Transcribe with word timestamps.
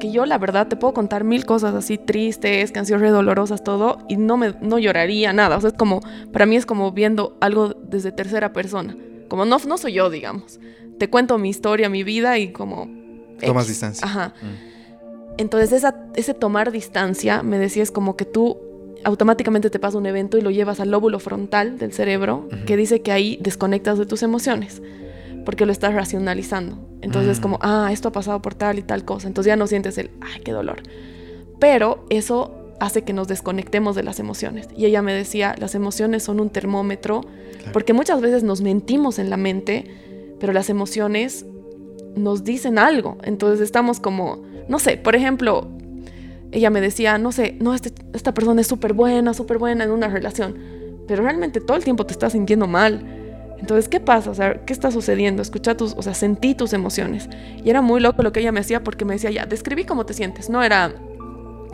porque 0.00 0.12
yo 0.12 0.24
la 0.24 0.38
verdad 0.38 0.66
te 0.66 0.76
puedo 0.76 0.94
contar 0.94 1.24
mil 1.24 1.44
cosas 1.44 1.74
así 1.74 1.98
tristes, 1.98 2.72
canciones 2.72 3.02
redolorosas, 3.02 3.62
todo, 3.62 3.98
y 4.08 4.16
no, 4.16 4.38
me, 4.38 4.54
no 4.62 4.78
lloraría 4.78 5.34
nada. 5.34 5.58
O 5.58 5.60
sea, 5.60 5.68
es 5.68 5.76
como, 5.76 6.00
para 6.32 6.46
mí 6.46 6.56
es 6.56 6.64
como 6.64 6.90
viendo 6.92 7.36
algo 7.42 7.74
desde 7.82 8.10
tercera 8.10 8.54
persona. 8.54 8.96
Como 9.28 9.44
no, 9.44 9.58
no 9.58 9.76
soy 9.76 9.92
yo, 9.92 10.08
digamos. 10.08 10.58
Te 10.98 11.10
cuento 11.10 11.36
mi 11.36 11.50
historia, 11.50 11.90
mi 11.90 12.02
vida 12.02 12.38
y 12.38 12.50
como... 12.50 12.88
Tomas 13.44 13.68
distancia. 13.68 14.06
Ajá. 14.06 14.32
Entonces 15.36 15.70
esa, 15.72 15.94
ese 16.14 16.32
tomar 16.32 16.72
distancia, 16.72 17.42
me 17.42 17.58
decías 17.58 17.90
como 17.90 18.16
que 18.16 18.24
tú 18.24 18.56
automáticamente 19.04 19.68
te 19.68 19.78
pasa 19.78 19.98
un 19.98 20.06
evento 20.06 20.38
y 20.38 20.40
lo 20.40 20.50
llevas 20.50 20.80
al 20.80 20.90
lóbulo 20.90 21.18
frontal 21.18 21.78
del 21.78 21.92
cerebro, 21.92 22.48
que 22.64 22.78
dice 22.78 23.02
que 23.02 23.12
ahí 23.12 23.38
desconectas 23.42 23.98
de 23.98 24.06
tus 24.06 24.22
emociones, 24.22 24.80
porque 25.44 25.66
lo 25.66 25.72
estás 25.72 25.94
racionalizando. 25.94 26.78
Entonces 27.02 27.32
es 27.32 27.40
como, 27.40 27.58
ah, 27.62 27.90
esto 27.92 28.08
ha 28.08 28.12
pasado 28.12 28.42
por 28.42 28.54
tal 28.54 28.78
y 28.78 28.82
tal 28.82 29.04
cosa. 29.04 29.28
Entonces 29.28 29.48
ya 29.48 29.56
no 29.56 29.66
sientes 29.66 29.98
el, 29.98 30.10
ay, 30.20 30.40
qué 30.42 30.52
dolor. 30.52 30.82
Pero 31.58 32.04
eso 32.10 32.54
hace 32.80 33.02
que 33.02 33.12
nos 33.12 33.28
desconectemos 33.28 33.94
de 33.94 34.02
las 34.02 34.18
emociones. 34.18 34.68
Y 34.76 34.86
ella 34.86 35.02
me 35.02 35.12
decía, 35.12 35.54
las 35.58 35.74
emociones 35.74 36.22
son 36.22 36.40
un 36.40 36.50
termómetro, 36.50 37.20
porque 37.72 37.92
muchas 37.92 38.20
veces 38.20 38.42
nos 38.42 38.62
mentimos 38.62 39.18
en 39.18 39.30
la 39.30 39.36
mente, 39.36 39.84
pero 40.40 40.52
las 40.52 40.70
emociones 40.70 41.44
nos 42.16 42.42
dicen 42.42 42.78
algo. 42.78 43.18
Entonces 43.22 43.60
estamos 43.60 44.00
como, 44.00 44.42
no 44.68 44.78
sé, 44.78 44.96
por 44.96 45.14
ejemplo, 45.14 45.68
ella 46.52 46.70
me 46.70 46.80
decía, 46.80 47.18
no 47.18 47.32
sé, 47.32 47.56
no, 47.60 47.74
este, 47.74 47.92
esta 48.14 48.34
persona 48.34 48.62
es 48.62 48.66
súper 48.66 48.94
buena, 48.94 49.34
súper 49.34 49.58
buena 49.58 49.84
en 49.84 49.90
una 49.90 50.08
relación, 50.08 50.56
pero 51.06 51.22
realmente 51.22 51.60
todo 51.60 51.76
el 51.76 51.84
tiempo 51.84 52.06
te 52.06 52.12
estás 52.12 52.32
sintiendo 52.32 52.66
mal. 52.66 53.19
Entonces, 53.60 53.88
¿qué 53.88 54.00
pasa? 54.00 54.30
O 54.30 54.34
sea, 54.34 54.64
¿qué 54.64 54.72
está 54.72 54.90
sucediendo? 54.90 55.42
Escucha 55.42 55.76
tus, 55.76 55.94
o 55.96 56.02
sea, 56.02 56.14
sentí 56.14 56.54
tus 56.54 56.72
emociones. 56.72 57.28
Y 57.62 57.70
era 57.70 57.82
muy 57.82 58.00
loco 58.00 58.22
lo 58.22 58.32
que 58.32 58.40
ella 58.40 58.52
me 58.52 58.60
hacía 58.60 58.82
porque 58.82 59.04
me 59.04 59.14
decía, 59.14 59.30
ya, 59.30 59.46
describí 59.46 59.84
cómo 59.84 60.06
te 60.06 60.14
sientes. 60.14 60.50
No 60.50 60.62
era 60.62 60.94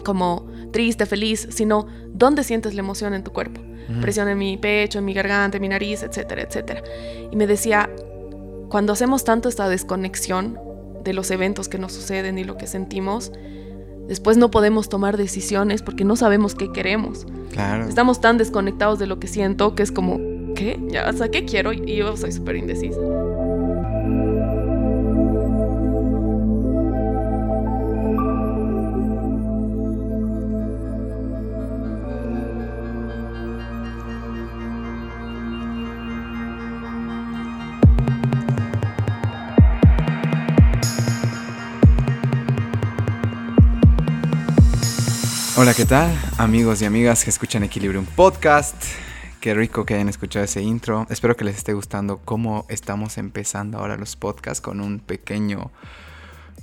como 0.05 0.47
triste, 0.73 1.07
feliz, 1.07 1.49
sino 1.51 1.87
dónde 2.13 2.45
sientes 2.45 2.75
la 2.75 2.81
emoción 2.81 3.15
en 3.15 3.25
tu 3.25 3.33
cuerpo. 3.33 3.61
Presión 4.01 4.29
en 4.29 4.37
mi 4.37 4.57
pecho, 4.57 4.99
en 4.99 5.05
mi 5.05 5.15
garganta, 5.15 5.59
en 5.59 5.63
mi 5.63 5.69
nariz, 5.69 6.03
etcétera, 6.03 6.43
etcétera. 6.43 6.83
Y 7.31 7.37
me 7.37 7.47
decía, 7.47 7.89
cuando 8.69 8.93
hacemos 8.93 9.23
tanto 9.23 9.49
esta 9.49 9.69
desconexión 9.69 10.59
de 11.05 11.13
los 11.13 11.31
eventos 11.31 11.69
que 11.69 11.79
nos 11.79 11.93
suceden 11.93 12.37
y 12.37 12.43
lo 12.43 12.57
que 12.57 12.67
sentimos, 12.67 13.31
después 14.09 14.39
no 14.39 14.51
podemos 14.51 14.89
tomar 14.89 15.17
decisiones 15.17 15.83
porque 15.83 16.05
no 16.05 16.17
sabemos 16.17 16.57
qué 16.57 16.73
queremos. 16.73 17.27
Claro. 17.53 17.89
Estamos 17.89 18.21
tan 18.21 18.39
desconectados 18.39 18.99
de 18.99 19.07
lo 19.07 19.21
que 19.21 19.29
siento 19.29 19.77
que 19.77 19.85
es 19.85 19.93
como, 19.93 20.19
¿qué? 20.57 20.81
Ya, 20.89 21.09
o 21.09 21.13
sea, 21.13 21.29
¿qué 21.29 21.45
quiero? 21.45 21.73
Y 21.73 21.97
yo 21.97 22.17
soy 22.17 22.33
súper 22.33 22.57
indecisa. 22.57 22.99
Hola, 45.59 45.73
¿qué 45.73 45.87
tal? 45.87 46.13
Amigos 46.37 46.83
y 46.83 46.85
amigas 46.85 47.25
que 47.25 47.31
escuchan 47.31 47.65
Equilibrium 47.65 48.05
Podcast. 48.05 49.06
Qué 49.47 49.55
rico 49.55 49.87
que 49.87 49.95
hayan 49.95 50.09
escuchado 50.09 50.45
ese 50.45 50.61
intro. 50.61 51.07
Espero 51.09 51.37
que 51.37 51.45
les 51.45 51.57
esté 51.57 51.73
gustando 51.73 52.19
cómo 52.25 52.67
estamos 52.69 53.17
empezando 53.17 53.79
ahora 53.79 53.97
los 53.97 54.17
podcasts 54.17 54.61
con 54.61 54.81
un 54.81 54.99
pequeño 54.99 55.71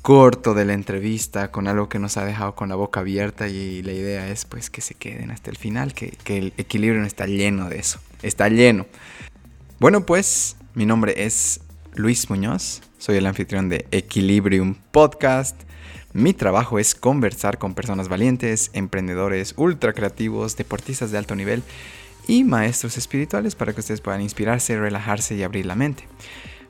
corto 0.01 0.53
de 0.53 0.65
la 0.65 0.73
entrevista, 0.73 1.49
con 1.49 1.69
algo 1.69 1.87
que 1.87 1.97
nos 1.97 2.17
ha 2.17 2.25
dejado 2.25 2.55
con 2.55 2.67
la 2.67 2.75
boca 2.75 2.99
abierta 2.99 3.47
y 3.47 3.81
la 3.83 3.93
idea 3.93 4.27
es 4.27 4.43
pues 4.43 4.69
que 4.69 4.81
se 4.81 4.95
queden 4.95 5.31
hasta 5.31 5.49
el 5.49 5.55
final, 5.55 5.93
que, 5.93 6.09
que 6.25 6.37
el 6.37 6.53
Equilibrium 6.57 7.05
está 7.05 7.25
lleno 7.25 7.69
de 7.69 7.79
eso. 7.79 8.01
Está 8.21 8.49
lleno. 8.49 8.85
Bueno, 9.79 10.05
pues 10.05 10.57
mi 10.73 10.85
nombre 10.85 11.23
es 11.23 11.61
Luis 11.93 12.29
Muñoz. 12.29 12.81
Soy 12.97 13.15
el 13.15 13.27
anfitrión 13.27 13.69
de 13.69 13.87
Equilibrium 13.91 14.75
Podcast. 14.91 15.55
Mi 16.11 16.33
trabajo 16.33 16.77
es 16.79 16.95
conversar 16.95 17.59
con 17.59 17.75
personas 17.75 18.09
valientes, 18.09 18.71
emprendedores, 18.73 19.53
ultra 19.55 19.93
creativos, 19.93 20.57
deportistas 20.57 21.11
de 21.11 21.17
alto 21.17 21.33
nivel 21.33 21.63
y 22.27 22.43
maestros 22.43 22.97
espirituales 22.97 23.55
para 23.55 23.73
que 23.73 23.79
ustedes 23.79 24.01
puedan 24.01 24.21
inspirarse, 24.21 24.77
relajarse 24.77 25.35
y 25.35 25.43
abrir 25.43 25.65
la 25.65 25.75
mente. 25.75 26.07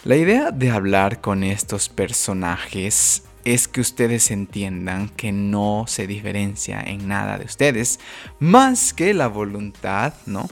La 0.04 0.18
idea 0.18 0.52
de 0.52 0.70
hablar 0.70 1.22
con 1.22 1.44
estos 1.44 1.90
personajes 1.90 3.24
es 3.46 3.68
que 3.68 3.82
ustedes 3.82 4.32
entiendan 4.32 5.10
que 5.10 5.32
no 5.32 5.86
se 5.88 6.08
diferencia 6.08 6.82
en 6.82 7.08
nada 7.08 7.38
de 7.38 7.46
ustedes, 7.46 8.00
más 8.40 8.94
que 8.94 9.14
la 9.14 9.28
voluntad, 9.28 10.14
¿no? 10.26 10.50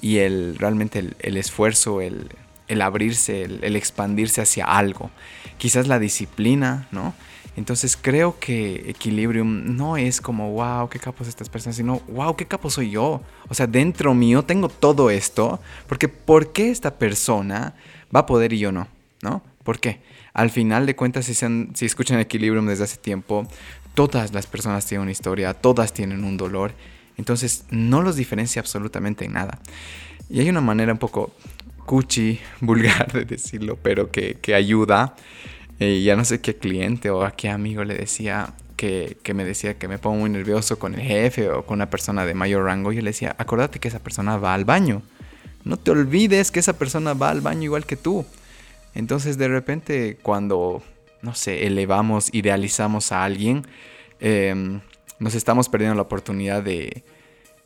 Y 0.00 0.18
el, 0.18 0.56
realmente 0.58 1.04
el, 1.18 1.36
esfuerzo, 1.36 2.00
el, 2.00 2.28
abrirse, 2.80 3.42
el, 3.42 3.64
el 3.64 3.76
expandirse 3.76 4.40
hacia 4.40 4.64
algo. 4.64 5.10
Quizás 5.58 5.88
la 5.88 5.98
disciplina, 5.98 6.88
¿no? 6.92 7.14
Entonces 7.58 7.98
creo 8.00 8.38
que 8.38 8.88
Equilibrium 8.88 9.76
no 9.76 9.96
es 9.96 10.20
como, 10.20 10.52
wow, 10.52 10.88
qué 10.88 11.00
capos 11.00 11.26
estas 11.26 11.48
personas, 11.48 11.74
sino, 11.74 12.00
wow, 12.06 12.36
qué 12.36 12.46
capo 12.46 12.70
soy 12.70 12.90
yo. 12.90 13.20
O 13.48 13.54
sea, 13.54 13.66
dentro 13.66 14.14
mío 14.14 14.44
tengo 14.44 14.68
todo 14.68 15.10
esto, 15.10 15.60
porque 15.88 16.06
¿por 16.06 16.52
qué 16.52 16.70
esta 16.70 16.98
persona 16.98 17.74
va 18.14 18.20
a 18.20 18.26
poder 18.26 18.52
y 18.52 18.60
yo 18.60 18.70
no? 18.70 18.86
¿No? 19.22 19.42
¿Por 19.64 19.80
qué? 19.80 20.00
Al 20.34 20.50
final 20.50 20.86
de 20.86 20.94
cuentas, 20.94 21.26
si, 21.26 21.34
si 21.34 21.84
escuchan 21.84 22.20
Equilibrium 22.20 22.64
desde 22.64 22.84
hace 22.84 22.96
tiempo, 22.96 23.44
todas 23.94 24.32
las 24.32 24.46
personas 24.46 24.86
tienen 24.86 25.02
una 25.02 25.10
historia, 25.10 25.52
todas 25.52 25.92
tienen 25.92 26.22
un 26.22 26.36
dolor, 26.36 26.74
entonces 27.16 27.64
no 27.70 28.02
los 28.02 28.14
diferencia 28.14 28.60
absolutamente 28.60 29.24
en 29.24 29.32
nada. 29.32 29.58
Y 30.30 30.38
hay 30.38 30.48
una 30.48 30.60
manera 30.60 30.92
un 30.92 30.98
poco 30.98 31.34
cuchi, 31.86 32.38
vulgar 32.60 33.10
de 33.10 33.24
decirlo, 33.24 33.76
pero 33.82 34.12
que, 34.12 34.36
que 34.40 34.54
ayuda 34.54 35.16
y 35.78 36.02
ya 36.04 36.16
no 36.16 36.24
sé 36.24 36.40
qué 36.40 36.56
cliente 36.56 37.10
o 37.10 37.24
a 37.24 37.32
qué 37.32 37.48
amigo 37.48 37.84
le 37.84 37.94
decía 37.94 38.52
que, 38.76 39.16
que, 39.22 39.34
me 39.34 39.44
decía 39.44 39.78
que 39.78 39.88
me 39.88 39.98
pongo 39.98 40.18
muy 40.18 40.30
nervioso 40.30 40.78
con 40.78 40.94
el 40.94 41.00
jefe 41.00 41.50
o 41.50 41.64
con 41.64 41.76
una 41.76 41.90
persona 41.90 42.24
de 42.24 42.34
mayor 42.34 42.64
rango. 42.64 42.92
Yo 42.92 43.02
le 43.02 43.10
decía, 43.10 43.34
acuérdate 43.38 43.78
que 43.78 43.88
esa 43.88 44.00
persona 44.00 44.36
va 44.36 44.54
al 44.54 44.64
baño. 44.64 45.02
No 45.64 45.76
te 45.76 45.90
olvides 45.90 46.50
que 46.50 46.60
esa 46.60 46.78
persona 46.78 47.14
va 47.14 47.30
al 47.30 47.40
baño 47.40 47.64
igual 47.64 47.86
que 47.86 47.96
tú. 47.96 48.24
Entonces 48.94 49.38
de 49.38 49.48
repente 49.48 50.18
cuando, 50.22 50.82
no 51.22 51.34
sé, 51.34 51.66
elevamos, 51.66 52.30
idealizamos 52.32 53.12
a 53.12 53.24
alguien, 53.24 53.66
em, 54.20 54.80
nos 55.18 55.34
estamos 55.34 55.68
perdiendo 55.68 55.94
la 55.94 56.02
oportunidad 56.02 56.62
de, 56.62 57.04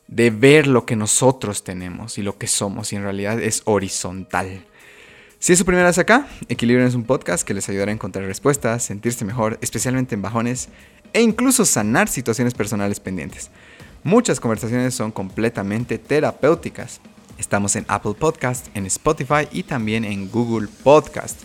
de 0.07 0.29
ver 0.29 0.67
lo 0.67 0.85
que 0.85 0.95
nosotros 0.95 1.63
tenemos 1.63 2.17
y 2.17 2.21
lo 2.21 2.37
que 2.37 2.47
somos 2.47 2.93
y 2.93 2.97
en 2.97 3.03
realidad 3.03 3.41
es 3.41 3.61
horizontal. 3.65 4.65
Si 5.43 5.51
es 5.51 5.59
su 5.59 5.65
primera 5.65 5.87
vez 5.87 5.97
acá, 5.97 6.25
Equilibrio 6.47 6.87
es 6.87 6.95
un 6.95 7.03
podcast 7.03 7.45
que 7.45 7.53
les 7.53 7.67
ayudará 7.67 7.91
a 7.91 7.93
encontrar 7.93 8.23
respuestas, 8.23 8.81
sentirse 8.81 9.25
mejor, 9.25 9.59
especialmente 9.59 10.15
en 10.15 10.21
bajones, 10.21 10.69
e 11.11 11.21
incluso 11.21 11.65
sanar 11.65 12.07
situaciones 12.07 12.53
personales 12.53 13.01
pendientes. 13.01 13.49
Muchas 14.03 14.39
conversaciones 14.39 14.95
son 14.95 15.11
completamente 15.11 15.97
terapéuticas. 15.97 17.01
Estamos 17.37 17.75
en 17.75 17.83
Apple 17.89 18.13
Podcast, 18.17 18.67
en 18.73 18.85
Spotify 18.85 19.49
y 19.51 19.63
también 19.63 20.05
en 20.05 20.31
Google 20.31 20.69
Podcast. 20.81 21.41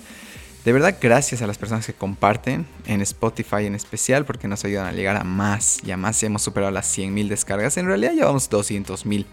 De 0.64 0.72
verdad, 0.72 0.96
gracias 1.00 1.42
a 1.42 1.48
las 1.48 1.58
personas 1.58 1.84
que 1.84 1.92
comparten 1.92 2.66
en 2.86 3.00
Spotify 3.00 3.66
en 3.66 3.74
especial 3.74 4.24
porque 4.24 4.46
nos 4.46 4.64
ayudan 4.64 4.86
a 4.86 4.92
llegar 4.92 5.16
a 5.16 5.24
más 5.24 5.78
y 5.82 5.90
a 5.90 5.96
más. 5.96 6.22
Hemos 6.22 6.42
superado 6.42 6.70
las 6.70 6.96
100.000 6.96 7.26
descargas. 7.26 7.76
En 7.76 7.86
realidad 7.86 8.12
llevamos 8.12 8.48
200.000. 8.48 9.26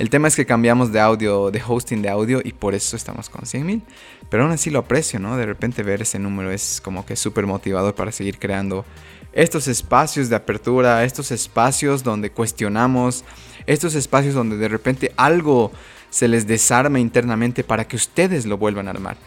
El 0.00 0.08
tema 0.08 0.28
es 0.28 0.34
que 0.34 0.46
cambiamos 0.46 0.92
de 0.92 0.98
audio, 0.98 1.50
de 1.50 1.62
hosting 1.62 2.00
de 2.00 2.08
audio 2.08 2.40
y 2.42 2.54
por 2.54 2.74
eso 2.74 2.96
estamos 2.96 3.28
con 3.28 3.42
100.000. 3.42 3.82
Pero 4.30 4.44
aún 4.44 4.52
así 4.52 4.70
lo 4.70 4.78
aprecio, 4.78 5.20
¿no? 5.20 5.36
De 5.36 5.44
repente 5.44 5.82
ver 5.82 6.00
ese 6.00 6.18
número 6.18 6.50
es 6.50 6.80
como 6.82 7.04
que 7.04 7.16
súper 7.16 7.44
motivador 7.44 7.94
para 7.94 8.10
seguir 8.10 8.38
creando 8.38 8.86
estos 9.34 9.68
espacios 9.68 10.30
de 10.30 10.36
apertura, 10.36 11.04
estos 11.04 11.30
espacios 11.30 12.02
donde 12.02 12.30
cuestionamos, 12.30 13.24
estos 13.66 13.94
espacios 13.94 14.34
donde 14.34 14.56
de 14.56 14.68
repente 14.68 15.12
algo 15.18 15.70
se 16.08 16.28
les 16.28 16.46
desarma 16.46 16.98
internamente 16.98 17.62
para 17.62 17.86
que 17.86 17.96
ustedes 17.96 18.46
lo 18.46 18.56
vuelvan 18.56 18.88
a 18.88 18.92
armar. 18.92 19.18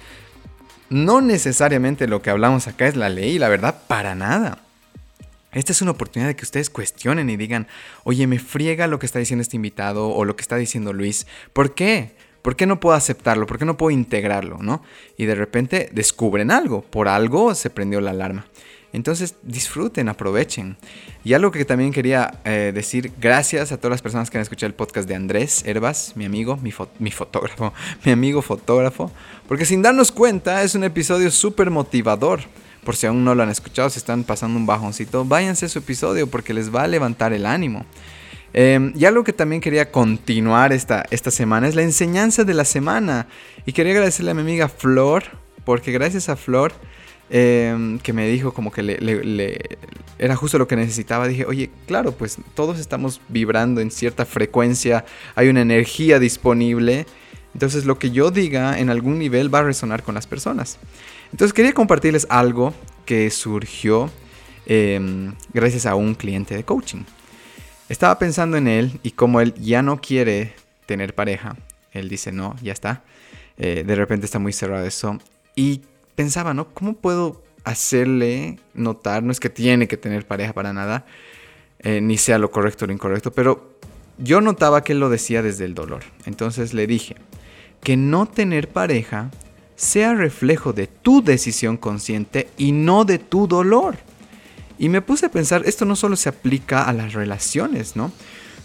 No 0.89 1.21
necesariamente 1.21 2.07
lo 2.07 2.23
que 2.23 2.31
hablamos 2.31 2.67
acá 2.67 2.87
es 2.87 2.95
la 2.95 3.09
ley, 3.09 3.37
la 3.37 3.47
verdad, 3.47 3.83
para 3.87 4.15
nada. 4.15 4.63
Esta 5.53 5.71
es 5.71 5.81
una 5.81 5.91
oportunidad 5.91 6.29
de 6.29 6.35
que 6.35 6.45
ustedes 6.45 6.69
cuestionen 6.69 7.29
y 7.29 7.37
digan, 7.37 7.67
oye, 8.03 8.27
me 8.27 8.39
friega 8.39 8.87
lo 8.87 8.99
que 8.99 9.05
está 9.05 9.19
diciendo 9.19 9.41
este 9.41 9.55
invitado 9.55 10.09
o 10.09 10.25
lo 10.25 10.35
que 10.35 10.41
está 10.41 10.55
diciendo 10.55 10.93
Luis. 10.93 11.27
¿Por 11.53 11.73
qué? 11.73 12.15
¿Por 12.41 12.55
qué 12.55 12.65
no 12.65 12.79
puedo 12.79 12.95
aceptarlo? 12.95 13.45
¿Por 13.45 13.57
qué 13.57 13.65
no 13.65 13.77
puedo 13.77 13.91
integrarlo? 13.91 14.57
¿no? 14.59 14.83
Y 15.17 15.25
de 15.25 15.35
repente 15.35 15.89
descubren 15.93 16.51
algo. 16.51 16.81
Por 16.81 17.07
algo 17.07 17.55
se 17.55 17.69
prendió 17.69 18.01
la 18.01 18.11
alarma. 18.11 18.45
Entonces 18.93 19.35
disfruten, 19.41 20.07
aprovechen. 20.07 20.77
Y 21.23 21.33
algo 21.33 21.49
que 21.51 21.65
también 21.65 21.91
quería 21.91 22.39
eh, 22.45 22.71
decir, 22.73 23.11
gracias 23.19 23.71
a 23.71 23.77
todas 23.77 23.91
las 23.91 24.01
personas 24.03 24.29
que 24.29 24.37
han 24.37 24.43
escuchado 24.43 24.67
el 24.67 24.75
podcast 24.75 25.07
de 25.07 25.15
Andrés 25.15 25.63
Herbas, 25.65 26.13
mi 26.15 26.25
amigo, 26.25 26.57
mi, 26.57 26.71
mi 26.99 27.09
fotógrafo, 27.09 27.73
mi 28.05 28.11
amigo 28.11 28.43
fotógrafo, 28.43 29.11
porque 29.47 29.65
sin 29.65 29.81
darnos 29.81 30.11
cuenta 30.11 30.61
es 30.61 30.75
un 30.75 30.83
episodio 30.83 31.31
súper 31.31 31.71
motivador 31.71 32.41
por 32.83 32.95
si 32.95 33.07
aún 33.07 33.23
no 33.23 33.35
lo 33.35 33.43
han 33.43 33.49
escuchado, 33.49 33.89
si 33.89 33.99
están 33.99 34.23
pasando 34.23 34.59
un 34.59 34.65
bajoncito, 34.65 35.25
váyanse 35.25 35.65
a 35.65 35.69
su 35.69 35.79
episodio 35.79 36.27
porque 36.27 36.53
les 36.53 36.73
va 36.73 36.83
a 36.83 36.87
levantar 36.87 37.33
el 37.33 37.45
ánimo. 37.45 37.85
Em, 38.53 38.93
y 38.95 39.05
algo 39.05 39.23
que 39.23 39.33
también 39.33 39.61
quería 39.61 39.91
continuar 39.91 40.73
esta, 40.73 41.05
esta 41.09 41.31
semana 41.31 41.67
es 41.67 41.75
la 41.75 41.81
enseñanza 41.81 42.43
de 42.43 42.53
la 42.53 42.65
semana. 42.65 43.27
Y 43.65 43.73
quería 43.73 43.93
agradecerle 43.93 44.31
a 44.31 44.33
mi 44.35 44.41
amiga 44.41 44.69
Flor, 44.69 45.23
porque 45.65 45.91
gracias 45.91 46.29
a 46.29 46.35
Flor, 46.35 46.71
em, 47.29 47.97
que 47.99 48.13
me 48.13 48.27
dijo 48.27 48.53
como 48.53 48.71
que 48.71 48.83
le, 48.83 49.59
era 50.19 50.35
justo 50.35 50.59
lo 50.59 50.67
que 50.67 50.75
necesitaba, 50.75 51.27
dije, 51.27 51.45
oye, 51.45 51.71
claro, 51.87 52.11
pues 52.11 52.37
todos 52.53 52.79
estamos 52.79 53.21
vibrando 53.27 53.81
en 53.81 53.89
cierta 53.89 54.25
frecuencia, 54.25 55.03
hay 55.35 55.47
una 55.49 55.61
energía 55.61 56.19
disponible. 56.19 57.07
Entonces 57.53 57.85
lo 57.85 57.99
que 57.99 58.11
yo 58.11 58.31
diga 58.31 58.79
en 58.79 58.89
algún 58.89 59.19
nivel 59.19 59.53
va 59.53 59.59
a 59.59 59.63
resonar 59.63 60.03
con 60.03 60.15
las 60.15 60.27
personas. 60.27 60.79
Entonces 61.33 61.51
quería 61.51 61.73
compartirles 61.73 62.27
algo 62.29 62.75
que 63.07 63.31
surgió 63.31 64.11
em, 64.67 65.33
gracias 65.51 65.87
a 65.87 65.95
un 65.95 66.13
cliente 66.13 66.55
de 66.55 66.63
coaching. 66.63 67.05
Estaba 67.89 68.19
pensando 68.19 68.55
en 68.55 68.67
él 68.67 68.99
y 69.01 69.11
como 69.11 69.41
él 69.41 69.55
ya 69.55 69.81
no 69.81 69.99
quiere 69.99 70.53
tener 70.85 71.15
pareja, 71.15 71.55
él 71.91 72.07
dice, 72.07 72.31
no, 72.31 72.55
ya 72.61 72.71
está. 72.71 73.03
Eh, 73.57 73.83
de 73.85 73.95
repente 73.95 74.27
está 74.27 74.37
muy 74.37 74.53
cerrado 74.53 74.85
eso. 74.85 75.17
Y 75.55 75.81
pensaba, 76.15 76.53
¿no? 76.53 76.67
¿Cómo 76.67 76.93
puedo 76.93 77.41
hacerle 77.63 78.59
notar? 78.75 79.23
No 79.23 79.31
es 79.31 79.39
que 79.39 79.49
tiene 79.49 79.87
que 79.87 79.97
tener 79.97 80.27
pareja 80.27 80.53
para 80.53 80.71
nada, 80.71 81.07
eh, 81.79 81.99
ni 81.99 82.19
sea 82.19 82.37
lo 82.37 82.51
correcto 82.51 82.85
o 82.85 82.87
lo 82.87 82.93
incorrecto, 82.93 83.33
pero 83.33 83.73
yo 84.19 84.39
notaba 84.39 84.83
que 84.83 84.93
él 84.93 84.99
lo 84.99 85.09
decía 85.09 85.41
desde 85.41 85.65
el 85.65 85.73
dolor. 85.73 86.03
Entonces 86.27 86.75
le 86.75 86.85
dije, 86.85 87.15
que 87.81 87.97
no 87.97 88.27
tener 88.27 88.69
pareja 88.69 89.31
sea 89.75 90.13
reflejo 90.13 90.73
de 90.73 90.87
tu 90.87 91.23
decisión 91.23 91.77
consciente 91.77 92.49
y 92.57 92.71
no 92.71 93.05
de 93.05 93.19
tu 93.19 93.47
dolor. 93.47 93.97
Y 94.77 94.89
me 94.89 95.01
puse 95.01 95.27
a 95.27 95.31
pensar, 95.31 95.63
esto 95.65 95.85
no 95.85 95.95
solo 95.95 96.15
se 96.15 96.29
aplica 96.29 96.83
a 96.83 96.93
las 96.93 97.13
relaciones, 97.13 97.95
¿no? 97.95 98.11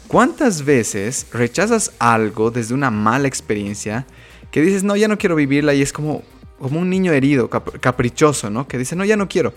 ¿Cuántas 0.09 0.65
veces 0.65 1.27
rechazas 1.33 1.93
algo 1.99 2.51
desde 2.51 2.75
una 2.75 2.91
mala 2.91 3.29
experiencia 3.29 4.07
que 4.51 4.63
dices, 4.63 4.83
no, 4.83 4.97
ya 4.97 5.07
no 5.07 5.19
quiero 5.19 5.37
vivirla 5.37 5.75
y 5.75 5.83
es 5.83 5.93
como, 5.93 6.23
como 6.59 6.81
un 6.81 6.89
niño 6.89 7.13
herido, 7.13 7.51
caprichoso, 7.51 8.49
¿no? 8.49 8.67
Que 8.67 8.79
dice, 8.79 8.97
no, 8.97 9.05
ya 9.05 9.17
no 9.17 9.29
quiero. 9.29 9.53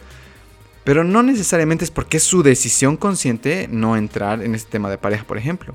Pero 0.84 1.04
no 1.04 1.24
necesariamente 1.24 1.86
es 1.86 1.92
porque 1.92 2.18
es 2.18 2.24
su 2.24 2.44
decisión 2.44 2.98
consciente 2.98 3.68
no 3.72 3.96
entrar 3.96 4.44
en 4.44 4.56
este 4.56 4.72
tema 4.72 4.90
de 4.90 4.98
pareja, 4.98 5.24
por 5.24 5.38
ejemplo. 5.38 5.74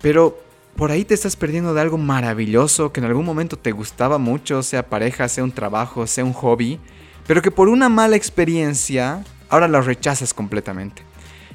Pero 0.00 0.38
por 0.76 0.90
ahí 0.90 1.04
te 1.04 1.14
estás 1.14 1.36
perdiendo 1.36 1.72
de 1.72 1.80
algo 1.80 1.96
maravilloso 1.96 2.92
que 2.92 3.00
en 3.00 3.06
algún 3.06 3.24
momento 3.24 3.58
te 3.58 3.72
gustaba 3.72 4.18
mucho, 4.18 4.62
sea 4.62 4.88
pareja, 4.88 5.28
sea 5.28 5.42
un 5.42 5.52
trabajo, 5.52 6.06
sea 6.06 6.24
un 6.24 6.34
hobby, 6.34 6.78
pero 7.26 7.40
que 7.42 7.50
por 7.50 7.68
una 7.68 7.88
mala 7.88 8.16
experiencia 8.16 9.24
ahora 9.48 9.68
lo 9.68 9.80
rechazas 9.80 10.34
completamente. 10.34 11.02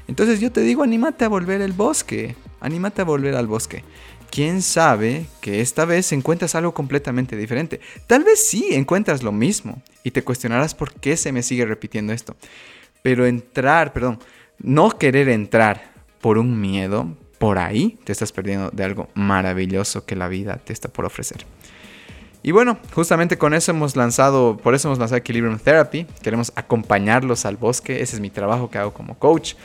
Entonces 0.07 0.39
yo 0.39 0.51
te 0.51 0.61
digo, 0.61 0.83
anímate 0.83 1.23
a 1.23 1.29
volver 1.29 1.61
al 1.61 1.71
bosque, 1.71 2.35
anímate 2.59 3.01
a 3.01 3.05
volver 3.05 3.35
al 3.35 3.47
bosque. 3.47 3.83
Quién 4.31 4.61
sabe 4.61 5.27
que 5.39 5.61
esta 5.61 5.85
vez 5.85 6.11
encuentras 6.13 6.55
algo 6.55 6.73
completamente 6.73 7.35
diferente. 7.35 7.79
Tal 8.07 8.23
vez 8.23 8.45
sí 8.45 8.69
encuentras 8.71 9.23
lo 9.23 9.31
mismo 9.31 9.81
y 10.03 10.11
te 10.11 10.23
cuestionarás 10.23 10.73
por 10.73 10.93
qué 10.93 11.15
se 11.15 11.31
me 11.31 11.43
sigue 11.43 11.65
repitiendo 11.65 12.11
esto. 12.11 12.35
Pero 13.03 13.25
entrar, 13.25 13.93
perdón, 13.93 14.19
no 14.57 14.97
querer 14.97 15.29
entrar 15.29 15.93
por 16.21 16.37
un 16.37 16.59
miedo, 16.59 17.15
por 17.41 17.57
ahí 17.57 17.97
te 18.03 18.11
estás 18.11 18.31
perdiendo 18.31 18.69
de 18.69 18.83
algo 18.83 19.09
maravilloso 19.15 20.05
que 20.05 20.15
la 20.15 20.27
vida 20.27 20.57
te 20.63 20.73
está 20.73 20.89
por 20.89 21.05
ofrecer. 21.05 21.43
Y 22.43 22.51
bueno, 22.51 22.77
justamente 22.93 23.35
con 23.39 23.55
eso 23.55 23.71
hemos 23.71 23.95
lanzado, 23.95 24.57
por 24.57 24.75
eso 24.75 24.87
hemos 24.87 24.99
lanzado 24.99 25.17
Equilibrium 25.17 25.57
Therapy. 25.57 26.05
Queremos 26.21 26.53
acompañarlos 26.55 27.45
al 27.47 27.57
bosque. 27.57 28.03
Ese 28.03 28.15
es 28.15 28.19
mi 28.21 28.29
trabajo 28.29 28.69
que 28.69 28.77
hago 28.77 28.93
como 28.93 29.17
coach. 29.17 29.55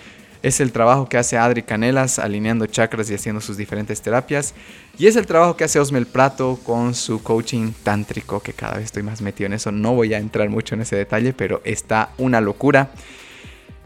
Es 0.42 0.60
el 0.60 0.72
trabajo 0.72 1.06
que 1.06 1.18
hace 1.18 1.36
Adri 1.36 1.62
Canelas 1.64 2.18
alineando 2.18 2.64
chakras 2.64 3.10
y 3.10 3.14
haciendo 3.14 3.42
sus 3.42 3.58
diferentes 3.58 4.00
terapias. 4.00 4.54
Y 4.96 5.06
es 5.06 5.16
el 5.16 5.26
trabajo 5.26 5.58
que 5.58 5.64
hace 5.64 5.78
Osmel 5.78 6.06
Prato 6.06 6.58
con 6.64 6.94
su 6.94 7.22
coaching 7.22 7.72
tántrico, 7.82 8.40
que 8.40 8.54
cada 8.54 8.76
vez 8.76 8.86
estoy 8.86 9.02
más 9.02 9.20
metido 9.20 9.48
en 9.48 9.52
eso. 9.52 9.70
No 9.70 9.92
voy 9.92 10.14
a 10.14 10.18
entrar 10.18 10.48
mucho 10.48 10.74
en 10.74 10.80
ese 10.80 10.96
detalle, 10.96 11.34
pero 11.34 11.60
está 11.64 12.08
una 12.16 12.40
locura. 12.40 12.88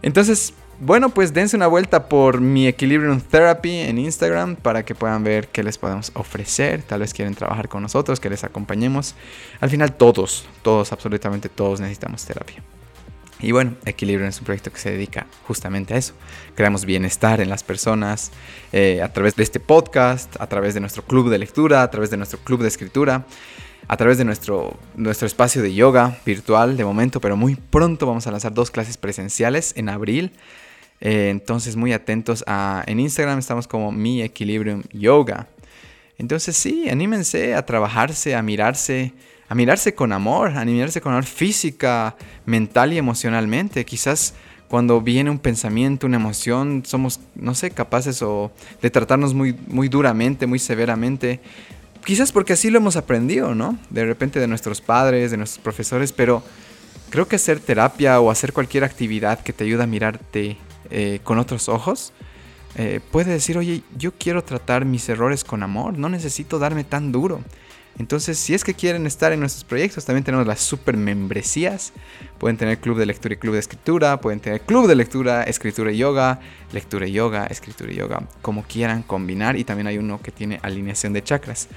Entonces, 0.00 0.54
bueno, 0.80 1.10
pues 1.10 1.34
dense 1.34 1.56
una 1.56 1.66
vuelta 1.66 2.08
por 2.08 2.40
mi 2.40 2.66
Equilibrium 2.66 3.20
Therapy 3.20 3.80
en 3.80 3.98
Instagram 3.98 4.56
para 4.56 4.82
que 4.84 4.94
puedan 4.94 5.22
ver 5.22 5.48
qué 5.48 5.62
les 5.62 5.76
podemos 5.76 6.10
ofrecer. 6.14 6.82
Tal 6.82 7.00
vez 7.00 7.12
quieren 7.12 7.34
trabajar 7.34 7.68
con 7.68 7.82
nosotros, 7.82 8.18
que 8.18 8.30
les 8.30 8.44
acompañemos. 8.44 9.14
Al 9.60 9.68
final 9.68 9.92
todos, 9.92 10.46
todos, 10.62 10.92
absolutamente 10.92 11.50
todos 11.50 11.80
necesitamos 11.80 12.24
terapia. 12.24 12.62
Y 13.40 13.52
bueno, 13.52 13.74
Equilibrium 13.84 14.28
es 14.28 14.38
un 14.38 14.46
proyecto 14.46 14.72
que 14.72 14.78
se 14.78 14.90
dedica 14.90 15.26
justamente 15.46 15.94
a 15.94 15.98
eso. 15.98 16.14
Creamos 16.54 16.84
bienestar 16.84 17.40
en 17.40 17.50
las 17.50 17.62
personas 17.62 18.32
eh, 18.72 19.02
a 19.02 19.12
través 19.12 19.36
de 19.36 19.42
este 19.42 19.60
podcast, 19.60 20.34
a 20.40 20.46
través 20.46 20.74
de 20.74 20.80
nuestro 20.80 21.02
club 21.02 21.30
de 21.30 21.38
lectura, 21.38 21.82
a 21.82 21.90
través 21.90 22.10
de 22.10 22.16
nuestro 22.16 22.38
club 22.38 22.62
de 22.62 22.68
escritura 22.68 23.26
a 23.88 23.96
través 23.96 24.18
de 24.18 24.24
nuestro, 24.24 24.78
nuestro 24.94 25.26
espacio 25.26 25.62
de 25.62 25.74
yoga 25.74 26.20
virtual 26.24 26.76
de 26.76 26.84
momento, 26.84 27.20
pero 27.20 27.36
muy 27.36 27.56
pronto 27.56 28.06
vamos 28.06 28.24
a 28.28 28.30
lanzar 28.30 28.54
dos 28.54 28.70
clases 28.70 28.96
presenciales 28.96 29.72
en 29.76 29.88
abril. 29.88 30.30
Eh, 31.00 31.28
entonces, 31.30 31.76
muy 31.76 31.92
atentos 31.92 32.44
a. 32.46 32.84
En 32.86 33.00
Instagram 33.00 33.38
estamos 33.38 33.66
como 33.66 33.90
Mi 33.92 34.22
Equilibrium 34.22 34.82
Yoga. 34.92 35.48
Entonces, 36.18 36.56
sí, 36.56 36.88
anímense 36.90 37.54
a 37.54 37.64
trabajarse, 37.64 38.34
a 38.34 38.42
mirarse, 38.42 39.14
a 39.48 39.54
mirarse 39.54 39.94
con 39.94 40.12
amor, 40.12 40.50
a 40.50 40.64
mirarse 40.64 41.00
con 41.00 41.12
amor 41.12 41.24
física, 41.24 42.14
mental 42.44 42.92
y 42.92 42.98
emocionalmente. 42.98 43.86
Quizás 43.86 44.34
cuando 44.68 45.00
viene 45.00 45.30
un 45.30 45.38
pensamiento, 45.38 46.06
una 46.06 46.18
emoción, 46.18 46.82
somos, 46.84 47.20
no 47.34 47.54
sé, 47.54 47.70
capaces 47.70 48.22
o 48.22 48.52
de 48.82 48.90
tratarnos 48.90 49.34
muy, 49.34 49.56
muy 49.66 49.88
duramente, 49.88 50.46
muy 50.46 50.58
severamente. 50.58 51.40
Quizás 52.04 52.32
porque 52.32 52.52
así 52.52 52.70
lo 52.70 52.78
hemos 52.78 52.96
aprendido, 52.96 53.54
¿no? 53.54 53.78
De 53.88 54.04
repente 54.04 54.38
de 54.38 54.46
nuestros 54.46 54.80
padres, 54.80 55.30
de 55.30 55.38
nuestros 55.38 55.62
profesores, 55.62 56.12
pero 56.12 56.42
creo 57.08 57.26
que 57.26 57.36
hacer 57.36 57.60
terapia 57.60 58.20
o 58.20 58.30
hacer 58.30 58.52
cualquier 58.52 58.84
actividad 58.84 59.40
que 59.40 59.52
te 59.52 59.64
ayude 59.64 59.82
a 59.82 59.86
mirarte 59.86 60.56
eh, 60.90 61.20
con 61.24 61.38
otros 61.38 61.68
ojos, 61.68 62.12
eh, 62.76 63.00
puede 63.10 63.32
decir, 63.32 63.58
oye, 63.58 63.82
yo 63.96 64.12
quiero 64.12 64.44
tratar 64.44 64.84
mis 64.84 65.08
errores 65.08 65.44
con 65.44 65.62
amor, 65.62 65.98
no 65.98 66.08
necesito 66.08 66.58
darme 66.58 66.84
tan 66.84 67.12
duro. 67.12 67.40
Entonces, 67.98 68.38
si 68.38 68.54
es 68.54 68.64
que 68.64 68.72
quieren 68.72 69.06
estar 69.06 69.32
en 69.32 69.40
nuestros 69.40 69.64
proyectos, 69.64 70.04
también 70.06 70.24
tenemos 70.24 70.46
las 70.46 70.60
super 70.60 70.96
membresías. 70.96 71.92
Pueden 72.38 72.56
tener 72.56 72.78
club 72.78 72.96
de 72.96 73.04
lectura 73.04 73.34
y 73.34 73.36
club 73.36 73.54
de 73.54 73.60
escritura, 73.60 74.20
pueden 74.20 74.40
tener 74.40 74.62
club 74.62 74.86
de 74.86 74.94
lectura, 74.94 75.42
escritura 75.42 75.92
y 75.92 75.98
yoga, 75.98 76.40
lectura 76.72 77.06
y 77.06 77.12
yoga, 77.12 77.46
escritura 77.46 77.92
y 77.92 77.96
yoga, 77.96 78.22
como 78.40 78.62
quieran 78.62 79.02
combinar. 79.02 79.56
Y 79.56 79.64
también 79.64 79.86
hay 79.86 79.98
uno 79.98 80.18
que 80.22 80.30
tiene 80.30 80.60
alineación 80.62 81.12
de 81.12 81.22
chakras. 81.22 81.68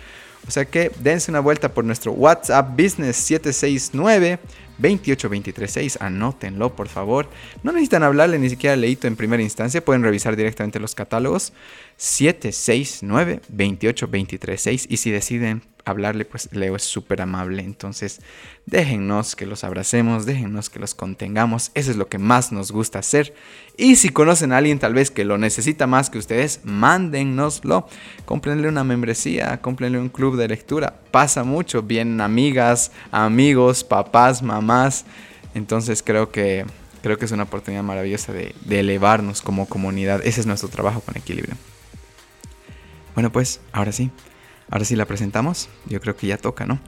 O 0.48 0.52
sea 0.52 0.66
que 0.66 0.92
dense 1.00 1.32
una 1.32 1.40
vuelta 1.40 1.74
por 1.74 1.84
nuestro 1.84 2.12
WhatsApp 2.14 2.70
Business 2.72 3.18
769 3.18 4.40
28236, 4.80 5.98
anótenlo 6.02 6.76
por 6.76 6.88
favor. 6.88 7.30
No 7.64 7.72
necesitan 7.72 8.04
hablarle 8.04 8.40
ni 8.40 8.50
siquiera 8.50 8.76
leíto 8.76 9.08
en 9.08 9.16
primera 9.16 9.44
instancia, 9.44 9.84
pueden 9.84 10.04
revisar 10.04 10.36
directamente 10.36 10.80
los 10.80 10.96
catálogos 10.96 11.54
769 11.98 13.42
28236 13.50 14.88
y 14.90 14.98
si 14.98 15.12
deciden 15.12 15.62
hablarle, 15.86 16.26
pues 16.26 16.50
Leo 16.52 16.76
es 16.76 16.84
súper 16.84 17.22
amable. 17.22 17.64
Entonces, 17.64 18.22
déjennos 18.66 19.36
que 19.36 19.46
los 19.46 19.64
abracemos, 19.64 20.26
déjennos 20.26 20.70
que 20.70 20.80
los 20.80 20.96
contengamos. 20.96 21.72
Eso 21.74 21.92
es 21.92 21.98
lo 21.98 22.08
que 22.08 22.18
más 22.18 22.52
nos 22.52 22.72
gusta 22.72 23.00
hacer. 23.00 23.34
Y 23.78 23.96
si 23.96 24.10
conocen 24.10 24.54
a 24.54 24.58
alguien 24.58 24.80
tal 24.80 24.94
vez 24.94 25.12
que 25.12 25.26
lo 25.26 25.38
necesita 25.38 25.88
más 25.88 26.10
que 26.10 26.18
ustedes, 26.18 26.62
mándennoslo. 26.64 27.88
Cómprenle 28.26 28.68
una 28.68 28.84
membresía, 28.84 29.62
cómprenle 29.62 30.00
un 30.00 30.10
club 30.10 30.38
de 30.38 30.48
lectura. 30.48 31.02
Pasa 31.12 31.44
mucho, 31.44 31.82
vienen 31.82 32.22
amigas, 32.22 32.92
amigos, 33.12 33.84
papás, 33.84 34.42
mamás. 34.42 35.06
Entonces 35.54 36.02
creo 36.02 36.32
que, 36.32 36.66
creo 37.02 37.18
que 37.18 37.26
es 37.26 37.32
una 37.32 37.44
oportunidad 37.44 37.84
maravillosa 37.84 38.34
de 38.34 38.54
elevarnos 38.70 39.42
como 39.42 39.68
comunidad. 39.68 40.22
Ese 40.26 40.42
es 40.42 40.48
nuestro 40.48 40.70
trabajo 40.70 41.02
con 41.02 41.18
equilibrio. 41.18 41.56
Bueno, 43.14 43.32
pues, 43.32 43.62
ahora 43.72 43.92
sí. 43.92 44.12
Ahora 44.70 44.86
sí 44.86 44.96
la 44.96 45.06
presentamos, 45.06 45.70
yo 45.86 46.00
creo 46.02 46.16
que 46.16 46.28
ya 46.28 46.38
toca, 46.38 46.66
¿no? 46.66 46.80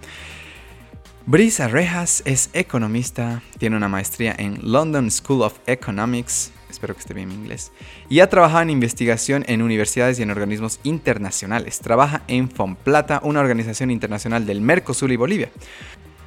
Brisa 1.27 1.67
Rejas 1.67 2.21
es 2.25 2.49
economista, 2.53 3.41
tiene 3.57 3.75
una 3.75 3.87
maestría 3.87 4.35
en 4.37 4.59
London 4.61 5.09
School 5.09 5.41
of 5.41 5.57
Economics, 5.65 6.51
espero 6.69 6.93
que 6.93 6.99
esté 6.99 7.13
bien 7.13 7.29
mi 7.29 7.33
inglés, 7.33 7.71
y 8.09 8.19
ha 8.19 8.29
trabajado 8.29 8.61
en 8.61 8.69
investigación 8.69 9.43
en 9.47 9.61
universidades 9.61 10.19
y 10.19 10.23
en 10.23 10.29
organismos 10.29 10.79
internacionales. 10.83 11.79
Trabaja 11.79 12.21
en 12.27 12.49
FOMPLATA, 12.49 13.21
una 13.23 13.39
organización 13.39 13.91
internacional 13.91 14.45
del 14.45 14.61
Mercosur 14.61 15.11
y 15.11 15.15
Bolivia. 15.15 15.49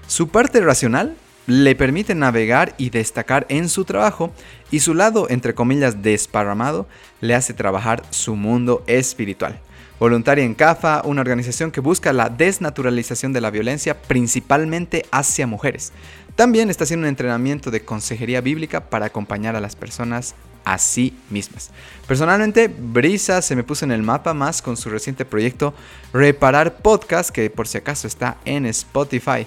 Su 0.08 0.28
parte 0.28 0.60
racional 0.60 1.16
le 1.46 1.76
permite 1.76 2.14
navegar 2.14 2.74
y 2.76 2.90
destacar 2.90 3.46
en 3.48 3.68
su 3.68 3.84
trabajo 3.84 4.32
y 4.70 4.80
su 4.80 4.94
lado, 4.94 5.28
entre 5.30 5.54
comillas, 5.54 6.02
desparramado, 6.02 6.88
le 7.20 7.34
hace 7.34 7.54
trabajar 7.54 8.02
su 8.10 8.34
mundo 8.34 8.82
espiritual 8.86 9.60
voluntaria 9.98 10.44
en 10.44 10.54
CAFA, 10.54 11.02
una 11.04 11.20
organización 11.20 11.70
que 11.70 11.80
busca 11.80 12.12
la 12.12 12.28
desnaturalización 12.28 13.32
de 13.32 13.40
la 13.40 13.50
violencia 13.50 14.00
principalmente 14.00 15.04
hacia 15.10 15.46
mujeres. 15.46 15.92
También 16.36 16.70
está 16.70 16.84
haciendo 16.84 17.04
un 17.04 17.08
entrenamiento 17.08 17.70
de 17.70 17.84
consejería 17.84 18.40
bíblica 18.40 18.90
para 18.90 19.06
acompañar 19.06 19.56
a 19.56 19.60
las 19.60 19.74
personas 19.74 20.34
a 20.64 20.78
sí 20.78 21.16
mismas. 21.30 21.70
Personalmente, 22.06 22.68
Brisa 22.68 23.42
se 23.42 23.56
me 23.56 23.64
puso 23.64 23.84
en 23.84 23.90
el 23.90 24.02
mapa 24.02 24.34
más 24.34 24.62
con 24.62 24.76
su 24.76 24.90
reciente 24.90 25.24
proyecto 25.24 25.74
Reparar 26.12 26.76
Podcast, 26.76 27.30
que 27.30 27.50
por 27.50 27.66
si 27.66 27.78
acaso 27.78 28.06
está 28.06 28.36
en 28.44 28.66
Spotify. 28.66 29.46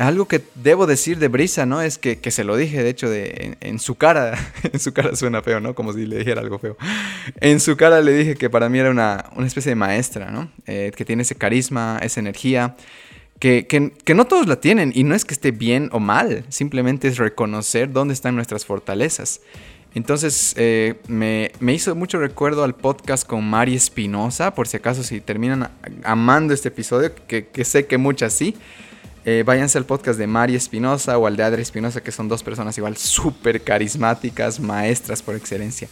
Algo 0.00 0.26
que 0.26 0.40
debo 0.54 0.86
decir 0.86 1.18
de 1.18 1.28
Brisa, 1.28 1.66
¿no? 1.66 1.82
Es 1.82 1.98
que, 1.98 2.18
se 2.30 2.42
lo 2.42 2.56
dije, 2.56 2.82
de 2.82 2.88
hecho, 2.88 3.10
de, 3.10 3.58
en, 3.60 3.78
su 3.78 3.96
cara. 3.96 4.34
en 4.72 4.80
su 4.80 4.94
cara 4.94 5.14
suena 5.14 5.42
feo, 5.42 5.60
¿no? 5.60 5.74
Como 5.74 5.92
si 5.92 6.06
le 6.06 6.16
dijera 6.16 6.40
algo 6.40 6.58
feo. 6.58 6.78
En 7.38 7.60
su 7.60 7.76
cara 7.76 8.00
le 8.00 8.14
dije 8.14 8.34
que 8.34 8.48
para 8.48 8.70
mí 8.70 8.78
era 8.78 8.90
una, 8.90 9.26
especie 9.44 9.72
de 9.72 9.76
maestra, 9.76 10.30
¿no? 10.30 10.50
Eh, 10.66 10.90
que 10.96 11.04
tiene 11.04 11.20
ese 11.20 11.34
carisma, 11.34 12.00
esa 12.02 12.18
energía. 12.18 12.76
Que, 13.38 13.66
que, 13.66 14.14
no 14.14 14.26
todos 14.26 14.46
la 14.46 14.56
tienen. 14.56 14.90
Y 14.94 15.04
no 15.04 15.14
es 15.14 15.26
que 15.26 15.34
esté 15.34 15.50
bien 15.50 15.90
o 15.92 16.00
mal. 16.00 16.46
Simplemente 16.48 17.06
es 17.06 17.18
reconocer 17.18 17.92
dónde 17.92 18.14
están 18.14 18.34
nuestras 18.34 18.64
fortalezas. 18.64 19.42
Entonces 19.94 20.54
eh, 20.56 20.94
me, 21.08 21.50
hizo 21.74 21.94
mucho 21.94 22.18
recuerdo 22.18 22.64
al 22.64 22.74
podcast 22.74 23.26
con 23.26 23.44
Mari 23.44 23.74
Espinosa, 23.74 24.54
por 24.54 24.66
si 24.66 24.78
acaso 24.78 25.02
si 25.02 25.20
terminan 25.20 25.70
amando 26.04 26.54
este 26.54 26.68
episodio, 26.68 27.12
que, 27.26 27.48
que 27.48 27.64
sé 27.66 27.84
que 27.84 27.98
muchas 27.98 28.32
sí. 28.32 28.56
Eh, 29.24 29.42
váyanse 29.44 29.76
al 29.76 29.84
podcast 29.84 30.18
de 30.18 30.26
Mari 30.26 30.54
Espinosa 30.54 31.18
o 31.18 31.26
al 31.26 31.36
de 31.36 31.42
Adri 31.42 31.62
Espinosa, 31.62 32.02
que 32.02 32.10
son 32.10 32.28
dos 32.28 32.42
personas 32.42 32.76
igual 32.78 32.96
súper 32.96 33.62
carismáticas, 33.62 34.60
maestras 34.60 35.22
por 35.22 35.34
excelencia. 35.34 35.88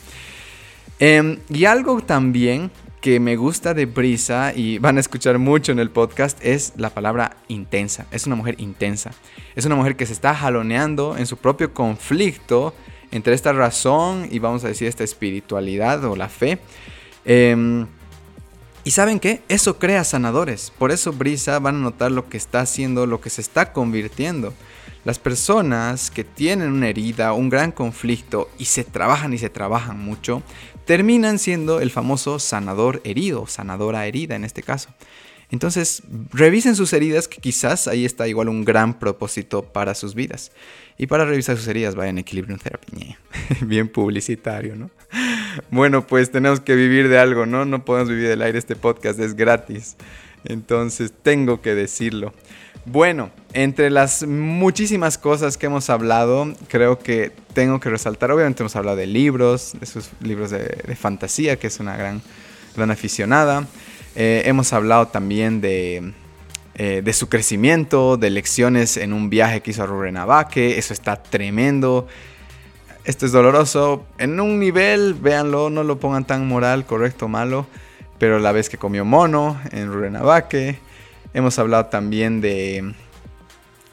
Em, 0.98 1.38
y 1.48 1.66
algo 1.66 2.00
también 2.00 2.70
que 3.00 3.20
me 3.20 3.36
gusta 3.36 3.74
de 3.74 3.86
Brisa 3.86 4.52
y 4.54 4.78
van 4.78 4.96
a 4.96 5.00
escuchar 5.00 5.38
mucho 5.38 5.72
en 5.72 5.78
el 5.78 5.90
podcast 5.90 6.38
es 6.42 6.72
la 6.76 6.90
palabra 6.90 7.36
intensa. 7.48 8.06
Es 8.10 8.26
una 8.26 8.34
mujer 8.34 8.56
intensa. 8.58 9.12
Es 9.54 9.66
una 9.66 9.76
mujer 9.76 9.94
que 9.94 10.06
se 10.06 10.12
está 10.12 10.34
jaloneando 10.34 11.16
en 11.16 11.26
su 11.26 11.36
propio 11.36 11.72
conflicto 11.72 12.74
entre 13.10 13.34
esta 13.34 13.52
razón 13.52 14.26
y 14.30 14.38
vamos 14.38 14.64
a 14.64 14.68
decir 14.68 14.88
esta 14.88 15.04
espiritualidad 15.04 16.04
o 16.04 16.16
la 16.16 16.28
fe. 16.28 16.58
Eh, 17.24 17.86
y 18.88 18.90
saben 18.90 19.20
qué? 19.20 19.42
Eso 19.50 19.78
crea 19.78 20.02
sanadores. 20.02 20.72
Por 20.78 20.92
eso 20.92 21.12
Brisa 21.12 21.58
van 21.58 21.76
a 21.76 21.80
notar 21.80 22.10
lo 22.10 22.30
que 22.30 22.38
está 22.38 22.60
haciendo, 22.60 23.04
lo 23.04 23.20
que 23.20 23.28
se 23.28 23.42
está 23.42 23.74
convirtiendo. 23.74 24.54
Las 25.04 25.18
personas 25.18 26.10
que 26.10 26.24
tienen 26.24 26.72
una 26.72 26.88
herida, 26.88 27.34
un 27.34 27.50
gran 27.50 27.70
conflicto 27.70 28.48
y 28.56 28.64
se 28.64 28.84
trabajan 28.84 29.34
y 29.34 29.38
se 29.38 29.50
trabajan 29.50 30.00
mucho, 30.02 30.42
terminan 30.86 31.38
siendo 31.38 31.80
el 31.80 31.90
famoso 31.90 32.38
sanador 32.38 33.02
herido, 33.04 33.46
sanadora 33.46 34.06
herida 34.06 34.36
en 34.36 34.44
este 34.44 34.62
caso. 34.62 34.88
Entonces, 35.50 36.02
revisen 36.32 36.76
sus 36.76 36.92
heridas, 36.92 37.26
que 37.26 37.40
quizás 37.40 37.88
ahí 37.88 38.04
está 38.04 38.28
igual 38.28 38.48
un 38.48 38.64
gran 38.64 38.98
propósito 38.98 39.62
para 39.62 39.94
sus 39.94 40.14
vidas. 40.14 40.52
Y 40.98 41.06
para 41.06 41.24
revisar 41.24 41.56
sus 41.56 41.68
heridas, 41.68 41.94
vayan 41.94 42.18
a 42.18 42.20
Equilibrium 42.20 42.58
Therapy. 42.58 43.16
Bien 43.62 43.88
publicitario, 43.88 44.76
¿no? 44.76 44.90
Bueno, 45.70 46.06
pues 46.06 46.30
tenemos 46.30 46.60
que 46.60 46.74
vivir 46.74 47.08
de 47.08 47.18
algo, 47.18 47.46
¿no? 47.46 47.64
No 47.64 47.84
podemos 47.84 48.10
vivir 48.10 48.28
del 48.28 48.42
aire, 48.42 48.58
este 48.58 48.76
podcast 48.76 49.18
es 49.20 49.34
gratis. 49.34 49.96
Entonces, 50.44 51.12
tengo 51.22 51.62
que 51.62 51.74
decirlo. 51.74 52.34
Bueno, 52.84 53.30
entre 53.52 53.90
las 53.90 54.26
muchísimas 54.26 55.18
cosas 55.18 55.58
que 55.58 55.66
hemos 55.66 55.90
hablado, 55.90 56.54
creo 56.68 56.98
que 56.98 57.32
tengo 57.52 57.80
que 57.80 57.90
resaltar, 57.90 58.30
obviamente 58.30 58.62
hemos 58.62 58.76
hablado 58.76 58.96
de 58.96 59.06
libros, 59.06 59.74
de 59.78 59.84
sus 59.84 60.10
libros 60.20 60.50
de, 60.50 60.96
fantasía, 60.98 61.58
que 61.58 61.66
es 61.66 61.80
una 61.80 61.96
gran, 61.96 62.22
gran 62.76 62.90
aficionada. 62.90 63.66
Eh, 64.20 64.48
hemos 64.48 64.72
hablado 64.72 65.06
también 65.06 65.60
de, 65.60 66.12
eh, 66.74 67.02
de 67.04 67.12
su 67.12 67.28
crecimiento, 67.28 68.16
de 68.16 68.30
lecciones 68.30 68.96
en 68.96 69.12
un 69.12 69.30
viaje 69.30 69.60
que 69.60 69.70
hizo 69.70 69.84
a 69.84 69.86
Rurrenabaque. 69.86 70.76
Eso 70.76 70.92
está 70.92 71.22
tremendo. 71.22 72.08
Esto 73.04 73.26
es 73.26 73.30
doloroso. 73.30 74.06
En 74.18 74.40
un 74.40 74.58
nivel, 74.58 75.14
véanlo, 75.14 75.70
no 75.70 75.84
lo 75.84 76.00
pongan 76.00 76.24
tan 76.24 76.48
moral, 76.48 76.84
correcto 76.84 77.26
o 77.26 77.28
malo. 77.28 77.68
Pero 78.18 78.40
la 78.40 78.50
vez 78.50 78.68
que 78.68 78.76
comió 78.76 79.04
mono 79.04 79.60
en 79.70 79.86
Rurrenabaque. 79.86 80.80
Hemos 81.32 81.56
hablado 81.60 81.86
también 81.86 82.40
de. 82.40 82.92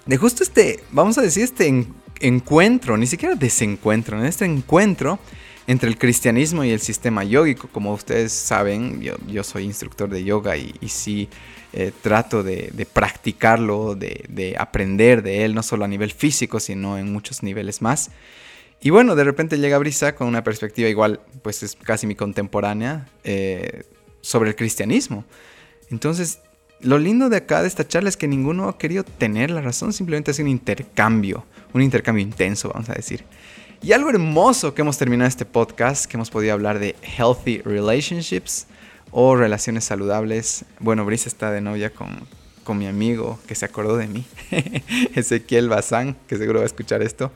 De 0.07 0.17
justo 0.17 0.41
este, 0.41 0.83
vamos 0.89 1.19
a 1.19 1.21
decir, 1.21 1.43
este 1.43 1.85
encuentro, 2.19 2.97
ni 2.97 3.05
siquiera 3.05 3.35
desencuentro, 3.35 4.19
en 4.19 4.25
este 4.25 4.45
encuentro 4.45 5.19
entre 5.67 5.89
el 5.89 5.97
cristianismo 5.97 6.63
y 6.63 6.71
el 6.71 6.79
sistema 6.79 7.23
yógico. 7.23 7.67
Como 7.71 7.93
ustedes 7.93 8.31
saben, 8.31 9.01
yo, 9.01 9.43
soy 9.43 9.63
instructor 9.63 10.09
de 10.09 10.23
yoga 10.23 10.57
y, 10.57 10.73
sí 10.87 11.29
eh, 11.73 11.91
trato 12.01 12.43
de, 12.43 12.87
practicarlo, 12.91 13.95
de, 13.95 14.55
aprender 14.57 15.23
de 15.23 15.45
él, 15.45 15.55
no 15.55 15.63
solo 15.63 15.85
a 15.85 15.87
nivel 15.87 16.11
físico, 16.11 16.59
sino 16.59 16.97
en 16.97 17.11
muchos 17.11 17.43
niveles 17.43 17.81
más. 17.81 18.11
Y 18.81 18.89
bueno, 18.89 19.15
de 19.15 19.23
repente 19.23 19.57
llega 19.57 19.77
Brisa 19.77 20.15
con 20.15 20.27
una 20.27 20.43
perspectiva 20.43 20.89
igual, 20.89 21.21
pues 21.41 21.63
es 21.63 21.75
casi 21.75 22.05
mi 22.05 22.15
contemporánea, 22.15 23.07
eh, 23.23 23.83
sobre 24.21 24.49
el 24.49 24.55
cristianismo. 24.55 25.23
Entonces, 25.89 26.39
lo 26.81 26.97
lindo 26.97 27.29
de 27.29 27.37
acá, 27.37 27.61
de 27.61 27.67
esta 27.67 27.87
charla, 27.87 28.09
es 28.09 28.17
que 28.17 28.27
ninguno 28.27 28.67
ha 28.67 28.77
querido 28.77 29.03
tener 29.03 29.49
la 29.49 29.61
razón, 29.61 29.93
simplemente 29.93 30.31
es 30.31 30.39
un 30.39 30.47
intercambio, 30.47 31.45
un 31.73 31.81
intercambio 31.81 32.23
intenso, 32.23 32.69
vamos 32.73 32.89
a 32.89 32.93
decir. 32.93 33.23
Y 33.81 33.91
algo 33.91 34.09
hermoso 34.09 34.73
que 34.73 34.81
hemos 34.81 34.97
terminado 34.97 35.27
este 35.27 35.45
podcast, 35.45 36.05
que 36.05 36.17
hemos 36.17 36.29
podido 36.29 36.53
hablar 36.53 36.79
de 36.79 36.95
healthy 37.17 37.61
relationships, 37.61 38.67
o 39.17 39.35
relaciones 39.37 39.85
saludables. 39.85 40.65
Bueno, 40.79 41.05
Brisa 41.05 41.29
está 41.29 41.49
de 41.49 41.61
novia 41.61 41.89
con, 41.89 42.09
con 42.65 42.77
mi 42.77 42.85
amigo 42.85 43.39
que 43.47 43.55
se 43.55 43.63
acordó 43.63 43.95
de 43.95 44.07
mí, 44.07 44.25
Ezequiel 45.15 45.69
Bazán, 45.69 46.17
que 46.27 46.35
seguro 46.35 46.59
va 46.59 46.63
a 46.63 46.65
escuchar 46.65 47.01
esto. 47.01 47.31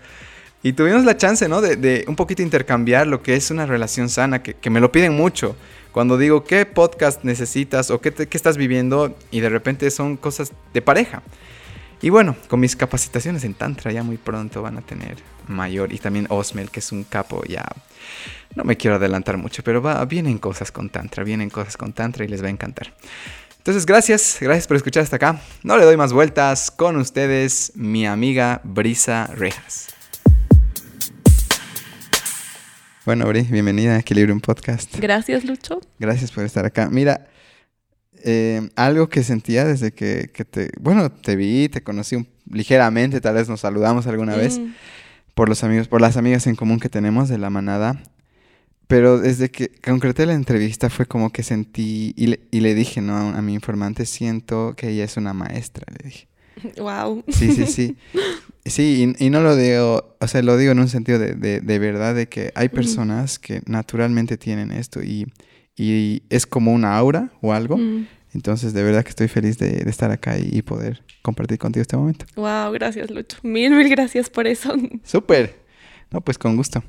Y 0.61 0.73
tuvimos 0.73 1.05
la 1.05 1.15
chance, 1.15 1.47
¿no? 1.47 1.61
De, 1.61 2.03
un 2.09 2.17
poquito 2.17 2.41
intercambiar 2.41 3.07
lo 3.07 3.23
que 3.23 3.35
es 3.35 3.49
una 3.49 3.65
relación 3.65 4.09
sana, 4.09 4.43
que, 4.43 4.69
me 4.69 4.81
lo 4.81 4.91
piden 4.91 5.15
mucho. 5.15 5.55
Cuando 5.93 6.17
digo, 6.17 6.43
¿qué 6.43 6.65
podcast 6.65 7.23
necesitas 7.23 7.91
o 7.91 8.01
qué, 8.01 8.11
qué 8.11 8.37
estás 8.37 8.57
viviendo? 8.57 9.15
Y 9.31 9.39
de 9.39 9.47
repente 9.47 9.89
son 9.89 10.17
cosas 10.17 10.51
de 10.73 10.81
pareja. 10.81 11.23
Y 12.01 12.09
bueno, 12.09 12.35
con 12.47 12.61
mis 12.61 12.75
capacitaciones 12.75 13.43
en 13.43 13.53
Tantra 13.53 13.91
ya 13.91 14.03
muy 14.03 14.17
pronto 14.17 14.61
van 14.61 14.77
a 14.77 14.81
tener 14.81 15.17
mayor. 15.47 15.91
Y 15.91 15.97
también 15.97 16.27
Osmel, 16.29 16.71
que 16.71 16.79
es 16.79 16.91
un 16.91 17.03
capo 17.03 17.43
ya 17.43 17.65
no 18.55 18.63
me 18.63 18.77
quiero 18.77 18.95
adelantar 18.95 19.37
mucho, 19.37 19.63
pero 19.63 19.81
va, 19.81 20.03
vienen 20.05 20.37
cosas 20.37 20.71
con 20.71 20.89
Tantra, 20.89 21.23
vienen 21.23 21.49
cosas 21.49 21.77
con 21.77 21.93
Tantra 21.93 22.25
y 22.25 22.27
les 22.27 22.41
va 22.41 22.47
a 22.47 22.51
encantar. 22.51 22.93
Entonces, 23.57 23.85
gracias, 23.85 24.37
gracias 24.39 24.67
por 24.67 24.77
escuchar 24.77 25.03
hasta 25.03 25.17
acá. 25.17 25.41
No 25.63 25.77
le 25.77 25.83
doy 25.83 25.97
más 25.97 26.13
vueltas. 26.13 26.71
Con 26.71 26.95
ustedes, 26.95 27.73
mi 27.75 28.07
amiga 28.07 28.61
Brisa 28.63 29.27
Rejas. 29.27 29.87
Bueno, 33.05 33.27
Bri, 33.27 33.41
bienvenida 33.41 33.95
a 33.95 33.99
Equilibrium 33.99 34.39
Podcast. 34.39 34.95
Gracias, 34.97 35.43
Lucho. 35.43 35.81
Gracias 35.99 36.31
por 36.31 36.45
estar 36.45 36.65
acá. 36.65 36.89
Mira, 36.89 37.27
eh, 38.23 38.69
algo 38.75 39.09
que 39.09 39.23
sentía 39.23 39.65
desde 39.65 39.91
que, 39.91 40.29
te, 40.49 40.71
bueno, 40.79 41.11
te 41.11 41.35
vi, 41.35 41.69
te 41.69 41.81
conocí 41.81 42.27
ligeramente, 42.51 43.21
tal 43.21 43.35
vez 43.35 43.49
nos 43.49 43.61
saludamos 43.61 44.07
alguna 44.07 44.35
vez 44.35 44.59
mm. 44.59 44.73
por 45.33 45.49
los 45.49 45.63
amigos, 45.63 45.87
por 45.87 46.01
las 46.01 46.17
amigas 46.17 46.47
en 46.47 46.55
común 46.55 46.79
que 46.79 46.89
tenemos 46.89 47.29
de 47.29 47.37
la 47.37 47.49
manada. 47.49 48.01
Pero 48.87 49.19
desde 49.19 49.51
que 49.51 49.69
concreté 49.69 50.25
la 50.25 50.33
entrevista 50.33 50.89
fue 50.89 51.05
como 51.05 51.31
que 51.31 51.43
sentí, 51.43 52.13
y 52.17 52.27
le, 52.27 52.39
y 52.49 52.61
le 52.61 52.73
dije, 52.73 53.01
¿no? 53.01 53.15
A, 53.15 53.41
mi 53.41 53.53
informante, 53.53 54.07
siento 54.07 54.73
que 54.75 54.89
ella 54.89 55.03
es 55.03 55.15
una 55.15 55.33
maestra, 55.33 55.85
le 55.91 56.09
dije. 56.09 56.27
Wow. 56.77 57.23
Sí, 57.27 57.51
sí, 57.53 57.65
sí. 57.67 57.97
Sí, 58.65 59.15
y, 59.17 59.29
no 59.31 59.41
lo 59.41 59.55
digo, 59.55 60.15
o 60.19 60.27
sea, 60.27 60.43
lo 60.43 60.55
digo 60.55 60.73
en 60.73 60.79
un 60.79 60.89
sentido 60.89 61.17
de, 61.17 61.33
de, 61.33 61.79
verdad, 61.79 62.13
de 62.13 62.27
que 62.27 62.51
hay 62.53 62.69
personas 62.69 63.39
que 63.39 63.61
naturalmente 63.65 64.37
tienen 64.37 64.71
esto 64.71 65.01
y, 65.01 65.25
y, 65.79 66.23
es 66.29 66.45
como 66.45 66.73
una 66.73 66.97
aura 66.97 67.31
o 67.41 67.53
algo. 67.53 67.79
Entonces, 68.33 68.73
de 68.73 68.83
verdad 68.83 69.03
que 69.03 69.09
estoy 69.09 69.27
feliz 69.27 69.57
de, 69.57 69.69
de 69.69 69.89
estar 69.89 70.11
acá 70.11 70.37
y, 70.37 70.61
poder 70.61 71.01
compartir 71.21 71.57
contigo 71.57 71.81
este 71.81 71.97
momento. 71.97 72.25
Wow, 72.35 72.71
gracias, 72.73 73.09
Lucho. 73.09 73.37
Mil, 73.43 73.71
mil 73.71 73.89
gracias 73.89 74.29
por 74.29 74.45
eso. 74.45 74.73
Súper. 75.03 75.59
No, 76.11 76.21
pues 76.21 76.37
con 76.37 76.55
gusto. 76.55 76.83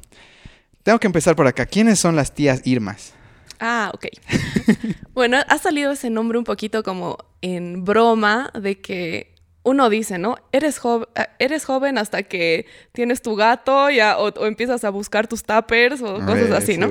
Tengo 0.83 0.99
que 0.99 1.07
empezar 1.07 1.37
por 1.37 1.47
acá. 1.47 1.67
¿Quiénes 1.67 1.99
son 1.99 2.17
las 2.17 2.35
tías 2.35 2.63
Irmas? 2.65 3.15
Ah, 3.61 3.91
ok. 3.95 4.07
bueno, 5.15 5.39
ha 5.47 5.59
salido 5.59 5.93
ese 5.93 6.11
nombre 6.11 6.39
un 6.39 6.45
poquito 6.45 6.83
como 6.83 7.19
en 7.43 7.85
broma 7.85 8.51
de 8.61 8.81
que 8.81 9.35
uno 9.63 9.91
dice, 9.91 10.19
¿no? 10.19 10.37
Eres, 10.53 10.79
joven, 10.79 11.09
eh, 11.15 11.27
eres 11.39 11.65
joven 11.65 11.99
hasta 11.99 12.23
que 12.23 12.67
tienes 12.93 13.21
tu 13.21 13.37
gato 13.37 13.91
ya, 13.91 14.19
o, 14.19 14.47
empiezas 14.47 14.85
a 14.85 14.91
buscar 14.91 15.29
tus 15.29 15.43
tuppers 15.43 16.01
o 16.01 16.15
cosas 16.15 16.51
así, 16.51 16.79
¿no? 16.79 16.91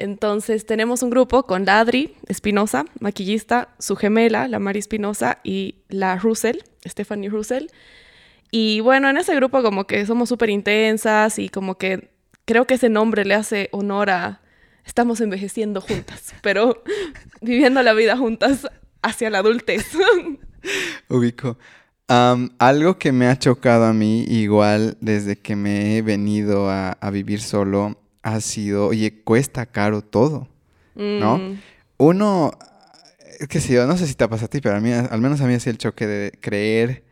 Entonces 0.00 0.64
tenemos 0.64 1.02
un 1.02 1.10
grupo 1.10 1.42
con 1.42 1.66
la 1.66 1.80
Adri 1.80 2.16
Espinosa, 2.26 2.86
maquillista, 3.00 3.68
su 3.78 3.96
gemela, 3.96 4.48
la 4.48 4.58
Mari 4.58 4.78
Espinosa, 4.78 5.38
y 5.44 5.76
la 5.88 6.16
Russell, 6.16 6.56
Stephanie 6.86 7.28
Russell. 7.28 7.66
Y 8.50 8.80
bueno, 8.80 9.10
en 9.10 9.18
ese 9.18 9.34
grupo 9.36 9.62
como 9.62 9.86
que 9.86 10.06
somos 10.06 10.30
súper 10.30 10.48
intensas 10.48 11.38
y 11.38 11.50
como 11.50 11.76
que 11.76 12.10
creo 12.46 12.66
que 12.66 12.74
ese 12.74 12.88
nombre 12.88 13.26
le 13.26 13.34
hace 13.34 13.68
honor 13.72 14.08
a 14.08 14.40
estamos 14.86 15.20
envejeciendo 15.20 15.82
juntas, 15.82 16.34
pero 16.42 16.82
viviendo 17.42 17.82
la 17.82 17.92
vida 17.92 18.16
juntas 18.16 18.66
hacia 19.02 19.28
la 19.28 19.38
adultez. 19.38 19.86
Ubico. 21.08 21.58
Algo 22.08 22.98
que 22.98 23.12
me 23.12 23.28
ha 23.28 23.38
chocado 23.38 23.84
a 23.84 23.92
mí, 23.92 24.24
igual 24.24 24.96
desde 25.00 25.36
que 25.36 25.54
me 25.54 25.96
he 25.96 26.02
venido 26.02 26.68
a 26.68 27.10
vivir 27.12 27.40
solo, 27.40 28.00
ha 28.22 28.40
sido, 28.40 28.86
oye, 28.88 29.22
cuesta 29.22 29.66
caro 29.66 30.02
todo. 30.02 30.48
¿No? 30.94 31.38
Mm, 31.38 31.58
Uno, 31.98 32.50
es 33.38 33.48
que 33.48 33.60
sí, 33.60 33.72
yo 33.74 33.86
no 33.86 33.96
sé 33.96 34.06
si 34.06 34.14
te 34.14 34.26
pasa 34.28 34.46
a 34.46 34.48
ti, 34.48 34.60
pero 34.60 34.76
a 34.76 34.80
mí, 34.80 34.92
al 34.92 35.20
menos 35.20 35.40
a 35.40 35.46
mí 35.46 35.54
así 35.54 35.70
el 35.70 35.78
choque 35.78 36.06
de 36.06 36.32
creer, 36.40 37.04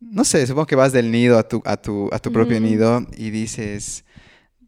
no 0.00 0.24
sé, 0.24 0.46
supongo 0.46 0.66
que 0.66 0.76
vas 0.76 0.92
del 0.92 1.10
nido 1.10 1.38
a 1.38 1.46
tu, 1.48 1.62
a 1.64 1.76
tu, 1.76 2.08
a 2.12 2.18
tu 2.18 2.30
propio 2.32 2.58
Mm. 2.60 2.62
nido 2.62 3.06
y 3.16 3.30
dices, 3.30 4.04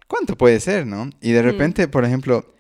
¿cuánto 0.07 0.37
puede 0.37 0.61
ser, 0.61 0.87
no? 0.87 1.11
Y 1.21 1.33
de 1.33 1.43
Mm. 1.43 1.45
repente, 1.45 1.89
por 1.89 2.05
ejemplo, 2.05 2.55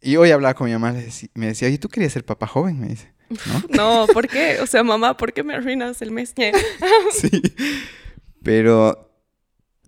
y 0.00 0.16
hoy 0.16 0.30
hablaba 0.30 0.54
con 0.54 0.66
mi 0.66 0.72
mamá, 0.72 0.94
me 1.34 1.46
decía, 1.46 1.68
oye, 1.68 1.78
¿tú 1.78 1.88
querías 1.88 2.12
ser 2.12 2.24
papá 2.24 2.46
joven? 2.46 2.78
Me 2.80 2.88
dice, 2.88 3.12
¿no? 3.46 3.62
No, 3.68 4.06
¿por 4.12 4.28
qué? 4.28 4.58
O 4.60 4.66
sea, 4.66 4.82
mamá, 4.84 5.16
¿por 5.16 5.32
qué 5.32 5.42
me 5.42 5.54
arruinas 5.54 6.02
el 6.02 6.10
mes? 6.10 6.34
Sí. 7.12 7.42
Pero 8.42 9.11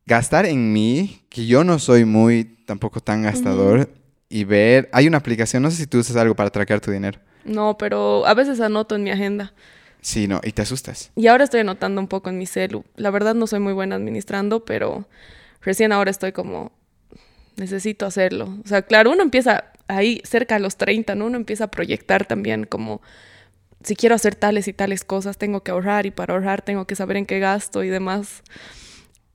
gastar 0.07 0.47
en 0.47 0.73
mí, 0.73 1.23
que 1.29 1.47
yo 1.47 1.65
no 1.65 1.79
soy 1.79 2.05
muy 2.05 2.45
tampoco 2.67 3.01
tan 3.01 3.23
gastador, 3.23 3.91
y 4.29 4.45
ver, 4.45 4.89
hay 4.93 5.07
una 5.07 5.19
aplicación, 5.19 5.63
no 5.63 5.71
sé 5.71 5.77
si 5.77 5.87
tú 5.87 5.99
usas 5.99 6.17
algo 6.17 6.35
para 6.35 6.51
traquear 6.51 6.81
tu 6.81 6.91
dinero. 6.91 7.21
No, 7.45 7.77
pero 7.79 8.27
a 8.27 8.35
veces 8.35 8.61
anoto 8.61 8.97
en 8.97 9.05
mi 9.05 9.11
agenda. 9.11 9.53
Sí, 10.01 10.27
no, 10.27 10.41
y 10.43 10.53
te 10.53 10.63
asustas. 10.63 11.13
Y 11.15 11.29
ahora 11.29 11.45
estoy 11.45 11.61
anotando 11.61 12.01
un 12.01 12.09
poco 12.09 12.31
en 12.31 12.39
mi 12.39 12.47
celu. 12.47 12.85
La 12.97 13.11
verdad 13.11 13.35
no 13.35 13.47
soy 13.47 13.61
muy 13.61 13.73
buena 13.73 13.97
administrando, 13.97 14.65
pero 14.65 15.09
recién 15.63 15.93
ahora 15.93 16.11
estoy 16.11 16.33
como, 16.33 16.73
necesito 17.57 18.07
hacerlo. 18.07 18.59
O 18.65 18.69
sea, 18.69 18.83
claro, 18.83 19.13
uno 19.13 19.23
empieza 19.23 19.73
ahí 19.89 20.21
cerca 20.25 20.57
a 20.57 20.59
los 20.59 20.77
30, 20.77 21.15
¿no? 21.15 21.27
Uno 21.27 21.37
empieza 21.37 21.65
a 21.65 21.71
proyectar 21.71 22.27
también 22.27 22.65
como, 22.65 23.03
si 23.83 23.97
quiero 23.97 24.15
hacer 24.15 24.35
tales 24.35 24.69
y 24.69 24.73
tales 24.73 25.05
cosas, 25.05 25.39
tengo 25.39 25.63
que 25.63 25.71
ahorrar 25.71 26.07
y 26.07 26.11
para 26.11 26.35
ahorrar 26.35 26.63
tengo 26.63 26.87
que 26.87 26.97
saber 26.97 27.17
en 27.17 27.27
qué 27.27 27.39
gasto 27.39 27.85
y 27.85 27.89
demás 27.89 28.43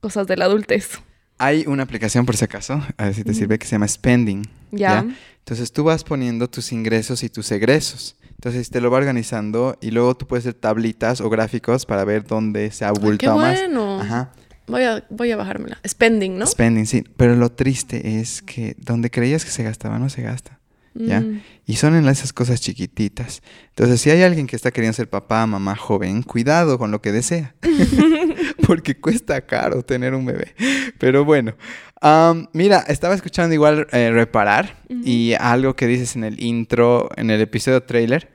cosas 0.00 0.26
de 0.26 0.36
la 0.36 0.46
adultez. 0.46 0.98
Hay 1.38 1.64
una 1.66 1.84
aplicación, 1.84 2.26
por 2.26 2.36
si 2.36 2.44
acaso, 2.44 2.82
a 2.96 3.04
ver 3.04 3.14
si 3.14 3.24
te 3.24 3.32
sirve, 3.32 3.58
que 3.58 3.66
se 3.66 3.72
llama 3.72 3.88
Spending. 3.88 4.42
Ya. 4.72 5.06
Entonces 5.38 5.72
tú 5.72 5.84
vas 5.84 6.04
poniendo 6.04 6.48
tus 6.50 6.70
ingresos 6.72 7.22
y 7.22 7.30
tus 7.30 7.50
egresos. 7.50 8.16
Entonces 8.32 8.70
te 8.70 8.80
lo 8.80 8.90
va 8.90 8.98
organizando 8.98 9.76
y 9.80 9.90
luego 9.90 10.16
tú 10.16 10.26
puedes 10.26 10.44
hacer 10.44 10.54
tablitas 10.54 11.20
o 11.20 11.28
gráficos 11.30 11.86
para 11.86 12.04
ver 12.04 12.24
dónde 12.26 12.70
se 12.70 12.84
ha 12.84 12.88
Ay, 12.88 12.94
qué 12.94 13.00
abultado 13.00 13.38
más. 13.38 13.58
bueno. 13.58 14.00
Ajá. 14.00 14.32
Voy 14.66 14.82
a, 14.84 15.04
voy 15.10 15.30
a 15.32 15.36
bajármela. 15.36 15.78
Spending, 15.86 16.38
¿no? 16.38 16.46
Spending, 16.46 16.86
sí. 16.86 17.04
Pero 17.16 17.34
lo 17.36 17.50
triste 17.50 18.20
es 18.20 18.40
que 18.42 18.76
donde 18.78 19.10
creías 19.10 19.44
que 19.44 19.50
se 19.50 19.62
gastaba, 19.64 19.98
no 19.98 20.08
se 20.10 20.22
gasta. 20.22 20.59
¿Ya? 20.94 21.20
Mm. 21.20 21.42
Y 21.66 21.76
son 21.76 21.94
en 21.94 22.08
esas 22.08 22.32
cosas 22.32 22.60
chiquititas. 22.60 23.42
Entonces, 23.68 24.00
si 24.00 24.10
hay 24.10 24.22
alguien 24.22 24.46
que 24.46 24.56
está 24.56 24.70
queriendo 24.70 24.96
ser 24.96 25.08
papá, 25.08 25.46
mamá 25.46 25.76
joven, 25.76 26.22
cuidado 26.22 26.78
con 26.78 26.90
lo 26.90 27.00
que 27.00 27.12
desea. 27.12 27.54
Porque 28.66 28.98
cuesta 28.98 29.40
caro 29.42 29.82
tener 29.82 30.14
un 30.14 30.26
bebé. 30.26 30.54
Pero 30.98 31.24
bueno, 31.24 31.54
am, 32.00 32.48
mira, 32.52 32.84
estaba 32.88 33.14
escuchando 33.14 33.54
igual 33.54 33.86
eh, 33.92 34.10
Reparar 34.10 34.76
y 34.88 35.34
algo 35.38 35.74
que 35.76 35.86
dices 35.86 36.16
en 36.16 36.24
el 36.24 36.42
intro, 36.42 37.08
en 37.16 37.30
el 37.30 37.40
episodio 37.40 37.82
trailer, 37.82 38.30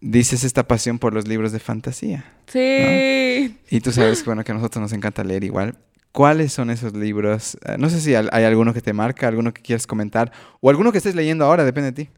dices 0.00 0.44
esta 0.44 0.66
pasión 0.66 0.98
por 0.98 1.14
los 1.14 1.26
libros 1.26 1.52
de 1.52 1.60
fantasía. 1.60 2.24
Sí. 2.46 3.56
Y 3.70 3.80
tú 3.80 3.92
sabes 3.92 4.24
bueno, 4.24 4.44
que 4.44 4.52
a 4.52 4.54
nosotros 4.54 4.82
nos 4.82 4.92
encanta 4.92 5.24
leer 5.24 5.44
igual. 5.44 5.76
¿Cuáles 6.16 6.50
son 6.54 6.70
esos 6.70 6.94
libros? 6.94 7.58
Eh, 7.66 7.76
no 7.78 7.90
sé 7.90 8.00
si 8.00 8.14
hay 8.14 8.44
alguno 8.44 8.72
que 8.72 8.80
te 8.80 8.94
marca, 8.94 9.28
alguno 9.28 9.52
que 9.52 9.60
quieras 9.60 9.86
comentar 9.86 10.32
o 10.62 10.70
alguno 10.70 10.90
que 10.90 10.96
estés 10.96 11.14
leyendo 11.14 11.44
ahora, 11.44 11.62
depende 11.62 11.92
de 11.92 12.04
ti. 12.04 12.10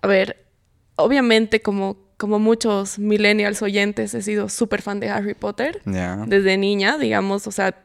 A 0.00 0.06
ver, 0.06 0.46
obviamente 0.96 1.60
como, 1.60 1.98
como 2.16 2.38
muchos 2.38 2.98
millennials 2.98 3.60
oyentes 3.60 4.14
he 4.14 4.22
sido 4.22 4.48
súper 4.48 4.80
fan 4.80 5.00
de 5.00 5.10
Harry 5.10 5.34
Potter 5.34 5.82
Ya. 5.84 6.24
desde 6.26 6.56
niña, 6.56 6.96
digamos, 6.96 7.46
o 7.46 7.50
sea, 7.50 7.76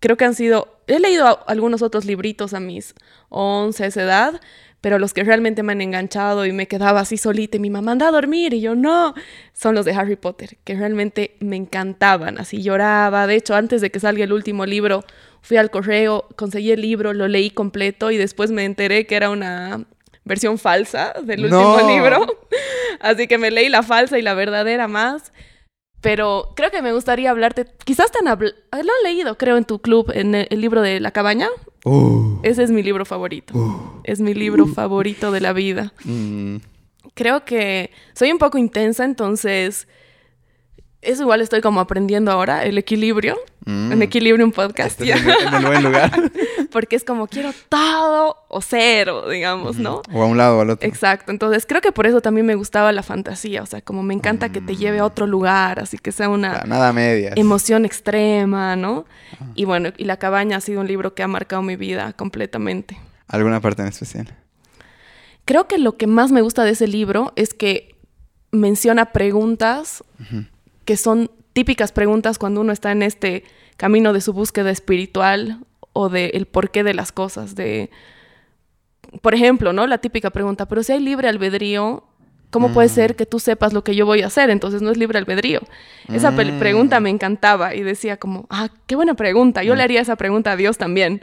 creo 0.00 0.16
que 0.16 0.24
han 0.24 0.34
sido, 0.34 0.80
he 0.88 0.98
leído 0.98 1.48
algunos 1.48 1.80
otros 1.82 2.04
libritos 2.04 2.52
a 2.52 2.58
mis 2.58 2.96
11, 3.28 3.86
esa 3.86 4.02
edad, 4.02 4.40
pero 4.80 4.98
los 4.98 5.12
que 5.14 5.24
realmente 5.24 5.62
me 5.62 5.72
han 5.72 5.80
enganchado 5.80 6.46
y 6.46 6.52
me 6.52 6.68
quedaba 6.68 7.00
así 7.00 7.16
solita 7.16 7.56
y 7.56 7.60
mi 7.60 7.70
mamá 7.70 7.92
anda 7.92 8.08
a 8.08 8.12
dormir 8.12 8.54
y 8.54 8.60
yo 8.60 8.74
no, 8.74 9.14
son 9.52 9.74
los 9.74 9.84
de 9.84 9.92
Harry 9.92 10.16
Potter, 10.16 10.58
que 10.64 10.74
realmente 10.74 11.36
me 11.40 11.56
encantaban, 11.56 12.38
así 12.38 12.62
lloraba, 12.62 13.26
de 13.26 13.34
hecho 13.36 13.54
antes 13.54 13.80
de 13.80 13.90
que 13.90 14.00
salga 14.00 14.24
el 14.24 14.32
último 14.32 14.66
libro 14.66 15.04
fui 15.42 15.56
al 15.56 15.70
correo, 15.70 16.28
conseguí 16.36 16.72
el 16.72 16.80
libro, 16.82 17.12
lo 17.12 17.26
leí 17.28 17.50
completo 17.50 18.10
y 18.10 18.16
después 18.16 18.50
me 18.50 18.64
enteré 18.64 19.06
que 19.06 19.16
era 19.16 19.30
una 19.30 19.84
versión 20.24 20.58
falsa 20.58 21.14
del 21.22 21.48
No. 21.48 21.58
último 21.60 21.88
libro, 21.88 22.26
así 23.00 23.26
que 23.26 23.38
me 23.38 23.50
leí 23.50 23.68
la 23.68 23.82
falsa 23.82 24.18
y 24.18 24.22
la 24.22 24.34
verdadera 24.34 24.86
más. 24.88 25.32
Pero 26.00 26.52
creo 26.54 26.70
que 26.70 26.80
me 26.80 26.92
gustaría 26.92 27.30
hablarte, 27.30 27.66
quizás 27.84 28.12
te 28.12 28.18
han 28.20 28.26
habl- 28.26 28.54
lo 28.70 28.78
han 28.78 29.02
leído, 29.02 29.36
creo, 29.36 29.56
en 29.56 29.64
tu 29.64 29.80
club, 29.80 30.12
en 30.14 30.32
el, 30.34 30.46
el 30.50 30.60
libro 30.60 30.80
de 30.80 31.00
La 31.00 31.10
Cabaña. 31.10 31.48
Uh, 31.88 32.40
Ese 32.42 32.62
es 32.62 32.70
mi 32.70 32.82
libro 32.82 33.04
favorito. 33.04 34.00
Es 34.04 34.20
mi 34.20 34.34
libro 34.34 34.66
favorito 34.66 35.32
de 35.32 35.40
la 35.40 35.52
vida. 35.52 35.92
mm, 36.04 36.56
Creo 37.14 37.44
que 37.44 37.90
soy 38.14 38.30
un 38.30 38.38
poco 38.38 38.58
intensa, 38.58 39.04
entonces 39.04 39.88
eso 41.00 41.22
igual 41.22 41.40
estoy 41.40 41.60
como 41.60 41.80
aprendiendo 41.80 42.30
ahora, 42.30 42.64
el 42.64 42.76
equilibrio. 42.78 43.36
mm. 43.64 43.92
En 43.92 44.02
equilibrio 44.02 44.44
un 44.44 44.52
podcast, 44.52 45.00
ya. 45.02 45.16
el- 45.16 45.46
en 45.48 45.54
el 45.54 45.66
buen 45.66 45.82
lugar. 45.82 46.10
Porque 46.72 46.96
es 46.96 47.04
como 47.04 47.26
quiero 47.26 47.50
todo 47.68 48.36
o 48.48 48.60
cero, 48.60 49.28
digamos, 49.28 49.76
¿no? 49.76 50.02
O 50.12 50.22
a 50.22 50.26
un 50.26 50.36
lado 50.36 50.58
o 50.58 50.60
al 50.62 50.70
otro. 50.70 50.88
Exacto, 50.88 51.30
entonces 51.32 51.66
creo 51.66 51.80
que 51.80 51.92
por 51.92 52.06
eso 52.06 52.20
también 52.20 52.46
me 52.46 52.54
gustaba 52.54 52.92
la 52.92 53.02
fantasía, 53.02 53.62
o 53.62 53.66
sea, 53.66 53.80
como 53.82 54.02
me 54.02 54.14
encanta 54.14 54.50
que 54.50 54.60
te 54.60 54.76
lleve 54.76 54.98
a 54.98 55.04
otro 55.04 55.26
lugar, 55.26 55.80
así 55.80 55.98
que 55.98 56.12
sea 56.12 56.28
una 56.28 56.64
Nada 56.66 56.88
a 56.88 56.92
medias. 56.92 57.34
emoción 57.36 57.84
extrema, 57.84 58.76
¿no? 58.76 59.04
Y 59.54 59.64
bueno, 59.64 59.90
y 59.96 60.04
La 60.04 60.16
cabaña 60.16 60.56
ha 60.56 60.60
sido 60.60 60.80
un 60.80 60.86
libro 60.88 61.14
que 61.14 61.22
ha 61.22 61.28
marcado 61.28 61.62
mi 61.62 61.76
vida 61.76 62.12
completamente. 62.14 62.98
¿Alguna 63.28 63.60
parte 63.60 63.82
en 63.82 63.88
especial? 63.88 64.34
Creo 65.44 65.66
que 65.66 65.78
lo 65.78 65.96
que 65.96 66.06
más 66.06 66.30
me 66.30 66.40
gusta 66.42 66.64
de 66.64 66.72
ese 66.72 66.86
libro 66.86 67.32
es 67.36 67.54
que 67.54 67.94
menciona 68.50 69.12
preguntas 69.12 70.02
que 70.84 70.96
son 70.96 71.30
típicas 71.52 71.92
preguntas 71.92 72.38
cuando 72.38 72.60
uno 72.60 72.72
está 72.72 72.92
en 72.92 73.02
este 73.02 73.44
camino 73.76 74.12
de 74.12 74.20
su 74.20 74.32
búsqueda 74.32 74.70
espiritual 74.70 75.58
o 76.00 76.08
de 76.08 76.26
el 76.34 76.46
porqué 76.46 76.84
de 76.84 76.94
las 76.94 77.10
cosas, 77.10 77.56
de 77.56 77.90
por 79.20 79.34
ejemplo, 79.34 79.72
¿no? 79.72 79.86
La 79.86 79.98
típica 79.98 80.30
pregunta, 80.30 80.66
pero 80.66 80.82
si 80.84 80.92
hay 80.92 81.00
libre 81.00 81.28
albedrío, 81.28 82.04
¿cómo 82.50 82.72
puede 82.72 82.88
ser 82.88 83.16
que 83.16 83.26
tú 83.26 83.40
sepas 83.40 83.72
lo 83.72 83.82
que 83.82 83.96
yo 83.96 84.06
voy 84.06 84.22
a 84.22 84.26
hacer? 84.28 84.48
Entonces 84.50 84.80
no 84.80 84.90
es 84.90 84.96
libre 84.96 85.18
albedrío. 85.18 85.60
Esa 86.12 86.30
Mm. 86.30 86.58
pregunta 86.58 87.00
me 87.00 87.10
encantaba 87.10 87.74
y 87.74 87.82
decía 87.82 88.16
como, 88.16 88.46
ah, 88.50 88.68
qué 88.86 88.94
buena 88.96 89.14
pregunta. 89.14 89.64
Yo 89.64 89.74
le 89.74 89.82
haría 89.82 90.00
esa 90.02 90.14
pregunta 90.16 90.52
a 90.52 90.56
Dios 90.56 90.78
también. 90.78 91.20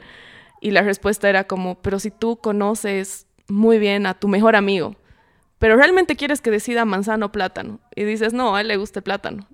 Y 0.60 0.72
la 0.72 0.82
respuesta 0.82 1.28
era 1.28 1.44
como, 1.44 1.76
pero 1.76 1.98
si 2.00 2.10
tú 2.10 2.36
conoces 2.36 3.26
muy 3.48 3.78
bien 3.78 4.04
a 4.06 4.14
tu 4.14 4.28
mejor 4.28 4.56
amigo, 4.56 4.96
pero 5.58 5.76
realmente 5.76 6.16
quieres 6.16 6.40
que 6.40 6.50
decida 6.50 6.84
manzana 6.84 7.26
o 7.26 7.32
plátano, 7.32 7.78
y 7.94 8.02
dices, 8.04 8.32
no, 8.34 8.56
a 8.56 8.60
él 8.60 8.68
le 8.68 8.76
gusta 8.76 8.98
el 8.98 9.04
plátano, 9.04 9.46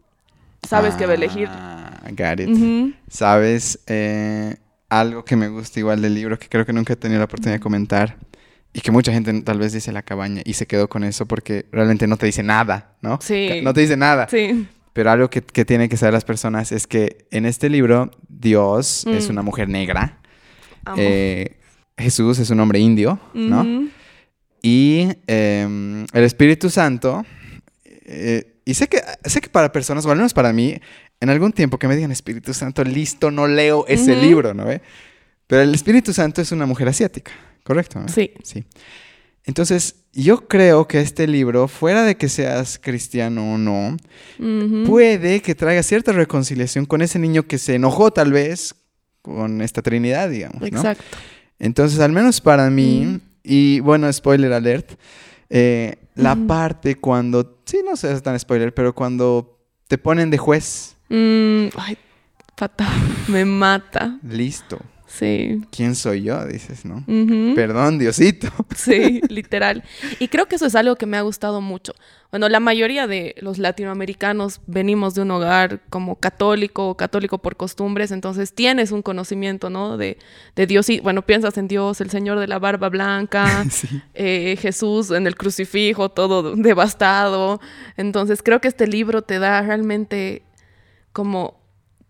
sabes 0.66 0.94
que 0.94 1.04
va 1.06 1.12
a 1.12 1.16
elegir. 1.16 1.48
Ah, 1.50 2.00
got 2.12 2.40
it. 2.40 2.94
¿Sabes? 3.08 3.78
Eh, 3.86 4.56
algo 5.00 5.24
que 5.24 5.36
me 5.36 5.48
gusta 5.48 5.78
igual 5.80 6.02
del 6.02 6.14
libro, 6.14 6.38
que 6.38 6.48
creo 6.48 6.66
que 6.66 6.72
nunca 6.72 6.92
he 6.92 6.96
tenido 6.96 7.18
la 7.18 7.24
oportunidad 7.24 7.54
de 7.56 7.60
comentar, 7.60 8.16
y 8.74 8.80
que 8.80 8.90
mucha 8.90 9.12
gente 9.12 9.32
tal 9.42 9.58
vez 9.58 9.72
dice 9.72 9.92
la 9.92 10.02
cabaña 10.02 10.42
y 10.44 10.54
se 10.54 10.66
quedó 10.66 10.88
con 10.88 11.04
eso 11.04 11.26
porque 11.26 11.66
realmente 11.72 12.06
no 12.06 12.16
te 12.16 12.26
dice 12.26 12.42
nada, 12.42 12.94
¿no? 13.02 13.18
Sí. 13.20 13.60
No 13.62 13.72
te 13.74 13.80
dice 13.82 13.96
nada. 13.96 14.28
Sí, 14.30 14.66
Pero 14.94 15.10
algo 15.10 15.28
que, 15.30 15.40
que 15.42 15.64
tienen 15.64 15.88
que 15.88 15.96
saber 15.96 16.12
las 16.14 16.24
personas 16.24 16.72
es 16.72 16.86
que 16.86 17.26
en 17.30 17.46
este 17.46 17.68
libro 17.70 18.10
Dios 18.28 19.06
es 19.06 19.28
Mm. 19.28 19.32
una 19.32 19.42
mujer 19.42 19.68
negra, 19.68 20.18
eh, 20.96 21.56
Jesús 21.98 22.38
es 22.38 22.50
un 22.50 22.60
hombre 22.60 22.78
indio, 22.78 23.18
¿no? 23.34 23.60
Ujú. 23.60 23.88
Y 24.62 25.08
em, 25.26 26.04
el 26.12 26.24
Espíritu 26.24 26.70
Santo, 26.70 27.24
eh, 27.84 28.54
y 28.64 28.74
sé 28.74 28.86
que, 28.88 29.02
sé 29.24 29.40
que 29.40 29.48
para 29.48 29.72
personas, 29.72 30.06
o 30.06 30.10
al 30.10 30.16
menos 30.16 30.32
para 30.34 30.52
mí, 30.52 30.78
en 31.22 31.30
algún 31.30 31.52
tiempo 31.52 31.78
que 31.78 31.86
me 31.86 31.94
digan 31.94 32.10
Espíritu 32.10 32.52
Santo, 32.52 32.82
listo, 32.82 33.30
no 33.30 33.46
leo 33.46 33.86
ese 33.86 34.16
libro, 34.16 34.54
¿no 34.54 34.64
ve? 34.64 34.82
Pero 35.46 35.62
el 35.62 35.72
Espíritu 35.72 36.12
Santo 36.12 36.42
es 36.42 36.50
una 36.50 36.66
mujer 36.66 36.88
asiática, 36.88 37.30
¿correcto? 37.62 38.00
no? 38.00 38.08
Sí. 38.08 38.32
Sí. 38.42 38.64
Entonces, 39.44 39.94
yo 40.12 40.48
creo 40.48 40.88
que 40.88 41.00
este 41.00 41.28
libro, 41.28 41.68
fuera 41.68 42.02
de 42.02 42.16
que 42.16 42.28
seas 42.28 42.76
cristiano 42.76 43.54
o 43.54 43.58
no, 43.58 43.96
puede 44.84 45.40
que 45.42 45.54
traiga 45.54 45.84
cierta 45.84 46.10
reconciliación 46.10 46.86
con 46.86 47.02
ese 47.02 47.20
niño 47.20 47.44
que 47.44 47.58
se 47.58 47.76
enojó 47.76 48.12
tal 48.12 48.32
vez 48.32 48.74
con 49.22 49.62
esta 49.62 49.80
Trinidad, 49.80 50.28
digamos, 50.28 50.60
¿no? 50.60 50.66
Exacto. 50.66 51.04
Entonces, 51.60 52.00
al 52.00 52.10
menos 52.10 52.40
para 52.40 52.68
mí, 52.68 53.20
y 53.44 53.78
bueno, 53.78 54.12
spoiler 54.12 54.52
alert, 54.52 54.90
eh, 55.50 55.94
la 56.16 56.34
parte 56.34 56.96
cuando, 56.96 57.62
sí, 57.64 57.78
no 57.84 57.94
sé 57.94 58.08
si 58.08 58.14
es 58.14 58.22
tan 58.24 58.36
spoiler, 58.40 58.74
pero 58.74 58.92
cuando 58.92 59.60
te 59.86 59.98
ponen 59.98 60.28
de 60.30 60.38
juez, 60.38 60.91
Mm, 61.14 61.68
ay, 61.76 61.98
fatal. 62.56 62.88
Me 63.28 63.44
mata. 63.44 64.18
listo. 64.26 64.78
Sí. 65.06 65.60
¿Quién 65.70 65.94
soy 65.94 66.22
yo? 66.22 66.42
Dices, 66.46 66.86
¿no? 66.86 67.04
Perdón, 67.54 67.98
Diosito. 67.98 68.48
Sí, 68.74 69.20
literal. 69.28 69.84
Y 70.18 70.28
creo 70.28 70.46
que 70.46 70.56
eso 70.56 70.64
es 70.64 70.74
algo 70.74 70.96
que 70.96 71.04
me 71.04 71.18
ha 71.18 71.20
gustado 71.20 71.60
mucho. 71.60 71.92
Bueno, 72.30 72.48
la 72.48 72.60
mayoría 72.60 73.06
de 73.06 73.34
los 73.42 73.58
latinoamericanos 73.58 74.62
venimos 74.66 75.14
de 75.14 75.20
un 75.20 75.30
hogar 75.32 75.82
como 75.90 76.16
católico 76.16 76.88
o 76.88 76.96
católico 76.96 77.36
por 77.36 77.56
costumbres, 77.56 78.10
entonces 78.10 78.54
tienes 78.54 78.90
un 78.90 79.02
conocimiento, 79.02 79.68
¿no? 79.68 79.98
De, 79.98 80.16
de 80.56 80.66
Dios 80.66 80.88
y, 80.88 81.00
bueno, 81.00 81.20
piensas 81.20 81.58
en 81.58 81.68
Dios, 81.68 82.00
el 82.00 82.08
Señor 82.08 82.38
de 82.38 82.48
la 82.48 82.58
barba 82.58 82.88
blanca, 82.88 83.66
Sí. 83.70 84.00
eh, 84.14 84.56
Jesús 84.58 85.10
en 85.10 85.26
el 85.26 85.36
crucifijo, 85.36 86.08
todo 86.08 86.56
devastado. 86.56 87.60
Entonces 87.98 88.42
creo 88.42 88.62
que 88.62 88.68
este 88.68 88.86
libro 88.86 89.20
te 89.20 89.38
da 89.38 89.60
realmente 89.60 90.40
como 91.12 91.60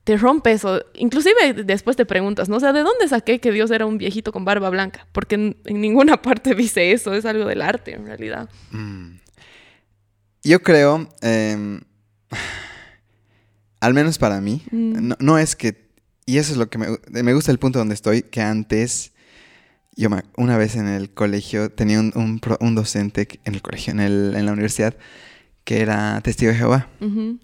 te 0.05 0.17
rompe 0.17 0.51
eso. 0.53 0.83
Inclusive 0.95 1.53
después 1.65 1.97
te 1.97 2.05
preguntas, 2.07 2.49
¿no? 2.49 2.57
O 2.57 2.61
sea, 2.61 2.73
¿de 2.73 2.83
dónde 2.83 3.07
saqué 3.09 3.39
que 3.41 3.53
Dios 3.53 3.71
era 3.71 3.87
un 3.87 3.99
viejito 3.99 4.33
con 4.33 4.45
barba 4.45 4.69
blanca? 4.71 5.07
Porque 5.13 5.37
en, 5.37 5.57
en 5.65 5.81
ninguna 5.81 6.21
parte 6.23 6.55
dice 6.55 6.93
eso, 6.93 7.15
es 7.15 7.25
algo 7.25 7.45
del 7.47 7.63
arte 7.63 7.95
en 7.95 8.07
realidad. 8.07 8.49
Mm. 8.73 9.17
Yo 10.45 10.61
creo, 10.63 11.09
em, 11.21 11.81
al 13.81 13.95
menos 13.95 14.19
para 14.19 14.41
mí, 14.41 14.63
Mm. 14.71 15.09
no, 15.09 15.17
no 15.21 15.39
es 15.39 15.57
que, 15.57 15.89
y 16.27 16.39
eso 16.39 16.53
es 16.53 16.59
lo 16.59 16.69
que 16.69 16.79
me, 16.79 16.87
me 17.23 17.35
gusta 17.35 17.51
el 17.53 17.59
punto 17.59 17.79
donde 17.79 17.95
estoy, 17.95 18.23
que 18.23 18.41
antes, 18.41 19.13
yo 19.97 20.09
me- 20.11 20.23
una 20.37 20.57
vez 20.57 20.77
en 20.77 20.87
el 20.89 21.11
colegio 21.11 21.71
tenía 21.71 22.01
un, 22.01 22.13
un 22.15 22.41
un 22.61 22.75
docente, 22.75 23.29
en 23.45 23.55
el 23.55 23.63
colegio, 23.63 23.93
en, 23.93 24.01
el- 24.01 24.35
en 24.37 24.47
la 24.47 24.53
universidad, 24.53 24.97
que 25.65 25.81
era 25.81 26.21
testigo 26.23 26.51
de 26.53 26.59
Jehová. 26.59 26.89
Ujú. 27.01 27.39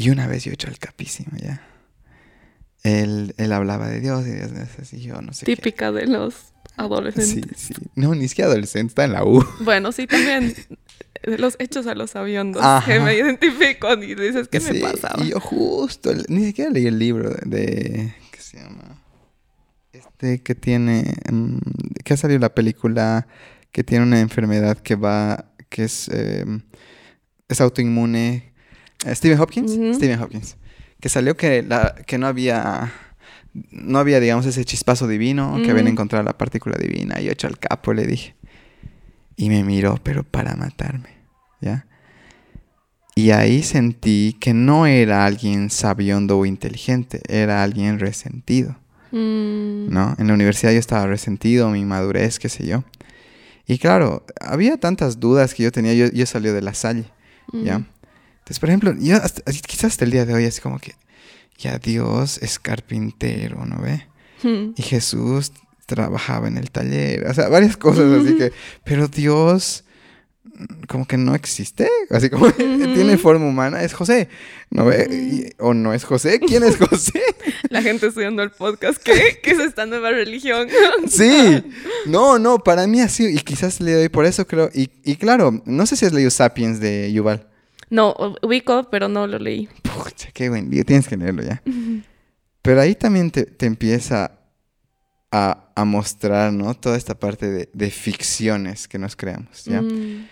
Y 0.00 0.08
una 0.10 0.26
vez 0.26 0.44
yo 0.44 0.50
he 0.50 0.54
hecho 0.54 0.68
el 0.68 0.78
capísimo, 0.78 1.32
¿ya? 1.36 1.60
Él, 2.82 3.34
él 3.36 3.52
hablaba 3.52 3.88
de 3.88 4.00
Dios 4.00 4.26
y 4.26 4.30
Dios, 4.30 4.50
y 4.92 5.00
yo 5.02 5.20
no 5.20 5.34
sé 5.34 5.44
qué. 5.44 5.54
Típica 5.56 5.92
de 5.92 6.06
los 6.06 6.34
Sí, 6.34 6.52
adolescentes. 6.76 7.58
sí. 7.60 7.74
No, 7.94 8.14
ni 8.14 8.26
siquiera 8.26 8.50
adolescente, 8.50 8.92
está 8.92 9.04
en 9.04 9.12
la 9.12 9.24
U. 9.24 9.44
Bueno, 9.60 9.92
sí, 9.92 10.06
también 10.06 10.54
de 11.22 11.36
los 11.36 11.56
hechos 11.58 11.86
a 11.86 11.94
los 11.94 12.16
aviondos 12.16 12.62
Ajá. 12.64 12.90
que 12.90 12.98
me 13.00 13.14
identifico 13.14 13.92
y 14.02 14.14
dices, 14.14 14.48
¿qué 14.48 14.60
me 14.60 14.72
Sí, 14.72 14.80
pasaba? 14.80 15.22
Y 15.22 15.28
yo 15.32 15.40
justo, 15.40 16.10
ni 16.28 16.46
siquiera 16.46 16.70
leí 16.70 16.86
el 16.86 16.98
libro 16.98 17.28
de, 17.28 17.42
de- 17.44 18.14
¿qué 18.32 18.40
se 18.40 18.56
llama? 18.56 19.02
Este 19.92 20.42
que 20.42 20.54
tiene, 20.54 21.12
mm, 21.30 21.58
que 22.02 22.14
ha 22.14 22.16
salido 22.16 22.40
la 22.40 22.54
película, 22.54 23.26
que 23.72 23.84
tiene 23.84 24.04
una 24.06 24.20
enfermedad 24.20 24.78
que 24.78 24.94
va, 24.94 25.52
que 25.68 25.84
es, 25.84 26.08
eh, 26.10 26.46
es 27.48 27.60
autoinmune. 27.60 28.49
Stephen 29.14 29.40
Hopkins, 29.40 29.72
Ujú. 29.72 29.94
Stephen 29.94 30.20
Hopkins, 30.20 30.56
que 31.00 31.08
salió 31.08 31.36
que, 31.36 31.62
la, 31.62 31.94
que 32.06 32.18
no 32.18 32.26
había, 32.26 32.92
no 33.70 33.98
había, 33.98 34.20
digamos, 34.20 34.46
ese 34.46 34.64
chispazo 34.64 35.08
divino, 35.08 35.60
que 35.64 35.70
habían 35.70 35.88
encontrado 35.88 36.22
la 36.24 36.36
partícula 36.36 36.76
divina. 36.78 37.20
Y 37.20 37.24
yo 37.34 37.48
al 37.48 37.58
capo 37.58 37.92
le 37.94 38.06
dije. 38.06 38.34
Y 39.36 39.48
me 39.48 39.64
miró, 39.64 39.98
pero 40.02 40.22
para 40.22 40.54
matarme, 40.54 41.08
¿ya? 41.60 41.86
Y 43.14 43.30
ahí 43.32 43.62
sentí 43.62 44.36
que 44.38 44.54
no 44.54 44.86
era 44.86 45.24
alguien 45.24 45.70
sabiondo 45.70 46.38
o 46.38 46.46
inteligente, 46.46 47.20
era 47.28 47.62
alguien 47.62 47.98
resentido, 47.98 48.76
Mm, 49.12 49.92
¿no? 49.92 50.14
En 50.18 50.28
la 50.28 50.34
universidad 50.34 50.72
yo 50.72 50.78
estaba 50.78 51.06
resentido, 51.06 51.68
mi 51.70 51.84
madurez, 51.84 52.38
qué 52.38 52.48
sé 52.48 52.66
yo. 52.66 52.84
Y 53.66 53.78
claro, 53.78 54.24
había 54.40 54.76
tantas 54.78 55.18
dudas 55.20 55.54
que 55.54 55.64
yo 55.64 55.72
tenía, 55.72 55.94
yo, 55.94 56.06
yo 56.12 56.26
salí 56.26 56.48
de 56.50 56.62
la 56.62 56.74
salle, 56.74 57.06
¿ya? 57.52 57.78
mm. 57.80 57.86
Entonces, 58.40 58.58
por 58.58 58.68
ejemplo, 58.68 58.94
yo 58.98 59.16
hasta- 59.16 59.42
quizás 59.52 59.92
hasta 59.92 60.04
el 60.04 60.10
día 60.10 60.26
de 60.26 60.34
hoy 60.34 60.44
es 60.44 60.60
como 60.60 60.78
que, 60.78 60.94
ya 61.58 61.78
Dios 61.78 62.38
es 62.42 62.58
carpintero, 62.58 63.64
¿no 63.66 63.78
ve? 63.80 64.06
Mm. 64.42 64.72
Y 64.76 64.82
Jesús 64.82 65.52
trabajaba 65.86 66.48
en 66.48 66.56
el 66.56 66.70
taller, 66.70 67.26
o 67.26 67.34
sea, 67.34 67.48
varias 67.48 67.76
cosas 67.76 68.10
así 68.12 68.36
que, 68.36 68.52
pero 68.84 69.08
Dios 69.08 69.84
mm, 70.44 70.84
como 70.88 71.06
que 71.06 71.16
no 71.18 71.34
existe, 71.34 71.88
así 72.10 72.30
como 72.30 72.50
tiene 72.52 73.18
forma 73.18 73.46
humana, 73.46 73.82
es 73.82 73.92
José, 73.92 74.28
¿no 74.70 74.84
ve? 74.86 75.08
Y- 75.10 75.52
o 75.58 75.74
no 75.74 75.92
es 75.92 76.04
José, 76.04 76.38
¿quién 76.40 76.62
es 76.62 76.76
José? 76.76 77.20
La 77.70 77.82
gente 77.82 78.06
estudiando 78.06 78.42
el 78.42 78.50
podcast, 78.52 79.02
¿qué? 79.02 79.40
¿Qué 79.42 79.50
es 79.50 79.58
esta 79.58 79.84
nueva 79.84 80.10
religión? 80.12 80.68
sí, 81.08 81.62
no, 82.06 82.38
no, 82.38 82.58
para 82.60 82.86
mí 82.86 83.00
así, 83.00 83.26
y 83.26 83.38
quizás 83.40 83.80
le 83.80 83.92
doy 83.94 84.08
por 84.08 84.24
eso 84.26 84.46
creo, 84.46 84.70
y, 84.72 84.90
y 85.04 85.16
claro, 85.16 85.60
no 85.66 85.84
sé 85.86 85.96
si 85.96 86.06
has 86.06 86.12
leído 86.12 86.30
Sapiens 86.30 86.78
de 86.80 87.12
Yuval, 87.12 87.48
No, 87.90 88.14
ubico, 88.42 88.88
pero 88.90 89.08
no 89.08 89.26
lo 89.26 89.38
leí. 89.38 89.68
Pucha, 89.82 90.30
qué 90.32 90.48
buen 90.48 90.70
libro, 90.70 90.84
tienes 90.86 91.08
que 91.08 91.16
leerlo 91.16 91.42
ya. 91.42 91.62
Pero 92.62 92.80
ahí 92.80 92.94
también 92.94 93.30
te, 93.30 93.44
te 93.44 93.66
empieza 93.66 94.32
a, 95.32 95.72
a 95.74 95.84
mostrar, 95.84 96.52
¿no? 96.52 96.74
Toda 96.74 96.96
esta 96.96 97.18
parte 97.18 97.50
de, 97.50 97.68
de 97.72 97.90
ficciones 97.90 98.86
que 98.88 98.98
nos 98.98 99.16
creamos, 99.16 99.64
¿ya? 99.64 99.82
Mm, 99.82 100.26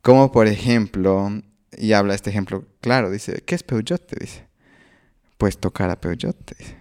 Como 0.00 0.30
por 0.32 0.46
ejemplo, 0.46 1.30
y 1.76 1.92
habla 1.92 2.14
este 2.14 2.30
ejemplo 2.30 2.64
claro, 2.80 3.10
dice, 3.10 3.42
¿qué 3.46 3.54
es 3.54 3.62
Peugeot? 3.62 4.04
Te 4.06 4.16
dice. 4.20 4.46
Puedes 5.38 5.58
tocar 5.58 5.90
a 5.90 6.00
Peugeot, 6.00 6.36
te 6.44 6.54
dice. 6.58 6.76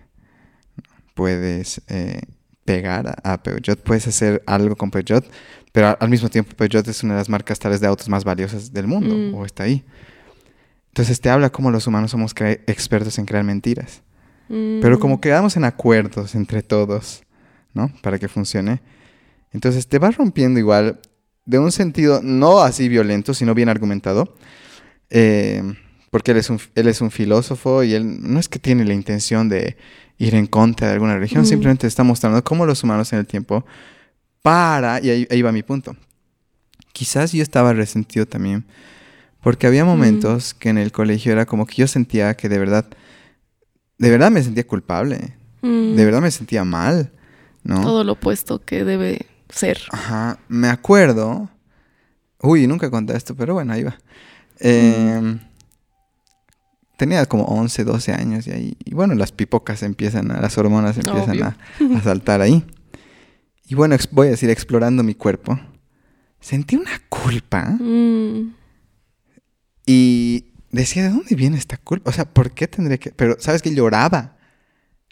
Puedes 1.14 1.82
eh, 1.88 2.22
pegar 2.64 3.08
a, 3.24 3.34
a 3.34 3.44
Peugeot, 3.44 3.80
puedes 3.82 4.08
hacer 4.08 4.44
algo 4.46 4.76
con 4.76 4.92
Peugeot, 4.92 5.26
pero 5.72 5.98
al 6.00 6.10
mismo 6.10 6.30
tiempo 6.30 6.56
Peugeot 6.56 6.88
es 6.88 7.04
una 7.04 7.14
de 7.16 7.20
las 7.20 7.30
marcas 7.30 7.60
tales 7.60 7.82
de 7.82 7.88
autos 7.88 8.08
más 8.08 8.24
valiosas 8.24 8.72
del 8.72 8.88
mundo, 8.88 9.16
Mm. 9.16 9.34
o 9.36 9.46
está 9.46 9.64
ahí. 9.64 9.84
Entonces 10.92 11.22
te 11.22 11.30
habla 11.30 11.50
cómo 11.52 11.72
los 11.72 11.88
humanos 11.88 12.12
somos 12.12 12.36
expertos 12.68 13.18
en 13.18 13.26
crear 13.26 13.44
mentiras. 13.46 14.04
Pero 14.50 14.98
mm. 14.98 15.00
como 15.00 15.22
quedamos 15.22 15.56
en 15.56 15.64
acuerdos 15.64 16.36
entre 16.36 16.62
todos, 16.62 17.24
¿no? 17.74 17.90
Para 18.02 18.20
que 18.20 18.28
funcione. 18.28 18.82
Entonces 19.54 19.88
te 19.88 19.98
vas 19.98 20.18
rompiendo 20.18 20.60
igual 20.60 21.00
de 21.46 21.60
un 21.60 21.72
sentido 21.72 22.20
no 22.22 22.60
así 22.60 22.90
violento, 22.90 23.34
sino 23.34 23.54
bien 23.56 23.70
argumentado. 23.70 24.36
Eh, 25.10 25.64
porque 26.10 26.32
él 26.32 26.38
es, 26.38 26.50
un, 26.50 26.60
él 26.76 26.90
es 26.90 27.00
un 27.00 27.10
filósofo 27.10 27.84
y 27.84 27.94
él 27.94 28.22
no 28.22 28.40
es 28.40 28.50
que 28.50 28.60
tiene 28.60 28.84
la 28.84 28.94
intención 28.94 29.48
de 29.48 29.78
ir 30.18 30.36
en 30.36 30.46
contra 30.46 30.88
de 30.88 30.94
alguna 30.94 31.16
religión, 31.16 31.44
Mm. 31.44 31.48
simplemente 31.48 31.88
está 31.88 32.04
mostrando 32.04 32.44
cómo 32.44 32.66
los 32.66 32.84
humanos 32.84 33.12
en 33.14 33.20
el 33.20 33.26
tiempo 33.26 33.66
para, 34.42 35.00
y 35.02 35.10
ahí, 35.10 35.28
ahí 35.32 35.42
va 35.42 35.54
mi 35.54 35.64
punto. 35.64 35.96
Quizás 36.92 37.32
yo 37.32 37.42
estaba 37.42 37.72
resentido 37.72 38.26
también, 38.26 38.66
porque 39.42 39.68
había 39.68 39.84
momentos 39.86 40.54
que 40.54 40.70
en 40.70 40.78
el 40.78 40.92
colegio 40.92 41.32
era 41.32 41.46
como 41.46 41.66
que 41.66 41.76
yo 41.76 41.88
sentía 41.88 42.36
que 42.36 42.48
de 42.50 42.60
verdad, 42.60 42.86
de 43.98 44.10
verdad 44.10 44.32
me 44.32 44.42
sentía 44.44 44.66
culpable, 44.66 45.36
Mm. 45.64 45.96
de 45.96 46.06
verdad 46.06 46.22
me 46.22 46.32
sentía 46.32 46.64
mal, 46.64 47.12
¿no? 47.64 47.82
Todo 47.82 48.04
lo 48.04 48.14
opuesto 48.14 48.60
que 48.66 48.84
debe 48.84 49.28
ser. 49.50 49.80
Ajá, 49.92 50.40
me 50.48 50.70
acuerdo. 50.70 51.50
Uy, 52.42 52.66
nunca 52.66 52.90
conté 52.90 53.16
esto, 53.16 53.36
pero 53.36 53.54
bueno, 53.54 53.74
ahí 53.74 53.84
va. 53.84 53.98
Eh, 54.60 55.38
Tenía 56.98 57.26
como 57.26 57.46
11, 57.46 57.84
12 57.84 58.14
años 58.14 58.46
y 58.46 58.52
ahí, 58.52 58.78
y 58.86 58.94
bueno, 58.94 59.16
las 59.16 59.32
pipocas 59.32 59.82
empiezan, 59.82 60.30
a, 60.32 60.40
las 60.40 60.56
hormonas 60.60 60.98
empiezan 61.00 61.42
a, 61.42 61.58
a 61.98 62.02
saltar 62.04 62.42
ahí. 62.42 62.64
Y 63.68 63.74
bueno, 63.74 63.96
voy 64.12 64.28
a 64.28 64.32
decir, 64.32 64.52
explorando 64.52 65.02
mi 65.02 65.16
cuerpo, 65.16 65.60
sentí 66.40 66.76
una 66.76 66.92
culpa 67.10 67.66
Mm, 67.80 68.54
y 69.92 70.54
decía, 70.72 71.04
¿de 71.04 71.10
dónde 71.10 71.36
viene 71.36 71.58
esta 71.58 71.76
culpa? 71.76 72.10
O 72.10 72.14
sea, 72.14 72.26
¿por 72.26 72.52
qué 72.52 72.68
tendría 72.68 72.98
que...? 72.98 73.12
Pero, 73.12 73.36
¿sabes 73.40 73.62
qué? 73.62 73.74
Lloraba. 73.74 74.38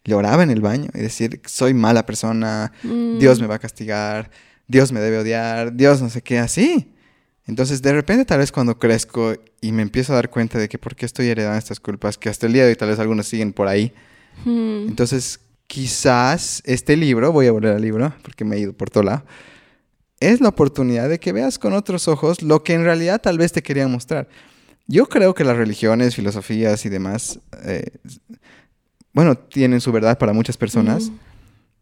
Lloraba 0.05 0.43
en 0.43 0.51
el 0.51 0.61
baño 0.61 0.89
y 0.93 0.99
decir, 0.99 1.41
soy 1.45 1.73
mala 1.73 2.05
persona, 2.05 2.71
mm. 2.83 3.19
Dios 3.19 3.41
me 3.41 3.47
va 3.47 3.55
a 3.55 3.59
castigar, 3.59 4.31
Dios 4.67 4.93
me 4.93 5.01
debe 5.01 5.19
odiar, 5.19 5.75
Dios 5.75 6.01
no 6.01 6.09
sé 6.09 6.21
qué, 6.21 6.39
así. 6.39 6.93
Entonces, 7.45 7.81
de 7.81 7.91
repente, 7.91 8.23
tal 8.23 8.39
vez 8.39 8.51
cuando 8.51 8.79
crezco 8.79 9.33
y 9.59 9.73
me 9.73 9.81
empiezo 9.81 10.13
a 10.13 10.15
dar 10.15 10.29
cuenta 10.29 10.57
de 10.57 10.69
que 10.69 10.77
por 10.77 10.95
qué 10.95 11.05
estoy 11.05 11.27
heredando 11.27 11.57
estas 11.57 11.81
culpas, 11.81 12.17
que 12.17 12.29
hasta 12.29 12.47
el 12.47 12.53
día 12.53 12.63
de 12.63 12.69
hoy 12.69 12.75
tal 12.75 12.89
vez 12.89 12.99
algunos 12.99 13.27
siguen 13.27 13.51
por 13.51 13.67
ahí. 13.67 13.93
Mm. 14.45 14.87
Entonces, 14.87 15.41
quizás 15.67 16.61
este 16.65 16.95
libro, 16.95 17.33
voy 17.33 17.47
a 17.47 17.51
volver 17.51 17.75
al 17.75 17.81
libro, 17.81 18.13
porque 18.23 18.45
me 18.45 18.55
he 18.55 18.59
ido 18.59 18.73
por 18.73 18.89
todo 18.89 19.03
lado, 19.03 19.25
es 20.21 20.41
la 20.41 20.49
oportunidad 20.49 21.09
de 21.09 21.19
que 21.19 21.33
veas 21.33 21.59
con 21.59 21.73
otros 21.73 22.07
ojos 22.07 22.41
lo 22.41 22.63
que 22.63 22.73
en 22.73 22.83
realidad 22.83 23.21
tal 23.21 23.37
vez 23.37 23.51
te 23.51 23.63
querían 23.63 23.91
mostrar. 23.91 24.27
Yo 24.91 25.07
creo 25.07 25.35
que 25.35 25.43
las 25.43 25.55
religiones, 25.55 26.15
filosofías 26.15 26.83
y 26.83 26.89
demás, 26.89 27.39
eh, 27.63 27.91
bueno, 29.13 29.37
tienen 29.37 29.81
su 29.81 29.91
verdad 29.91 30.17
para 30.17 30.33
muchas 30.33 30.57
personas 30.57 31.11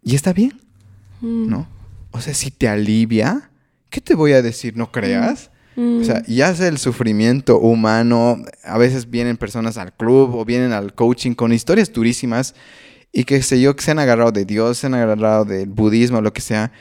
y 0.03 0.15
está 0.15 0.33
bien. 0.33 0.59
Mm. 1.21 1.49
¿no? 1.49 1.67
O 2.11 2.19
sea, 2.19 2.33
si 2.33 2.51
te 2.51 2.67
alivia, 2.67 3.49
¿qué 3.89 4.01
te 4.01 4.13
voy 4.13 4.33
a 4.33 4.41
decir? 4.41 4.75
¿No 4.75 4.91
creas? 4.91 5.51
Mm. 5.77 6.01
O 6.01 6.03
sea, 6.03 6.21
y 6.27 6.41
hace 6.41 6.67
el 6.67 6.79
sufrimiento 6.79 7.59
humano. 7.59 8.43
A 8.65 8.77
veces 8.77 9.09
vienen 9.09 9.37
personas 9.37 9.77
al 9.77 9.93
club 9.93 10.35
o 10.35 10.43
vienen 10.43 10.73
al 10.73 10.93
coaching 10.93 11.33
con 11.33 11.53
historias 11.53 11.93
durísimas 11.93 12.55
y 13.13 13.23
que 13.23 13.41
sé 13.41 13.61
yo, 13.61 13.73
que 13.73 13.83
se 13.85 13.91
han 13.91 13.99
agarrado 13.99 14.33
de 14.33 14.43
Dios, 14.43 14.79
se 14.79 14.87
han 14.87 14.95
agarrado 14.95 15.45
del 15.45 15.69
budismo, 15.69 16.19
lo 16.19 16.33
que 16.33 16.41
sea. 16.41 16.73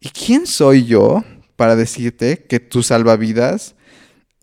¿Y 0.00 0.08
quién 0.08 0.46
soy 0.46 0.86
yo 0.86 1.22
para 1.56 1.76
decirte 1.76 2.46
que 2.48 2.58
tu 2.58 2.82
salvavidas 2.82 3.74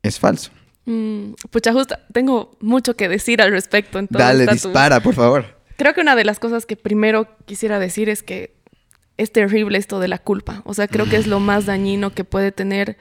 es 0.04 0.20
falso? 0.20 0.52
Mm, 0.86 1.34
Pucha, 1.50 1.74
justo 1.74 1.96
tengo 2.12 2.58
mucho 2.60 2.96
que 2.96 3.08
decir 3.08 3.42
al 3.42 3.52
respecto. 3.52 4.00
Entonces, 4.00 4.28
Dale, 4.28 4.44
está 4.44 4.56
tu- 4.56 4.68
dispara, 4.70 5.00
por 5.00 5.14
favor. 5.16 5.46
creo 5.78 5.94
que 5.94 6.02
una 6.02 6.16
de 6.16 6.24
las 6.26 6.40
cosas 6.40 6.66
que 6.66 6.76
primero 6.76 7.28
quisiera 7.46 7.80
decir 7.80 8.10
es 8.10 8.24
que 8.24 8.56
es 9.18 9.32
terrible 9.32 9.78
esto 9.78 10.00
de 10.00 10.08
la 10.08 10.18
culpa. 10.18 10.62
O 10.66 10.74
sea, 10.74 10.88
creo 10.88 11.08
que 11.08 11.18
es 11.18 11.28
lo 11.28 11.40
más 11.40 11.66
dañino 11.68 12.12
que 12.12 12.24
puede 12.24 12.52
tener 12.52 12.98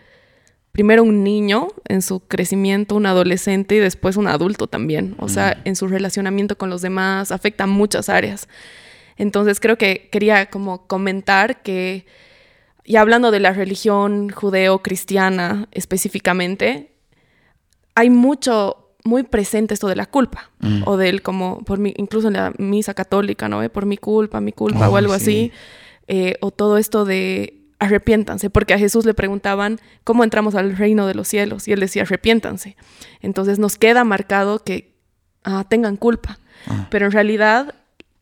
primero 0.72 1.02
un 1.02 1.24
niño 1.24 1.68
en 1.88 2.02
su 2.02 2.20
crecimiento, 2.20 2.94
un 2.94 3.06
adolescente 3.06 3.74
y 3.76 3.78
después 3.78 4.16
un 4.16 4.28
adulto 4.28 4.66
también. 4.66 5.14
O 5.18 5.28
sea, 5.28 5.56
mm. 5.64 5.68
en 5.68 5.76
su 5.76 5.88
relacionamiento 5.88 6.58
con 6.58 6.68
los 6.70 6.82
demás, 6.82 7.32
afecta 7.32 7.66
muchas 7.66 8.08
áreas. 8.08 8.48
Entonces 9.16 9.60
creo 9.60 9.76
que 9.78 10.08
quería 10.12 10.46
como 10.46 10.86
comentar 10.86 11.62
que, 11.62 12.06
y 12.84 12.96
hablando 12.96 13.30
de 13.30 13.40
la 13.40 13.52
religión 13.52 14.28
judeo-cristiana 14.30 15.68
específicamente, 15.72 16.90
hay 18.00 18.08
mucho, 18.08 18.94
muy 19.04 19.24
presente 19.24 19.74
esto 19.74 19.86
de 19.86 19.94
la 19.94 20.06
culpa, 20.06 20.50
mm. 20.60 20.84
o 20.86 20.96
del 20.96 21.20
como, 21.20 21.62
por 21.64 21.78
mi, 21.78 21.92
incluso 21.98 22.28
en 22.28 22.34
la 22.34 22.52
misa 22.56 22.94
católica, 22.94 23.46
¿no? 23.46 23.68
Por 23.68 23.84
mi 23.84 23.98
culpa, 23.98 24.40
mi 24.40 24.52
culpa, 24.52 24.88
o 24.88 24.96
algo 24.96 25.12
así, 25.12 25.52
eh, 26.08 26.36
o 26.40 26.50
todo 26.50 26.78
esto 26.78 27.04
de 27.04 27.60
arrepiéntanse, 27.78 28.48
porque 28.48 28.72
a 28.72 28.78
Jesús 28.78 29.04
le 29.04 29.12
preguntaban 29.12 29.80
cómo 30.02 30.24
entramos 30.24 30.54
al 30.54 30.78
reino 30.78 31.06
de 31.06 31.14
los 31.14 31.28
cielos 31.28 31.68
y 31.68 31.72
él 31.72 31.80
decía 31.80 32.02
arrepiéntanse. 32.02 32.76
Entonces 33.20 33.58
nos 33.58 33.76
queda 33.76 34.02
marcado 34.04 34.64
que 34.64 34.94
ah, 35.44 35.64
tengan 35.68 35.96
culpa, 35.96 36.38
ah. 36.66 36.88
pero 36.90 37.06
en 37.06 37.12
realidad 37.12 37.74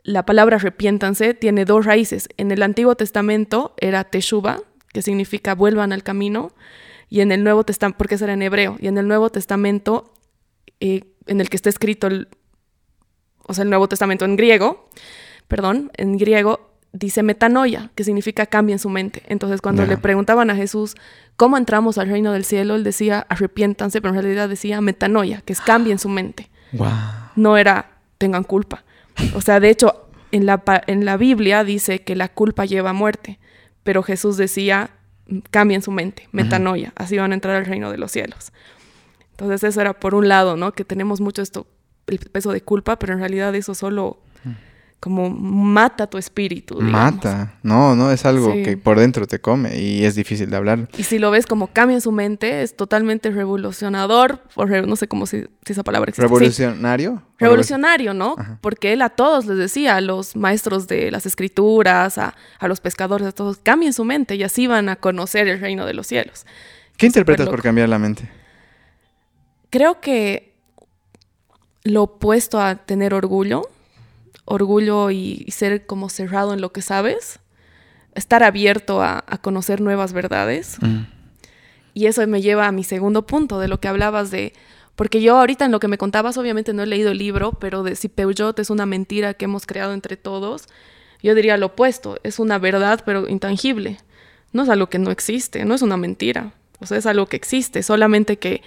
la 0.03 0.25
palabra 0.25 0.57
arrepiéntanse 0.57 1.35
tiene 1.35 1.65
dos 1.65 1.87
raíces. 1.87 2.29
En 2.37 2.51
el 2.51 2.63
Antiguo 2.65 2.97
Testamento 2.97 3.75
era 3.79 4.03
teshuva, 4.03 4.59
que 4.93 5.03
significa 5.03 5.55
vuelvan 5.55 5.93
al 5.93 6.03
camino, 6.03 6.53
y 7.09 7.21
en 7.21 7.33
el 7.33 7.45
Nuevo 7.45 7.65
Testamento, 7.65 7.99
porque 7.99 8.17
eso 8.17 8.25
era 8.25 8.35
en 8.35 8.43
hebreo, 8.43 8.77
y 8.81 8.89
en 8.89 8.99
el 8.99 9.09
Nuevo 9.09 9.31
Testamento, 9.31 10.13
eh, 10.81 11.05
en 11.27 11.41
el 11.41 11.49
que 11.49 11.57
está 11.57 11.69
escrito, 11.69 12.07
el, 12.07 12.29
o 13.47 13.55
sea, 13.55 13.65
el 13.65 13.71
Nuevo 13.71 13.89
Testamento 13.89 14.25
en 14.25 14.37
griego, 14.37 14.89
perdón, 15.49 15.91
en 15.97 16.19
griego 16.19 16.69
dice 16.93 17.23
metanoia, 17.23 17.91
que 17.95 18.05
significa 18.05 18.47
cambia 18.47 18.75
en 18.75 18.79
su 18.79 18.89
mente. 18.89 19.23
Entonces, 19.27 19.61
cuando 19.61 19.85
le 19.87 19.97
preguntaban 19.99 20.51
a 20.51 20.57
Jesús 20.57 20.97
cómo 21.37 21.57
entramos 21.57 21.99
al 21.99 22.09
reino 22.09 22.33
del 22.33 22.45
cielo, 22.45 22.77
él 22.77 22.85
decía 22.85 23.27
arrepiéntanse, 23.29 24.01
pero 24.01 24.15
en 24.15 24.23
realidad 24.23 24.49
decía 24.49 24.81
metanoia, 24.81 25.43
que 25.43 25.53
es 25.53 25.61
cambia 25.61 25.93
en 25.93 25.99
su 25.99 26.09
mente. 26.09 26.51
No 27.37 27.57
era 27.57 27.99
tengan 28.19 28.45
culpa. 28.45 28.85
O 29.35 29.41
sea, 29.41 29.61
de 29.61 29.71
hecho, 29.71 30.09
en 30.33 30.47
la, 30.47 30.63
en 30.87 31.05
la 31.05 31.17
Biblia 31.17 31.65
dice 31.65 32.01
que 32.01 32.17
la 32.17 32.29
culpa 32.29 32.65
lleva 32.65 32.91
a 32.91 32.95
muerte, 32.95 33.39
pero 33.83 34.03
Jesús 34.03 34.37
decía 34.37 34.91
cambia 35.51 35.77
en 35.77 35.83
su 35.83 35.91
mente, 35.91 36.29
metanoia, 36.33 36.93
así 36.97 37.17
van 37.17 37.33
a 37.33 37.35
entrar 37.35 37.57
al 37.57 37.67
reino 37.67 37.91
de 37.91 37.99
los 37.99 38.13
cielos. 38.13 38.53
Entonces, 39.33 39.63
eso 39.63 39.81
era 39.81 39.93
por 39.93 40.15
un 40.15 40.29
lado, 40.29 40.57
¿no? 40.57 40.73
Que 40.73 40.85
tenemos 40.85 41.21
mucho 41.21 41.43
esto, 41.43 41.67
el 42.07 42.19
peso 42.19 42.53
de 42.53 42.63
culpa, 42.63 42.99
pero 42.99 43.13
en 43.13 43.21
realidad 43.21 43.55
eso 43.55 43.75
solo 43.75 44.19
como 45.01 45.31
mata 45.31 46.09
tu 46.09 46.19
espíritu. 46.19 46.81
Mata, 46.81 47.55
no, 47.63 47.95
no, 47.95 48.11
es 48.11 48.25
algo 48.25 48.53
que 48.53 48.77
por 48.77 48.99
dentro 48.99 49.27
te 49.29 49.41
come 49.41 49.79
y 49.81 50.05
es 50.05 50.17
difícil 50.17 50.51
de 50.51 50.57
hablar. 50.57 50.89
Y 50.99 51.05
si 51.05 51.21
lo 51.21 51.31
ves 51.31 51.47
como 51.47 51.69
cambia 51.69 52.01
su 52.01 52.11
mente, 52.11 52.63
es 52.63 52.77
totalmente 52.77 53.31
revolucionador, 53.31 54.43
o 54.57 54.67
no 54.67 54.97
sé 54.97 55.07
cómo 55.07 55.27
si, 55.27 55.47
esa 55.67 55.85
palabra 55.85 56.09
existe. 56.09 56.23
¿Revolucionario? 56.23 57.23
Revolucionario, 57.39 58.13
¿no? 58.13 58.35
Porque 58.61 58.93
él 58.93 59.03
a 59.03 59.11
todos 59.11 59.47
les 59.47 59.57
decía, 59.57 59.97
a 59.97 60.01
los 60.01 60.35
maestros 60.35 60.89
de 60.89 61.13
las 61.13 61.27
escrituras, 61.27 62.19
a, 62.19 62.35
los 62.63 62.81
pescadores, 62.81 63.29
a 63.29 63.33
todos, 63.33 63.59
cambien 63.63 63.93
su 63.93 64.05
mente 64.05 64.35
y 64.35 64.43
así 64.43 64.67
van 64.67 64.89
a 64.89 64.97
conocer 64.97 65.47
el 65.47 65.61
reino 65.61 65.87
de 65.87 65.95
los 65.95 66.09
cielos. 66.09 66.45
¿Qué 66.97 67.07
interpretas 67.07 67.49
por 67.49 67.63
cambiar 67.63 67.89
la 67.89 68.01
mente? 68.01 68.29
Creo 69.71 70.01
que 70.01 70.55
lo 71.85 72.03
opuesto 72.03 72.61
a 72.61 72.75
tener 72.75 73.15
orgullo 73.15 73.63
orgullo 74.49 75.11
y, 75.11 75.45
ser 75.51 75.87
como 75.87 76.09
cerrado 76.09 76.55
en 76.55 76.61
lo 76.61 76.73
que 76.73 76.83
sabes, 76.83 77.39
estar 78.15 78.43
abierto 78.43 79.03
a, 79.03 79.23
conocer 79.43 79.81
nuevas 79.81 80.13
verdades. 80.13 80.79
Mm. 80.81 81.03
Y 81.95 82.07
eso 82.07 82.27
me 82.27 82.41
lleva 82.41 82.67
a 82.67 82.73
mi 82.73 82.85
segundo 82.85 83.27
punto 83.27 83.61
de 83.61 83.69
lo 83.69 83.81
que 83.81 83.89
hablabas 83.89 84.31
de, 84.31 84.55
porque 84.97 85.21
yo 85.21 85.39
ahorita 85.39 85.65
en 85.65 85.73
lo 85.73 85.81
que 85.81 85.89
me 85.89 85.99
contabas, 85.99 86.39
obviamente 86.39 86.73
no 86.73 86.83
he 86.83 86.87
leído 86.87 87.11
el 87.11 87.19
libro, 87.19 87.53
pero 87.53 87.83
de 87.83 87.95
si 87.95 88.09
Peugeot 88.09 88.59
es 88.59 88.71
una 88.71 88.87
mentira 88.87 89.35
que 89.35 89.45
hemos 89.45 89.67
creado 89.67 89.93
entre 89.93 90.17
todos, 90.17 90.67
yo 91.23 91.35
diría 91.35 91.57
lo 91.57 91.67
opuesto, 91.67 92.19
es 92.23 92.39
una 92.39 92.59
verdad 92.59 93.03
pero 93.05 93.29
intangible. 93.29 93.99
No 94.53 94.63
es 94.63 94.69
algo 94.71 94.89
que 94.89 94.99
no 94.99 95.11
existe, 95.11 95.65
no 95.65 95.75
es 95.75 95.83
una 95.83 95.99
mentira, 95.99 96.55
o 96.81 96.87
sea, 96.87 96.97
es 96.97 97.07
algo 97.07 97.27
que 97.27 97.37
existe, 97.37 97.83
solamente 97.83 98.39
que 98.39 98.63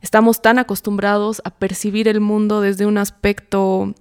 estamos 0.00 0.40
tan 0.40 0.58
acostumbrados 0.58 1.42
a 1.44 1.50
percibir 1.50 2.08
el 2.08 2.20
mundo 2.20 2.62
desde 2.62 2.86
un 2.86 2.96
aspecto 2.96 3.94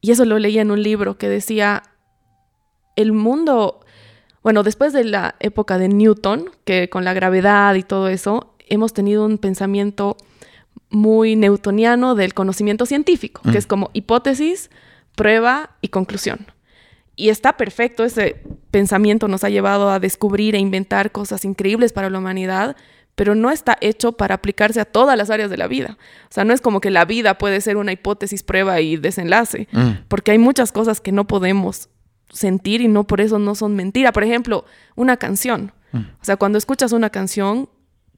y 0.00 0.10
eso 0.12 0.24
lo 0.24 0.38
leía 0.38 0.62
en 0.62 0.70
un 0.70 0.82
libro 0.82 1.18
que 1.18 1.28
decía, 1.28 1.82
el 2.96 3.12
mundo, 3.12 3.80
bueno, 4.42 4.62
después 4.62 4.92
de 4.92 5.04
la 5.04 5.34
época 5.40 5.78
de 5.78 5.88
Newton, 5.88 6.50
que 6.64 6.88
con 6.88 7.04
la 7.04 7.12
gravedad 7.12 7.74
y 7.74 7.82
todo 7.82 8.08
eso, 8.08 8.54
hemos 8.68 8.92
tenido 8.92 9.24
un 9.26 9.38
pensamiento 9.38 10.16
muy 10.88 11.36
newtoniano 11.36 12.14
del 12.14 12.34
conocimiento 12.34 12.86
científico, 12.86 13.42
que 13.50 13.58
es 13.58 13.66
como 13.66 13.90
hipótesis, 13.92 14.70
prueba 15.14 15.70
y 15.80 15.88
conclusión. 15.88 16.46
Y 17.14 17.28
está 17.28 17.56
perfecto, 17.56 18.04
ese 18.04 18.42
pensamiento 18.70 19.28
nos 19.28 19.44
ha 19.44 19.50
llevado 19.50 19.90
a 19.90 20.00
descubrir 20.00 20.54
e 20.54 20.58
inventar 20.58 21.12
cosas 21.12 21.44
increíbles 21.44 21.92
para 21.92 22.10
la 22.10 22.18
humanidad, 22.18 22.76
pero 23.20 23.34
no 23.34 23.50
está 23.50 23.76
hecho 23.82 24.12
para 24.12 24.36
aplicarse 24.36 24.80
a 24.80 24.86
todas 24.86 25.14
las 25.14 25.28
áreas 25.28 25.50
de 25.50 25.58
la 25.58 25.66
vida. 25.66 25.98
O 26.24 26.32
sea, 26.32 26.46
no 26.46 26.54
es 26.54 26.62
como 26.62 26.80
que 26.80 26.88
la 26.88 27.04
vida 27.04 27.36
puede 27.36 27.60
ser 27.60 27.76
una 27.76 27.92
hipótesis, 27.92 28.42
prueba 28.42 28.80
y 28.80 28.96
desenlace, 28.96 29.68
mm. 29.72 30.06
porque 30.08 30.30
hay 30.30 30.38
muchas 30.38 30.72
cosas 30.72 31.02
que 31.02 31.12
no 31.12 31.26
podemos 31.26 31.90
sentir 32.30 32.80
y 32.80 32.88
no 32.88 33.06
por 33.06 33.20
eso 33.20 33.38
no 33.38 33.54
son 33.54 33.76
mentira. 33.76 34.12
Por 34.12 34.24
ejemplo, 34.24 34.64
una 34.96 35.18
canción. 35.18 35.72
Mm. 35.92 35.98
O 35.98 36.24
sea, 36.24 36.38
cuando 36.38 36.56
escuchas 36.56 36.92
una 36.92 37.10
canción 37.10 37.68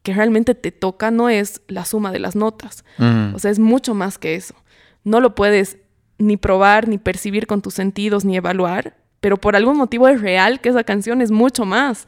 que 0.04 0.14
realmente 0.14 0.54
te 0.54 0.70
toca, 0.70 1.10
no 1.10 1.28
es 1.28 1.62
la 1.66 1.84
suma 1.84 2.12
de 2.12 2.20
las 2.20 2.36
notas. 2.36 2.84
Mm. 2.98 3.34
O 3.34 3.40
sea, 3.40 3.50
es 3.50 3.58
mucho 3.58 3.94
más 3.94 4.18
que 4.18 4.36
eso. 4.36 4.54
No 5.02 5.18
lo 5.18 5.34
puedes 5.34 5.78
ni 6.18 6.36
probar, 6.36 6.86
ni 6.86 6.98
percibir 6.98 7.48
con 7.48 7.60
tus 7.60 7.74
sentidos, 7.74 8.24
ni 8.24 8.36
evaluar, 8.36 8.94
pero 9.20 9.36
por 9.36 9.56
algún 9.56 9.78
motivo 9.78 10.06
es 10.06 10.20
real 10.20 10.60
que 10.60 10.68
esa 10.68 10.84
canción 10.84 11.20
es 11.22 11.32
mucho 11.32 11.64
más. 11.64 12.06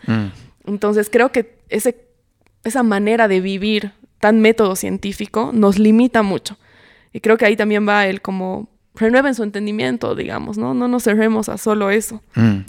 Entonces 0.65 1.11
creo 1.11 1.33
que 1.33 1.59
ese 1.69 2.14
esa 2.65 2.83
manera 2.83 3.29
de 3.29 3.41
vivir 3.41 3.93
tan 4.21 4.41
método 4.41 4.77
científico 4.77 5.51
nos 5.53 5.79
limita 5.79 6.23
mucho. 6.23 6.59
Y 7.13 7.21
creo 7.21 7.37
que 7.37 7.45
ahí 7.45 7.57
también 7.57 7.87
va 7.87 8.07
el 8.07 8.23
como 8.23 8.69
renueven 8.95 9.35
su 9.35 9.43
entendimiento, 9.43 10.15
digamos, 10.15 10.59
¿no? 10.59 10.75
No 10.75 10.89
nos 10.89 11.05
cerremos 11.05 11.49
a 11.49 11.59
solo 11.59 11.91
eso. 11.91 12.23
Mm. 12.35 12.61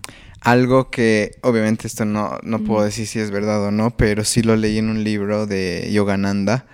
Algo 0.42 0.92
que, 0.92 1.32
obviamente, 1.42 1.88
esto 1.88 2.06
no, 2.06 2.38
no 2.44 2.60
puedo 2.60 2.84
decir 2.84 3.08
si 3.08 3.20
es 3.20 3.32
verdad 3.32 3.64
o 3.66 3.72
no, 3.72 3.98
pero 3.98 4.24
sí 4.24 4.44
lo 4.44 4.56
leí 4.56 4.78
en 4.78 4.90
un 4.90 5.04
libro 5.04 5.48
de 5.48 5.90
Yogananda 5.92 6.68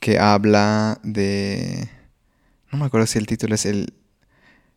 que 0.00 0.18
habla 0.18 0.98
de. 1.02 1.88
No 2.70 2.78
me 2.78 2.86
acuerdo 2.86 3.06
si 3.06 3.18
el 3.18 3.26
título 3.26 3.54
es 3.54 3.66
el. 3.66 3.92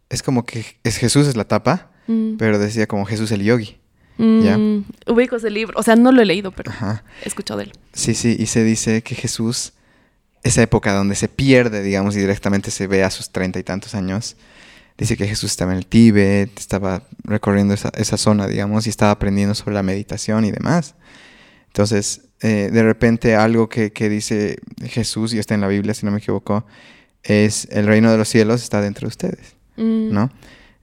Es 0.10 0.22
como 0.22 0.46
que 0.46 0.66
es 0.84 0.98
Jesús 0.98 1.28
es 1.28 1.38
la 1.38 1.48
tapa, 1.48 1.92
mm. 2.08 2.36
pero 2.38 2.60
decía 2.60 2.88
como 2.88 3.06
Jesús 3.06 3.32
el 3.32 3.44
yogi. 3.44 3.80
Mm, 4.18 4.84
ubico 5.08 5.36
ese 5.36 5.50
libro. 5.50 5.78
O 5.78 5.84
sea, 5.84 5.96
no 5.96 6.12
lo 6.12 6.22
he 6.22 6.26
leído, 6.26 6.52
pero 6.52 6.72
he 7.24 7.28
escuchado 7.28 7.60
de 7.60 7.66
él. 7.66 7.74
Sí, 7.94 8.14
sí, 8.14 8.36
y 8.40 8.46
se 8.46 8.64
dice 8.64 9.02
que 9.02 9.16
Jesús, 9.16 9.74
esa 10.44 10.62
época 10.62 10.94
donde 10.94 11.16
se 11.16 11.28
pierde, 11.28 11.82
digamos, 11.82 12.16
y 12.16 12.20
directamente 12.20 12.72
se 12.72 12.88
ve 12.88 13.04
a 13.04 13.10
sus 13.10 13.32
treinta 13.32 13.60
y 13.60 13.64
tantos 13.64 13.96
años, 13.96 14.38
dice 14.98 15.18
que 15.18 15.28
Jesús 15.28 15.52
estaba 15.52 15.74
en 15.74 15.80
el 15.80 15.86
Tíbet, 15.86 16.58
estaba 16.58 17.04
recorriendo 17.24 17.74
esa, 17.74 17.90
esa 17.96 18.18
zona, 18.18 18.48
digamos, 18.48 18.88
y 18.88 18.90
estaba 18.90 19.12
aprendiendo 19.12 19.56
sobre 19.56 19.76
la 19.76 19.84
meditación 19.84 20.46
y 20.46 20.52
demás. 20.52 20.96
Entonces, 21.68 22.22
eh, 22.42 22.70
de 22.72 22.84
repente 22.84 23.36
algo 23.36 23.68
que, 23.68 23.92
que, 23.92 24.08
dice 24.08 24.58
Jesús, 24.84 25.34
y 25.34 25.40
está 25.40 25.56
en 25.56 25.62
la 25.62 25.68
Biblia, 25.68 25.94
si 25.94 26.06
no 26.06 26.12
me 26.12 26.20
equivoco, 26.20 26.66
es 27.24 27.68
el 27.72 27.88
reino 27.88 28.12
de 28.12 28.18
los 28.18 28.30
cielos 28.30 28.64
está 28.64 28.82
dentro 28.82 29.08
de 29.08 29.10
ustedes, 29.10 29.56
mm. 29.78 30.14
¿no? 30.14 30.32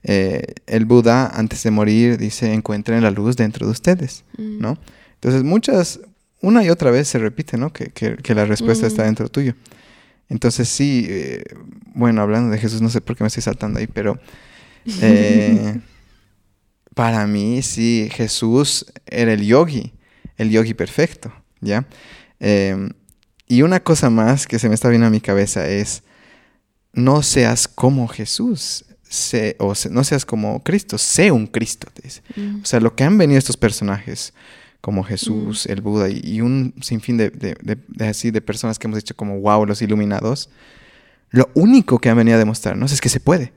Eh, 0.03 0.55
el 0.67 0.85
Buda, 0.85 1.27
antes 1.27 1.63
de 1.63 1.71
morir, 1.71 2.17
dice, 2.17 2.53
encuentren 2.53 3.01
la 3.01 3.11
luz 3.11 3.37
dentro 3.37 3.65
de 3.65 3.71
ustedes, 3.71 4.25
mm. 4.37 4.59
¿no? 4.59 4.77
Entonces, 5.15 5.43
muchas, 5.43 6.01
una 6.41 6.63
y 6.63 6.69
otra 6.69 6.91
vez 6.91 7.07
se 7.07 7.19
repite, 7.19 7.57
¿no? 7.57 7.71
Que, 7.71 7.89
la 8.35 8.45
respuesta 8.45 8.85
está 8.85 9.03
mm. 9.03 9.05
dentro 9.05 9.29
tuyo. 9.29 9.55
Entonces, 10.27 10.67
sí, 10.67 11.05
eh, 11.07 11.43
bueno, 11.93 12.21
hablando 12.21 12.51
de 12.51 12.57
Jesús, 12.57 12.81
no 12.81 12.89
sé 12.89 12.99
por 12.99 13.15
qué 13.15 13.23
me 13.23 13.27
estoy 13.27 13.43
saltando 13.43 13.79
ahí, 13.79 13.87
pero 13.87 14.19
eh, 15.01 15.79
para 16.93 17.25
mí, 17.25 17.61
sí, 17.61 18.09
Jesús 18.11 18.85
era 19.05 19.31
el 19.31 19.45
yogi, 19.45 19.93
el 20.37 20.49
yogi 20.49 20.73
perfecto, 20.73 21.33
¿ya? 21.61 21.87
Em, 22.39 22.89
y 23.47 23.61
una 23.61 23.81
cosa 23.81 24.09
más 24.09 24.47
que 24.47 24.59
se 24.59 24.67
me 24.67 24.75
está 24.75 24.89
viendo 24.89 25.07
a 25.07 25.11
mi 25.11 25.21
cabeza 25.21 25.67
es, 25.67 26.03
no 26.91 27.23
seas 27.23 27.67
como 27.67 28.07
Jesús 28.07 28.85
o 29.59 29.73
no 29.89 30.03
seas 30.03 30.25
como 30.25 30.63
Cristo, 30.63 30.97
sé 30.97 31.31
un 31.31 31.47
Cristo. 31.47 31.87
Mm. 32.35 32.61
O 32.61 32.65
sea, 32.65 32.79
lo 32.79 32.95
que 32.95 33.03
han 33.03 33.17
venido 33.17 33.37
estos 33.37 33.57
personajes, 33.57 34.33
como 34.81 35.03
Jesús, 35.03 35.65
mm. 35.67 35.71
el 35.71 35.81
Buda 35.81 36.09
y, 36.09 36.41
un 36.41 36.73
sinfín 36.81 37.17
de, 37.17 37.29
de, 37.29 38.05
así, 38.05 38.31
de 38.31 38.41
personas 38.41 38.79
que 38.79 38.87
hemos 38.87 38.97
dicho 38.97 39.15
como, 39.15 39.39
wow, 39.39 39.65
los 39.65 39.81
iluminados, 39.81 40.49
lo 41.29 41.49
único 41.53 41.99
que 41.99 42.09
han 42.09 42.17
venido 42.17 42.35
a 42.35 42.39
demostrarnos 42.39 42.91
es 42.91 43.01
que 43.01 43.09
se 43.09 43.19
puede. 43.19 43.53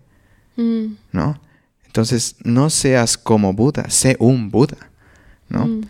Mm, 0.57 0.95
¿no? 1.13 1.41
Entonces, 1.85 2.37
no 2.45 2.71
seas 2.71 3.17
como 3.17 3.53
Buda, 3.53 3.89
sé 3.91 4.17
un 4.19 4.51
Buda, 4.51 4.91
¿no? 5.49 5.81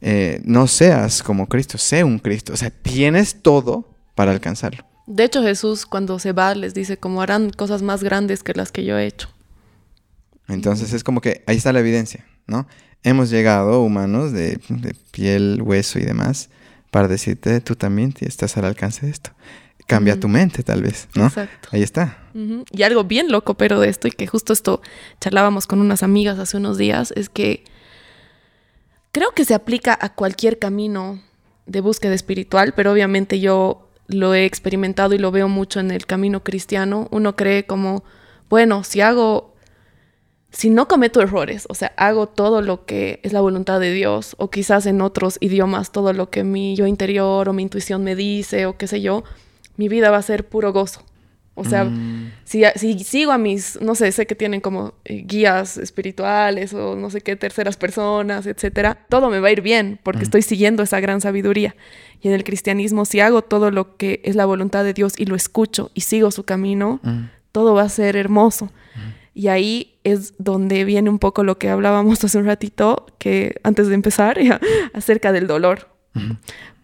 Eh, 0.00 0.42
no 0.44 0.66
seas 0.66 1.22
como 1.22 1.48
Cristo, 1.48 1.78
sé 1.78 2.04
un 2.04 2.18
Cristo. 2.18 2.52
O 2.52 2.56
sea, 2.56 2.70
tienes 2.70 3.40
todo 3.40 3.88
para 4.14 4.32
alcanzarlo. 4.32 4.84
De 5.06 5.24
hecho, 5.24 5.42
Jesús 5.42 5.86
cuando 5.86 6.18
se 6.18 6.32
va 6.32 6.54
les 6.54 6.74
dice 6.74 6.96
como 6.96 7.20
harán 7.20 7.50
cosas 7.50 7.82
más 7.82 8.02
grandes 8.02 8.42
que 8.42 8.54
las 8.54 8.72
que 8.72 8.84
yo 8.84 8.98
he 8.98 9.06
hecho. 9.06 9.28
Entonces 10.48 10.92
es 10.92 11.04
como 11.04 11.20
que 11.20 11.42
ahí 11.46 11.56
está 11.56 11.72
la 11.72 11.80
evidencia, 11.80 12.24
¿no? 12.46 12.66
Hemos 13.02 13.30
llegado, 13.30 13.82
humanos, 13.82 14.32
de, 14.32 14.58
de 14.68 14.96
piel, 15.10 15.60
hueso 15.62 15.98
y 15.98 16.02
demás, 16.04 16.48
para 16.90 17.08
decirte, 17.08 17.60
tú 17.60 17.76
también 17.76 18.14
estás 18.20 18.56
al 18.56 18.64
alcance 18.64 19.06
de 19.06 19.12
esto. 19.12 19.30
Cambia 19.86 20.18
tu 20.18 20.28
mente, 20.28 20.62
tal 20.62 20.82
vez, 20.82 21.08
¿no? 21.14 21.26
Exacto. 21.26 21.68
Ahí 21.70 21.82
está. 21.82 22.16
Y 22.32 22.82
algo 22.82 23.04
bien 23.04 23.30
loco, 23.30 23.54
pero 23.54 23.80
de 23.80 23.90
esto, 23.90 24.08
y 24.08 24.10
que 24.10 24.26
justo 24.26 24.54
esto 24.54 24.80
charlábamos 25.20 25.66
con 25.66 25.80
unas 25.80 26.02
amigas 26.02 26.38
hace 26.38 26.56
unos 26.56 26.78
días, 26.78 27.12
es 27.16 27.28
que 27.28 27.64
creo 29.12 29.32
que 29.32 29.44
se 29.44 29.52
aplica 29.52 29.98
a 30.00 30.14
cualquier 30.14 30.58
camino 30.58 31.22
de 31.66 31.80
búsqueda 31.82 32.14
espiritual, 32.14 32.72
pero 32.74 32.92
obviamente 32.92 33.40
yo 33.40 33.83
lo 34.06 34.34
he 34.34 34.44
experimentado 34.44 35.14
y 35.14 35.18
lo 35.18 35.30
veo 35.30 35.48
mucho 35.48 35.80
en 35.80 35.90
el 35.90 36.06
camino 36.06 36.42
cristiano. 36.42 37.08
Uno 37.10 37.36
cree 37.36 37.66
como, 37.66 38.04
bueno, 38.48 38.84
si 38.84 39.00
hago, 39.00 39.54
si 40.50 40.70
no 40.70 40.88
cometo 40.88 41.20
errores, 41.20 41.66
o 41.68 41.74
sea, 41.74 41.92
hago 41.96 42.28
todo 42.28 42.62
lo 42.62 42.84
que 42.84 43.20
es 43.22 43.32
la 43.32 43.40
voluntad 43.40 43.80
de 43.80 43.92
Dios, 43.92 44.34
o 44.38 44.50
quizás 44.50 44.86
en 44.86 45.00
otros 45.00 45.38
idiomas 45.40 45.92
todo 45.92 46.12
lo 46.12 46.30
que 46.30 46.44
mi 46.44 46.76
yo 46.76 46.86
interior 46.86 47.48
o 47.48 47.52
mi 47.52 47.62
intuición 47.62 48.04
me 48.04 48.14
dice, 48.14 48.66
o 48.66 48.76
qué 48.76 48.86
sé 48.86 49.00
yo, 49.00 49.24
mi 49.76 49.88
vida 49.88 50.10
va 50.10 50.18
a 50.18 50.22
ser 50.22 50.48
puro 50.48 50.72
gozo. 50.72 51.02
O 51.56 51.64
sea, 51.64 51.84
Mm, 51.84 52.32
si, 52.44 52.64
si 52.74 52.98
sigo 53.04 53.30
a 53.30 53.38
mis, 53.38 53.80
no 53.80 53.94
sé, 53.94 54.10
sé 54.10 54.26
que 54.26 54.34
tienen 54.34 54.60
como 54.60 54.94
eh, 55.04 55.22
guías 55.24 55.76
espirituales 55.78 56.74
o 56.74 56.96
no 56.96 57.10
sé 57.10 57.20
qué, 57.20 57.36
terceras 57.36 57.76
personas, 57.76 58.46
etcétera, 58.46 58.98
todo 59.08 59.30
me 59.30 59.38
va 59.38 59.48
a 59.48 59.52
ir 59.52 59.60
bien 59.60 59.98
porque 60.02 60.20
Mm. 60.20 60.22
estoy 60.22 60.42
siguiendo 60.42 60.82
esa 60.82 60.98
gran 61.00 61.20
sabiduría. 61.20 61.76
Y 62.20 62.28
en 62.28 62.34
el 62.34 62.42
cristianismo, 62.42 63.04
si 63.04 63.20
hago 63.20 63.42
todo 63.42 63.70
lo 63.70 63.96
que 63.96 64.20
es 64.24 64.34
la 64.34 64.46
voluntad 64.46 64.82
de 64.82 64.94
Dios 64.94 65.14
y 65.16 65.26
lo 65.26 65.36
escucho 65.36 65.90
y 65.94 66.00
sigo 66.00 66.30
su 66.32 66.42
camino, 66.44 66.98
mm, 67.02 67.22
todo 67.52 67.74
va 67.74 67.82
a 67.82 67.88
ser 67.88 68.16
hermoso. 68.16 68.72
Y 69.36 69.48
ahí 69.48 69.96
es 70.04 70.34
donde 70.38 70.84
viene 70.84 71.10
un 71.10 71.18
poco 71.18 71.42
lo 71.44 71.58
que 71.58 71.68
hablábamos 71.68 72.18
hace 72.24 72.38
un 72.38 72.46
ratito, 72.46 73.06
que 73.18 73.56
antes 73.62 73.86
de 73.88 73.94
empezar, 73.94 74.38
acerca 74.92 75.30
del 75.32 75.46
dolor. 75.46 75.88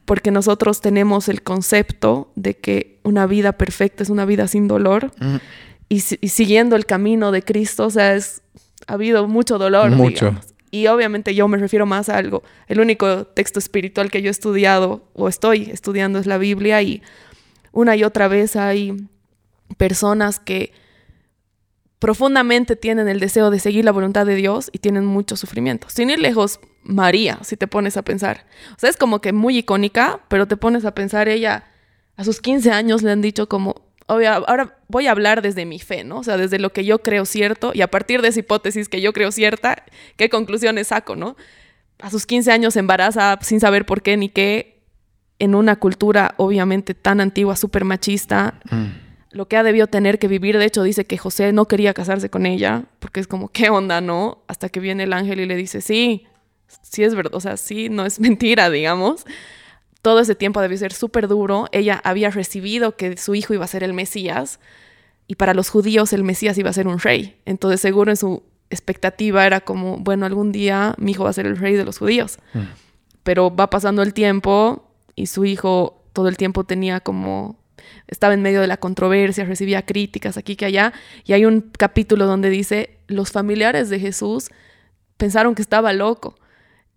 Porque 0.04 0.30
nosotros 0.30 0.80
tenemos 0.80 1.28
el 1.28 1.42
concepto 1.42 2.32
de 2.34 2.56
que 2.56 2.98
una 3.04 3.26
vida 3.26 3.52
perfecta 3.52 4.02
es 4.02 4.10
una 4.10 4.24
vida 4.24 4.48
sin 4.48 4.66
dolor 4.68 5.12
Mm, 5.20 5.36
y, 5.88 6.00
si- 6.00 6.18
y 6.20 6.28
siguiendo 6.28 6.76
el 6.76 6.86
camino 6.86 7.32
de 7.32 7.42
Cristo, 7.42 7.86
o 7.86 7.90
sea, 7.90 8.14
es, 8.14 8.42
ha 8.86 8.94
habido 8.94 9.26
mucho 9.28 9.58
dolor. 9.58 9.90
Mucho. 9.90 10.26
digamos. 10.26 10.54
Y 10.72 10.86
obviamente 10.86 11.34
yo 11.34 11.48
me 11.48 11.58
refiero 11.58 11.84
más 11.86 12.08
a 12.08 12.16
algo. 12.16 12.44
El 12.68 12.78
único 12.80 13.24
texto 13.26 13.58
espiritual 13.58 14.08
que 14.10 14.22
yo 14.22 14.28
he 14.28 14.30
estudiado 14.30 15.02
o 15.14 15.28
estoy 15.28 15.68
estudiando 15.72 16.18
es 16.20 16.26
la 16.26 16.38
Biblia 16.38 16.80
y 16.82 17.02
una 17.72 17.96
y 17.96 18.04
otra 18.04 18.28
vez 18.28 18.54
hay 18.56 18.94
personas 19.76 20.38
que 20.38 20.72
profundamente 21.98 22.76
tienen 22.76 23.08
el 23.08 23.20
deseo 23.20 23.50
de 23.50 23.58
seguir 23.60 23.84
la 23.84 23.92
voluntad 23.92 24.26
de 24.26 24.34
Dios 24.34 24.70
y 24.72 24.78
tienen 24.78 25.04
mucho 25.04 25.36
sufrimiento. 25.36 25.88
Sin 25.90 26.08
ir 26.10 26.18
lejos, 26.18 26.60
María, 26.90 27.38
si 27.42 27.56
te 27.56 27.66
pones 27.66 27.96
a 27.96 28.02
pensar. 28.02 28.44
O 28.76 28.78
sea, 28.78 28.90
es 28.90 28.96
como 28.96 29.20
que 29.20 29.32
muy 29.32 29.56
icónica, 29.58 30.20
pero 30.28 30.46
te 30.46 30.56
pones 30.56 30.84
a 30.84 30.94
pensar, 30.94 31.28
ella 31.28 31.64
a 32.16 32.24
sus 32.24 32.40
15 32.40 32.70
años 32.72 33.02
le 33.02 33.10
han 33.12 33.22
dicho 33.22 33.48
como, 33.48 33.82
obvia- 34.06 34.34
ahora 34.46 34.76
voy 34.88 35.06
a 35.06 35.12
hablar 35.12 35.40
desde 35.40 35.64
mi 35.64 35.78
fe, 35.78 36.04
¿no? 36.04 36.18
O 36.18 36.24
sea, 36.24 36.36
desde 36.36 36.58
lo 36.58 36.72
que 36.72 36.84
yo 36.84 36.98
creo 37.00 37.24
cierto 37.24 37.70
y 37.74 37.80
a 37.82 37.90
partir 37.90 38.22
de 38.22 38.28
esa 38.28 38.40
hipótesis 38.40 38.88
que 38.88 39.00
yo 39.00 39.12
creo 39.12 39.30
cierta, 39.32 39.84
¿qué 40.16 40.28
conclusiones 40.28 40.88
saco, 40.88 41.16
no? 41.16 41.36
A 42.00 42.10
sus 42.10 42.26
15 42.26 42.50
años 42.52 42.74
se 42.74 42.80
embaraza 42.80 43.38
sin 43.40 43.60
saber 43.60 43.86
por 43.86 44.02
qué 44.02 44.16
ni 44.16 44.28
qué, 44.28 44.82
en 45.38 45.54
una 45.54 45.76
cultura 45.76 46.34
obviamente 46.36 46.94
tan 46.94 47.20
antigua, 47.20 47.56
súper 47.56 47.84
machista, 47.84 48.60
mm. 48.70 48.86
lo 49.36 49.48
que 49.48 49.56
ha 49.56 49.62
debido 49.62 49.86
tener 49.86 50.18
que 50.18 50.28
vivir. 50.28 50.58
De 50.58 50.66
hecho, 50.66 50.82
dice 50.82 51.06
que 51.06 51.16
José 51.16 51.52
no 51.52 51.66
quería 51.66 51.94
casarse 51.94 52.28
con 52.28 52.44
ella, 52.44 52.84
porque 52.98 53.20
es 53.20 53.26
como, 53.26 53.48
¿qué 53.48 53.70
onda, 53.70 54.00
no? 54.02 54.42
Hasta 54.48 54.68
que 54.68 54.80
viene 54.80 55.04
el 55.04 55.12
ángel 55.14 55.40
y 55.40 55.46
le 55.46 55.56
dice, 55.56 55.80
sí, 55.80 56.26
sí 56.82 57.04
es 57.04 57.14
verdad, 57.14 57.34
o 57.34 57.40
sea, 57.40 57.56
sí, 57.56 57.88
no 57.88 58.06
es 58.06 58.20
mentira, 58.20 58.70
digamos. 58.70 59.24
Todo 60.02 60.20
ese 60.20 60.34
tiempo 60.34 60.60
debió 60.60 60.78
ser 60.78 60.92
súper 60.92 61.28
duro. 61.28 61.66
Ella 61.72 62.00
había 62.04 62.30
recibido 62.30 62.96
que 62.96 63.16
su 63.16 63.34
hijo 63.34 63.52
iba 63.52 63.64
a 63.64 63.68
ser 63.68 63.82
el 63.82 63.92
Mesías, 63.92 64.60
y 65.26 65.36
para 65.36 65.54
los 65.54 65.70
judíos 65.70 66.12
el 66.12 66.24
Mesías 66.24 66.58
iba 66.58 66.70
a 66.70 66.72
ser 66.72 66.88
un 66.88 66.98
rey. 66.98 67.40
Entonces, 67.44 67.80
seguro 67.80 68.10
en 68.10 68.16
su 68.16 68.42
expectativa 68.68 69.46
era 69.46 69.60
como, 69.60 69.98
bueno, 69.98 70.26
algún 70.26 70.50
día 70.50 70.94
mi 70.98 71.12
hijo 71.12 71.22
va 71.22 71.30
a 71.30 71.34
ser 71.34 71.46
el 71.46 71.56
rey 71.56 71.74
de 71.74 71.84
los 71.84 71.98
judíos. 71.98 72.38
Mm. 72.54 72.60
Pero 73.22 73.54
va 73.54 73.70
pasando 73.70 74.02
el 74.02 74.12
tiempo 74.12 74.90
y 75.14 75.26
su 75.26 75.44
hijo 75.44 76.02
todo 76.12 76.26
el 76.26 76.36
tiempo 76.36 76.64
tenía 76.64 76.98
como 76.98 77.60
estaba 78.08 78.34
en 78.34 78.42
medio 78.42 78.60
de 78.60 78.66
la 78.66 78.78
controversia, 78.78 79.44
recibía 79.44 79.82
críticas 79.82 80.36
aquí 80.36 80.56
que 80.56 80.64
allá, 80.64 80.92
y 81.24 81.32
hay 81.32 81.44
un 81.44 81.60
capítulo 81.60 82.26
donde 82.26 82.50
dice, 82.50 82.98
los 83.06 83.30
familiares 83.30 83.88
de 83.88 84.00
Jesús 84.00 84.50
pensaron 85.16 85.54
que 85.54 85.62
estaba 85.62 85.92
loco. 85.92 86.34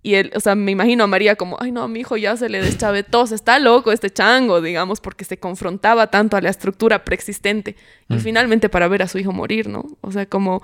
Y 0.05 0.15
él, 0.15 0.31
o 0.35 0.39
sea, 0.41 0.53
me 0.55 0.69
imagino 0.71 1.05
a 1.05 1.07
María 1.07 1.37
como, 1.37 1.55
ay 1.61 1.71
no, 1.71 1.87
mi 1.87 2.01
hijo 2.01 2.17
ya 2.17 2.35
se 2.35 2.49
le 2.49 2.61
deschavetó, 2.61 3.25
se 3.25 3.35
está 3.35 3.57
loco 3.59 3.91
este 3.93 4.09
chango, 4.11 4.59
digamos, 4.61 4.99
porque 4.99 5.23
se 5.23 5.37
confrontaba 5.37 6.07
tanto 6.11 6.35
a 6.35 6.41
la 6.41 6.49
estructura 6.49 7.05
preexistente. 7.05 7.77
Y 8.09 8.15
Mm. 8.15 8.19
finalmente 8.19 8.67
para 8.69 8.89
ver 8.89 9.01
a 9.01 9.07
su 9.07 9.17
hijo 9.17 9.31
morir, 9.31 9.69
¿no? 9.69 9.85
O 10.01 10.11
sea, 10.11 10.25
como, 10.25 10.61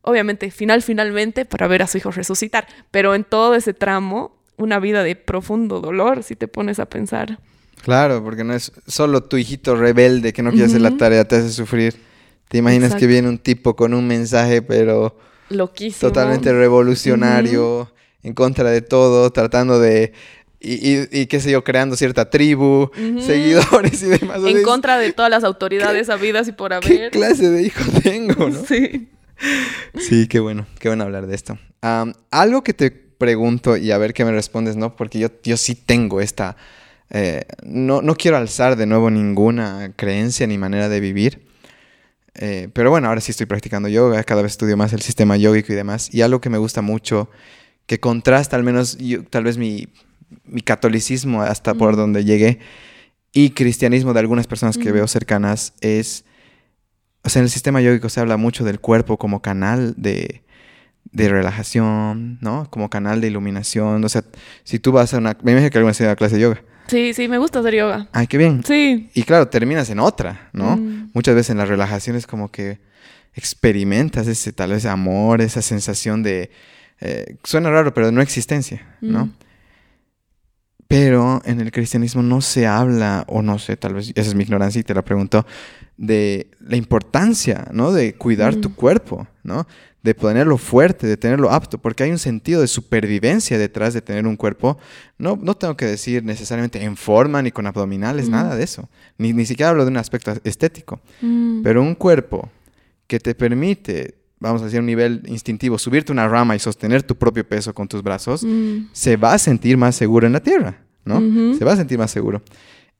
obviamente, 0.00 0.50
final, 0.50 0.82
finalmente 0.82 1.44
para 1.44 1.66
ver 1.66 1.82
a 1.82 1.86
su 1.86 1.98
hijo 1.98 2.10
resucitar. 2.10 2.66
Pero 2.90 3.14
en 3.14 3.24
todo 3.24 3.54
ese 3.54 3.74
tramo, 3.74 4.34
una 4.56 4.78
vida 4.80 5.02
de 5.02 5.16
profundo 5.16 5.80
dolor, 5.82 6.22
si 6.22 6.34
te 6.34 6.48
pones 6.48 6.78
a 6.80 6.86
pensar. 6.86 7.38
Claro, 7.82 8.24
porque 8.24 8.42
no 8.42 8.54
es 8.54 8.72
solo 8.86 9.22
tu 9.22 9.36
hijito 9.36 9.76
rebelde 9.76 10.32
que 10.32 10.42
no 10.42 10.50
quiere 10.50 10.64
hacer 10.66 10.80
la 10.80 10.96
tarea, 10.96 11.28
te 11.28 11.36
hace 11.36 11.50
sufrir. 11.50 11.94
Te 12.48 12.56
imaginas 12.56 12.94
que 12.94 13.06
viene 13.06 13.28
un 13.28 13.36
tipo 13.38 13.76
con 13.76 13.92
un 13.92 14.06
mensaje, 14.08 14.62
pero 14.62 15.16
Loquísimo. 15.50 16.00
totalmente 16.10 16.50
revolucionario, 16.54 17.92
en 18.22 18.34
contra 18.34 18.70
de 18.70 18.82
todo, 18.82 19.30
tratando 19.32 19.78
de. 19.80 20.12
Y, 20.60 20.72
y- 20.96 21.08
y 21.12 21.26
qué 21.26 21.38
sé 21.40 21.52
yo, 21.52 21.62
creando 21.62 21.94
cierta 21.96 22.30
tribu, 22.30 22.90
seguidores 23.20 24.02
y 24.02 24.06
demás. 24.06 24.40
En 24.44 24.62
contra 24.64 24.98
de 24.98 25.12
todas 25.12 25.30
las 25.30 25.44
autoridades 25.44 26.08
habidas 26.10 26.48
y 26.48 26.52
por 26.52 26.70
¿Qué 26.80 26.92
haber. 26.94 27.10
clase 27.12 27.48
de 27.48 27.62
hijo 27.62 27.82
tengo, 28.02 28.48
no? 28.50 28.64
Sí. 28.64 29.08
Sí, 29.96 30.26
qué 30.26 30.40
bueno, 30.40 30.66
qué 30.80 30.88
bueno 30.88 31.04
hablar 31.04 31.28
de 31.28 31.36
esto. 31.36 31.58
Algo 32.32 32.64
que 32.64 32.74
te 32.74 32.90
pregunto 32.90 33.76
y 33.76 33.92
a 33.92 33.98
ver 33.98 34.12
qué 34.14 34.24
me 34.24 34.32
respondes, 34.32 34.74
¿no? 34.76 34.96
Porque 34.96 35.20
yo, 35.20 35.28
yo 35.44 35.56
sí 35.56 35.76
tengo 35.76 36.20
esta... 36.20 36.56
eh, 37.10 37.44
no, 37.62 38.02
no 38.02 38.16
quiero 38.16 38.36
alzar 38.36 38.74
de 38.76 38.86
nuevo 38.86 39.10
ninguna 39.10 39.92
creencia 39.94 40.46
ni 40.48 40.58
manera 40.58 40.88
de 40.88 40.98
vivir. 40.98 41.46
eh, 42.34 42.68
pero 42.72 42.90
bueno, 42.90 43.06
ahora 43.08 43.20
sí 43.20 43.30
estoy 43.30 43.46
practicando 43.46 43.88
yoga, 43.88 44.22
cada 44.24 44.42
vez 44.42 44.52
estudio 44.52 44.76
más 44.76 44.92
el 44.92 45.02
sistema 45.02 45.36
yógico 45.36 45.72
y 45.72 45.76
demás. 45.76 46.12
Y 46.12 46.22
algo 46.22 46.40
que 46.40 46.50
me 46.50 46.58
gusta 46.58 46.82
mucho, 46.82 47.30
que 47.88 47.98
contrasta 47.98 48.54
al 48.54 48.62
menos 48.62 48.96
yo- 48.98 49.24
tal 49.24 49.42
vez 49.42 49.58
mi, 49.58 49.88
mi 50.44 50.60
catolicismo 50.60 51.42
hasta 51.42 51.74
por 51.74 51.96
donde 51.96 52.24
llegué 52.24 52.60
y 53.32 53.50
cristianismo 53.50 54.12
de 54.12 54.20
algunas 54.20 54.46
personas 54.46 54.78
que 54.78 54.92
veo 54.92 55.08
cercanas 55.08 55.72
es... 55.80 56.24
O 57.24 57.30
sea, 57.30 57.40
en 57.40 57.44
el 57.44 57.50
sistema 57.50 57.80
yógico 57.80 58.08
se 58.08 58.20
habla 58.20 58.36
mucho 58.36 58.62
del 58.64 58.78
cuerpo 58.78 59.16
como 59.18 59.42
canal 59.42 59.94
de, 59.96 60.42
de 61.10 61.28
relajación, 61.28 62.38
¿no? 62.40 62.70
Como 62.70 62.88
canal 62.90 63.20
de 63.20 63.26
iluminación. 63.26 64.04
O 64.04 64.08
sea, 64.08 64.22
si 64.64 64.78
tú 64.78 64.92
vas 64.92 65.12
a 65.14 65.18
una... 65.18 65.36
Me 65.42 65.52
imagino 65.52 65.70
que 65.70 65.78
alguna 65.78 65.90
vez 65.90 65.96
has 65.96 66.02
ido 66.02 66.10
a 66.10 66.16
clase 66.16 66.36
de 66.36 66.42
yoga. 66.42 66.62
Sí, 66.86 67.12
sí, 67.14 67.26
me 67.28 67.36
gusta 67.38 67.58
hacer 67.58 67.74
yoga. 67.74 68.08
Ay, 68.12 68.26
qué 68.28 68.38
bien. 68.38 68.62
Sí. 68.64 69.10
Y 69.14 69.22
claro, 69.24 69.48
terminas 69.48 69.90
en 69.90 69.98
otra, 69.98 70.48
¿no? 70.52 70.76
Mm. 70.76 71.10
Muchas 71.12 71.34
veces 71.34 71.50
en 71.50 71.58
la 71.58 71.64
relajación 71.66 72.16
es 72.16 72.26
como 72.26 72.50
que 72.50 72.80
experimentas 73.34 74.26
ese 74.26 74.52
tal 74.52 74.70
vez 74.70 74.84
amor, 74.86 75.40
esa 75.40 75.60
sensación 75.62 76.22
de... 76.22 76.50
eh, 77.00 77.36
suena 77.44 77.70
raro, 77.70 77.92
pero 77.94 78.06
de 78.06 78.12
no 78.12 78.20
existencia, 78.22 78.86
¿no? 79.00 79.26
Mm. 79.26 79.32
Pero 80.88 81.42
en 81.44 81.60
el 81.60 81.70
cristianismo 81.70 82.22
no 82.22 82.40
se 82.40 82.66
habla, 82.66 83.24
o 83.28 83.42
no 83.42 83.58
sé, 83.58 83.76
tal 83.76 83.92
vez 83.94 84.08
esa 84.14 84.28
es 84.30 84.34
mi 84.34 84.44
ignorancia 84.44 84.80
y 84.80 84.84
te 84.84 84.94
la 84.94 85.02
pregunto, 85.04 85.44
de 85.98 86.50
la 86.60 86.76
importancia, 86.76 87.68
¿no? 87.72 87.92
De 87.92 88.14
cuidar 88.14 88.56
tu 88.56 88.70
Mm. 88.70 88.74
cuerpo, 88.74 89.26
¿no? 89.42 89.66
De 90.02 90.14
ponerlo 90.14 90.56
fuerte, 90.56 91.06
de 91.06 91.18
tenerlo 91.18 91.50
apto, 91.50 91.76
porque 91.76 92.04
hay 92.04 92.10
un 92.10 92.18
sentido 92.18 92.62
de 92.62 92.68
supervivencia 92.68 93.58
detrás 93.58 93.92
de 93.92 94.00
tener 94.00 94.26
un 94.26 94.36
cuerpo. 94.36 94.78
No, 95.18 95.36
no 95.42 95.56
tengo 95.56 95.76
que 95.76 95.84
decir 95.84 96.24
necesariamente 96.24 96.82
en 96.82 96.96
forma 96.96 97.42
ni 97.42 97.50
con 97.50 97.66
abdominales, 97.66 98.28
Mm. 98.28 98.32
nada 98.32 98.56
de 98.56 98.64
eso. 98.64 98.88
Ni, 99.18 99.34
ni 99.34 99.44
siquiera 99.44 99.70
hablo 99.70 99.84
de 99.84 99.90
un 99.90 99.96
aspecto 99.98 100.32
estético. 100.44 101.00
Mm. 101.20 101.62
Pero 101.62 101.82
un 101.82 101.96
cuerpo 101.96 102.48
que 103.06 103.18
te 103.20 103.34
permite, 103.34 104.14
vamos 104.40 104.62
a 104.62 104.66
decir, 104.66 104.80
un 104.80 104.86
nivel 104.86 105.22
instintivo, 105.26 105.78
subirte 105.78 106.12
una 106.12 106.28
rama 106.28 106.54
y 106.54 106.58
sostener 106.58 107.02
tu 107.02 107.16
propio 107.16 107.46
peso 107.46 107.74
con 107.74 107.88
tus 107.88 108.02
brazos, 108.02 108.44
Mm. 108.44 108.88
se 108.92 109.16
va 109.16 109.34
a 109.34 109.38
sentir 109.38 109.76
más 109.76 109.96
seguro 109.96 110.26
en 110.26 110.32
la 110.32 110.40
tierra, 110.40 110.84
¿no? 111.04 111.18
Ujú. 111.18 111.56
Se 111.56 111.64
va 111.64 111.72
a 111.72 111.76
sentir 111.76 111.98
más 111.98 112.10
seguro. 112.10 112.42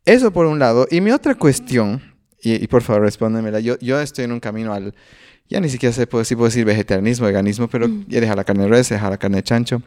Eso 0.04 0.32
por 0.32 0.46
un 0.46 0.58
lado. 0.58 0.86
Y 0.90 1.00
mi 1.00 1.10
otra 1.10 1.34
cuestión 1.34 2.02
y, 2.42 2.66
por 2.68 2.82
favor 2.82 3.02
respóndemela. 3.02 3.60
Yo, 3.60 3.78
yo 3.80 4.00
estoy 4.00 4.24
en 4.24 4.32
un 4.32 4.40
camino 4.40 4.72
al, 4.72 4.94
ya 5.48 5.60
ni 5.60 5.68
siquiera 5.68 5.92
sé 5.92 6.06
puedo, 6.06 6.24
si 6.24 6.36
puedo 6.36 6.46
decir 6.48 6.64
vegetarianismo, 6.64 7.26
veganismo, 7.26 7.68
pero 7.68 7.88
mm. 7.88 8.04
ya 8.08 8.20
dejar 8.20 8.36
la 8.36 8.44
carne 8.44 8.64
de 8.64 8.68
res, 8.68 8.88
dejar 8.88 9.10
la 9.10 9.18
carne 9.18 9.38
de 9.38 9.42
chancho. 9.42 9.82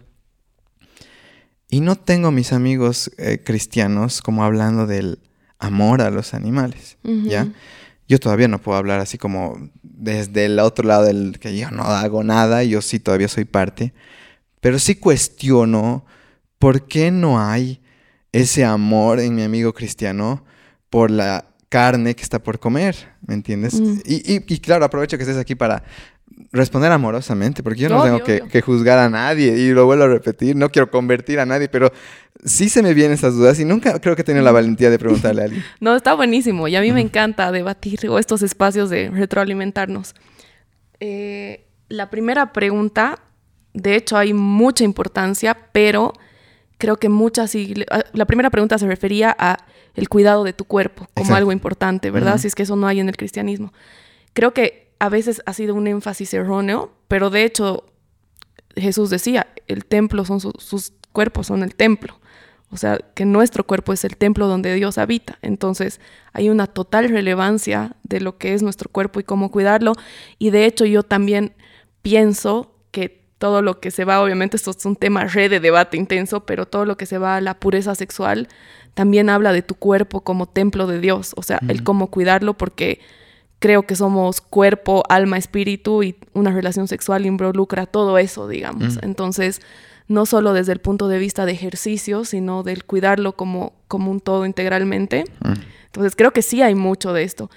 Y 1.70 1.80
no 1.80 1.96
tengo 1.96 2.32
mis 2.32 2.52
amigos 2.52 3.12
eh, 3.18 3.42
cristianos 3.44 4.22
como 4.22 4.44
hablando 4.44 4.88
del 4.88 5.20
amor 5.58 6.02
a 6.02 6.10
los 6.10 6.34
animales, 6.34 6.98
¿ya? 7.04 7.48
Yo 8.12 8.20
todavía 8.20 8.50
no 8.50 8.62
puedo 8.62 8.78
hablar 8.78 9.00
así 9.00 9.18
como 9.18 9.70
desde 9.84 10.44
el 10.44 10.60
otro 10.60 10.86
lado 10.86 11.06
del 11.06 11.40
que 11.40 11.58
yo 11.58 11.72
no 11.72 11.84
hago 11.84 12.26
nada, 12.26 12.62
yo 12.62 12.82
sí 12.82 13.00
todavía 13.00 13.30
soy 13.30 13.46
parte, 13.46 13.94
pero 14.60 14.80
sí 14.80 14.96
cuestiono 14.96 16.06
por 16.60 16.90
qué 16.90 17.10
no 17.10 17.40
hay 17.40 17.82
ese 18.34 18.66
amor 18.66 19.22
en 19.22 19.34
mi 19.34 19.44
amigo 19.44 19.72
cristiano 19.72 20.44
por 20.90 21.10
la 21.10 21.46
carne 21.70 22.14
que 22.14 22.24
está 22.24 22.44
por 22.44 22.60
comer, 22.60 22.98
¿me 23.26 23.34
entiendes? 23.34 23.80
Mm. 23.80 24.02
Y, 24.04 24.60
claro, 24.60 24.84
aprovecho 24.84 25.16
que 25.18 25.24
estés 25.24 25.38
aquí 25.38 25.56
para 25.56 25.86
responder 26.52 26.92
amorosamente, 26.92 27.64
porque 27.64 27.82
yo 27.82 27.90
no 27.90 28.04
tengo 28.04 28.24
que, 28.24 28.62
juzgar 28.62 29.00
a 29.00 29.10
nadie 29.10 29.58
y 29.58 29.72
lo 29.72 29.86
vuelvo 29.86 30.04
a 30.04 30.08
repetir, 30.08 30.56
no 30.56 30.70
quiero 30.70 30.92
convertir 30.92 31.40
a 31.40 31.46
nadie, 31.46 31.70
pero 31.70 31.92
sí 32.44 32.70
se 32.70 32.84
me 32.84 32.94
vienen 32.94 33.14
esas 33.14 33.36
dudas 33.36 33.60
y 33.60 33.66
nunca 33.66 34.00
creo 34.00 34.16
que 34.16 34.22
he 34.22 34.26
tenido 34.26 34.44
la 34.44 34.52
valentía 34.52 34.90
de 34.90 35.00
preguntarle 35.00 35.42
a 35.42 35.46
alguien. 35.46 35.64
no, 35.80 35.96
está 35.96 36.14
buenísimo 36.14 36.68
y 36.68 36.76
a 36.76 36.82
mí 36.82 36.92
me 36.92 37.02
encanta 37.02 37.52
debatir 37.52 38.08
o 38.10 38.20
estos 38.20 38.42
espacios 38.42 38.90
de 38.90 39.10
retroalimentarnos. 39.10 40.14
Eh, 41.00 41.68
la 41.88 42.10
primera 42.10 42.52
pregunta, 42.54 43.20
de 43.74 43.96
hecho 43.96 44.18
hay 44.18 44.34
mucha 44.34 44.84
importancia, 44.84 45.58
pero 45.72 46.14
creo 46.78 46.98
que 46.98 47.10
muchas... 47.10 47.56
Ah, 47.90 48.04
la 48.14 48.26
primera 48.26 48.50
pregunta 48.50 48.78
se 48.78 48.88
refería 48.88 49.36
a 49.38 49.58
el 49.94 50.10
cuidado 50.10 50.44
de 50.44 50.54
tu 50.54 50.66
cuerpo 50.66 51.08
como 51.14 51.36
algo 51.36 51.52
importante, 51.52 52.12
¿verdad? 52.12 52.38
Si 52.38 52.48
es 52.48 52.56
que 52.56 52.64
eso 52.64 52.76
no 52.76 52.88
hay 52.88 53.00
en 53.00 53.10
el 53.10 53.18
cristianismo. 53.18 53.74
Creo 54.34 54.54
que 54.54 54.81
a 55.02 55.10
veces 55.10 55.42
ha 55.48 55.54
sido 55.54 55.74
un 55.74 55.88
énfasis 55.88 56.32
erróneo, 56.32 56.92
pero 57.08 57.32
de 57.32 57.44
hecho 57.44 57.86
Jesús 58.76 59.10
decía, 59.10 59.48
el 59.66 59.84
templo 59.84 60.26
son 60.26 60.40
sus 60.40 60.94
cuerpos, 61.12 61.48
son 61.48 61.64
el 61.64 61.74
templo. 61.74 62.20
O 62.70 62.78
sea, 62.78 63.00
que 63.16 63.26
nuestro 63.26 63.66
cuerpo 63.66 63.94
es 63.94 64.06
el 64.06 64.16
templo 64.16 64.46
donde 64.46 64.76
Dios 64.76 65.00
habita. 65.00 65.40
Entonces, 65.42 66.00
hay 66.34 66.52
una 66.52 66.68
total 66.68 67.10
relevancia 67.10 67.96
de 68.04 68.22
lo 68.22 68.38
que 68.38 68.54
es 68.54 68.62
nuestro 68.62 68.92
cuerpo 68.92 69.20
y 69.20 69.24
cómo 69.24 69.50
cuidarlo. 69.50 69.94
Y 70.38 70.52
de 70.52 70.66
hecho, 70.66 70.86
yo 70.86 71.02
también 71.02 71.56
pienso 72.04 72.76
que 72.92 73.26
todo 73.40 73.64
lo 73.64 73.80
que 73.80 73.90
se 73.90 74.06
va, 74.06 74.22
obviamente 74.22 74.56
esto 74.56 74.70
es 74.70 74.86
un 74.86 74.96
tema 74.96 75.26
re 75.26 75.50
de 75.50 75.60
debate 75.60 75.98
intenso, 75.98 76.46
pero 76.46 76.68
todo 76.68 76.86
lo 76.86 76.96
que 76.96 77.08
se 77.08 77.18
va 77.18 77.38
a 77.38 77.42
la 77.42 77.60
pureza 77.60 77.96
sexual 77.96 78.50
también 78.94 79.32
habla 79.32 79.52
de 79.52 79.64
tu 79.64 79.74
cuerpo 79.74 80.22
como 80.22 80.48
templo 80.48 80.86
de 80.86 81.00
Dios, 81.00 81.34
o 81.36 81.42
sea, 81.42 81.60
el 81.68 81.82
cómo 81.84 82.12
cuidarlo 82.12 82.56
porque 82.56 83.00
creo 83.62 83.84
que 83.84 83.96
somos 83.96 84.42
cuerpo, 84.42 85.04
alma, 85.08 85.38
espíritu 85.38 86.04
y 86.04 86.18
una 86.34 86.52
relación 86.52 86.90
sexual 86.90 87.26
involucra 87.26 87.86
todo 87.86 88.18
eso, 88.18 88.50
digamos. 88.50 89.00
Entonces, 89.02 89.62
no 90.10 90.26
solo 90.26 90.52
desde 90.52 90.74
el 90.74 90.80
punto 90.80 91.08
de 91.08 91.20
vista 91.20 91.46
de 91.46 91.54
ejercicio, 91.54 92.26
sino 92.26 92.64
del 92.64 92.84
cuidarlo 92.84 93.38
como, 93.38 93.74
como 93.88 94.12
un 94.12 94.20
todo 94.20 94.46
integralmente. 94.46 95.24
Entonces, 95.86 96.16
creo 96.18 96.32
que 96.32 96.42
sí 96.42 96.62
hay 96.62 96.76
mucho 96.76 97.14
de 97.14 97.24
esto. 97.24 97.50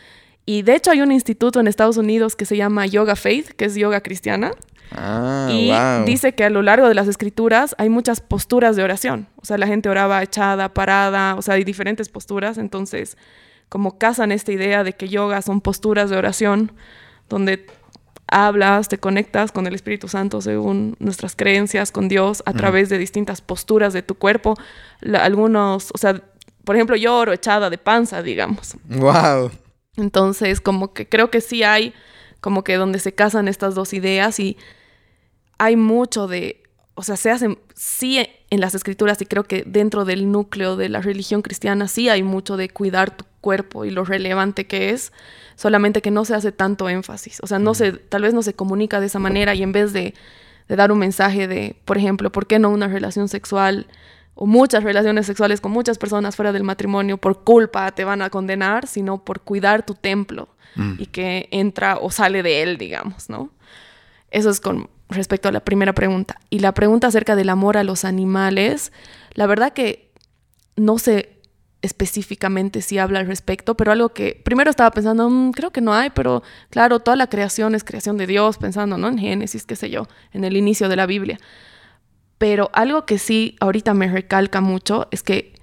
Y 0.46 0.62
de 0.62 0.76
hecho 0.76 0.90
hay 0.92 1.00
un 1.00 1.10
instituto 1.10 1.58
en 1.58 1.66
Estados 1.66 1.96
Unidos 1.96 2.36
que 2.36 2.44
se 2.44 2.56
llama 2.56 2.86
Yoga 2.86 3.16
Faith, 3.16 3.48
que 3.48 3.64
es 3.64 3.74
yoga 3.74 4.02
cristiana, 4.02 4.52
Ah, 4.96 5.48
y 5.50 5.72
dice 6.04 6.34
que 6.34 6.44
a 6.44 6.50
lo 6.50 6.62
largo 6.62 6.88
de 6.88 6.94
las 6.94 7.08
escrituras 7.08 7.74
hay 7.78 7.88
muchas 7.88 8.20
posturas 8.20 8.76
de 8.76 8.84
oración. 8.84 9.28
O 9.36 9.44
sea, 9.44 9.58
la 9.58 9.66
gente 9.66 9.88
oraba 9.88 10.22
echada, 10.22 10.72
parada, 10.72 11.34
o 11.36 11.42
sea, 11.42 11.54
hay 11.54 11.64
diferentes 11.64 12.08
posturas. 12.08 12.58
Entonces, 12.58 13.16
como 13.68 13.98
casan 13.98 14.32
esta 14.32 14.52
idea 14.52 14.84
de 14.84 14.92
que 14.92 15.08
yoga 15.08 15.42
son 15.42 15.60
posturas 15.60 16.10
de 16.10 16.16
oración, 16.16 16.72
donde 17.28 17.66
hablas, 18.26 18.88
te 18.88 18.98
conectas 18.98 19.52
con 19.52 19.66
el 19.66 19.74
Espíritu 19.74 20.08
Santo 20.08 20.40
según 20.40 20.96
nuestras 20.98 21.36
creencias, 21.36 21.92
con 21.92 22.08
Dios, 22.08 22.42
a 22.46 22.52
través 22.52 22.88
de 22.88 22.98
distintas 22.98 23.40
posturas 23.40 23.92
de 23.92 24.02
tu 24.02 24.14
cuerpo. 24.16 24.56
algunos, 25.18 25.90
o 25.94 25.98
sea, 25.98 26.22
por 26.64 26.76
ejemplo, 26.76 26.96
yo 26.96 27.16
oro 27.16 27.32
echada 27.32 27.70
de 27.70 27.78
panza, 27.78 28.22
digamos. 28.22 28.76
Wow. 28.88 29.50
Entonces, 29.96 30.60
como 30.60 30.92
que 30.92 31.08
creo 31.08 31.30
que 31.30 31.40
sí 31.40 31.62
hay 31.62 31.94
como 32.40 32.62
que 32.62 32.74
donde 32.74 32.98
se 32.98 33.14
casan 33.14 33.48
estas 33.48 33.74
dos 33.74 33.94
ideas 33.94 34.38
y 34.38 34.58
hay 35.56 35.76
mucho 35.76 36.26
de, 36.26 36.62
o 36.94 37.02
sea, 37.02 37.16
se 37.16 37.30
hacen, 37.30 37.58
sí 37.74 38.24
en 38.50 38.60
las 38.60 38.74
escrituras 38.74 39.20
y 39.20 39.26
creo 39.26 39.44
que 39.44 39.64
dentro 39.66 40.04
del 40.04 40.30
núcleo 40.30 40.76
de 40.76 40.88
la 40.88 41.00
religión 41.00 41.42
cristiana 41.42 41.88
sí 41.88 42.08
hay 42.08 42.22
mucho 42.22 42.56
de 42.56 42.68
cuidar 42.68 43.16
tu 43.16 43.24
cuerpo 43.40 43.84
y 43.84 43.90
lo 43.90 44.04
relevante 44.04 44.66
que 44.66 44.90
es, 44.90 45.12
solamente 45.56 46.02
que 46.02 46.10
no 46.10 46.24
se 46.24 46.34
hace 46.34 46.52
tanto 46.52 46.88
énfasis, 46.88 47.40
o 47.42 47.46
sea, 47.46 47.58
no 47.58 47.74
se, 47.74 47.92
tal 47.92 48.22
vez 48.22 48.34
no 48.34 48.42
se 48.42 48.54
comunica 48.54 49.00
de 49.00 49.06
esa 49.06 49.18
manera 49.18 49.54
y 49.54 49.62
en 49.62 49.72
vez 49.72 49.92
de, 49.92 50.14
de 50.68 50.76
dar 50.76 50.92
un 50.92 50.98
mensaje 50.98 51.48
de, 51.48 51.76
por 51.84 51.98
ejemplo, 51.98 52.30
¿por 52.30 52.46
qué 52.46 52.58
no 52.58 52.70
una 52.70 52.88
relación 52.88 53.28
sexual? 53.28 53.86
o 54.34 54.46
muchas 54.46 54.82
relaciones 54.82 55.26
sexuales 55.26 55.60
con 55.60 55.72
muchas 55.72 55.98
personas 55.98 56.36
fuera 56.36 56.52
del 56.52 56.64
matrimonio 56.64 57.18
por 57.18 57.44
culpa 57.44 57.92
te 57.92 58.04
van 58.04 58.22
a 58.22 58.30
condenar, 58.30 58.86
sino 58.86 59.24
por 59.24 59.40
cuidar 59.40 59.86
tu 59.86 59.94
templo 59.94 60.48
mm. 60.74 60.94
y 60.98 61.06
que 61.06 61.48
entra 61.52 61.98
o 61.98 62.10
sale 62.10 62.42
de 62.42 62.62
él, 62.62 62.76
digamos, 62.76 63.30
¿no? 63.30 63.50
Eso 64.30 64.50
es 64.50 64.60
con 64.60 64.90
respecto 65.08 65.48
a 65.48 65.52
la 65.52 65.60
primera 65.60 65.92
pregunta. 65.92 66.40
Y 66.50 66.60
la 66.60 66.72
pregunta 66.72 67.08
acerca 67.08 67.36
del 67.36 67.48
amor 67.48 67.76
a 67.76 67.84
los 67.84 68.04
animales, 68.04 68.92
la 69.34 69.46
verdad 69.46 69.72
que 69.72 70.10
no 70.76 70.98
sé 70.98 71.34
específicamente 71.82 72.80
si 72.80 72.96
habla 72.96 73.20
al 73.20 73.26
respecto, 73.26 73.76
pero 73.76 73.92
algo 73.92 74.08
que 74.08 74.40
primero 74.42 74.70
estaba 74.70 74.90
pensando, 74.90 75.28
mm, 75.28 75.52
creo 75.52 75.70
que 75.70 75.82
no 75.82 75.92
hay, 75.92 76.08
pero 76.10 76.42
claro, 76.70 77.00
toda 77.00 77.16
la 77.16 77.26
creación 77.26 77.74
es 77.74 77.84
creación 77.84 78.16
de 78.16 78.26
Dios, 78.26 78.56
pensando, 78.56 78.96
¿no? 78.96 79.08
En 79.08 79.18
Génesis, 79.18 79.66
qué 79.66 79.76
sé 79.76 79.90
yo, 79.90 80.08
en 80.32 80.44
el 80.44 80.56
inicio 80.56 80.88
de 80.88 80.96
la 80.96 81.04
Biblia. 81.04 81.38
Pero 82.38 82.70
algo 82.72 83.04
que 83.04 83.18
sí 83.18 83.56
ahorita 83.60 83.92
me 83.92 84.08
recalca 84.08 84.62
mucho 84.62 85.08
es 85.10 85.22
que 85.22 85.54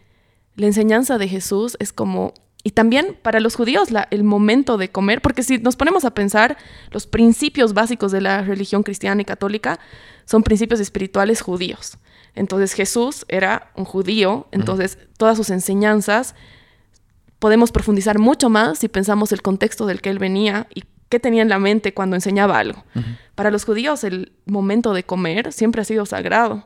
la 0.55 0.67
enseñanza 0.67 1.17
de 1.17 1.27
Jesús 1.27 1.75
es 1.79 1.91
como, 1.91 2.35
y 2.63 2.71
también 2.71 3.17
para 3.21 3.39
los 3.39 3.55
judíos, 3.55 3.91
la, 3.91 4.07
el 4.11 4.23
momento 4.23 4.77
de 4.77 4.89
comer, 4.91 5.21
porque 5.21 5.43
si 5.43 5.57
nos 5.57 5.75
ponemos 5.75 6.05
a 6.05 6.13
pensar, 6.13 6.57
los 6.91 7.07
principios 7.07 7.73
básicos 7.73 8.11
de 8.11 8.21
la 8.21 8.41
religión 8.41 8.83
cristiana 8.83 9.21
y 9.21 9.25
católica 9.25 9.79
son 10.25 10.43
principios 10.43 10.79
espirituales 10.79 11.41
judíos. 11.41 11.97
Entonces 12.35 12.73
Jesús 12.73 13.25
era 13.27 13.71
un 13.75 13.85
judío, 13.85 14.47
entonces 14.51 14.97
todas 15.17 15.37
sus 15.37 15.49
enseñanzas 15.49 16.35
podemos 17.39 17.71
profundizar 17.71 18.19
mucho 18.19 18.49
más 18.49 18.79
si 18.79 18.87
pensamos 18.87 19.31
el 19.31 19.41
contexto 19.41 19.85
del 19.85 20.01
que 20.01 20.09
él 20.09 20.19
venía 20.19 20.67
y 20.73 20.83
qué 21.09 21.19
tenía 21.19 21.41
en 21.41 21.49
la 21.49 21.59
mente 21.59 21.93
cuando 21.93 22.15
enseñaba 22.15 22.59
algo. 22.59 22.83
Para 23.35 23.51
los 23.51 23.65
judíos 23.65 24.03
el 24.03 24.33
momento 24.45 24.93
de 24.93 25.03
comer 25.03 25.51
siempre 25.51 25.81
ha 25.81 25.85
sido 25.85 26.05
sagrado. 26.05 26.63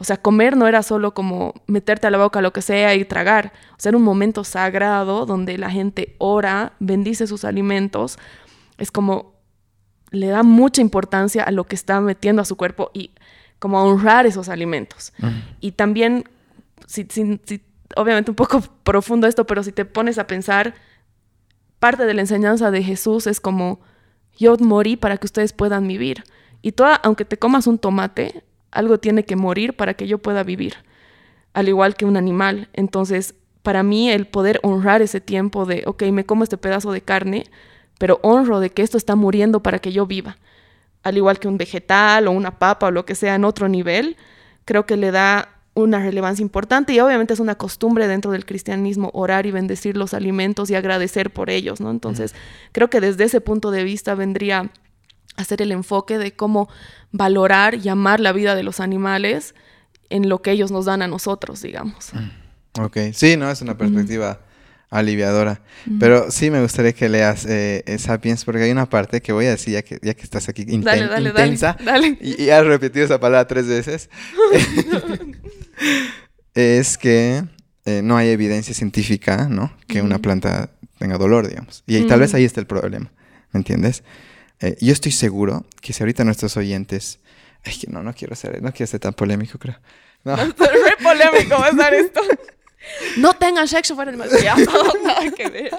O 0.00 0.04
sea, 0.04 0.16
comer 0.16 0.56
no 0.56 0.68
era 0.68 0.84
solo 0.84 1.12
como 1.12 1.54
meterte 1.66 2.06
a 2.06 2.10
la 2.10 2.18
boca 2.18 2.40
lo 2.40 2.52
que 2.52 2.62
sea 2.62 2.94
y 2.94 3.04
tragar. 3.04 3.52
O 3.72 3.74
sea, 3.78 3.90
era 3.90 3.98
un 3.98 4.04
momento 4.04 4.44
sagrado 4.44 5.26
donde 5.26 5.58
la 5.58 5.70
gente 5.70 6.14
ora, 6.18 6.74
bendice 6.78 7.26
sus 7.26 7.44
alimentos. 7.44 8.16
Es 8.78 8.92
como 8.92 9.34
le 10.10 10.28
da 10.28 10.44
mucha 10.44 10.80
importancia 10.80 11.42
a 11.42 11.50
lo 11.50 11.64
que 11.64 11.74
está 11.74 12.00
metiendo 12.00 12.40
a 12.40 12.44
su 12.44 12.56
cuerpo 12.56 12.92
y 12.94 13.10
como 13.58 13.76
a 13.76 13.82
honrar 13.82 14.24
esos 14.24 14.48
alimentos. 14.48 15.12
Y 15.60 15.72
también, 15.72 16.28
si, 16.86 17.04
obviamente 17.96 18.30
un 18.30 18.36
poco 18.36 18.60
profundo 18.84 19.26
esto, 19.26 19.48
pero 19.48 19.64
si 19.64 19.72
te 19.72 19.84
pones 19.84 20.16
a 20.18 20.28
pensar, 20.28 20.74
parte 21.80 22.06
de 22.06 22.14
la 22.14 22.20
enseñanza 22.20 22.70
de 22.70 22.84
Jesús 22.84 23.26
es 23.26 23.40
como, 23.40 23.80
yo 24.38 24.56
morí 24.58 24.96
para 24.96 25.16
que 25.16 25.26
ustedes 25.26 25.52
puedan 25.52 25.88
vivir. 25.88 26.22
Y 26.62 26.72
toda, 26.72 26.94
aunque 26.94 27.24
te 27.24 27.36
comas 27.36 27.66
un 27.66 27.78
tomate, 27.78 28.44
algo 28.70 28.98
tiene 28.98 29.24
que 29.24 29.36
morir 29.36 29.74
para 29.74 29.94
que 29.94 30.06
yo 30.06 30.18
pueda 30.18 30.42
vivir, 30.42 30.74
al 31.52 31.68
igual 31.68 31.96
que 31.96 32.04
un 32.04 32.16
animal. 32.16 32.68
Entonces, 32.72 33.34
para 33.62 33.82
mí 33.82 34.10
el 34.10 34.26
poder 34.26 34.60
honrar 34.62 35.02
ese 35.02 35.20
tiempo 35.20 35.66
de, 35.66 35.82
ok, 35.86 36.04
me 36.04 36.24
como 36.24 36.44
este 36.44 36.56
pedazo 36.56 36.92
de 36.92 37.00
carne, 37.00 37.46
pero 37.98 38.20
honro 38.22 38.60
de 38.60 38.70
que 38.70 38.82
esto 38.82 38.96
está 38.96 39.16
muriendo 39.16 39.62
para 39.62 39.78
que 39.78 39.92
yo 39.92 40.06
viva, 40.06 40.38
al 41.02 41.16
igual 41.16 41.38
que 41.38 41.48
un 41.48 41.58
vegetal 41.58 42.28
o 42.28 42.30
una 42.30 42.58
papa 42.58 42.86
o 42.86 42.90
lo 42.90 43.04
que 43.04 43.14
sea 43.14 43.34
en 43.34 43.44
otro 43.44 43.68
nivel, 43.68 44.16
creo 44.64 44.86
que 44.86 44.96
le 44.96 45.10
da 45.10 45.48
una 45.74 46.00
relevancia 46.00 46.42
importante 46.42 46.92
y 46.92 47.00
obviamente 47.00 47.34
es 47.34 47.40
una 47.40 47.54
costumbre 47.54 48.08
dentro 48.08 48.32
del 48.32 48.44
cristianismo 48.44 49.10
orar 49.14 49.46
y 49.46 49.52
bendecir 49.52 49.96
los 49.96 50.12
alimentos 50.12 50.70
y 50.70 50.74
agradecer 50.74 51.30
por 51.30 51.50
ellos, 51.50 51.80
¿no? 51.80 51.90
Entonces, 51.90 52.34
creo 52.72 52.90
que 52.90 53.00
desde 53.00 53.24
ese 53.24 53.40
punto 53.40 53.70
de 53.70 53.84
vista 53.84 54.14
vendría 54.14 54.70
a 55.38 55.44
ser 55.44 55.62
el 55.62 55.72
enfoque 55.72 56.18
de 56.18 56.32
cómo 56.32 56.68
valorar 57.12 57.76
y 57.76 57.88
amar 57.88 58.18
la 58.18 58.32
vida 58.32 58.56
de 58.56 58.64
los 58.64 58.80
animales 58.80 59.54
en 60.10 60.28
lo 60.28 60.42
que 60.42 60.50
ellos 60.50 60.72
nos 60.72 60.86
dan 60.86 61.00
a 61.00 61.06
nosotros, 61.06 61.62
digamos. 61.62 62.10
Ok, 62.78 62.98
sí, 63.12 63.36
no, 63.36 63.50
es 63.50 63.62
una 63.62 63.78
perspectiva 63.78 64.40
aliviadora. 64.90 65.60
Pero 66.00 66.32
sí 66.32 66.50
me 66.50 66.60
gustaría 66.60 66.92
que 66.92 67.08
leas 67.08 67.46
eh, 67.46 67.84
Sapiens 67.98 68.44
porque 68.44 68.62
hay 68.62 68.72
una 68.72 68.88
parte 68.88 69.20
que 69.20 69.32
voy 69.32 69.46
a 69.46 69.50
decir 69.50 69.74
ya 69.74 69.82
que, 69.82 70.00
ya 70.02 70.14
que 70.14 70.22
estás 70.22 70.48
aquí 70.48 70.64
intensa 70.66 71.76
Y, 72.20 72.50
has 72.50 72.66
repetido 72.66 73.04
esa 73.04 73.20
palabra 73.20 73.46
tres 73.46 73.68
veces. 73.68 74.10
es 76.54 76.98
que 76.98 77.44
eh, 77.84 78.00
no 78.02 78.16
hay 78.16 78.30
evidencia 78.30 78.74
científica, 78.74 79.46
¿no? 79.48 79.72
Que 79.86 80.02
una 80.02 80.18
planta 80.18 80.70
tenga 80.98 81.16
dolor, 81.16 81.46
digamos. 81.46 81.84
Y 81.86 82.02
tal 82.08 82.20
vez 82.20 82.34
ahí 82.34 82.44
está 82.44 82.60
el 82.60 82.66
problema, 82.66 83.12
¿me 83.52 83.58
entiendes? 83.58 84.02
Eh, 84.60 84.76
yo 84.80 84.92
estoy 84.92 85.12
seguro 85.12 85.64
que 85.80 85.92
si 85.92 86.02
ahorita 86.02 86.24
nuestros 86.24 86.56
oyentes... 86.56 87.20
Ay, 87.64 87.76
que 87.78 87.86
no, 87.88 88.02
no 88.02 88.14
quiero 88.14 88.34
ser, 88.36 88.62
no 88.62 88.72
quiero 88.72 88.90
ser 88.90 89.00
tan 89.00 89.12
polémico, 89.14 89.58
creo. 89.58 89.78
No. 90.24 90.34
Es 90.34 90.56
re 90.56 90.96
polémico 91.02 91.56
va 91.58 91.66
a 91.66 91.70
estar 91.70 91.94
esto. 91.94 92.20
No 93.18 93.34
tengan 93.34 93.68
sexo 93.68 93.94
fuera 93.94 94.10
del 94.10 94.18
maquillaje. 94.18 94.64
Nada 95.04 95.30
que 95.32 95.48
ver. 95.50 95.70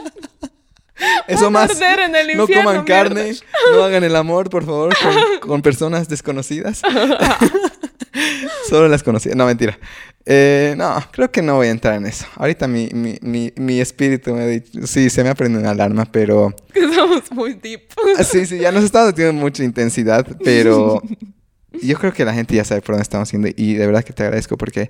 Eso 1.27 1.49
más. 1.49 1.71
arder 1.71 2.01
en 2.01 2.15
el 2.15 2.37
no 2.37 2.43
infierno, 2.43 2.71
coman 2.71 2.85
mierda. 2.85 3.03
carne, 3.03 3.35
no 3.71 3.83
hagan 3.83 4.03
el 4.03 4.15
amor, 4.15 4.49
por 4.49 4.65
favor, 4.65 4.95
con, 4.95 5.39
con 5.39 5.61
personas 5.61 6.07
desconocidas. 6.07 6.81
Solo 8.69 8.87
las 8.87 9.03
conocidas. 9.03 9.35
No, 9.35 9.45
mentira. 9.45 9.77
Eh, 10.25 10.75
no, 10.77 11.03
creo 11.11 11.31
que 11.31 11.41
no 11.41 11.55
voy 11.55 11.67
a 11.67 11.71
entrar 11.71 11.95
en 11.95 12.05
eso. 12.05 12.25
Ahorita 12.35 12.67
mi, 12.67 12.89
mi, 12.93 13.17
mi, 13.21 13.51
mi 13.55 13.79
espíritu 13.79 14.33
me 14.35 14.43
ha 14.43 14.47
dicho. 14.47 14.85
Sí, 14.85 15.09
se 15.09 15.23
me 15.23 15.29
ha 15.29 15.35
prendido 15.35 15.61
una 15.61 15.71
alarma, 15.71 16.05
pero. 16.05 16.55
Somos 16.95 17.31
muy 17.31 17.53
deep. 17.53 17.81
Sí, 18.23 18.45
sí, 18.45 18.59
ya 18.59 18.71
nos 18.71 18.83
estamos 18.83 19.15
teniendo 19.15 19.41
mucha 19.41 19.63
intensidad, 19.63 20.25
pero. 20.43 21.01
Yo 21.81 21.97
creo 21.97 22.13
que 22.13 22.25
la 22.25 22.33
gente 22.33 22.55
ya 22.55 22.63
sabe 22.63 22.81
por 22.81 22.95
dónde 22.95 23.03
estamos 23.03 23.31
yendo 23.31 23.47
y 23.55 23.75
de 23.75 23.85
verdad 23.85 24.03
que 24.03 24.13
te 24.13 24.23
agradezco 24.23 24.57
porque. 24.57 24.89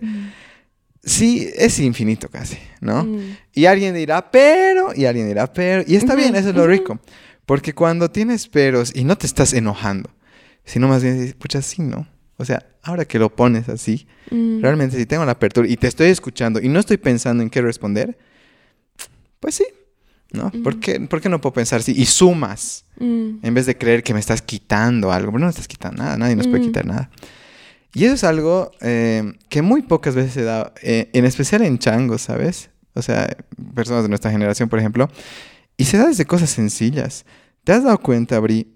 Sí, 1.04 1.50
es 1.56 1.80
infinito 1.80 2.28
casi, 2.30 2.58
¿no? 2.82 3.06
Mm. 3.06 3.38
Y 3.54 3.66
alguien 3.66 3.96
dirá, 3.96 4.30
pero, 4.30 4.94
y 4.94 5.06
alguien 5.06 5.28
dirá, 5.28 5.52
pero, 5.52 5.84
y 5.88 5.96
está 5.96 6.14
bien, 6.16 6.36
eso 6.36 6.50
es 6.50 6.56
lo 6.56 6.68
rico. 6.68 7.00
Porque 7.46 7.74
cuando 7.74 8.12
tienes 8.12 8.48
peros 8.48 8.92
y 8.94 9.06
no 9.06 9.18
te 9.18 9.26
estás 9.26 9.54
enojando, 9.54 10.10
sino 10.66 10.88
más 10.90 11.02
bien 11.02 11.20
dices, 11.20 11.36
pucha, 11.36 11.62
sí, 11.62 11.82
¿no? 11.82 12.06
O 12.40 12.46
sea, 12.46 12.66
ahora 12.84 13.06
que 13.06 13.20
lo 13.20 13.30
pones 13.36 13.70
así, 13.70 14.08
Mm. 14.32 14.62
realmente 14.62 14.98
si 14.98 15.06
tengo 15.06 15.26
la 15.26 15.34
apertura 15.34 15.68
y 15.68 15.76
te 15.78 15.88
estoy 15.88 16.08
escuchando 16.10 16.60
y 16.62 16.70
no 16.70 16.80
estoy 16.80 16.98
pensando 16.98 17.44
en 17.44 17.50
qué 17.50 17.62
responder, 17.62 18.18
pues 19.40 19.56
sí, 19.56 19.66
¿no? 20.32 20.52
¿Por, 20.64 20.80
qué, 20.80 21.00
por 21.02 21.22
qué 21.22 21.30
no 21.30 21.42
puedo 21.42 21.54
pensar 21.54 21.80
así? 21.80 21.94
Y 21.96 22.06
sumas, 22.06 22.86
Mm. 23.00 23.40
en 23.44 23.54
vez 23.54 23.66
de 23.66 23.78
creer 23.78 24.04
que 24.04 24.14
me 24.14 24.20
estás 24.20 24.42
quitando 24.42 25.12
algo, 25.12 25.32
pero 25.32 25.40
no 25.40 25.46
me 25.46 25.50
estás 25.52 25.68
quitando 25.68 26.04
nada, 26.04 26.18
nadie 26.18 26.36
nos 26.36 26.48
puede 26.48 26.60
Mm. 26.62 26.66
quitar 26.66 26.86
nada. 26.86 27.10
Y 27.94 28.06
eso 28.06 28.14
es 28.14 28.24
algo 28.24 28.72
eh, 28.82 29.34
que 29.50 29.62
muy 29.62 29.82
pocas 29.82 30.16
veces 30.16 30.34
se 30.34 30.44
da, 30.44 30.74
eh, 30.84 31.10
en 31.14 31.26
especial 31.26 31.62
en 31.64 31.80
changos, 31.80 32.22
¿sabes? 32.22 32.70
O 32.94 33.02
sea, 33.02 33.36
personas 33.74 34.04
de 34.04 34.10
nuestra 34.10 34.32
generación, 34.32 34.70
por 34.70 34.80
ejemplo. 34.80 35.10
Y 35.78 35.86
se 35.86 35.98
da 35.98 36.08
desde 36.08 36.26
cosas 36.26 36.50
sencillas. 36.50 37.26
¿Te 37.64 37.72
has 37.74 37.84
dado 37.84 37.98
cuenta, 38.00 38.40
Bri, 38.40 38.68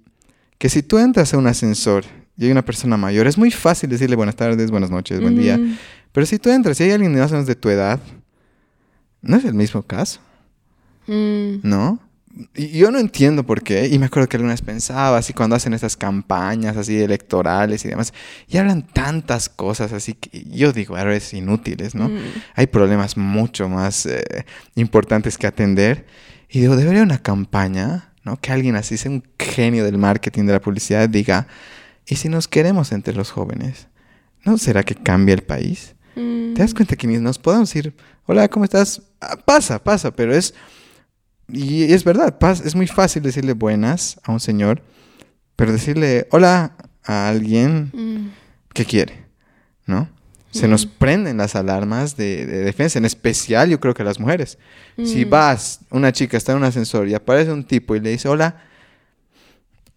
que 0.57 0.69
si 0.69 0.81
tú 0.81 0.97
entras 0.97 1.33
a 1.33 1.37
un 1.37 1.45
ascensor 1.47 2.05
y 2.37 2.45
hay 2.45 2.51
una 2.51 2.65
persona 2.65 2.97
mayor, 2.97 3.27
es 3.27 3.37
muy 3.37 3.51
fácil 3.51 3.89
decirle 3.89 4.15
buenas 4.15 4.35
tardes, 4.35 4.71
buenas 4.71 4.89
noches, 4.89 5.21
buen 5.21 5.37
día. 5.37 5.57
Mm. 5.57 5.77
Pero 6.11 6.25
si 6.25 6.39
tú 6.39 6.49
entras 6.49 6.79
y 6.79 6.83
hay 6.83 6.91
alguien 6.91 7.17
más 7.17 7.31
o 7.31 7.35
menos 7.35 7.47
de 7.47 7.55
tu 7.55 7.69
edad, 7.69 7.99
no 9.21 9.37
es 9.37 9.45
el 9.45 9.53
mismo 9.53 9.83
caso, 9.83 10.19
Mm. 11.07 11.59
¿no? 11.63 11.99
Y 12.55 12.79
yo 12.79 12.89
no 12.89 12.97
entiendo 12.97 13.45
por 13.45 13.61
qué. 13.61 13.87
Y 13.87 13.99
me 13.99 14.07
acuerdo 14.07 14.27
que 14.27 14.37
alguna 14.37 14.53
vez 14.53 14.61
pensaba, 14.61 15.17
así 15.17 15.33
cuando 15.33 15.55
hacen 15.55 15.73
estas 15.73 15.95
campañas 15.95 16.77
así 16.77 16.99
electorales 16.99 17.85
y 17.85 17.89
demás, 17.89 18.13
y 18.47 18.57
hablan 18.57 18.87
tantas 18.87 19.49
cosas 19.49 19.93
así 19.93 20.15
que 20.15 20.43
yo 20.49 20.71
digo, 20.73 20.97
ahora 20.97 21.15
es 21.15 21.33
inútiles, 21.33 21.93
¿no? 21.93 22.09
Mm. 22.09 22.19
Hay 22.55 22.67
problemas 22.67 23.17
mucho 23.17 23.69
más 23.69 24.05
eh, 24.05 24.23
importantes 24.75 25.37
que 25.37 25.47
atender. 25.47 26.05
Y 26.49 26.61
digo, 26.61 26.75
debería 26.75 27.03
una 27.03 27.19
campaña, 27.19 28.13
¿no? 28.23 28.37
Que 28.39 28.51
alguien 28.51 28.75
así 28.75 28.97
sea 28.97 29.11
un 29.11 29.23
genio 29.37 29.83
del 29.85 29.97
marketing, 29.97 30.45
de 30.45 30.53
la 30.53 30.61
publicidad, 30.61 31.07
diga, 31.09 31.47
¿y 32.05 32.15
si 32.15 32.29
nos 32.29 32.47
queremos 32.47 32.91
entre 32.91 33.13
los 33.13 33.31
jóvenes? 33.31 33.87
¿No 34.45 34.57
será 34.57 34.83
que 34.83 34.95
cambia 34.95 35.33
el 35.35 35.43
país? 35.43 35.95
Mm. 36.15 36.53
¿Te 36.53 36.61
das 36.61 36.73
cuenta 36.73 36.95
que 36.95 37.07
ni 37.07 37.17
nos 37.17 37.39
podemos 37.39 37.69
decir, 37.69 37.95
hola, 38.25 38.47
¿cómo 38.49 38.65
estás? 38.65 39.01
Ah, 39.21 39.37
pasa, 39.43 39.83
pasa, 39.83 40.11
pero 40.11 40.33
es... 40.35 40.53
Y 41.47 41.91
es 41.93 42.03
verdad, 42.03 42.35
es 42.65 42.73
muy 42.75 42.87
fácil 42.87 43.21
decirle 43.21 43.53
buenas 43.53 44.19
a 44.23 44.31
un 44.31 44.39
señor, 44.39 44.81
pero 45.55 45.71
decirle 45.71 46.27
hola 46.31 46.75
a 47.03 47.27
alguien 47.29 47.91
Mm. 47.93 48.29
que 48.73 48.85
quiere, 48.85 49.25
¿no? 49.85 50.09
Se 50.51 50.67
nos 50.67 50.85
Mm. 50.85 50.89
prenden 50.99 51.37
las 51.37 51.55
alarmas 51.55 52.15
de, 52.15 52.45
de 52.45 52.59
defensa, 52.63 52.97
en 52.99 53.05
especial 53.05 53.69
yo 53.69 53.79
creo 53.79 53.93
que 53.93 54.03
a 54.03 54.05
las 54.05 54.19
mujeres. 54.19 54.57
Si 55.03 55.25
Mm. 55.25 55.29
vas, 55.29 55.79
una 55.89 56.11
chica 56.11 56.37
está 56.37 56.53
en 56.53 56.59
un 56.59 56.63
ascensor 56.63 57.07
y 57.09 57.13
aparece 57.13 57.51
un 57.51 57.63
tipo 57.65 57.95
y 57.95 57.99
le 57.99 58.11
dice 58.11 58.29
hola, 58.29 58.63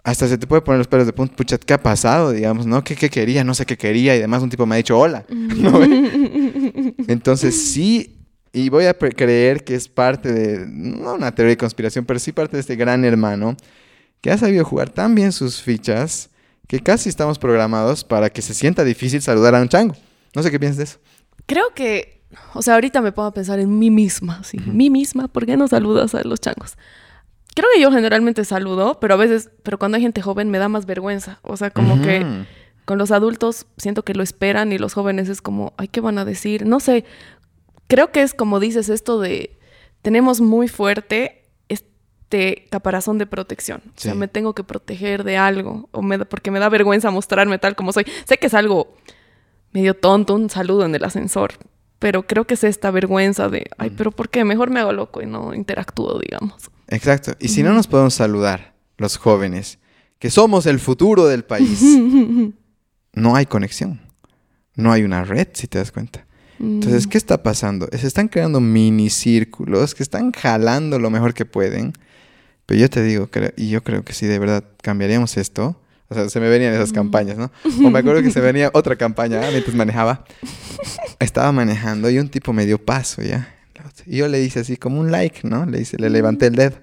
hasta 0.06 0.28
se 0.28 0.38
te 0.38 0.46
puede 0.46 0.62
poner 0.62 0.78
los 0.78 0.86
pelos 0.86 1.04
de 1.04 1.12
punta, 1.12 1.34
pucha, 1.34 1.58
¿qué 1.58 1.74
ha 1.74 1.82
pasado? 1.82 2.30
Digamos, 2.30 2.64
¿no? 2.64 2.84
¿Qué, 2.84 2.94
qué 2.94 3.10
quería? 3.10 3.42
No 3.42 3.54
sé 3.54 3.66
qué 3.66 3.76
quería 3.76 4.14
y 4.14 4.20
demás 4.20 4.40
un 4.40 4.48
tipo 4.48 4.64
me 4.64 4.76
ha 4.76 4.78
dicho 4.78 4.96
hola. 4.96 5.24
¿no? 5.28 5.82
Entonces 7.08 7.72
sí, 7.72 8.16
y 8.52 8.68
voy 8.68 8.84
a 8.84 8.94
creer 8.94 9.64
que 9.64 9.74
es 9.74 9.88
parte 9.88 10.32
de, 10.32 10.64
no 10.68 11.14
una 11.14 11.34
teoría 11.34 11.50
de 11.50 11.56
conspiración, 11.56 12.04
pero 12.04 12.20
sí 12.20 12.30
parte 12.30 12.56
de 12.56 12.60
este 12.60 12.76
gran 12.76 13.04
hermano 13.04 13.56
que 14.20 14.30
ha 14.30 14.38
sabido 14.38 14.64
jugar 14.64 14.90
tan 14.90 15.12
bien 15.16 15.32
sus 15.32 15.60
fichas 15.60 16.30
que 16.68 16.78
casi 16.78 17.08
estamos 17.08 17.40
programados 17.40 18.04
para 18.04 18.30
que 18.30 18.42
se 18.42 18.54
sienta 18.54 18.84
difícil 18.84 19.20
saludar 19.22 19.56
a 19.56 19.60
un 19.60 19.68
chango. 19.68 19.96
No 20.36 20.42
sé 20.44 20.52
qué 20.52 20.60
piensas 20.60 20.78
de 20.78 20.84
eso. 20.84 20.98
Creo 21.46 21.74
que, 21.74 22.22
o 22.54 22.62
sea, 22.62 22.74
ahorita 22.74 23.00
me 23.00 23.10
pongo 23.10 23.26
a 23.26 23.34
pensar 23.34 23.58
en 23.58 23.76
mí 23.76 23.90
misma, 23.90 24.44
sí, 24.44 24.58
mí 24.66 24.88
misma, 24.88 25.26
¿por 25.26 25.46
qué 25.46 25.56
no 25.56 25.66
saludas 25.66 26.14
a 26.14 26.22
los 26.22 26.40
changos? 26.40 26.76
Creo 27.56 27.70
que 27.74 27.80
yo 27.80 27.90
generalmente 27.90 28.44
saludo, 28.44 29.00
pero 29.00 29.14
a 29.14 29.16
veces, 29.16 29.48
pero 29.62 29.78
cuando 29.78 29.96
hay 29.96 30.02
gente 30.02 30.20
joven 30.20 30.50
me 30.50 30.58
da 30.58 30.68
más 30.68 30.84
vergüenza, 30.84 31.40
o 31.40 31.56
sea, 31.56 31.70
como 31.70 32.02
que 32.02 32.44
con 32.84 32.98
los 32.98 33.10
adultos 33.10 33.64
siento 33.78 34.04
que 34.04 34.12
lo 34.12 34.22
esperan 34.22 34.72
y 34.72 34.78
los 34.78 34.92
jóvenes 34.92 35.30
es 35.30 35.40
como, 35.40 35.72
ay, 35.78 35.88
¿qué 35.88 36.02
van 36.02 36.18
a 36.18 36.26
decir? 36.26 36.66
No 36.66 36.80
sé, 36.80 37.06
creo 37.86 38.12
que 38.12 38.20
es 38.20 38.34
como 38.34 38.60
dices 38.60 38.90
esto 38.90 39.18
de, 39.20 39.58
tenemos 40.02 40.42
muy 40.42 40.68
fuerte 40.68 41.44
este 41.70 42.66
caparazón 42.68 43.16
de 43.16 43.24
protección, 43.24 43.80
o 43.86 44.00
sea, 44.00 44.14
me 44.14 44.28
tengo 44.28 44.54
que 44.54 44.62
proteger 44.62 45.24
de 45.24 45.38
algo, 45.38 45.88
o 45.92 46.02
me 46.02 46.18
porque 46.26 46.50
me 46.50 46.58
da 46.58 46.68
vergüenza 46.68 47.10
mostrarme 47.10 47.58
tal 47.58 47.74
como 47.74 47.90
soy. 47.90 48.04
Sé 48.26 48.36
que 48.36 48.48
es 48.48 48.54
algo 48.54 48.94
medio 49.72 49.94
tonto, 49.94 50.34
un 50.34 50.50
saludo 50.50 50.84
en 50.84 50.94
el 50.94 51.04
ascensor, 51.04 51.54
pero 51.98 52.26
creo 52.26 52.46
que 52.46 52.52
es 52.52 52.64
esta 52.64 52.90
vergüenza 52.90 53.48
de, 53.48 53.70
ay, 53.78 53.94
pero 53.96 54.10
¿por 54.10 54.28
qué? 54.28 54.44
Mejor 54.44 54.68
me 54.68 54.80
hago 54.80 54.92
loco 54.92 55.22
y 55.22 55.26
no 55.26 55.54
interactúo, 55.54 56.18
digamos. 56.18 56.70
Exacto. 56.88 57.34
Y 57.40 57.48
si 57.48 57.62
no 57.62 57.72
nos 57.72 57.86
podemos 57.86 58.14
saludar, 58.14 58.74
los 58.98 59.16
jóvenes, 59.16 59.78
que 60.18 60.30
somos 60.30 60.66
el 60.66 60.78
futuro 60.80 61.26
del 61.26 61.44
país, 61.44 61.80
no 63.12 63.36
hay 63.36 63.46
conexión. 63.46 64.00
No 64.74 64.92
hay 64.92 65.02
una 65.04 65.24
red, 65.24 65.48
si 65.54 65.66
te 65.66 65.78
das 65.78 65.90
cuenta. 65.90 66.26
Entonces, 66.58 67.06
¿qué 67.06 67.18
está 67.18 67.42
pasando? 67.42 67.88
Se 67.92 68.06
están 68.06 68.28
creando 68.28 68.60
mini 68.60 69.10
círculos 69.10 69.94
que 69.94 70.02
están 70.02 70.32
jalando 70.32 70.98
lo 70.98 71.10
mejor 71.10 71.34
que 71.34 71.44
pueden. 71.44 71.92
Pero 72.66 72.80
yo 72.80 72.90
te 72.90 73.02
digo, 73.02 73.28
creo- 73.28 73.52
y 73.56 73.68
yo 73.68 73.82
creo 73.82 74.04
que 74.04 74.12
si 74.12 74.26
de 74.26 74.38
verdad 74.38 74.64
cambiaríamos 74.82 75.36
esto, 75.36 75.80
o 76.08 76.14
sea, 76.14 76.28
se 76.28 76.40
me 76.40 76.48
venían 76.48 76.72
esas 76.72 76.92
campañas, 76.92 77.36
¿no? 77.36 77.50
O 77.86 77.90
me 77.90 77.98
acuerdo 77.98 78.22
que 78.22 78.30
se 78.30 78.40
venía 78.40 78.70
otra 78.74 78.96
campaña 78.96 79.40
¿ah? 79.46 79.50
mientras 79.50 79.74
manejaba. 79.76 80.24
Estaba 81.20 81.52
manejando 81.52 82.08
y 82.10 82.18
un 82.18 82.28
tipo 82.28 82.52
me 82.52 82.64
dio 82.66 82.78
paso, 82.82 83.22
¿ya? 83.22 83.54
Y 84.06 84.18
yo 84.18 84.28
le 84.28 84.40
hice 84.42 84.60
así 84.60 84.76
como 84.76 85.00
un 85.00 85.10
like, 85.10 85.40
¿no? 85.46 85.66
Le 85.66 85.80
hice, 85.80 85.96
le 85.98 86.10
levanté 86.10 86.46
el 86.46 86.54
dedo. 86.54 86.76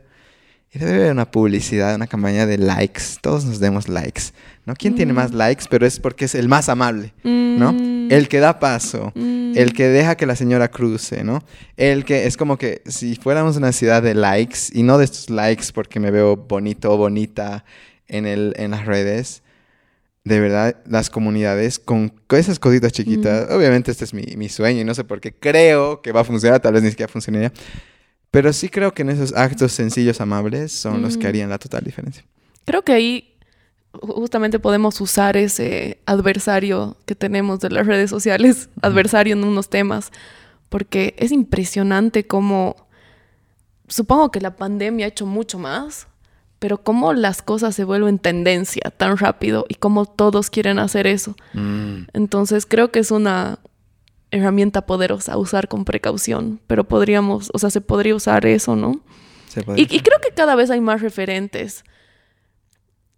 Y 0.76 0.80
debe 0.80 0.96
haber 0.96 1.12
una 1.12 1.30
publicidad, 1.30 1.94
una 1.94 2.08
campaña 2.08 2.48
de 2.48 2.58
likes. 2.58 3.04
Todos 3.22 3.46
nos 3.46 3.60
demos 3.60 3.88
likes, 3.88 4.24
¿no? 4.66 4.74
¿Quién 4.74 4.96
tiene 4.96 5.14
más 5.14 5.32
likes? 5.32 5.66
Pero 5.70 5.86
es 5.86 6.00
porque 6.00 6.26
es 6.26 6.34
el 6.34 6.48
más 6.48 6.68
amable, 6.68 7.14
¿no? 7.24 7.74
Mm. 7.74 8.12
El 8.12 8.28
que 8.28 8.40
da 8.40 8.60
paso, 8.60 9.12
Mm. 9.16 9.54
el 9.56 9.74
que 9.74 9.88
deja 9.90 10.16
que 10.18 10.26
la 10.26 10.36
señora 10.36 10.70
cruce, 10.72 11.24
¿no? 11.24 11.44
El 11.78 12.06
que 12.06 12.26
es 12.26 12.38
como 12.38 12.58
que 12.58 12.82
si 12.88 13.16
fuéramos 13.16 13.56
una 13.56 13.72
ciudad 13.72 14.02
de 14.02 14.16
likes 14.16 14.58
y 14.74 14.82
no 14.82 14.98
de 14.98 15.06
estos 15.06 15.30
likes 15.30 15.66
porque 15.72 16.00
me 16.00 16.10
veo 16.10 16.36
bonito 16.38 16.92
o 16.92 16.98
bonita 16.98 17.66
en, 18.08 18.26
el, 18.26 18.54
en 18.58 18.72
las 18.72 18.88
redes, 18.88 19.43
de 20.26 20.40
verdad, 20.40 20.78
las 20.88 21.10
comunidades 21.10 21.80
con 21.80 22.14
esas 22.30 22.58
cositas 22.60 22.92
chiquitas, 22.94 23.50
obviamente 23.52 23.92
este 23.92 24.06
es 24.06 24.14
mi, 24.14 24.24
mi 24.38 24.48
sueño 24.50 24.82
y 24.82 24.84
no 24.86 24.94
sé 24.96 25.04
por 25.04 25.20
qué 25.20 25.34
creo 25.34 26.02
que 26.02 26.12
va 26.14 26.22
a 26.22 26.24
funcionar, 26.24 26.62
tal 26.62 26.74
vez 26.74 26.84
ni 26.84 26.90
siquiera 26.92 27.12
funcionaría, 27.12 27.52
pero 28.32 28.52
sí 28.54 28.70
creo 28.70 28.94
que 28.94 29.02
en 29.02 29.10
esos 29.10 29.34
actos 29.34 29.74
sencillos, 29.74 30.22
amables, 30.22 30.72
son 30.72 31.02
los 31.02 31.18
que 31.18 31.28
harían 31.28 31.50
la 31.50 31.60
total 31.60 31.84
diferencia. 31.84 32.24
Creo 32.66 32.82
que 32.84 32.94
ahí 32.94 33.36
ju- 33.92 34.14
justamente 34.16 34.60
podemos 34.60 35.00
usar 35.02 35.36
ese 35.38 36.00
adversario 36.06 36.96
que 37.06 37.16
tenemos 37.16 37.60
de 37.60 37.70
las 37.70 37.86
redes 37.86 38.10
sociales, 38.10 38.70
adversario 38.82 39.34
en 39.34 39.44
unos 39.44 39.70
temas, 39.70 40.12
porque 40.70 41.14
es 41.20 41.32
impresionante 41.34 42.26
cómo, 42.26 42.88
supongo 43.88 44.32
que 44.32 44.42
la 44.42 44.56
pandemia 44.56 45.06
ha 45.06 45.10
hecho 45.10 45.26
mucho 45.26 45.60
más, 45.60 46.08
pero 46.64 46.78
cómo 46.78 47.12
las 47.12 47.42
cosas 47.42 47.76
se 47.76 47.84
vuelven 47.84 48.20
tendencia 48.20 48.84
tan 48.96 49.18
rápido 49.18 49.66
y 49.68 49.76
cómo 49.76 50.06
todos 50.06 50.50
quieren 50.50 50.80
hacer 50.80 51.08
eso. 51.08 51.36
Entonces 52.14 52.66
creo 52.66 52.90
que 52.90 53.00
es 53.00 53.12
una 53.12 53.60
herramienta 54.32 54.86
poderosa 54.86 55.34
a 55.34 55.38
usar 55.38 55.68
con 55.68 55.84
precaución, 55.84 56.62
pero 56.66 56.86
podríamos, 56.86 57.52
o 57.54 57.60
sea, 57.60 57.70
se 57.70 57.82
podría 57.82 58.16
usar 58.16 58.46
eso, 58.46 58.78
¿no? 58.78 59.02
Se 59.50 59.60
Y, 59.76 60.00
creo 60.00 60.20
que 60.22 60.34
cada 60.34 60.56
vez 60.56 60.70
hay 60.70 60.80
más 60.80 61.02
referentes. 61.02 61.84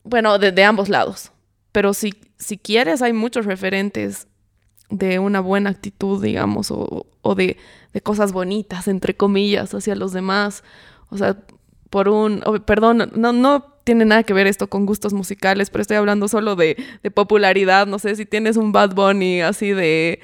Bueno, 0.03 0.39
de, 0.39 0.51
de 0.51 0.63
ambos 0.63 0.89
lados. 0.89 1.31
Pero 1.71 1.93
si, 1.93 2.15
si 2.39 2.57
quieres, 2.57 3.03
hay 3.03 3.13
muchos 3.13 3.45
referentes 3.45 4.25
de 4.89 5.19
una 5.19 5.39
buena 5.39 5.69
actitud, 5.69 6.19
digamos, 6.19 6.71
o, 6.71 7.05
o 7.21 7.35
de, 7.35 7.57
de 7.93 8.01
cosas 8.01 8.31
bonitas, 8.31 8.87
entre 8.87 9.15
comillas, 9.15 9.75
hacia 9.75 9.93
los 9.93 10.13
demás. 10.13 10.63
O 11.11 11.17
sea, 11.19 11.37
por 11.95 12.09
un, 12.09 12.41
oh, 12.45 12.59
perdón, 12.59 13.09
no, 13.15 13.31
no 13.31 13.77
tiene 13.85 14.03
nada 14.03 14.23
que 14.23 14.33
ver 14.33 14.47
esto 14.47 14.67
con 14.67 14.85
gustos 14.85 15.13
musicales, 15.13 15.69
pero 15.69 15.81
estoy 15.81 15.95
hablando 15.95 16.27
solo 16.27 16.57
de, 16.57 16.75
de 17.01 17.09
popularidad. 17.09 17.87
No 17.87 17.99
sé 17.99 18.17
si 18.17 18.25
tienes 18.25 18.57
un 18.57 18.73
Bad 18.73 18.93
Bunny 18.93 19.39
así 19.39 19.71
de 19.71 20.19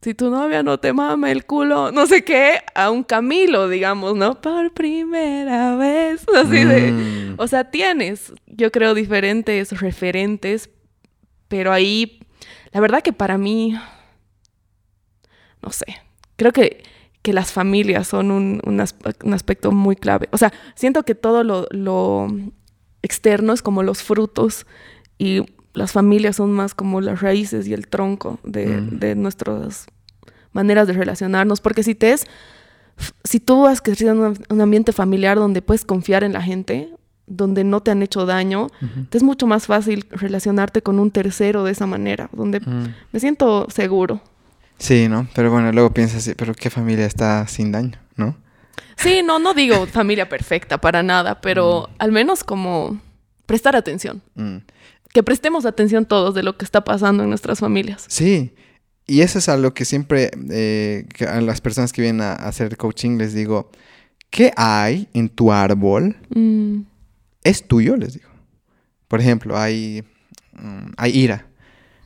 si 0.00 0.14
tu 0.14 0.30
novia 0.30 0.62
no 0.62 0.80
te 0.80 0.94
mama 0.94 1.30
el 1.30 1.44
culo, 1.44 1.92
no 1.92 2.06
sé 2.06 2.24
qué, 2.24 2.60
a 2.74 2.90
un 2.90 3.02
Camilo, 3.04 3.68
digamos, 3.68 4.16
¿no? 4.16 4.40
Por 4.40 4.72
primera 4.72 5.76
vez, 5.76 6.24
así 6.34 6.64
de... 6.64 6.92
Mm. 6.92 7.34
O 7.36 7.46
sea, 7.46 7.70
tienes, 7.70 8.32
yo 8.46 8.72
creo, 8.72 8.94
diferentes 8.94 9.78
referentes, 9.82 10.70
pero 11.48 11.74
ahí, 11.74 12.20
la 12.72 12.80
verdad 12.80 13.02
que 13.02 13.12
para 13.12 13.36
mí, 13.36 13.78
no 15.60 15.70
sé, 15.72 15.84
creo 16.36 16.52
que, 16.52 16.82
que 17.22 17.32
las 17.32 17.52
familias 17.52 18.08
son 18.08 18.30
un, 18.30 18.60
un, 18.64 18.80
as- 18.80 18.96
un 19.24 19.32
aspecto 19.34 19.70
muy 19.72 19.94
clave. 19.96 20.28
O 20.32 20.38
sea, 20.38 20.52
siento 20.74 21.04
que 21.04 21.14
todo 21.14 21.44
lo, 21.44 21.66
lo 21.70 22.28
externo 23.02 23.52
es 23.52 23.62
como 23.62 23.82
los 23.82 24.02
frutos 24.02 24.66
y 25.18 25.42
las 25.74 25.92
familias 25.92 26.36
son 26.36 26.52
más 26.52 26.74
como 26.74 27.00
las 27.00 27.20
raíces 27.22 27.66
y 27.68 27.74
el 27.74 27.86
tronco 27.88 28.38
de, 28.44 28.66
Mm. 28.66 28.98
de 28.98 29.14
nuestras 29.14 29.86
maneras 30.52 30.86
de 30.86 30.92
relacionarnos. 30.94 31.60
Porque 31.60 31.82
si 31.82 31.94
te 31.94 32.12
es, 32.12 32.26
si 33.24 33.40
tú 33.40 33.66
has 33.66 33.80
crecido 33.80 34.12
en 34.12 34.18
un, 34.18 34.38
un 34.50 34.60
ambiente 34.60 34.92
familiar 34.92 35.36
donde 35.38 35.62
puedes 35.62 35.84
confiar 35.84 36.24
en 36.24 36.32
la 36.32 36.42
gente, 36.42 36.90
donde 37.26 37.64
no 37.64 37.80
te 37.80 37.90
han 37.92 38.02
hecho 38.02 38.26
daño, 38.26 38.66
te 39.08 39.16
es 39.16 39.22
mucho 39.24 39.46
más 39.46 39.66
fácil 39.66 40.04
relacionarte 40.10 40.82
con 40.82 40.98
un 40.98 41.10
tercero 41.10 41.62
de 41.64 41.70
esa 41.72 41.86
manera, 41.86 42.28
donde 42.32 42.60
Mm. 42.60 42.94
me 43.12 43.20
siento 43.20 43.66
seguro. 43.70 44.20
Sí, 44.78 45.08
¿no? 45.08 45.28
Pero 45.34 45.50
bueno, 45.50 45.70
luego 45.72 45.92
piensas, 45.92 46.34
pero 46.36 46.54
¿qué 46.54 46.70
familia 46.70 47.06
está 47.06 47.46
sin 47.46 47.72
daño, 47.72 47.98
no? 48.16 48.36
Sí, 48.96 49.22
no, 49.24 49.38
no 49.38 49.54
digo 49.54 49.86
familia 49.92 50.28
perfecta 50.28 50.80
para 50.80 51.02
nada, 51.02 51.40
pero 51.40 51.88
al 51.98 52.12
menos 52.12 52.44
como 52.44 53.00
prestar 53.46 53.76
atención. 53.76 54.22
Mm. 54.34 54.58
Que 55.12 55.22
prestemos 55.22 55.66
atención 55.66 56.06
todos 56.06 56.34
de 56.34 56.42
lo 56.42 56.56
que 56.56 56.64
está 56.64 56.84
pasando 56.84 57.22
en 57.22 57.28
nuestras 57.28 57.60
familias. 57.60 58.04
Sí, 58.08 58.54
y 59.06 59.20
eso 59.20 59.38
es 59.38 59.48
algo 59.48 59.74
que 59.74 59.84
siempre 59.84 60.30
eh, 60.50 61.06
que 61.14 61.26
a 61.26 61.40
las 61.40 61.60
personas 61.60 61.92
que 61.92 62.02
vienen 62.02 62.22
a, 62.22 62.32
hacer 62.32 62.76
coaching 62.76 63.18
les 63.18 63.34
digo, 63.34 63.70
¿qué 64.30 64.52
hay 64.56 65.08
en 65.12 65.28
tu 65.28 65.52
árbol? 65.52 66.16
Mm, 66.34 66.82
Es 67.44 67.66
tuyo, 67.66 67.96
les 67.96 68.14
digo. 68.14 68.30
Por 69.08 69.20
ejemplo, 69.20 69.58
hay, 69.58 70.04
mm, 70.52 70.92
hay 70.96 71.18
ira. 71.18 71.46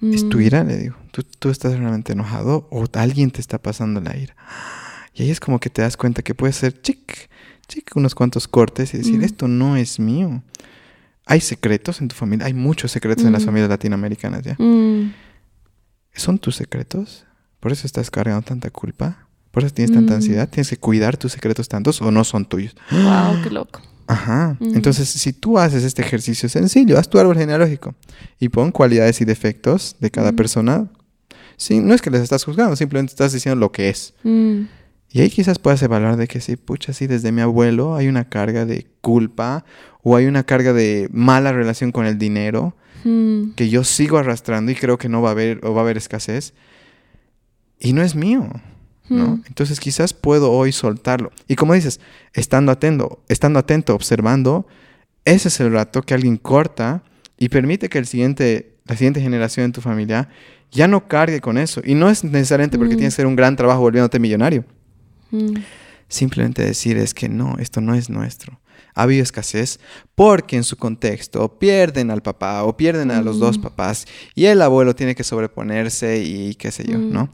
¿Es 0.02 0.28
tu 0.28 0.38
mm, 0.38 0.42
ira? 0.42 0.64
Le 0.64 0.76
digo. 0.78 0.96
¿Tú, 1.16 1.22
tú 1.38 1.48
estás 1.48 1.72
realmente 1.78 2.12
enojado 2.12 2.68
o 2.70 2.84
alguien 2.92 3.30
te 3.30 3.40
está 3.40 3.56
pasando 3.56 4.02
la 4.02 4.14
ira. 4.18 4.36
Y 5.14 5.22
ahí 5.22 5.30
es 5.30 5.40
como 5.40 5.58
que 5.60 5.70
te 5.70 5.80
das 5.80 5.96
cuenta 5.96 6.20
que 6.20 6.34
puede 6.34 6.52
ser 6.52 6.78
chic, 6.82 7.30
chic, 7.68 7.90
unos 7.96 8.14
cuantos 8.14 8.46
cortes 8.46 8.92
y 8.92 8.98
decir, 8.98 9.20
Mm. 9.20 9.24
esto 9.24 9.48
no 9.48 9.78
es 9.78 9.98
mío. 9.98 10.42
Hay 11.24 11.40
secretos 11.40 12.02
en 12.02 12.08
tu 12.08 12.14
familia, 12.14 12.44
hay 12.44 12.52
muchos 12.52 12.92
secretos 12.92 13.24
en 13.24 13.32
las 13.32 13.44
Mm. 13.44 13.46
familias 13.46 13.70
latinoamericanas 13.70 14.42
ya. 14.42 14.56
mm, 14.58 15.10
¿Son 16.12 16.38
tus 16.38 16.56
secretos? 16.56 17.24
¿Por 17.60 17.72
eso 17.72 17.86
estás 17.86 18.10
cargando 18.10 18.42
tanta 18.42 18.68
culpa? 18.68 19.26
¿Por 19.52 19.64
eso 19.64 19.72
tienes 19.72 19.94
tanta 19.94 20.14
ansiedad? 20.16 20.48
¿Tienes 20.50 20.68
que 20.68 20.76
cuidar 20.76 21.16
tus 21.16 21.32
secretos 21.32 21.66
tantos 21.66 22.02
o 22.02 22.10
no 22.10 22.24
son 22.24 22.44
tuyos? 22.44 22.74
wow, 22.90 23.40
qué 23.42 23.48
loco. 23.48 23.80
Ajá. 24.06 24.58
Entonces, 24.60 25.08
si 25.08 25.32
tú 25.32 25.58
haces 25.58 25.82
este 25.82 26.02
ejercicio 26.02 26.48
sencillo, 26.50 26.98
haz 26.98 27.08
tu 27.08 27.18
árbol 27.18 27.38
genealógico 27.38 27.94
y 28.38 28.50
pon 28.50 28.70
cualidades 28.70 29.22
y 29.22 29.24
defectos 29.24 29.96
de 29.98 30.10
cada 30.10 30.32
persona. 30.32 30.90
Sí, 31.56 31.80
no 31.80 31.94
es 31.94 32.02
que 32.02 32.10
les 32.10 32.22
estás 32.22 32.44
juzgando, 32.44 32.76
simplemente 32.76 33.12
estás 33.12 33.32
diciendo 33.32 33.58
lo 33.58 33.72
que 33.72 33.88
es. 33.88 34.14
Mm, 34.22 34.62
Y 35.10 35.20
ahí 35.20 35.30
quizás 35.30 35.58
puedas 35.58 35.82
evaluar 35.82 36.16
de 36.16 36.26
que 36.28 36.40
sí, 36.40 36.56
pucha, 36.56 36.92
sí, 36.92 37.06
desde 37.06 37.32
mi 37.32 37.40
abuelo 37.40 37.94
hay 37.96 38.08
una 38.08 38.28
carga 38.28 38.66
de 38.66 38.86
culpa 39.00 39.64
o 40.02 40.16
hay 40.16 40.26
una 40.26 40.44
carga 40.44 40.72
de 40.72 41.08
mala 41.12 41.52
relación 41.52 41.92
con 41.92 42.04
el 42.06 42.18
dinero 42.18 42.76
mm, 43.04 43.52
que 43.52 43.68
yo 43.70 43.84
sigo 43.84 44.18
arrastrando 44.18 44.70
y 44.72 44.74
creo 44.74 44.98
que 44.98 45.08
no 45.08 45.22
va 45.22 45.30
a 45.30 45.32
haber 45.32 45.64
o 45.64 45.72
va 45.72 45.80
a 45.80 45.84
haber 45.84 45.96
escasez. 45.96 46.52
Y 47.78 47.92
no 47.92 48.02
es 48.02 48.14
mío. 48.14 48.48
¿no? 49.08 49.28
mm, 49.28 49.44
Entonces 49.46 49.80
quizás 49.80 50.12
puedo 50.12 50.50
hoy 50.52 50.72
soltarlo. 50.72 51.30
Y 51.48 51.54
como 51.56 51.74
dices, 51.74 52.00
estando 52.34 52.72
atento, 52.72 53.22
estando 53.28 53.58
atento, 53.58 53.94
observando, 53.94 54.66
ese 55.24 55.48
es 55.48 55.60
el 55.60 55.72
rato 55.72 56.02
que 56.02 56.14
alguien 56.14 56.36
corta 56.36 57.02
y 57.38 57.48
permite 57.48 57.88
que 57.88 57.98
el 57.98 58.06
siguiente, 58.06 58.76
la 58.84 58.96
siguiente 58.96 59.20
generación 59.20 59.66
en 59.66 59.72
tu 59.72 59.80
familia 59.80 60.28
ya 60.72 60.88
no 60.88 61.08
cargue 61.08 61.40
con 61.40 61.58
eso. 61.58 61.80
Y 61.84 61.94
no 61.94 62.08
es 62.10 62.24
necesariamente 62.24 62.78
porque 62.78 62.94
Mm. 62.94 62.98
tienes 62.98 63.14
que 63.14 63.16
hacer 63.22 63.26
un 63.26 63.36
gran 63.36 63.56
trabajo 63.56 63.80
volviéndote 63.80 64.18
millonario. 64.18 64.64
mm, 65.30 65.54
Simplemente 66.08 66.62
decir 66.64 66.96
es 66.98 67.14
que 67.14 67.28
no, 67.28 67.56
esto 67.58 67.80
no 67.80 67.94
es 67.94 68.08
nuestro. 68.10 68.60
Ha 68.94 69.02
habido 69.02 69.22
escasez 69.24 69.80
porque 70.14 70.56
en 70.56 70.62
su 70.64 70.76
contexto 70.76 71.58
pierden 71.58 72.10
al 72.12 72.22
papá 72.22 72.62
o 72.62 72.76
pierden 72.76 73.10
a 73.10 73.20
los 73.22 73.38
dos 73.40 73.58
Mm. 73.58 73.62
papás 73.62 74.06
y 74.34 74.44
el 74.46 74.62
abuelo 74.62 74.94
tiene 74.94 75.14
que 75.16 75.24
sobreponerse 75.24 76.22
y 76.22 76.54
qué 76.54 76.70
sé 76.70 76.84
yo, 76.84 76.98
Mm. 76.98 77.12
¿no? 77.12 77.28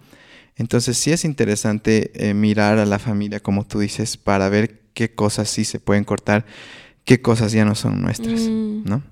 Entonces 0.56 0.96
sí 0.96 1.12
es 1.12 1.24
interesante 1.26 2.12
eh, 2.14 2.32
mirar 2.34 2.78
a 2.78 2.86
la 2.86 2.98
familia, 2.98 3.40
como 3.40 3.66
tú 3.66 3.78
dices, 3.80 4.16
para 4.16 4.48
ver 4.48 4.80
qué 4.94 5.14
cosas 5.14 5.48
sí 5.50 5.64
se 5.64 5.78
pueden 5.78 6.04
cortar, 6.04 6.44
qué 7.04 7.20
cosas 7.20 7.52
ya 7.52 7.64
no 7.64 7.74
son 7.74 8.00
nuestras. 8.00 8.40
¿no? 8.40 9.02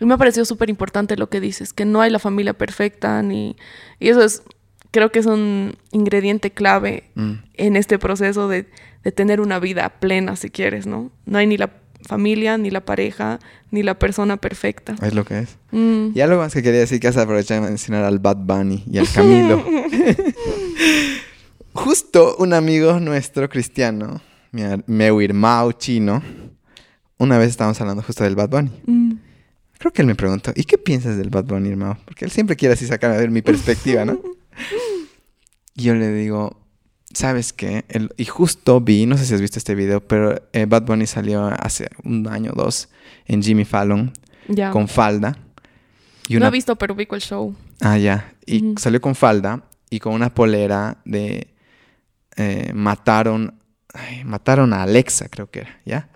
Y 0.00 0.04
me 0.04 0.14
ha 0.14 0.16
parecido 0.16 0.44
súper 0.44 0.70
importante 0.70 1.16
lo 1.16 1.28
que 1.28 1.40
dices, 1.40 1.72
que 1.72 1.84
no 1.84 2.00
hay 2.00 2.10
la 2.10 2.18
familia 2.18 2.54
perfecta 2.54 3.22
ni... 3.22 3.56
Y 3.98 4.08
eso 4.08 4.22
es, 4.22 4.42
creo 4.90 5.10
que 5.10 5.18
es 5.18 5.26
un 5.26 5.76
ingrediente 5.90 6.50
clave 6.50 7.04
Mm, 7.14 7.32
en 7.54 7.76
este 7.76 7.98
proceso 7.98 8.48
de, 8.48 8.66
de 9.02 9.12
tener 9.12 9.40
una 9.40 9.58
vida 9.58 9.88
plena, 10.00 10.36
si 10.36 10.50
quieres, 10.50 10.86
¿no? 10.86 11.10
No 11.26 11.38
hay 11.38 11.46
ni 11.46 11.56
la 11.56 11.70
familia, 12.06 12.56
ni 12.58 12.70
la 12.70 12.84
pareja, 12.84 13.40
ni 13.72 13.82
la 13.82 13.98
persona 13.98 14.36
perfecta. 14.36 14.94
es 15.02 15.14
lo 15.14 15.24
que 15.24 15.40
es. 15.40 15.58
Mm. 15.72 16.10
Y 16.14 16.20
algo 16.20 16.38
más 16.38 16.54
que 16.54 16.62
quería 16.62 16.80
decir 16.80 17.00
que 17.00 17.08
has 17.08 17.16
aprovechado 17.16 17.62
de 17.62 17.68
mencionar 17.68 18.04
al 18.04 18.20
Bad 18.20 18.36
Bunny 18.36 18.84
y 18.90 18.98
al 18.98 19.10
Camilo. 19.10 19.64
Justo 21.72 22.36
un 22.38 22.52
amigo 22.54 22.98
nuestro 23.00 23.48
cristiano, 23.48 24.20
mi, 24.52 24.62
meu 24.86 25.20
irmão 25.20 25.72
chino, 25.72 26.22
una 27.18 27.38
vez 27.38 27.50
estábamos 27.50 27.80
hablando 27.80 28.02
justo 28.02 28.24
del 28.24 28.36
Bad 28.36 28.48
Bunny. 28.48 28.70
Mm. 28.86 29.12
Creo 29.78 29.92
que 29.92 30.02
él 30.02 30.08
me 30.08 30.14
preguntó, 30.16 30.52
¿y 30.56 30.64
qué 30.64 30.76
piensas 30.78 31.16
del 31.16 31.30
Bad 31.30 31.44
Bunny, 31.44 31.68
hermano? 31.70 31.98
Porque 32.04 32.24
él 32.24 32.30
siempre 32.30 32.56
quiere 32.56 32.74
así 32.74 32.86
sacarme 32.86 33.16
a 33.16 33.20
ver 33.20 33.30
mi 33.30 33.42
perspectiva, 33.42 34.04
¿no? 34.04 34.18
Y 35.74 35.82
yo 35.84 35.94
le 35.94 36.12
digo, 36.12 36.60
¿sabes 37.14 37.52
qué? 37.52 37.84
El- 37.88 38.12
y 38.16 38.24
justo 38.24 38.80
vi, 38.80 39.06
no 39.06 39.16
sé 39.16 39.24
si 39.24 39.34
has 39.34 39.40
visto 39.40 39.58
este 39.58 39.74
video, 39.76 40.00
pero 40.06 40.34
eh, 40.52 40.66
Bad 40.66 40.82
Bunny 40.82 41.06
salió 41.06 41.46
hace 41.46 41.88
un 42.04 42.26
año 42.28 42.52
o 42.54 42.56
dos 42.56 42.88
en 43.26 43.42
Jimmy 43.42 43.64
Fallon 43.64 44.12
con 44.72 44.88
falda. 44.88 45.38
Y 46.28 46.34
No 46.34 46.38
una 46.38 46.48
he 46.48 46.50
visto, 46.52 46.76
pero 46.76 46.94
ubico 46.94 47.14
el 47.14 47.20
show. 47.22 47.54
Ah, 47.80 47.96
ya. 47.98 48.32
Y 48.46 48.64
Ujú. 48.64 48.74
salió 48.78 49.00
con 49.00 49.14
falda 49.14 49.62
y 49.90 50.00
con 50.00 50.12
una 50.14 50.34
polera 50.34 50.98
de... 51.04 51.54
eh, 52.36 52.72
mataron... 52.74 53.54
ay, 53.94 54.24
mataron 54.24 54.72
a 54.72 54.82
Alexa, 54.82 55.28
creo 55.28 55.50
que 55.50 55.60
era, 55.60 55.80
¿ya? 55.84 56.08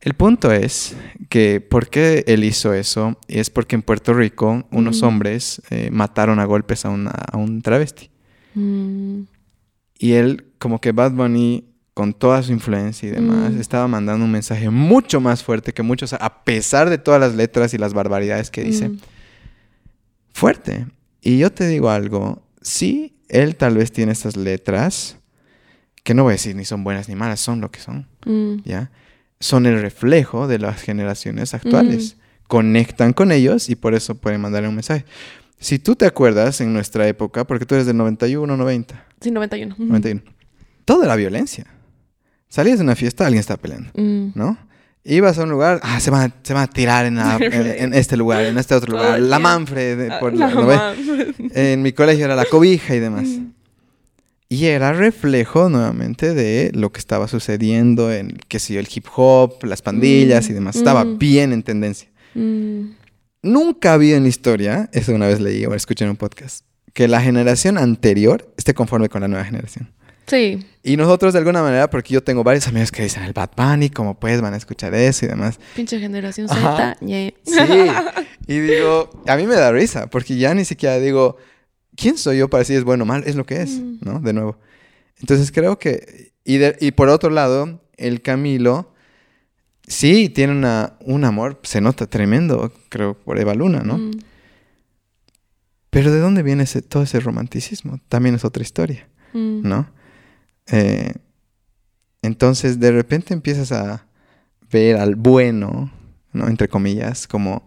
El 0.00 0.14
punto 0.14 0.52
es 0.52 0.94
que 1.28 1.60
¿por 1.60 1.88
qué 1.90 2.24
él 2.28 2.44
hizo 2.44 2.72
eso? 2.72 3.18
Y 3.26 3.38
es 3.40 3.50
porque 3.50 3.74
en 3.74 3.82
Puerto 3.82 4.14
Rico 4.14 4.66
unos 4.70 4.98
Ujú. 4.98 5.06
hombres 5.08 5.60
eh, 5.70 5.90
mataron 5.90 6.38
a 6.38 6.44
golpes 6.44 6.84
a, 6.84 6.90
una- 6.90 7.10
a 7.10 7.36
un 7.36 7.62
travesti. 7.62 8.10
Mm. 8.54 9.22
Y 9.98 10.12
él, 10.12 10.46
como 10.58 10.80
que 10.80 10.92
Bad 10.92 11.12
Bunny, 11.12 11.64
con 11.94 12.12
toda 12.14 12.44
su 12.44 12.52
influencia 12.52 13.08
y 13.08 13.12
demás, 13.12 13.52
Mm. 13.52 13.60
estaba 13.60 13.88
mandando 13.88 14.24
un 14.24 14.30
mensaje 14.30 14.70
mucho 14.70 15.20
más 15.20 15.42
fuerte 15.42 15.72
que 15.72 15.82
muchos, 15.82 16.12
a 16.12 16.44
pesar 16.44 16.88
de 16.90 16.98
todas 16.98 17.20
las 17.20 17.34
letras 17.34 17.74
y 17.74 17.78
las 17.78 17.92
barbaridades 17.92 18.50
que 18.52 18.62
dice 18.62 18.88
Mm. 18.90 18.98
fuerte. 20.32 20.86
Y 21.20 21.38
yo 21.38 21.50
te 21.50 21.66
digo 21.66 21.90
algo, 21.90 22.42
sí, 22.62 23.16
él 23.28 23.56
tal 23.56 23.76
vez 23.76 23.90
tiene 23.92 24.12
estas 24.12 24.36
letras, 24.36 25.16
que 26.04 26.14
no 26.14 26.22
voy 26.22 26.30
a 26.30 26.34
decir 26.34 26.54
ni 26.56 26.64
son 26.64 26.84
buenas 26.84 27.08
ni 27.08 27.16
malas, 27.16 27.40
son 27.40 27.60
lo 27.60 27.70
que 27.72 27.80
son, 27.80 28.06
Mm. 28.24 28.62
¿ya? 28.64 28.90
Son 29.40 29.66
el 29.66 29.80
reflejo 29.80 30.46
de 30.48 30.58
las 30.58 30.82
generaciones 30.82 31.54
actuales. 31.54 32.16
Conectan 32.48 33.12
con 33.12 33.30
ellos 33.30 33.68
y 33.68 33.76
por 33.76 33.94
eso 33.94 34.14
pueden 34.16 34.40
mandarle 34.40 34.68
un 34.68 34.74
mensaje. 34.74 35.04
Si 35.60 35.78
tú 35.78 35.94
te 35.96 36.06
acuerdas 36.06 36.60
en 36.60 36.72
nuestra 36.72 37.06
época, 37.08 37.44
porque 37.44 37.66
tú 37.66 37.74
eres 37.74 37.86
del 37.86 37.96
91, 37.96 38.56
90, 38.56 39.04
Sí, 39.20 39.30
91. 39.30 39.74
Ujú. 39.74 39.84
91, 39.84 40.22
todo 40.84 41.02
era 41.04 41.14
violencia. 41.16 41.66
Salías 42.48 42.78
de 42.78 42.84
una 42.84 42.96
fiesta, 42.96 43.26
alguien 43.26 43.40
estaba 43.40 43.60
peleando, 43.60 43.90
Mm. 43.94 44.32
¿no? 44.34 44.56
Ibas 45.04 45.38
a 45.38 45.42
un 45.44 45.50
lugar, 45.50 45.80
ah, 45.82 46.00
se 46.00 46.10
van 46.10 46.30
a, 46.30 46.34
se 46.42 46.54
van 46.54 46.62
a 46.64 46.66
tirar 46.68 47.06
en, 47.06 47.16
la- 47.16 47.36
en- 47.40 47.84
en 47.84 47.94
este 47.94 48.16
lugar, 48.16 48.44
en 48.44 48.56
este 48.58 48.74
otro 48.74 48.92
lugar. 48.92 49.20
La. 49.20 49.38
Manfred, 49.38 50.00
eh, 50.00 50.10
por 50.20 50.34
La 50.34 50.48
la- 50.48 50.54
mamá. 50.54 50.94
En 51.54 51.82
mi 51.82 51.92
colegio 51.92 52.24
era 52.24 52.34
la 52.36 52.44
cobija 52.46 52.94
y 52.94 53.00
demás. 53.00 53.24
Mm. 53.26 53.46
Y 54.50 54.66
era 54.66 54.92
reflejo 54.94 55.68
nuevamente 55.68 56.32
de 56.32 56.70
lo 56.74 56.90
que 56.90 57.00
estaba 57.00 57.28
sucediendo 57.28 58.10
en, 58.10 58.38
qué 58.48 58.58
sé 58.58 58.74
yo, 58.74 58.80
el 58.80 58.88
hip 58.92 59.04
hop, 59.14 59.62
las 59.64 59.82
pandillas 59.82 60.48
Mm, 60.48 60.50
y 60.50 60.54
demás. 60.54 60.76
Estaba 60.76 61.04
mm. 61.04 61.18
bien 61.18 61.52
en 61.52 61.62
tendencia. 61.62 62.08
Mm. 62.34 62.92
Nunca 63.42 63.90
ha 63.90 63.94
habido 63.94 64.16
en 64.16 64.22
la 64.22 64.30
historia, 64.30 64.88
eso 64.92 65.14
una 65.14 65.26
vez 65.26 65.40
leí 65.40 65.66
o 65.66 65.74
escuché 65.74 66.04
en 66.04 66.10
un 66.10 66.16
podcast, 66.16 66.64
que 66.94 67.08
la 67.08 67.20
generación 67.20 67.76
anterior 67.78 68.52
esté 68.56 68.74
conforme 68.74 69.08
con 69.08 69.20
la 69.20 69.28
nueva 69.28 69.44
generación. 69.44 69.92
Sí. 70.26 70.66
Y 70.82 70.96
nosotros 70.96 71.32
de 71.32 71.38
alguna 71.38 71.62
manera, 71.62 71.88
porque 71.88 72.14
yo 72.14 72.22
tengo 72.22 72.42
varios 72.42 72.66
amigos 72.68 72.90
que 72.90 73.02
dicen 73.02 73.22
el 73.24 73.32
Bad 73.32 73.50
Bunny, 73.56 73.90
como 73.90 74.18
pues 74.18 74.40
van 74.40 74.54
a 74.54 74.56
escuchar 74.56 74.94
eso 74.94 75.26
y 75.26 75.28
demás. 75.28 75.58
Pinche 75.74 75.98
generación. 76.00 76.48
Z. 76.48 76.96
ñe. 77.00 77.34
Sí. 77.44 77.54
Y 78.46 78.60
digo, 78.60 79.10
a 79.26 79.36
mí 79.36 79.46
me 79.46 79.54
da 79.56 79.70
risa, 79.72 80.08
porque 80.08 80.36
ya 80.36 80.54
ni 80.54 80.64
siquiera 80.64 80.98
digo, 80.98 81.36
¿quién 82.00 82.16
soy 82.16 82.38
yo 82.38 82.48
para 82.48 82.60
decir 82.60 82.76
es 82.76 82.84
bueno 82.84 83.02
o 83.02 83.06
mal? 83.06 83.24
Es 83.26 83.34
lo 83.34 83.44
que 83.44 83.60
es, 83.62 83.80
Mm. 83.80 83.98
¿no? 84.02 84.20
De 84.20 84.32
nuevo. 84.32 84.58
Entonces 85.20 85.50
creo 85.52 85.78
que, 85.78 86.32
y, 86.44 86.58
de- 86.58 86.76
y 86.80 86.92
por 86.92 87.08
otro 87.08 87.28
lado, 87.30 87.80
el 87.96 88.22
Camilo, 88.22 88.92
sí, 89.86 90.28
tiene 90.28 90.52
una, 90.52 90.94
un 91.00 91.24
amor, 91.24 91.58
se 91.64 91.80
nota 91.80 92.06
tremendo, 92.06 92.72
creo, 92.88 93.14
por 93.14 93.38
Eva 93.40 93.54
Luna, 93.54 93.80
¿no? 93.80 93.98
Mm. 93.98 94.10
Pero 95.90 96.12
¿de 96.12 96.20
dónde 96.20 96.42
viene 96.42 96.64
ese, 96.64 96.82
todo 96.82 97.02
ese 97.02 97.18
romanticismo? 97.20 97.98
También 98.08 98.34
es 98.34 98.44
otra 98.44 98.62
historia, 98.62 99.08
Mm. 99.32 99.60
¿no? 99.68 99.90
Eh, 100.68 101.12
entonces, 102.22 102.78
de 102.80 102.92
repente 102.92 103.32
empiezas 103.34 103.72
a 103.72 104.06
ver 104.70 104.96
al 104.96 105.14
bueno, 105.16 105.90
¿no? 106.32 106.46
Entre 106.48 106.68
comillas, 106.68 107.26
como, 107.26 107.66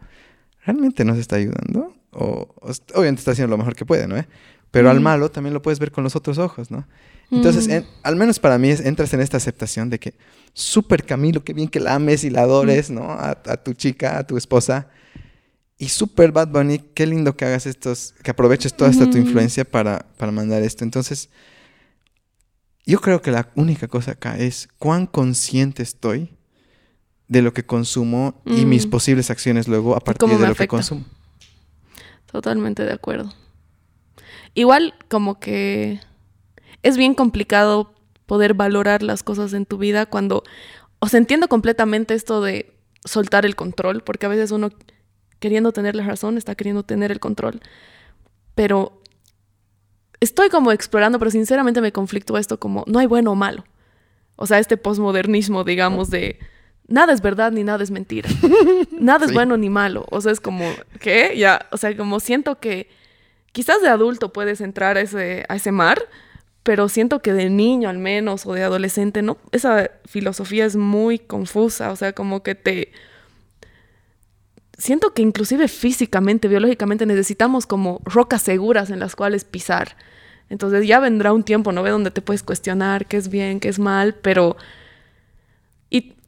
¿realmente 0.65 1.03
nos 1.03 1.17
está 1.17 1.35
ayudando? 1.37 1.95
O, 2.11 2.53
obviamente 2.93 3.19
está 3.19 3.31
haciendo 3.31 3.51
lo 3.51 3.57
mejor 3.57 3.75
que 3.75 3.85
puede, 3.85 4.07
¿no? 4.07 4.17
¿Eh? 4.17 4.27
Pero 4.69 4.89
al 4.89 4.99
Mm. 4.99 5.03
malo 5.03 5.31
también 5.31 5.53
lo 5.53 5.61
puedes 5.61 5.79
ver 5.79 5.91
con 5.91 6.03
los 6.03 6.15
otros 6.15 6.37
ojos, 6.37 6.71
¿no? 6.71 6.87
Entonces, 7.29 7.67
Mm. 7.67 7.71
en- 7.71 7.85
al 8.03 8.15
menos 8.17 8.39
para 8.39 8.57
mí, 8.57 8.69
es- 8.69 8.81
entras 8.81 9.13
en 9.13 9.21
esta 9.21 9.37
aceptación 9.37 9.89
de 9.89 9.99
que, 9.99 10.13
súper 10.53 11.05
Camilo, 11.05 11.43
qué 11.43 11.53
bien 11.53 11.69
que 11.69 11.79
la 11.79 11.95
ames 11.95 12.23
y 12.25 12.29
la 12.29 12.41
adores, 12.41 12.89
¿no? 12.89 13.11
A, 13.11 13.31
a 13.31 13.57
tu 13.57 13.73
chica, 13.73 14.17
a 14.17 14.27
tu 14.27 14.35
esposa. 14.37 14.87
Y 15.77 15.89
súper 15.89 16.31
Bad 16.31 16.49
Bunny, 16.49 16.79
qué 16.93 17.05
lindo 17.07 17.35
que 17.35 17.45
hagas 17.45 17.65
estos, 17.65 18.13
que 18.23 18.31
aproveches 18.31 18.73
toda 18.75 18.91
esta 18.91 19.09
tu 19.09 19.17
influencia 19.17 19.63
para, 19.65 20.05
para 20.17 20.31
mandar 20.31 20.61
esto. 20.63 20.83
Entonces, 20.83 21.29
yo 22.85 22.99
creo 22.99 23.21
que 23.21 23.31
la 23.31 23.49
única 23.55 23.87
cosa 23.87 24.11
acá 24.11 24.37
es 24.37 24.67
cuán 24.77 25.05
consciente 25.07 25.83
estoy 25.83 26.35
de 27.27 27.41
lo 27.41 27.53
que 27.53 27.65
consumo 27.65 28.41
y 28.45 28.65
Mm. 28.65 28.69
mis 28.69 28.85
posibles 28.87 29.29
acciones 29.31 29.67
luego 29.67 29.95
a 29.95 30.01
partir 30.01 30.27
de 30.37 30.47
lo 30.47 30.55
que 30.55 30.67
consumo. 30.67 31.05
Totalmente 32.31 32.85
de 32.85 32.93
acuerdo. 32.93 33.33
Igual 34.53 34.93
como 35.09 35.39
que 35.39 35.99
es 36.83 36.97
bien 36.97 37.13
complicado 37.13 37.93
poder 38.25 38.53
valorar 38.53 39.03
las 39.03 39.23
cosas 39.23 39.53
en 39.53 39.65
tu 39.65 39.77
vida 39.77 40.05
cuando, 40.05 40.43
o 40.99 41.07
sea, 41.07 41.17
entiendo 41.17 41.47
completamente 41.47 42.13
esto 42.13 42.41
de 42.41 42.73
soltar 43.03 43.45
el 43.45 43.55
control, 43.55 44.03
porque 44.03 44.25
a 44.25 44.29
veces 44.29 44.51
uno 44.51 44.69
queriendo 45.39 45.71
tener 45.71 45.95
la 45.95 46.03
razón 46.03 46.37
está 46.37 46.55
queriendo 46.55 46.83
tener 46.83 47.11
el 47.11 47.19
control, 47.19 47.59
pero 48.55 49.01
estoy 50.19 50.49
como 50.49 50.71
explorando, 50.71 51.19
pero 51.19 51.31
sinceramente 51.31 51.81
me 51.81 51.91
conflictúa 51.91 52.39
esto 52.39 52.59
como 52.59 52.83
no 52.87 52.99
hay 52.99 53.07
bueno 53.07 53.31
o 53.31 53.35
malo. 53.35 53.65
O 54.37 54.47
sea, 54.47 54.59
este 54.59 54.77
posmodernismo, 54.77 55.63
digamos, 55.63 56.09
de 56.09 56.39
nada 56.87 57.13
es 57.13 57.21
verdad 57.21 57.51
ni 57.51 57.63
nada 57.63 57.83
es 57.83 57.91
mentira. 57.91 58.29
nada 58.99 59.25
es 59.25 59.29
Sí. 59.31 59.35
bueno 59.35 59.57
ni 59.57 59.69
malo. 59.69 60.05
O 60.09 60.21
sea, 60.21 60.31
es 60.31 60.39
como, 60.39 60.69
¿qué? 60.99 61.33
Ya, 61.37 61.67
o 61.71 61.77
sea, 61.77 61.95
como 61.95 62.19
siento 62.19 62.59
que 62.59 62.89
quizás 63.51 63.81
de 63.81 63.89
adulto 63.89 64.33
puedes 64.33 64.61
entrar 64.61 64.97
a 64.97 65.01
ese, 65.01 65.45
a 65.49 65.55
ese 65.55 65.71
mar, 65.71 66.01
pero 66.63 66.89
siento 66.89 67.21
que 67.21 67.33
de 67.33 67.49
niño 67.49 67.89
al 67.89 67.97
menos 67.97 68.45
o 68.45 68.53
de 68.53 68.63
adolescente, 68.63 69.21
no, 69.21 69.37
esa 69.51 69.89
filosofía 70.05 70.65
es 70.65 70.75
muy 70.75 71.17
confusa, 71.19 71.91
o 71.91 71.95
sea, 71.95 72.13
como 72.13 72.43
que 72.43 72.55
te... 72.55 72.91
Siento 74.77 75.13
que 75.13 75.21
inclusive 75.21 75.67
físicamente, 75.67 76.47
biológicamente 76.47 77.05
necesitamos 77.05 77.67
como 77.67 78.01
rocas 78.03 78.41
seguras 78.41 78.89
en 78.89 78.99
las 78.99 79.15
cuales 79.15 79.43
pisar. 79.43 79.95
Entonces 80.49 80.87
ya 80.87 80.99
vendrá 80.99 81.33
un 81.33 81.43
tiempo, 81.43 81.71
¿no 81.71 81.83
ve? 81.83 81.91
Donde 81.91 82.09
te 82.11 82.21
puedes 82.21 82.41
cuestionar 82.41 83.05
qué 83.05 83.17
es 83.17 83.29
bien, 83.29 83.59
qué 83.59 83.69
es 83.69 83.79
mal, 83.79 84.15
pero... 84.15 84.57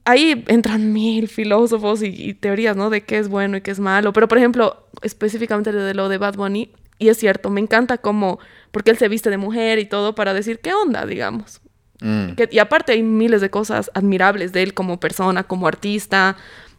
Ahí 0.06 0.44
entran 0.48 0.92
mil 0.94 1.28
filósofos 1.28 2.02
y, 2.04 2.08
y 2.08 2.34
teorías, 2.34 2.76
¿no? 2.76 2.90
De 2.90 3.02
qué 3.02 3.18
es 3.20 3.28
bueno 3.30 3.58
y 3.58 3.62
qué 3.62 3.72
es 3.72 3.80
malo. 3.80 4.14
Pero, 4.14 4.28
por 4.28 4.38
ejemplo, 4.38 4.88
específicamente 5.02 5.72
de 5.72 5.94
lo 5.94 6.10
de 6.10 6.18
Bad 6.18 6.36
Bunny, 6.36 6.72
y 7.00 7.10
es 7.10 7.18
cierto, 7.18 7.50
me 7.50 7.60
encanta 7.62 7.98
cómo, 7.98 8.40
porque 8.72 8.92
él 8.92 8.98
se 8.98 9.08
viste 9.08 9.30
de 9.30 9.38
mujer 9.38 9.80
y 9.80 9.86
todo 9.86 10.16
para 10.16 10.34
decir 10.34 10.60
qué 10.60 10.74
onda, 10.74 11.06
digamos. 11.06 11.62
Mm. 12.02 12.34
Que- 12.34 12.50
y 12.52 12.60
aparte 12.60 12.92
hay 12.92 13.04
miles 13.04 13.42
de 13.42 13.50
cosas 13.50 13.90
admirables 13.94 14.52
de 14.52 14.64
él 14.64 14.74
como 14.74 15.00
persona, 15.00 15.44
como 15.44 15.68
artista. 15.68 16.38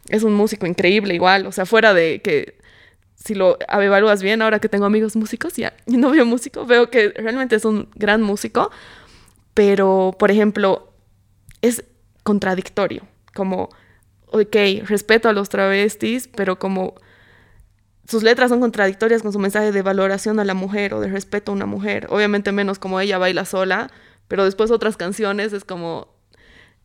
Es 0.09 0.23
un 0.23 0.33
músico 0.33 0.67
increíble 0.67 1.13
igual, 1.15 1.47
o 1.47 1.51
sea, 1.51 1.65
fuera 1.65 1.93
de 1.93 2.21
que 2.21 2.57
si 3.15 3.33
lo 3.33 3.57
evalúas 3.69 4.21
bien, 4.21 4.41
ahora 4.43 4.59
que 4.59 4.69
tengo 4.69 4.85
amigos 4.85 5.15
músicos, 5.15 5.55
ya, 5.55 5.73
y 5.87 5.97
no 5.97 6.11
veo 6.11 6.25
músico, 6.25 6.65
veo 6.65 6.89
que 6.91 7.09
realmente 7.09 7.55
es 7.55 7.65
un 7.65 7.89
gran 7.95 8.21
músico, 8.21 8.69
pero, 9.53 10.15
por 10.19 10.29
ejemplo, 10.31 10.91
es 11.61 11.83
contradictorio, 12.23 13.03
como, 13.35 13.69
ok, 14.27 14.55
respeto 14.85 15.29
a 15.29 15.33
los 15.33 15.49
travestis, 15.49 16.27
pero 16.27 16.57
como 16.57 16.95
sus 18.07 18.23
letras 18.23 18.49
son 18.49 18.61
contradictorias 18.61 19.21
con 19.21 19.33
su 19.33 19.39
mensaje 19.39 19.71
de 19.71 19.81
valoración 19.81 20.39
a 20.39 20.45
la 20.45 20.53
mujer 20.53 20.93
o 20.93 21.01
de 21.01 21.09
respeto 21.09 21.51
a 21.51 21.55
una 21.55 21.65
mujer. 21.65 22.07
Obviamente 22.09 22.51
menos 22.51 22.79
como 22.79 22.99
ella 22.99 23.17
baila 23.17 23.45
sola, 23.45 23.91
pero 24.27 24.45
después 24.45 24.71
otras 24.71 24.97
canciones 24.97 25.53
es 25.53 25.65
como... 25.65 26.15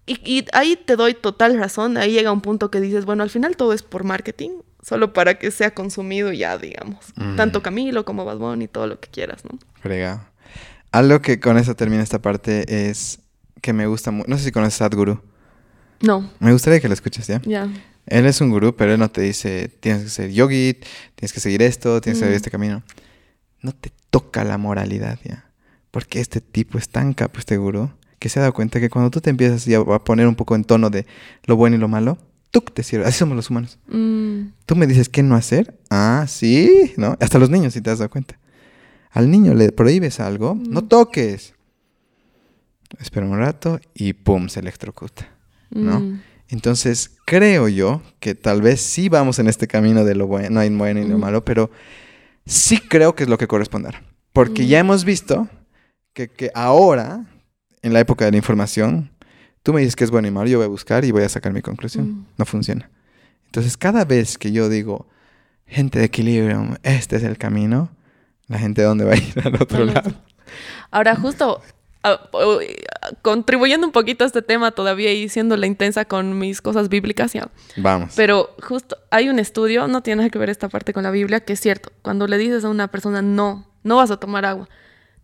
Y, 0.06 0.18
y 0.24 0.46
ahí 0.52 0.76
te 0.76 0.96
doy 0.96 1.14
total 1.14 1.58
razón, 1.58 1.96
ahí 1.96 2.12
llega 2.12 2.32
un 2.32 2.40
punto 2.40 2.70
que 2.70 2.80
dices, 2.80 3.04
bueno, 3.04 3.22
al 3.22 3.30
final 3.30 3.56
todo 3.56 3.72
es 3.72 3.82
por 3.82 4.02
marketing, 4.02 4.50
solo 4.82 5.12
para 5.12 5.38
que 5.38 5.50
sea 5.50 5.72
consumido 5.72 6.32
ya, 6.32 6.58
digamos. 6.58 7.12
Mm. 7.14 7.36
Tanto 7.36 7.62
Camilo 7.62 8.04
como 8.04 8.24
Bad 8.24 8.38
Bunny, 8.38 8.66
todo 8.66 8.86
lo 8.88 8.98
que 8.98 9.08
quieras, 9.08 9.44
¿no? 9.44 9.58
Fregado. 9.80 10.22
Algo 10.90 11.20
que 11.20 11.38
con 11.38 11.58
eso 11.58 11.76
termina 11.76 12.02
esta 12.02 12.20
parte 12.20 12.88
es 12.90 13.20
que 13.60 13.72
me 13.72 13.86
gusta 13.86 14.10
mucho. 14.10 14.28
No 14.28 14.38
sé 14.38 14.44
si 14.44 14.52
conoces 14.52 14.80
a 14.80 14.86
Sadhguru. 14.86 15.22
No, 16.02 16.30
Me 16.40 16.52
gustaría 16.52 16.80
que 16.80 16.88
lo 16.88 16.94
escuches, 16.94 17.26
¿ya? 17.26 17.40
ya. 17.44 17.68
Él 18.06 18.26
es 18.26 18.40
un 18.40 18.50
gurú, 18.50 18.74
pero 18.74 18.92
él 18.94 18.98
no 18.98 19.10
te 19.10 19.20
dice, 19.20 19.68
tienes 19.80 20.02
que 20.04 20.08
ser 20.08 20.30
yogi, 20.30 20.78
tienes 21.14 21.32
que 21.32 21.40
seguir 21.40 21.62
esto, 21.62 22.00
tienes 22.00 22.18
que 22.18 22.24
seguir 22.24 22.34
Mm. 22.34 22.36
este 22.36 22.50
camino. 22.50 22.82
No 23.62 23.72
te 23.72 23.92
toca 24.10 24.42
la 24.44 24.56
moralidad, 24.58 25.18
¿ya? 25.22 25.50
Porque 25.90 26.20
este 26.20 26.40
tipo 26.40 26.78
es 26.78 26.88
tan 26.88 27.12
capo, 27.12 27.38
este 27.38 27.56
gurú, 27.58 27.90
que 28.18 28.28
se 28.28 28.38
ha 28.38 28.42
dado 28.42 28.54
cuenta 28.54 28.80
que 28.80 28.88
cuando 28.90 29.10
tú 29.10 29.20
te 29.20 29.30
empiezas 29.30 29.64
ya 29.66 29.78
a 29.80 29.98
poner 30.04 30.26
un 30.26 30.34
poco 30.34 30.54
en 30.56 30.64
tono 30.64 30.88
de 30.90 31.06
lo 31.44 31.56
bueno 31.56 31.76
y 31.76 31.78
lo 31.78 31.88
malo, 31.88 32.16
tú 32.50 32.60
te 32.62 32.82
sirve. 32.82 33.04
Así 33.04 33.18
somos 33.18 33.36
los 33.36 33.50
humanos. 33.50 33.78
Mm, 33.88 34.52
Tú 34.66 34.76
me 34.76 34.86
dices 34.86 35.08
qué 35.08 35.22
no 35.22 35.34
hacer. 35.36 35.78
Ah, 35.90 36.24
sí, 36.26 36.92
¿no? 36.96 37.16
Hasta 37.20 37.38
los 37.38 37.50
niños, 37.50 37.74
si 37.74 37.80
te 37.82 37.90
has 37.90 37.98
dado 37.98 38.10
cuenta. 38.10 38.38
Al 39.10 39.30
niño 39.30 39.54
le 39.54 39.70
prohíbes 39.72 40.18
algo, 40.20 40.54
no 40.54 40.80
Mm. 40.82 40.88
toques. 40.88 41.54
Espera 42.98 43.26
un 43.26 43.38
rato 43.38 43.78
y 43.94 44.14
pum, 44.14 44.48
se 44.48 44.60
electrocuta. 44.60 45.28
¿No? 45.70 46.00
mm, 46.00 46.20
Entonces, 46.48 47.16
creo 47.26 47.68
yo 47.68 48.02
que 48.18 48.34
tal 48.34 48.60
vez 48.62 48.80
sí 48.80 49.08
vamos 49.08 49.38
en 49.38 49.46
este 49.48 49.66
camino 49.68 50.04
de 50.04 50.14
lo 50.16 50.26
bueno, 50.26 50.50
no 50.50 50.60
hay 50.60 50.70
bueno 50.70 51.00
y 51.00 51.06
lo 51.06 51.16
Mm. 51.16 51.20
malo, 51.20 51.44
pero 51.44 51.70
sí 52.44 52.78
creo 52.80 53.14
que 53.14 53.22
es 53.24 53.28
lo 53.28 53.38
que 53.38 53.46
corresponderá. 53.46 54.02
Porque 54.32 54.62
Mm. 54.64 54.66
ya 54.66 54.78
hemos 54.80 55.04
visto 55.04 55.48
que, 56.12 56.28
que 56.28 56.50
ahora, 56.54 57.24
en 57.82 57.92
la 57.92 58.00
época 58.00 58.24
de 58.24 58.32
la 58.32 58.36
información, 58.36 59.10
tú 59.62 59.72
me 59.72 59.80
dices 59.80 59.94
que 59.94 60.04
es 60.04 60.10
bueno 60.10 60.26
y 60.28 60.30
malo, 60.32 60.48
yo 60.48 60.58
voy 60.58 60.64
a 60.64 60.68
buscar 60.68 61.04
y 61.04 61.12
voy 61.12 61.22
a 61.22 61.28
sacar 61.28 61.52
mi 61.52 61.62
conclusión. 61.62 62.06
Mm. 62.10 62.26
No 62.38 62.44
funciona. 62.46 62.90
Entonces, 63.46 63.76
cada 63.76 64.04
vez 64.04 64.36
que 64.38 64.50
yo 64.52 64.68
digo, 64.68 65.08
gente 65.66 65.98
de 66.00 66.06
equilibrio, 66.06 66.78
este 66.82 67.16
es 67.16 67.22
el 67.22 67.38
camino, 67.38 67.90
la 68.48 68.58
gente 68.58 68.80
de 68.82 68.88
dónde 68.88 69.04
va 69.04 69.12
a 69.12 69.16
ir 69.16 69.34
al 69.44 69.54
otro 69.62 69.84
lado. 69.84 70.12
Ahora, 70.90 71.14
justo 71.14 71.60
ah, 72.02 72.20
contribuyendo 73.22 73.86
un 73.86 73.92
poquito 73.92 74.24
a 74.24 74.26
este 74.26 74.42
tema 74.42 74.72
todavía 74.72 75.12
y 75.12 75.28
siendo 75.28 75.56
la 75.56 75.66
intensa 75.66 76.04
con 76.04 76.38
mis 76.38 76.60
cosas 76.60 76.88
bíblicas, 76.88 77.32
ya. 77.32 77.48
Vamos. 77.76 78.12
Pero 78.16 78.54
justo 78.62 78.96
hay 79.10 79.28
un 79.28 79.38
estudio, 79.38 79.88
no 79.88 80.02
tiene 80.02 80.18
nada 80.18 80.30
que 80.30 80.38
ver 80.38 80.50
esta 80.50 80.68
parte 80.68 80.92
con 80.92 81.02
la 81.02 81.10
Biblia, 81.10 81.40
que 81.40 81.54
es 81.54 81.60
cierto. 81.60 81.92
Cuando 82.02 82.26
le 82.26 82.38
dices 82.38 82.64
a 82.64 82.68
una 82.68 82.88
persona, 82.88 83.22
no, 83.22 83.66
no 83.82 83.96
vas 83.96 84.10
a 84.10 84.18
tomar 84.18 84.44
agua, 84.44 84.68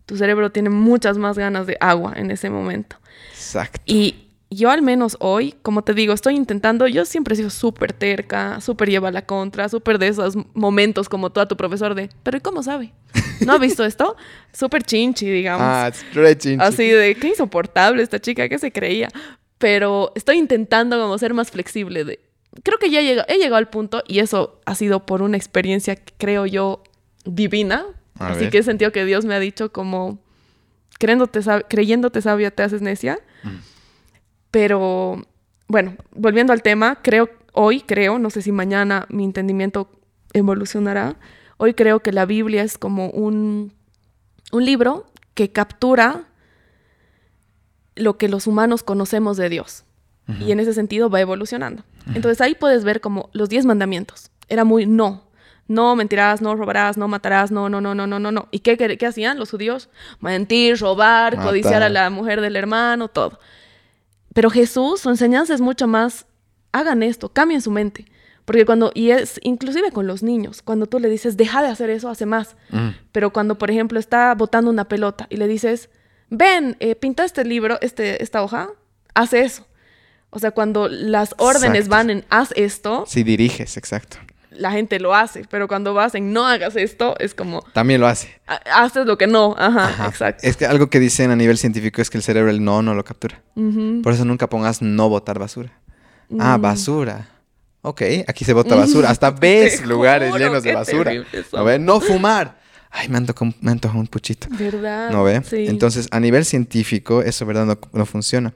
tu 0.05 0.17
cerebro 0.17 0.51
tiene 0.51 0.69
muchas 0.69 1.17
más 1.17 1.37
ganas 1.37 1.67
de 1.67 1.77
agua 1.79 2.13
en 2.15 2.31
ese 2.31 2.49
momento. 2.49 2.97
Exacto. 3.31 3.79
Y 3.85 4.26
yo 4.49 4.69
al 4.69 4.81
menos 4.81 5.17
hoy, 5.19 5.55
como 5.61 5.83
te 5.83 5.93
digo, 5.93 6.13
estoy 6.13 6.35
intentando, 6.35 6.87
yo 6.87 7.03
siempre 7.05 7.33
he 7.33 7.37
sido 7.37 7.49
súper 7.49 7.91
terca, 7.93 8.61
súper 8.61 8.89
lleva 8.89 9.11
la 9.11 9.25
contra, 9.25 9.67
súper 9.69 9.99
de 9.99 10.07
esos 10.07 10.35
momentos 10.53 11.09
como 11.09 11.31
toda 11.31 11.47
tu 11.47 11.57
profesor 11.57 11.95
de, 11.95 12.09
pero 12.23 12.37
¿y 12.37 12.41
cómo 12.41 12.63
sabe? 12.63 12.93
¿No 13.45 13.53
ha 13.53 13.57
visto 13.57 13.83
esto? 13.85 14.15
Súper 14.53 14.83
chinchi, 14.83 15.29
digamos. 15.29 15.61
Ah, 15.63 15.91
chinchi. 16.37 16.57
Así 16.63 16.89
de, 16.89 17.15
qué 17.15 17.27
insoportable 17.27 18.01
esta 18.01 18.19
chica, 18.19 18.47
¿qué 18.49 18.57
se 18.57 18.71
creía? 18.71 19.09
Pero 19.59 20.11
estoy 20.15 20.37
intentando 20.37 20.99
como 20.99 21.17
ser 21.17 21.33
más 21.33 21.51
flexible. 21.51 22.03
De... 22.03 22.19
Creo 22.63 22.79
que 22.79 22.89
ya 22.89 22.99
he 23.01 23.37
llegado 23.37 23.55
al 23.57 23.69
punto, 23.69 24.01
y 24.07 24.19
eso 24.19 24.59
ha 24.65 24.73
sido 24.75 25.05
por 25.05 25.21
una 25.21 25.37
experiencia, 25.37 25.97
creo 26.17 26.45
yo, 26.45 26.83
divina. 27.25 27.85
A 28.17 28.29
Así 28.29 28.41
ver. 28.41 28.49
que 28.49 28.57
he 28.59 28.63
sentido 28.63 28.91
que 28.91 29.05
Dios 29.05 29.25
me 29.25 29.35
ha 29.35 29.39
dicho 29.39 29.71
como, 29.71 30.19
creyéndote, 30.99 31.39
sab- 31.41 31.65
creyéndote 31.69 32.21
sabia 32.21 32.49
te 32.49 32.63
haces 32.63 32.81
necia. 32.81 33.19
Mm. 33.43 33.49
Pero, 34.51 35.25
bueno, 35.67 35.95
volviendo 36.11 36.53
al 36.53 36.61
tema, 36.61 36.99
creo, 37.01 37.29
hoy 37.53 37.81
creo, 37.81 38.19
no 38.19 38.29
sé 38.29 38.41
si 38.41 38.51
mañana 38.51 39.05
mi 39.09 39.23
entendimiento 39.23 39.89
evolucionará, 40.33 41.15
hoy 41.57 41.73
creo 41.73 42.01
que 42.01 42.11
la 42.11 42.25
Biblia 42.25 42.63
es 42.63 42.77
como 42.77 43.09
un, 43.09 43.73
un 44.51 44.65
libro 44.65 45.07
que 45.33 45.51
captura 45.51 46.25
lo 47.95 48.17
que 48.17 48.29
los 48.29 48.47
humanos 48.47 48.83
conocemos 48.83 49.37
de 49.37 49.49
Dios. 49.49 49.83
Y 50.45 50.51
en 50.51 50.59
ese 50.59 50.73
sentido 50.73 51.09
va 51.09 51.21
evolucionando. 51.21 51.83
Entonces 52.13 52.41
ahí 52.41 52.53
puedes 52.53 52.83
ver 52.83 52.99
como 52.99 53.29
los 53.31 53.47
diez 53.47 53.65
mandamientos. 53.65 54.29
Era 54.49 54.65
muy 54.65 54.85
no. 54.85 55.23
No 55.69 55.95
mentirás, 55.95 56.41
no 56.41 56.53
robarás, 56.55 56.97
no 56.97 57.07
matarás, 57.07 57.49
no, 57.49 57.69
no, 57.69 57.79
no, 57.79 57.95
no, 57.95 58.07
no, 58.07 58.19
no, 58.19 58.31
no. 58.31 58.47
¿Y 58.51 58.59
qué, 58.59 58.77
qué, 58.77 59.05
hacían 59.05 59.39
los 59.39 59.51
judíos? 59.51 59.89
Mentir, 60.19 60.79
robar, 60.79 61.41
codiciar 61.41 61.81
a 61.81 61.87
la 61.87 62.09
mujer 62.09 62.41
del 62.41 62.57
hermano, 62.57 63.07
todo. 63.07 63.39
Pero 64.37 64.51
Jesús, 64.51 64.99
su 64.99 65.09
enseñanza 65.09 65.55
es 65.55 65.61
mucho 65.61 65.87
más, 65.87 66.27
hagan 66.71 67.01
esto, 67.01 67.29
cambien 67.29 67.59
su 67.59 67.71
mente. 67.71 68.05
Porque 68.45 68.67
cuando, 68.67 68.91
y 68.93 69.09
es 69.09 69.39
inclusive 69.41 69.91
con 69.91 70.05
los 70.05 70.21
niños, 70.21 70.61
cuando 70.61 70.85
tú 70.85 70.99
le 70.99 71.09
dices, 71.09 71.37
deja 71.37 71.63
de 71.63 71.69
hacer 71.69 71.89
eso, 71.89 72.07
hace 72.07 72.27
más. 72.27 72.55
Pero 73.11 73.33
cuando, 73.33 73.57
por 73.57 73.71
ejemplo, 73.71 73.99
está 73.99 74.35
botando 74.35 74.69
una 74.69 74.87
pelota 74.87 75.25
y 75.31 75.37
le 75.37 75.47
dices, 75.47 75.89
ven, 76.29 76.77
eh, 76.79 76.93
pinta 76.93 77.25
este 77.25 77.45
libro, 77.45 77.79
este, 77.81 78.21
esta 78.21 78.43
hoja, 78.43 78.69
hace 79.15 79.41
eso. 79.41 79.65
O 80.29 80.37
sea, 80.37 80.51
cuando 80.51 80.87
las 80.87 81.33
órdenes 81.39 81.87
van 81.87 82.11
en 82.11 82.23
haz 82.29 82.53
esto. 82.55 83.05
Si 83.07 83.23
diriges, 83.23 83.75
exacto. 83.75 84.17
La 84.57 84.71
gente 84.71 84.99
lo 84.99 85.15
hace, 85.15 85.45
pero 85.49 85.67
cuando 85.67 85.93
vas 85.93 86.15
en 86.15 86.33
no 86.33 86.45
hagas 86.45 86.75
esto, 86.75 87.15
es 87.19 87.33
como. 87.33 87.61
También 87.73 88.01
lo 88.01 88.07
hace. 88.07 88.29
Haces 88.73 89.05
lo 89.05 89.17
que 89.17 89.27
no, 89.27 89.55
ajá, 89.57 90.07
exacto. 90.07 90.45
Es 90.47 90.57
que 90.57 90.65
algo 90.65 90.89
que 90.89 90.99
dicen 90.99 91.31
a 91.31 91.35
nivel 91.35 91.57
científico 91.57 92.01
es 92.01 92.09
que 92.09 92.17
el 92.17 92.23
cerebro 92.23 92.49
el 92.49 92.63
no 92.63 92.81
no 92.81 92.93
lo 92.93 93.03
captura. 93.03 93.41
Por 94.03 94.13
eso 94.13 94.25
nunca 94.25 94.47
pongas 94.49 94.81
no 94.81 95.09
botar 95.09 95.39
basura. 95.39 95.71
Ah, 96.39 96.57
mm. 96.57 96.61
basura. 96.61 97.29
Ok, 97.81 98.01
aquí 98.27 98.43
se 98.43 98.53
bota 98.53 98.75
basura. 98.75 99.09
Hasta 99.09 99.31
ves 99.39 99.85
lugares 99.85 100.33
llenos 100.35 100.63
de 100.63 100.73
basura. 100.73 101.11
¿No 101.53 101.63
ve? 101.63 101.79
No 101.79 102.01
fumar. 102.01 102.57
Ay, 102.89 103.09
me 103.09 103.17
antoja, 103.17 103.45
me 103.61 103.71
antoja 103.71 103.97
un 103.97 104.07
puchito. 104.07 104.47
¿Verdad? 104.51 105.11
¿No 105.11 105.23
ve? 105.23 105.41
Entonces, 105.51 106.07
a 106.11 106.19
nivel 106.19 106.45
científico, 106.45 107.21
eso, 107.21 107.45
¿verdad? 107.45 107.65
No, 107.65 107.77
no 107.93 108.05
funciona. 108.05 108.53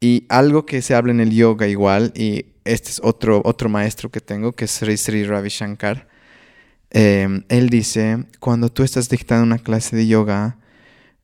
Y 0.00 0.26
algo 0.28 0.66
que 0.66 0.82
se 0.82 0.94
habla 0.94 1.12
en 1.12 1.20
el 1.20 1.30
yoga 1.30 1.66
igual, 1.66 2.12
y 2.14 2.46
este 2.64 2.90
es 2.90 3.00
otro, 3.02 3.42
otro 3.44 3.68
maestro 3.68 4.10
que 4.10 4.20
tengo, 4.20 4.52
que 4.52 4.66
es 4.66 4.70
Sri 4.70 4.96
Sri 4.96 5.24
Ravi 5.24 5.48
Shankar. 5.48 6.08
Em, 6.90 7.44
él 7.48 7.70
dice, 7.70 8.24
cuando 8.38 8.70
tú 8.70 8.82
estás 8.82 9.08
dictando 9.08 9.44
una 9.44 9.58
clase 9.58 9.96
de 9.96 10.06
yoga, 10.06 10.58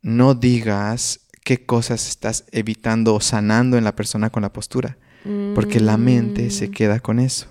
no 0.02 0.34
digas 0.34 1.20
qué 1.44 1.64
cosas 1.64 2.08
estás 2.08 2.44
evitando 2.52 3.14
o 3.14 3.20
sanando 3.20 3.76
en 3.76 3.84
la 3.84 3.94
persona 3.94 4.30
con 4.30 4.42
la 4.42 4.52
postura, 4.52 4.98
porque 5.54 5.80
la 5.80 5.96
mente 5.96 6.50
se 6.50 6.68
mm. 6.68 6.70
queda 6.72 7.00
con 7.00 7.18
eso. 7.18 7.48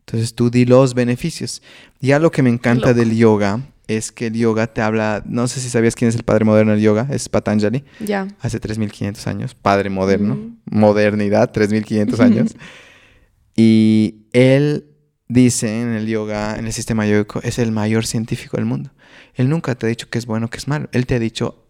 Entonces 0.00 0.34
tú 0.34 0.50
di 0.50 0.64
los 0.64 0.94
beneficios. 0.94 1.62
Y 2.00 2.12
algo 2.12 2.30
que 2.30 2.42
me 2.42 2.50
encanta 2.50 2.94
del 2.94 3.14
yoga 3.14 3.60
es 3.88 4.12
que 4.12 4.28
el 4.28 4.34
yoga 4.34 4.66
te 4.66 4.80
habla, 4.80 5.22
no 5.26 5.48
sé 5.48 5.60
si 5.60 5.68
sabías 5.68 5.94
quién 5.94 6.08
es 6.08 6.14
el 6.14 6.22
padre 6.22 6.44
moderno 6.44 6.72
del 6.72 6.80
yoga, 6.80 7.08
es 7.10 7.28
Patanjali. 7.28 7.84
Ya. 8.00 8.28
Hace 8.40 8.60
3500 8.60 9.26
años, 9.26 9.54
padre 9.54 9.90
moderno, 9.90 10.56
modernidad, 10.64 11.50
3500 11.50 12.20
años. 12.20 12.56
y 13.56 14.26
él 14.32 14.86
dice 15.28 15.82
en 15.82 15.94
el 15.94 16.06
yoga, 16.06 16.56
en 16.56 16.66
el 16.66 16.72
sistema 16.72 17.06
yogico, 17.06 17.40
es 17.42 17.58
el 17.58 17.72
mayor 17.72 18.06
científico 18.06 18.56
del 18.56 18.66
mundo. 18.66 18.90
Él 19.34 19.48
nunca 19.48 19.74
te 19.74 19.86
ha 19.86 19.88
dicho 19.88 20.08
que 20.10 20.18
es 20.18 20.26
bueno, 20.26 20.48
que 20.48 20.58
es 20.58 20.68
malo. 20.68 20.88
Él 20.92 21.06
te 21.06 21.14
ha 21.14 21.18
dicho, 21.18 21.66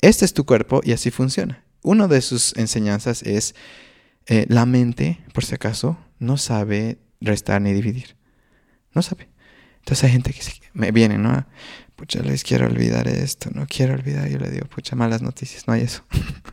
este 0.00 0.24
es 0.24 0.34
tu 0.34 0.44
cuerpo 0.44 0.80
y 0.84 0.92
así 0.92 1.10
funciona. 1.10 1.64
Una 1.82 2.06
de 2.06 2.20
sus 2.20 2.56
enseñanzas 2.56 3.22
es, 3.22 3.54
eh, 4.26 4.46
la 4.48 4.66
mente, 4.66 5.20
por 5.32 5.44
si 5.44 5.54
acaso, 5.54 5.98
no 6.18 6.36
sabe 6.36 6.98
restar 7.20 7.62
ni 7.62 7.72
dividir. 7.72 8.16
No 8.94 9.02
sabe. 9.02 9.28
Entonces 9.78 10.04
hay 10.04 10.10
gente 10.12 10.32
que 10.32 10.42
me 10.78 10.92
viene, 10.92 11.18
¿no? 11.18 11.44
Pucha, 11.96 12.22
les 12.22 12.44
quiero 12.44 12.66
olvidar 12.66 13.08
esto, 13.08 13.50
no 13.52 13.66
quiero 13.68 13.94
olvidar. 13.94 14.28
Yo 14.28 14.38
le 14.38 14.48
digo, 14.50 14.66
pucha, 14.66 14.94
malas 14.94 15.20
noticias, 15.20 15.66
no 15.66 15.74
hay 15.74 15.82
eso. 15.82 16.04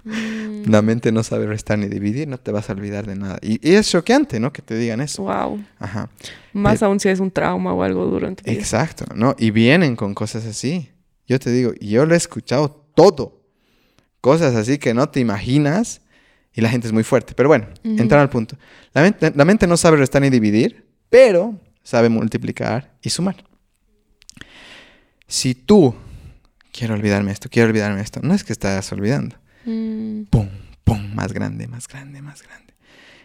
Mm. 0.04 0.70
La 0.70 0.82
mente 0.82 1.12
no 1.12 1.22
sabe 1.22 1.46
restar 1.46 1.78
ni 1.78 1.88
dividir, 1.88 2.28
no 2.28 2.40
te 2.40 2.52
vas 2.52 2.70
a 2.70 2.74
olvidar 2.74 3.06
de 3.06 3.16
nada. 3.16 3.38
Y, 3.42 3.60
es 3.62 3.90
choqueante, 3.90 4.40
¿no? 4.40 4.52
Que 4.52 4.64
te 4.64 4.76
digan 4.76 5.02
eso. 5.02 5.24
Wow. 5.24 5.64
Ajá. 5.80 6.10
Más 6.54 6.82
aún 6.82 7.00
si 7.00 7.10
es 7.10 7.20
un 7.20 7.30
trauma 7.30 7.74
o 7.74 7.84
algo 7.84 8.06
durante 8.08 8.52
Exacto, 8.52 9.06
¿no? 9.14 9.36
Y 9.38 9.52
vienen 9.52 9.96
con 9.96 10.16
cosas 10.16 10.46
así. 10.46 10.90
Yo 11.28 11.40
te 11.40 11.52
digo, 11.52 11.74
yo 11.80 12.06
lo 12.06 12.16
he 12.16 12.18
escuchado 12.18 12.88
todo. 12.96 13.44
Cosas 14.22 14.56
así 14.56 14.80
que 14.80 14.96
no 14.96 15.10
te 15.10 15.20
imaginas 15.20 16.02
y 16.54 16.62
la 16.62 16.70
gente 16.70 16.88
es 16.88 16.94
muy 16.94 17.04
fuerte. 17.04 17.34
Pero 17.36 17.50
bueno, 17.50 17.68
entrar 17.84 18.22
al 18.22 18.30
punto. 18.30 18.58
La 18.94 19.04
mente, 19.04 19.32
la 19.36 19.46
mente 19.46 19.68
no 19.68 19.78
sabe 19.78 19.98
restar 19.98 20.24
ni 20.24 20.32
dividir, 20.32 20.88
pero 21.10 21.60
sabe 21.84 22.10
multiplicar 22.10 22.96
y 23.04 23.12
sumar. 23.12 23.36
Si 25.28 25.56
tú, 25.56 25.96
quiero 26.72 26.94
olvidarme 26.94 27.32
esto, 27.32 27.50
quiero 27.50 27.70
olvidarme 27.70 28.02
esto, 28.02 28.20
no 28.22 28.34
es 28.34 28.44
que 28.44 28.54
estás 28.54 28.92
olvidando. 28.92 29.36
Mm. 29.66 30.24
Pum, 30.30 30.50
pum, 30.84 31.14
más 31.14 31.34
grande, 31.34 31.68
más 31.68 31.88
grande, 31.88 32.22
más 32.22 32.44
grande. 32.44 32.74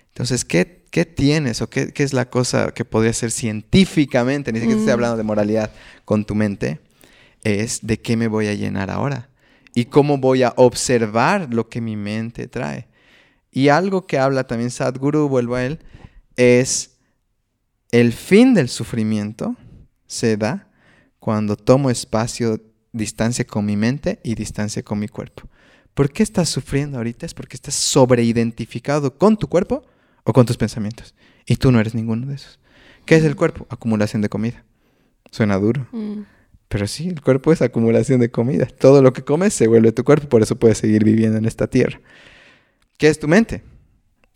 Entonces, 0.08 0.44
¿qué, 0.44 0.64
tienes 1.04 1.62
o 1.62 1.70
qué, 1.70 1.92
es 1.94 2.12
la 2.12 2.28
cosa 2.28 2.72
que 2.72 2.84
podría 2.84 3.12
ser 3.12 3.30
científicamente, 3.30 4.52
ni 4.52 4.58
siquiera 4.58 4.78
estoy 4.78 4.92
mm. 4.92 4.94
hablando 4.94 5.16
de 5.16 5.22
moralidad 5.22 5.70
con 6.04 6.24
tu 6.24 6.34
mente, 6.34 6.80
es 7.42 7.80
de 7.82 8.00
qué 8.00 8.16
me 8.16 8.28
voy 8.28 8.48
a 8.48 8.54
llenar 8.54 8.90
ahora 8.90 9.28
y 9.74 9.86
cómo 9.86 10.18
voy 10.18 10.42
a 10.42 10.52
observar 10.56 11.52
lo 11.52 11.68
que 11.68 11.80
mi 11.80 11.96
mente 11.96 12.48
trae. 12.48 12.88
Y 13.52 13.68
algo 13.68 14.06
que 14.06 14.18
habla 14.18 14.44
también 14.44 14.70
Sadhguru, 14.70 15.28
vuelvo 15.28 15.54
a 15.54 15.64
él, 15.64 15.80
es 16.36 16.98
el 17.90 18.12
fin 18.12 18.54
del 18.54 18.68
sufrimiento 18.68 19.56
se 20.06 20.36
da 20.36 20.69
cuando 21.20 21.56
tomo 21.56 21.90
espacio, 21.90 22.60
distancia 22.92 23.46
con 23.46 23.64
mi 23.64 23.76
mente 23.76 24.18
y 24.24 24.34
distancia 24.34 24.82
con 24.82 24.98
mi 24.98 25.06
cuerpo. 25.06 25.48
¿Por 25.94 26.10
qué 26.10 26.22
estás 26.22 26.48
sufriendo 26.48 26.96
ahorita? 26.96 27.26
Es 27.26 27.34
porque 27.34 27.56
estás 27.56 27.74
sobreidentificado 27.74 29.16
con 29.16 29.36
tu 29.36 29.48
cuerpo 29.48 29.84
o 30.24 30.32
con 30.32 30.46
tus 30.46 30.56
pensamientos. 30.56 31.14
Y 31.46 31.56
tú 31.56 31.70
no 31.70 31.78
eres 31.78 31.94
ninguno 31.94 32.26
de 32.26 32.34
esos. 32.34 32.58
¿Qué 33.04 33.16
es 33.16 33.24
el 33.24 33.36
cuerpo? 33.36 33.66
Acumulación 33.70 34.22
de 34.22 34.28
comida. 34.28 34.64
Suena 35.30 35.58
duro. 35.58 35.86
Mm. 35.92 36.22
Pero 36.68 36.86
sí, 36.86 37.08
el 37.08 37.20
cuerpo 37.20 37.52
es 37.52 37.62
acumulación 37.62 38.20
de 38.20 38.30
comida. 38.30 38.66
Todo 38.66 39.02
lo 39.02 39.12
que 39.12 39.24
comes 39.24 39.52
se 39.52 39.66
vuelve 39.66 39.92
tu 39.92 40.04
cuerpo, 40.04 40.28
por 40.28 40.42
eso 40.42 40.56
puedes 40.56 40.78
seguir 40.78 41.04
viviendo 41.04 41.36
en 41.36 41.44
esta 41.44 41.66
tierra. 41.66 42.00
¿Qué 42.96 43.08
es 43.08 43.18
tu 43.18 43.28
mente? 43.28 43.62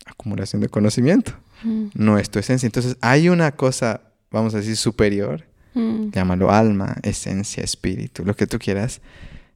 Acumulación 0.05 0.61
de 0.61 0.69
conocimiento. 0.69 1.33
Mm. 1.63 1.87
no 1.93 2.19
es 2.19 2.29
tu 2.29 2.39
esencia. 2.39 2.67
Entonces 2.67 2.97
hay 3.01 3.29
una 3.29 3.55
cosa, 3.55 4.01
vamos 4.29 4.53
a 4.53 4.57
decir, 4.57 4.77
superior, 4.77 5.45
mm. 5.75 6.11
llámalo 6.11 6.49
alma, 6.49 6.95
esencia, 7.03 7.63
espíritu, 7.63 8.25
lo 8.25 8.35
que 8.35 8.47
tú 8.47 8.57
quieras, 8.57 9.01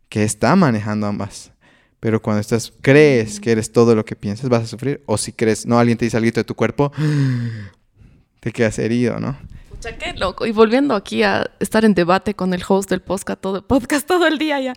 que 0.07 0.23
está 0.23 0.55
manejando 0.55 1.07
ambas. 1.07 1.51
Pero 1.99 2.21
cuando 2.21 2.39
estás, 2.39 2.71
crees 2.81 3.39
que 3.39 3.51
eres 3.51 3.71
todo 3.71 3.93
lo 3.93 4.05
que 4.05 4.15
piensas, 4.15 4.49
vas 4.49 4.63
a 4.63 4.67
sufrir. 4.67 5.03
O 5.05 5.17
si 5.17 5.33
crees, 5.33 5.65
no, 5.65 5.79
alguien 5.79 5.97
te 5.97 6.05
dice 6.05 6.17
algo 6.17 6.31
de 6.31 6.43
tu 6.43 6.55
cuerpo, 6.55 6.91
te 8.39 8.51
quedas 8.51 8.79
herido, 8.79 9.19
¿no? 9.19 9.37
Pucha, 9.69 9.97
qué 9.97 10.13
loco. 10.13 10.45
Y 10.45 10.51
volviendo 10.51 10.95
aquí 10.95 11.23
a 11.23 11.51
estar 11.59 11.83
en 11.83 11.93
debate 11.93 12.35
con 12.35 12.53
el 12.53 12.63
host 12.67 12.89
del 12.89 13.01
podcast 13.01 13.41
todo, 13.41 13.67
podcast 13.67 14.07
todo 14.07 14.27
el 14.27 14.37
día 14.37 14.61
ya. 14.61 14.73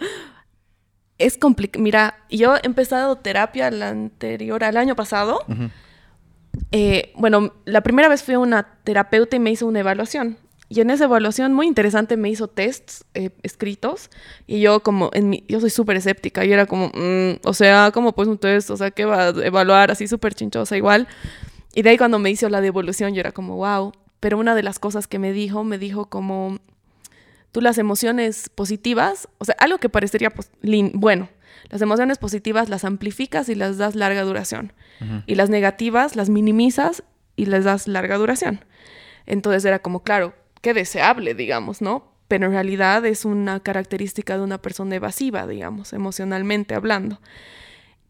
Es 1.19 1.39
complicado. 1.39 1.83
Mira, 1.83 2.19
yo 2.29 2.57
he 2.57 2.67
empezado 2.67 3.17
terapia 3.17 3.71
la 3.71 3.91
anterior, 3.91 4.65
al 4.65 4.77
año 4.77 4.97
pasado. 4.97 5.45
Eh, 6.73 7.13
bueno, 7.17 7.53
la 7.65 7.83
primera 7.83 8.09
vez 8.09 8.25
fui 8.25 8.35
a 8.35 8.41
una 8.41 8.65
terapeuta 8.83 9.37
y 9.37 9.39
me 9.39 9.53
hizo 9.53 9.67
una 9.67 9.81
evaluación. 9.81 10.39
Y 10.73 10.81
en 10.81 10.89
esa 10.89 11.05
evaluación 11.05 11.53
muy 11.53 11.67
interesante 11.67 12.17
me 12.17 12.31
hizo 12.31 12.49
tests 12.49 13.05
eh, 13.13 13.29
escritos 13.43 14.09
y 14.47 14.63
yo 14.63 14.83
como, 14.83 15.11
en 15.13 15.29
mi, 15.29 15.45
yo 15.47 15.61
soy 15.61 15.69
súper 15.69 15.99
escéptica 15.99 16.47
y 16.47 16.53
era 16.53 16.65
como, 16.65 16.89
mm, 16.95 17.41
o 17.45 17.53
sea, 17.53 17.91
como 17.93 18.15
pues 18.15 18.27
un 18.27 18.39
test, 18.39 18.71
o 18.71 18.77
sea, 18.79 18.91
¿qué 18.91 19.05
va 19.05 19.25
a 19.25 19.29
evaluar? 19.29 19.91
Así 19.91 20.09
súper 20.09 20.33
chinchosa 20.33 20.75
igual. 20.79 21.09
Y 21.75 21.83
de 21.83 21.91
ahí 21.91 21.99
cuando 21.99 22.19
me 22.19 22.31
hizo 22.31 22.49
la 22.49 22.63
devolución 22.63 23.13
yo 23.13 23.21
era 23.21 23.33
como, 23.33 23.57
wow. 23.57 23.93
Pero 24.19 24.39
una 24.39 24.55
de 24.55 24.63
las 24.63 24.79
cosas 24.79 25.07
que 25.07 25.19
me 25.19 25.35
dijo, 25.35 25.63
me 25.63 25.77
dijo 25.77 26.07
como, 26.07 26.59
tú 27.51 27.61
las 27.61 27.77
emociones 27.77 28.49
positivas, 28.49 29.29
o 29.37 29.45
sea, 29.45 29.55
algo 29.59 29.77
que 29.77 29.91
parecería 29.91 30.31
pues, 30.31 30.51
bueno, 30.95 31.29
las 31.69 31.83
emociones 31.83 32.17
positivas 32.17 32.71
las 32.71 32.87
amplificas 32.87 33.51
y 33.51 33.55
las 33.57 33.77
das 33.77 33.95
larga 33.95 34.23
duración. 34.23 34.73
Y 35.27 35.35
las 35.35 35.51
negativas 35.51 36.17
las 36.17 36.31
minimizas 36.31 37.03
y 37.37 37.45
les 37.45 37.65
das 37.65 37.89
larga 37.89 38.17
duración. 38.17 38.65
Entonces 39.27 39.67
era 39.67 39.81
como, 39.81 40.03
claro, 40.03 40.33
qué 40.63 40.73
deseable, 40.73 41.35
digamos, 41.35 41.83
¿no? 41.83 42.11
Pero 42.29 42.47
en 42.47 42.53
realidad 42.53 43.05
es 43.05 43.27
una 43.27 43.61
característica 43.61 44.39
de 44.39 44.43
una 44.43 44.63
persona 44.63 44.97
evasiva, 44.97 45.47
digamos, 45.47 45.93
emocionalmente 45.93 46.75
hablando. 46.75 47.21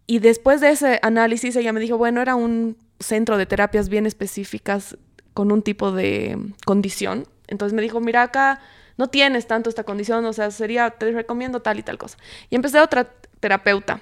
Y 0.07 0.21
después 0.21 0.61
de 0.61 0.71
ese 0.71 1.01
análisis 1.03 1.57
ella 1.57 1.73
me 1.73 1.81
dijo, 1.81 1.99
bueno, 1.99 2.23
era 2.23 2.37
un 2.37 2.77
centro 3.01 3.37
de 3.37 3.47
terapias 3.47 3.89
bien 3.89 4.07
específicas 4.07 4.97
con 5.35 5.51
un 5.51 5.63
tipo 5.63 5.91
de 5.91 6.39
condición. 6.65 7.27
Entonces 7.49 7.75
me 7.75 7.83
dijo, 7.83 8.01
mira 8.01 8.23
acá 8.23 8.61
no 8.97 9.09
tienes 9.09 9.47
tanto 9.47 9.71
esta 9.71 9.85
condición, 9.85 10.25
o 10.27 10.33
sea, 10.33 10.51
sería, 10.51 10.91
te 10.91 11.11
recomiendo 11.13 11.61
tal 11.61 11.79
y 11.79 11.83
tal 11.83 11.99
cosa. 11.99 12.19
Y 12.51 12.57
empecé 12.57 12.79
a 12.79 12.85
otra 12.85 13.13
terapeuta. 13.41 14.01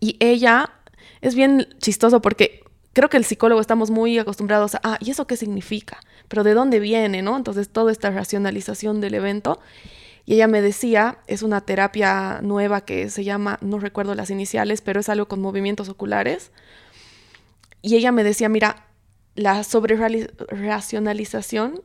Y 0.00 0.16
ella 0.20 0.70
es 1.20 1.34
bien 1.34 1.68
chistoso 1.78 2.20
porque 2.20 2.64
creo 2.92 3.08
que 3.08 3.16
el 3.16 3.24
psicólogo 3.24 3.60
estamos 3.60 3.90
muy 3.90 4.18
acostumbrados 4.18 4.74
a, 4.74 4.80
ah, 4.82 4.98
¿y 5.00 5.10
eso 5.10 5.26
qué 5.26 5.36
significa? 5.36 6.00
Pero 6.32 6.42
¿de 6.44 6.54
dónde 6.54 6.80
viene, 6.80 7.20
no? 7.20 7.36
Entonces, 7.36 7.68
toda 7.68 7.92
esta 7.92 8.10
racionalización 8.10 9.02
del 9.02 9.12
evento. 9.12 9.60
Y 10.24 10.36
ella 10.36 10.46
me 10.46 10.62
decía, 10.62 11.18
es 11.26 11.42
una 11.42 11.60
terapia 11.60 12.40
nueva 12.42 12.86
que 12.86 13.10
se 13.10 13.22
llama, 13.22 13.58
no 13.60 13.78
recuerdo 13.78 14.14
las 14.14 14.30
iniciales, 14.30 14.80
pero 14.80 15.00
es 15.00 15.10
algo 15.10 15.28
con 15.28 15.42
movimientos 15.42 15.90
oculares. 15.90 16.50
Y 17.82 17.96
ella 17.96 18.12
me 18.12 18.24
decía, 18.24 18.48
mira, 18.48 18.86
la 19.34 19.62
sobre-racionalización 19.62 21.82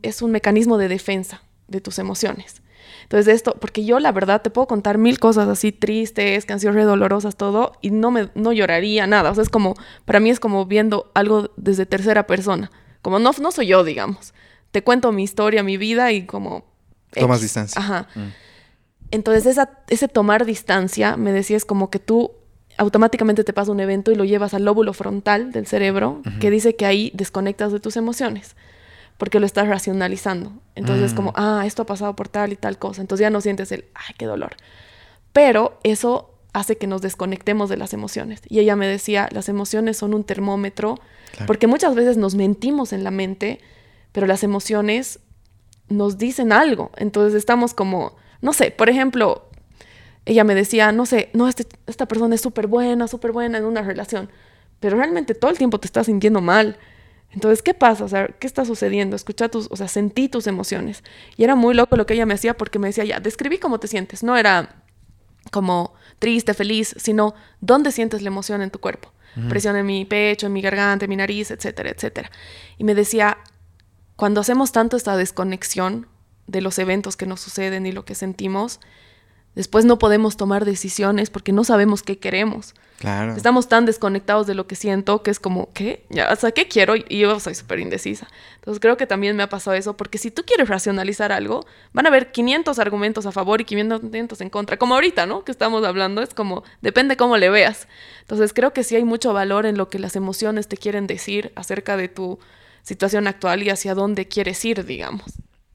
es 0.00 0.22
un 0.22 0.30
mecanismo 0.30 0.78
de 0.78 0.88
defensa 0.88 1.42
de 1.68 1.82
tus 1.82 1.98
emociones. 1.98 2.62
Entonces 3.02 3.34
esto, 3.34 3.54
porque 3.60 3.84
yo 3.84 4.00
la 4.00 4.12
verdad 4.12 4.40
te 4.40 4.48
puedo 4.48 4.66
contar 4.66 4.96
mil 4.96 5.18
cosas 5.18 5.46
así 5.46 5.72
tristes, 5.72 6.46
canciones 6.46 6.86
dolorosas, 6.86 7.36
todo, 7.36 7.72
y 7.82 7.90
no 7.90 8.10
me 8.10 8.30
no 8.34 8.54
lloraría 8.54 9.06
nada. 9.06 9.30
O 9.30 9.34
sea, 9.34 9.42
es 9.42 9.50
como, 9.50 9.74
para 10.06 10.20
mí 10.20 10.30
es 10.30 10.40
como 10.40 10.64
viendo 10.64 11.10
algo 11.12 11.50
desde 11.58 11.84
tercera 11.84 12.26
persona. 12.26 12.70
Como 13.02 13.18
no, 13.18 13.30
no 13.40 13.52
soy 13.52 13.68
yo, 13.68 13.84
digamos. 13.84 14.34
Te 14.70 14.82
cuento 14.82 15.12
mi 15.12 15.22
historia, 15.22 15.62
mi 15.62 15.76
vida 15.76 16.12
y 16.12 16.26
como... 16.26 16.64
Tomas 17.12 17.40
distancia. 17.40 17.80
Ajá. 17.80 18.08
Mm. 18.14 18.28
Entonces 19.10 19.46
esa, 19.46 19.70
ese 19.88 20.06
tomar 20.06 20.44
distancia, 20.44 21.16
me 21.16 21.32
decías 21.32 21.64
como 21.64 21.90
que 21.90 21.98
tú 21.98 22.32
automáticamente 22.78 23.42
te 23.44 23.52
pasa 23.52 23.72
un 23.72 23.80
evento 23.80 24.12
y 24.12 24.14
lo 24.14 24.24
llevas 24.24 24.54
al 24.54 24.64
lóbulo 24.64 24.92
frontal 24.92 25.52
del 25.52 25.66
cerebro, 25.66 26.22
que 26.40 26.50
dice 26.50 26.76
que 26.76 26.86
ahí 26.86 27.10
desconectas 27.14 27.72
de 27.72 27.80
tus 27.80 27.96
emociones 27.96 28.54
porque 29.20 29.38
lo 29.38 29.44
estás 29.44 29.68
racionalizando. 29.68 30.50
Entonces 30.74 31.10
es 31.10 31.14
como, 31.14 31.32
mm. 31.32 31.34
ah, 31.36 31.64
esto 31.66 31.82
ha 31.82 31.86
pasado 31.86 32.16
por 32.16 32.28
tal 32.28 32.52
y 32.52 32.56
tal 32.56 32.78
cosa. 32.78 33.02
Entonces 33.02 33.22
ya 33.22 33.28
no 33.28 33.42
sientes 33.42 33.70
el, 33.70 33.84
ay, 33.94 34.14
qué 34.16 34.24
dolor. 34.24 34.56
Pero 35.34 35.78
eso 35.82 36.34
hace 36.54 36.78
que 36.78 36.86
nos 36.86 37.02
desconectemos 37.02 37.68
de 37.68 37.76
las 37.76 37.92
emociones. 37.92 38.40
Y 38.48 38.60
ella 38.60 38.76
me 38.76 38.86
decía, 38.86 39.28
las 39.30 39.50
emociones 39.50 39.98
son 39.98 40.14
un 40.14 40.24
termómetro, 40.24 40.98
porque 41.46 41.66
muchas 41.66 41.94
veces 41.94 42.16
nos 42.16 42.34
mentimos 42.34 42.92
en 42.92 43.04
la 43.04 43.10
mente, 43.10 43.60
pero 44.12 44.26
las 44.26 44.42
emociones 44.42 45.20
nos 45.88 46.18
dicen 46.18 46.52
algo. 46.52 46.90
Entonces 46.96 47.34
estamos 47.34 47.74
como, 47.74 48.16
no 48.40 48.52
sé, 48.52 48.70
por 48.70 48.88
ejemplo, 48.88 49.48
ella 50.24 50.44
me 50.44 50.54
decía, 50.54 50.92
no 50.92 51.06
sé, 51.06 51.30
no, 51.32 51.48
este, 51.48 51.66
esta 51.86 52.06
persona 52.06 52.34
es 52.34 52.40
súper 52.40 52.66
buena, 52.66 53.08
súper 53.08 53.32
buena 53.32 53.58
en 53.58 53.64
una 53.64 53.82
relación, 53.82 54.30
pero 54.78 54.96
realmente 54.96 55.34
todo 55.34 55.50
el 55.50 55.58
tiempo 55.58 55.80
te 55.80 55.86
estás 55.86 56.06
sintiendo 56.06 56.40
mal. 56.40 56.78
Entonces, 57.32 57.62
¿qué 57.62 57.74
pasa? 57.74 58.04
O 58.04 58.08
sea, 58.08 58.26
¿qué 58.26 58.46
está 58.46 58.64
sucediendo? 58.64 59.14
Escucha 59.14 59.48
tus, 59.48 59.68
o 59.70 59.76
sea, 59.76 59.88
sentí 59.88 60.28
tus 60.28 60.46
emociones. 60.46 61.04
Y 61.36 61.44
era 61.44 61.54
muy 61.54 61.74
loco 61.74 61.96
lo 61.96 62.06
que 62.06 62.14
ella 62.14 62.26
me 62.26 62.34
hacía 62.34 62.56
porque 62.56 62.78
me 62.78 62.88
decía, 62.88 63.04
ya, 63.04 63.20
describí 63.20 63.58
cómo 63.58 63.78
te 63.78 63.86
sientes. 63.86 64.22
No 64.24 64.36
era 64.36 64.82
como 65.52 65.94
triste, 66.18 66.54
feliz, 66.54 66.94
sino 66.98 67.34
dónde 67.60 67.92
sientes 67.92 68.22
la 68.22 68.28
emoción 68.28 68.62
en 68.62 68.70
tu 68.70 68.80
cuerpo. 68.80 69.12
Presión 69.48 69.76
en 69.76 69.86
mi 69.86 70.04
pecho, 70.04 70.46
en 70.46 70.52
mi 70.52 70.60
garganta, 70.60 71.04
en 71.04 71.08
mi 71.08 71.16
nariz, 71.16 71.50
etcétera, 71.50 71.90
etcétera. 71.90 72.30
Y 72.78 72.84
me 72.84 72.94
decía, 72.94 73.38
cuando 74.16 74.40
hacemos 74.40 74.72
tanto 74.72 74.96
esta 74.96 75.16
desconexión 75.16 76.08
de 76.46 76.60
los 76.60 76.78
eventos 76.78 77.16
que 77.16 77.26
nos 77.26 77.40
suceden 77.40 77.86
y 77.86 77.92
lo 77.92 78.04
que 78.04 78.14
sentimos, 78.14 78.80
Después 79.54 79.84
no 79.84 79.98
podemos 79.98 80.36
tomar 80.36 80.64
decisiones 80.64 81.30
porque 81.30 81.52
no 81.52 81.64
sabemos 81.64 82.02
qué 82.02 82.18
queremos. 82.18 82.74
Claro. 83.00 83.34
Estamos 83.34 83.66
tan 83.66 83.86
desconectados 83.86 84.46
de 84.46 84.54
lo 84.54 84.66
que 84.66 84.76
siento 84.76 85.22
que 85.22 85.30
es 85.30 85.40
como, 85.40 85.72
¿qué? 85.72 86.04
Ya, 86.10 86.30
o 86.30 86.36
sea, 86.36 86.50
¿qué 86.50 86.68
quiero? 86.68 86.96
Y 86.96 87.20
yo 87.20 87.40
soy 87.40 87.54
súper 87.54 87.80
indecisa. 87.80 88.28
Entonces 88.56 88.78
creo 88.78 88.98
que 88.98 89.06
también 89.06 89.36
me 89.36 89.42
ha 89.42 89.48
pasado 89.48 89.74
eso 89.74 89.96
porque 89.96 90.18
si 90.18 90.30
tú 90.30 90.42
quieres 90.44 90.68
racionalizar 90.68 91.32
algo, 91.32 91.64
van 91.94 92.04
a 92.04 92.10
haber 92.10 92.30
500 92.30 92.78
argumentos 92.78 93.24
a 93.24 93.32
favor 93.32 93.62
y 93.62 93.64
500 93.64 94.42
en 94.42 94.50
contra. 94.50 94.76
Como 94.76 94.96
ahorita, 94.96 95.24
¿no? 95.24 95.44
Que 95.44 95.50
estamos 95.50 95.82
hablando, 95.82 96.20
es 96.20 96.34
como, 96.34 96.62
depende 96.82 97.16
cómo 97.16 97.38
le 97.38 97.48
veas. 97.48 97.88
Entonces 98.20 98.52
creo 98.52 98.74
que 98.74 98.84
sí 98.84 98.96
hay 98.96 99.04
mucho 99.04 99.32
valor 99.32 99.64
en 99.64 99.78
lo 99.78 99.88
que 99.88 99.98
las 99.98 100.14
emociones 100.14 100.68
te 100.68 100.76
quieren 100.76 101.06
decir 101.06 101.52
acerca 101.54 101.96
de 101.96 102.08
tu 102.08 102.38
situación 102.82 103.26
actual 103.28 103.62
y 103.62 103.70
hacia 103.70 103.94
dónde 103.94 104.28
quieres 104.28 104.62
ir, 104.66 104.84
digamos. 104.84 105.24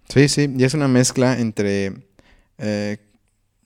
Sí, 0.10 0.30
sí, 0.30 0.54
y 0.56 0.64
es 0.64 0.76
una 0.76 0.88
mezcla 0.88 1.40
entre... 1.40 1.92
Eh, 2.60 2.98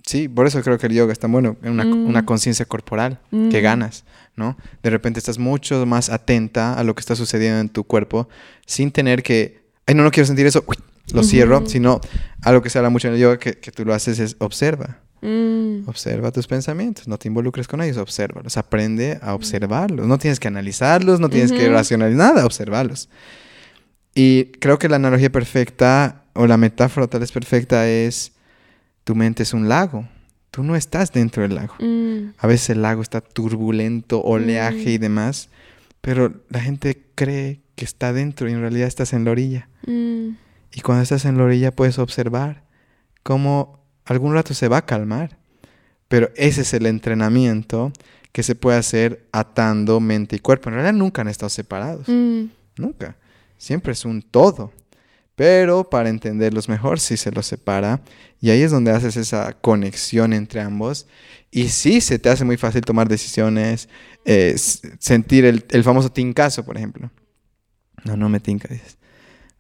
Sí, 0.10 0.28
por 0.28 0.48
eso 0.48 0.60
creo 0.64 0.80
que 0.80 0.88
el 0.88 0.94
yoga 0.94 1.14
es 1.14 1.20
tan 1.20 1.32
bueno, 1.32 1.56
una, 1.62 1.86
mm. 1.86 2.08
una 2.08 2.26
conciencia 2.26 2.66
corporal 2.66 3.20
que 3.30 3.60
mm. 3.60 3.62
ganas, 3.62 4.06
¿no? 4.36 4.58
De 4.82 4.90
repente 4.90 5.20
estás 5.20 5.38
mucho 5.38 5.86
más 5.86 6.10
atenta 6.10 6.74
a 6.74 6.84
lo 6.84 6.96
que 6.96 7.02
está 7.02 7.16
sucediendo 7.16 7.60
en 7.60 7.70
tu 7.70 7.84
cuerpo 7.84 8.28
sin 8.66 8.90
tener 8.90 9.22
que, 9.22 9.62
ay, 9.86 9.94
no, 9.94 10.02
no 10.02 10.10
quiero 10.10 10.26
sentir 10.26 10.48
eso, 10.48 10.66
lo 11.14 11.22
cierro, 11.22 11.64
sino 11.68 12.02
algo 12.42 12.64
que 12.64 12.72
se 12.72 12.80
habla 12.80 12.90
mucho 12.90 13.08
en 13.08 13.14
el 13.14 13.20
yoga 13.20 13.38
que, 13.38 13.60
que 13.60 13.72
tú 13.72 13.86
lo 13.86 13.94
haces 13.94 14.18
es 14.18 14.36
observa. 14.40 14.98
Mm. 15.22 15.88
Observa 15.88 16.32
tus 16.32 16.48
pensamientos, 16.48 17.08
no 17.08 17.20
te 17.20 17.28
involucres 17.28 17.68
con 17.68 17.80
ellos, 17.80 17.98
obsérvalos, 17.98 18.58
aprende 18.58 19.20
a 19.22 19.36
observarlos. 19.36 20.08
No 20.08 20.18
tienes 20.18 20.40
que 20.40 20.48
analizarlos, 20.48 21.20
no 21.20 21.30
tienes 21.30 21.52
que 21.52 21.70
racionalizar 21.70 22.34
nada, 22.34 22.48
observarlos. 22.48 23.10
Y 24.16 24.46
creo 24.54 24.80
que 24.80 24.90
la 24.90 24.96
analogía 24.96 25.32
perfecta 25.32 26.24
o 26.34 26.48
la 26.48 26.58
metáfora 26.58 27.06
tal 27.06 27.20
vez 27.20 27.32
perfecta 27.32 27.88
es 27.88 28.32
tu 29.04 29.16
mente 29.16 29.44
es 29.44 29.54
un 29.54 29.70
lago. 29.70 30.08
Tú 30.52 30.64
no 30.64 30.76
estás 30.76 31.12
dentro 31.12 31.44
del 31.44 31.56
lago. 31.56 31.76
Mm. 31.80 32.34
A 32.38 32.48
veces 32.48 32.72
el 32.72 32.82
lago 32.82 33.02
está 33.02 33.22
turbulento, 33.22 34.22
oleaje 34.22 34.94
y 34.94 34.98
mm. 34.98 35.02
demás, 35.02 35.50
pero 36.02 36.34
la 36.50 36.62
gente 36.62 37.06
cree 37.16 37.62
que 37.76 37.86
está 37.86 38.14
dentro 38.14 38.50
y 38.50 38.54
en 38.54 38.62
realidad 38.62 38.88
estás 38.88 39.14
en 39.14 39.26
la 39.26 39.32
orilla. 39.32 39.70
Mm. 39.86 40.30
Y 40.74 40.82
cuando 40.82 41.04
estás 41.04 41.26
en 41.26 41.38
la 41.38 41.44
orilla 41.44 41.76
puedes 41.76 42.00
observar 42.00 42.64
cómo 43.24 43.84
algún 44.06 44.34
rato 44.34 44.54
se 44.54 44.68
va 44.68 44.78
a 44.78 44.86
calmar. 44.86 45.38
Pero 46.08 46.32
ese 46.36 46.62
es 46.62 46.74
el 46.74 46.88
entrenamiento 46.88 47.94
que 48.32 48.44
se 48.44 48.56
puede 48.56 48.78
hacer 48.78 49.28
atando 49.32 50.00
mente 50.00 50.36
y 50.36 50.40
cuerpo. 50.40 50.70
En 50.70 50.76
realidad 50.76 50.94
nunca 50.94 51.22
han 51.22 51.28
estado 51.28 51.50
separados. 51.50 52.08
Nunca. 52.08 53.16
Siempre 53.58 53.94
es 53.94 54.06
un 54.06 54.22
todo. 54.22 54.74
Pero 55.40 55.90
para 55.90 56.10
entenderlos 56.10 56.68
mejor, 56.68 57.00
sí 57.00 57.16
se 57.16 57.32
los 57.32 57.46
separa. 57.46 58.02
Y 58.42 58.50
ahí 58.50 58.62
es 58.62 58.72
donde 58.72 58.92
haces 58.92 59.16
esa 59.16 59.54
conexión 59.54 60.34
entre 60.34 60.60
ambos. 60.60 61.08
Y 61.50 61.70
sí 61.70 62.02
se 62.02 62.20
te 62.20 62.28
hace 62.28 62.44
muy 62.44 62.58
fácil 62.58 62.82
tomar 62.82 63.08
decisiones, 63.08 63.88
eh, 64.26 64.54
sentir 64.58 65.46
el, 65.46 65.64
el, 65.70 65.86
famoso 65.86 66.12
tincazo, 66.12 66.66
por 66.66 66.76
ejemplo. 66.76 67.10
No, 68.04 68.18
no 68.18 68.28
me 68.28 68.42
tinca, 68.42 68.68
dices. 68.68 68.98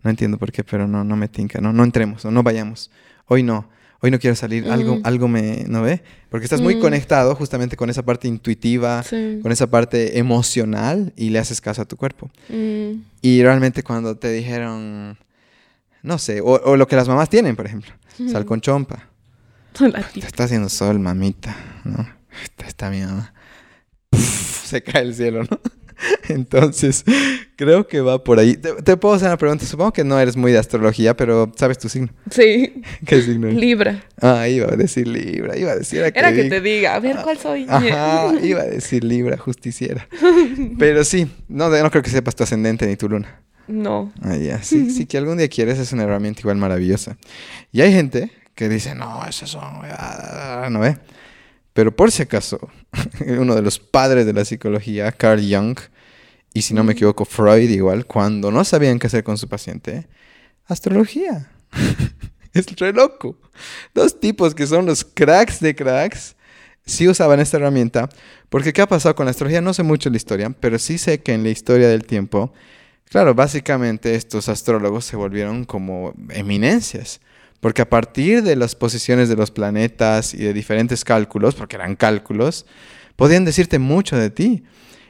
No 0.03 0.09
entiendo 0.09 0.37
por 0.37 0.51
qué, 0.51 0.65
pero 0.65 0.85
no, 0.85 1.05
no 1.05 1.15
me 1.15 1.29
tinca. 1.29 1.61
No, 1.61 1.71
no 1.71 1.85
entremos, 1.85 2.25
no, 2.25 2.31
no 2.31 2.43
vayamos. 2.43 2.91
Hoy 3.27 3.41
no. 3.41 3.69
Hoy 4.01 4.11
no 4.11 4.19
quiero 4.19 4.35
salir, 4.35 4.69
algo, 4.69 4.97
mm. 4.97 5.01
algo 5.05 5.29
me, 5.29 5.63
¿no 5.69 5.81
ve? 5.81 6.03
Porque 6.29 6.43
estás 6.43 6.59
muy 6.59 6.75
mm. 6.75 6.81
conectado 6.81 7.35
justamente 7.35 7.77
con 7.77 7.89
esa 7.89 8.03
parte 8.03 8.27
intuitiva, 8.27 9.01
con 9.41 9.49
esa 9.53 9.67
parte 9.67 10.19
emocional 10.19 11.13
y 11.15 11.29
le 11.29 11.39
haces 11.39 11.61
caso 11.61 11.83
a 11.83 11.85
tu 11.85 11.95
cuerpo. 11.95 12.29
Mm. 12.49 13.01
Y 13.21 13.43
realmente 13.43 13.81
cuando 13.81 14.17
te 14.17 14.29
dijeron, 14.33 15.17
no 16.03 16.17
sé, 16.17 16.41
o, 16.41 16.75
lo 16.75 16.87
que 16.87 16.95
las 16.95 17.07
mamás 17.07 17.29
tienen, 17.29 17.55
por 17.55 17.65
ejemplo. 17.65 17.91
Sal 18.31 18.45
con 18.45 18.61
chompa. 18.61 19.09
está 20.15 20.43
haciendo 20.43 20.69
sol, 20.69 20.99
mamita, 20.99 21.55
¿no? 21.83 22.07
Está, 22.65 22.89
mi 22.89 23.01
mamá. 23.01 23.33
se 24.11 24.83
cae 24.83 25.03
el 25.03 25.15
cielo, 25.15 25.43
¿no? 25.49 25.59
Entonces, 26.29 27.03
creo 27.55 27.87
que 27.87 28.01
va 28.01 28.23
por 28.23 28.39
ahí. 28.39 28.55
Te, 28.55 28.97
puedo 28.97 29.15
hacer 29.15 29.27
una 29.27 29.37
pregunta. 29.37 29.65
Supongo 29.65 29.91
que 29.91 30.03
no 30.03 30.19
eres 30.19 30.35
muy 30.35 30.51
de 30.51 30.57
astrología, 30.57 31.15
pero 31.15 31.51
¿sabes 31.55 31.77
tu 31.77 31.89
signo? 31.89 32.09
Sí. 32.29 32.81
¿Qué 33.05 33.21
signo 33.21 33.47
Libra. 33.49 34.03
Ah, 34.21 34.47
iba 34.47 34.67
a 34.71 34.75
decir 34.75 35.07
Libra. 35.07 35.57
Iba 35.57 35.71
a 35.71 35.75
decir... 35.75 35.99
Era 35.99 36.33
que 36.33 36.45
te 36.45 36.61
diga, 36.61 36.95
a 36.95 36.99
ver, 36.99 37.17
¿cuál 37.23 37.37
soy? 37.37 37.65
Ajá, 37.67 38.33
iba 38.43 38.61
a 38.61 38.65
decir 38.65 39.03
Libra, 39.03 39.37
justiciera. 39.37 40.07
Pero 40.77 41.03
sí, 41.03 41.29
no, 41.47 41.69
no 41.69 41.91
creo 41.91 42.03
que 42.03 42.09
sepas 42.09 42.35
tu 42.35 42.43
ascendente 42.43 42.85
ni 42.87 42.95
tu 42.95 43.09
luna. 43.09 43.41
No. 43.69 44.11
Ah, 44.21 44.35
ya. 44.35 44.61
Sí, 44.63 44.89
sí, 44.95 45.05
que 45.05 45.17
algún 45.17 45.37
día 45.37 45.47
quieres, 45.47 45.77
es 45.79 45.93
una 45.93 46.03
herramienta 46.03 46.41
igual 46.41 46.57
maravillosa. 46.57 47.17
Y 47.71 47.81
hay 47.81 47.93
gente 47.93 48.31
que 48.55 48.67
dice, 48.67 48.95
no, 48.95 49.25
esas 49.25 49.51
son, 49.51 49.81
no 50.71 50.79
ve. 50.79 50.97
Pero 51.73 51.95
por 51.95 52.11
si 52.11 52.23
acaso, 52.23 52.59
uno 53.27 53.55
de 53.55 53.61
los 53.61 53.79
padres 53.79 54.25
de 54.25 54.33
la 54.33 54.43
psicología, 54.43 55.11
Carl 55.11 55.41
Jung, 55.41 55.77
y 56.53 56.63
si 56.63 56.73
no 56.73 56.83
me 56.83 56.93
equivoco, 56.93 57.25
Freud 57.25 57.69
igual, 57.69 58.05
cuando 58.05 58.51
no 58.51 58.65
sabían 58.65 58.97
qué 58.97 59.07
hacer 59.07 59.23
con 59.23 59.37
su 59.37 59.47
paciente, 59.47 60.07
astrología. 60.65 61.51
es 62.53 62.65
re 62.75 62.91
loco. 62.91 63.37
Dos 63.93 64.19
tipos 64.19 64.55
que 64.55 64.65
son 64.65 64.87
los 64.87 65.05
cracks 65.05 65.59
de 65.59 65.75
cracks, 65.75 66.35
sí 66.85 67.07
usaban 67.07 67.39
esta 67.39 67.57
herramienta, 67.57 68.09
porque 68.49 68.73
¿qué 68.73 68.81
ha 68.81 68.87
pasado 68.87 69.13
con 69.15 69.25
la 69.25 69.31
astrología? 69.31 69.61
No 69.61 69.75
sé 69.75 69.83
mucho 69.83 70.09
la 70.09 70.17
historia, 70.17 70.49
pero 70.59 70.79
sí 70.79 70.97
sé 70.97 71.21
que 71.21 71.33
en 71.33 71.43
la 71.43 71.49
historia 71.49 71.87
del 71.87 72.03
tiempo 72.03 72.51
Claro, 73.09 73.33
básicamente 73.33 74.13
estos 74.13 74.49
astrólogos 74.49 75.03
se 75.03 75.15
volvieron 75.15 75.65
como 75.65 76.13
eminencias, 76.29 77.21
porque 77.59 77.81
a 77.81 77.89
partir 77.89 78.43
de 78.43 78.55
las 78.55 78.75
posiciones 78.75 79.27
de 79.29 79.35
los 79.35 79.49
planetas 79.49 80.35
y 80.35 80.37
de 80.37 80.53
diferentes 80.53 81.03
cálculos, 81.03 81.55
porque 81.55 81.75
eran 81.75 81.95
cálculos, 81.95 82.67
podían 83.15 83.45
decirte 83.45 83.79
mucho 83.79 84.15
de 84.15 84.29
ti. 84.29 84.63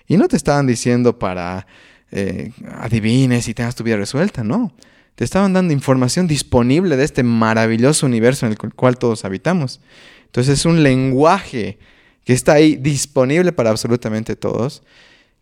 Y 0.07 0.15
no 0.15 0.29
te 0.29 0.37
estaban 0.37 0.65
diciendo 0.65 1.19
para 1.19 1.67
eh, 2.11 2.53
adivines 2.77 3.49
y 3.49 3.53
tengas 3.53 3.75
tu 3.75 3.83
vida 3.83 3.97
resuelta, 3.97 4.45
no. 4.45 4.73
Te 5.15 5.25
estaban 5.25 5.51
dando 5.51 5.73
información 5.73 6.25
disponible 6.25 6.95
de 6.95 7.03
este 7.03 7.23
maravilloso 7.23 8.05
universo 8.05 8.45
en 8.45 8.53
el 8.53 8.73
cual 8.75 8.97
todos 8.97 9.25
habitamos. 9.25 9.81
Entonces 10.25 10.59
es 10.59 10.65
un 10.65 10.83
lenguaje 10.83 11.77
que 12.23 12.31
está 12.31 12.53
ahí 12.53 12.77
disponible 12.77 13.51
para 13.51 13.71
absolutamente 13.71 14.37
todos 14.37 14.83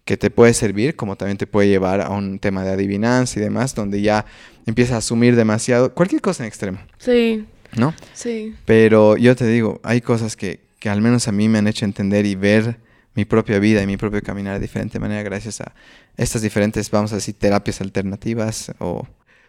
que 0.07 0.17
te 0.17 0.31
puede 0.31 0.53
servir, 0.55 0.95
como 0.95 1.17
también 1.17 1.37
te 1.37 1.45
puede 1.45 1.67
llevar 1.67 2.01
a 2.01 2.09
un 2.09 2.39
tema 2.39 2.63
de 2.63 2.71
adivinanza 2.71 3.39
y 3.39 3.43
demás, 3.43 3.75
donde 3.75 4.01
ya 4.01 4.25
empiezas 4.65 4.95
a 4.95 4.97
asumir 4.97 5.35
demasiado, 5.35 5.93
cualquier 5.93 6.21
cosa 6.21 6.43
en 6.43 6.47
extremo. 6.47 6.79
Sí. 6.97 7.45
¿No? 7.75 7.93
Sí. 8.13 8.55
Pero 8.65 9.17
yo 9.17 9.35
te 9.35 9.45
digo, 9.45 9.81
hay 9.83 9.99
cosas 10.01 10.37
que, 10.37 10.61
que 10.79 10.89
al 10.89 11.01
menos 11.01 11.27
a 11.27 11.33
mí 11.33 11.49
me 11.49 11.59
han 11.59 11.67
hecho 11.67 11.83
entender 11.83 12.25
y 12.25 12.35
ver 12.35 12.77
mi 13.13 13.25
propia 13.25 13.59
vida 13.59 13.83
y 13.83 13.87
mi 13.87 13.97
propio 13.97 14.21
caminar 14.21 14.53
de 14.53 14.61
diferente 14.61 14.97
manera 14.97 15.23
gracias 15.23 15.59
a 15.59 15.73
estas 16.15 16.41
diferentes, 16.41 16.89
vamos 16.89 17.11
a 17.11 17.15
decir, 17.15 17.35
terapias 17.37 17.81
alternativas. 17.81 18.71
O... 18.79 19.05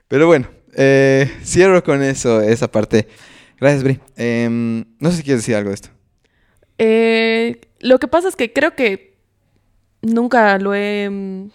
Pero 0.09 0.27
bueno, 0.27 0.49
eh, 0.75 1.31
cierro 1.45 1.85
con 1.85 2.03
eso, 2.03 2.43
esa 2.43 2.71
parte. 2.71 3.07
Gracias, 3.61 3.85
Bri. 3.85 4.01
Em, 4.17 4.85
no 4.99 5.11
sé 5.13 5.19
si 5.19 5.23
quieres 5.23 5.43
decir 5.43 5.55
algo 5.55 5.71
de 5.71 5.75
esto. 5.75 5.91
Eh, 6.79 7.61
lo 7.79 7.99
que 7.99 8.09
pasa 8.09 8.29
es 8.29 8.35
que 8.35 8.53
creo 8.53 8.75
que 8.75 9.08
nunca 10.03 10.59
lo 10.59 10.75
he 10.75 11.09
mm, 11.11 11.51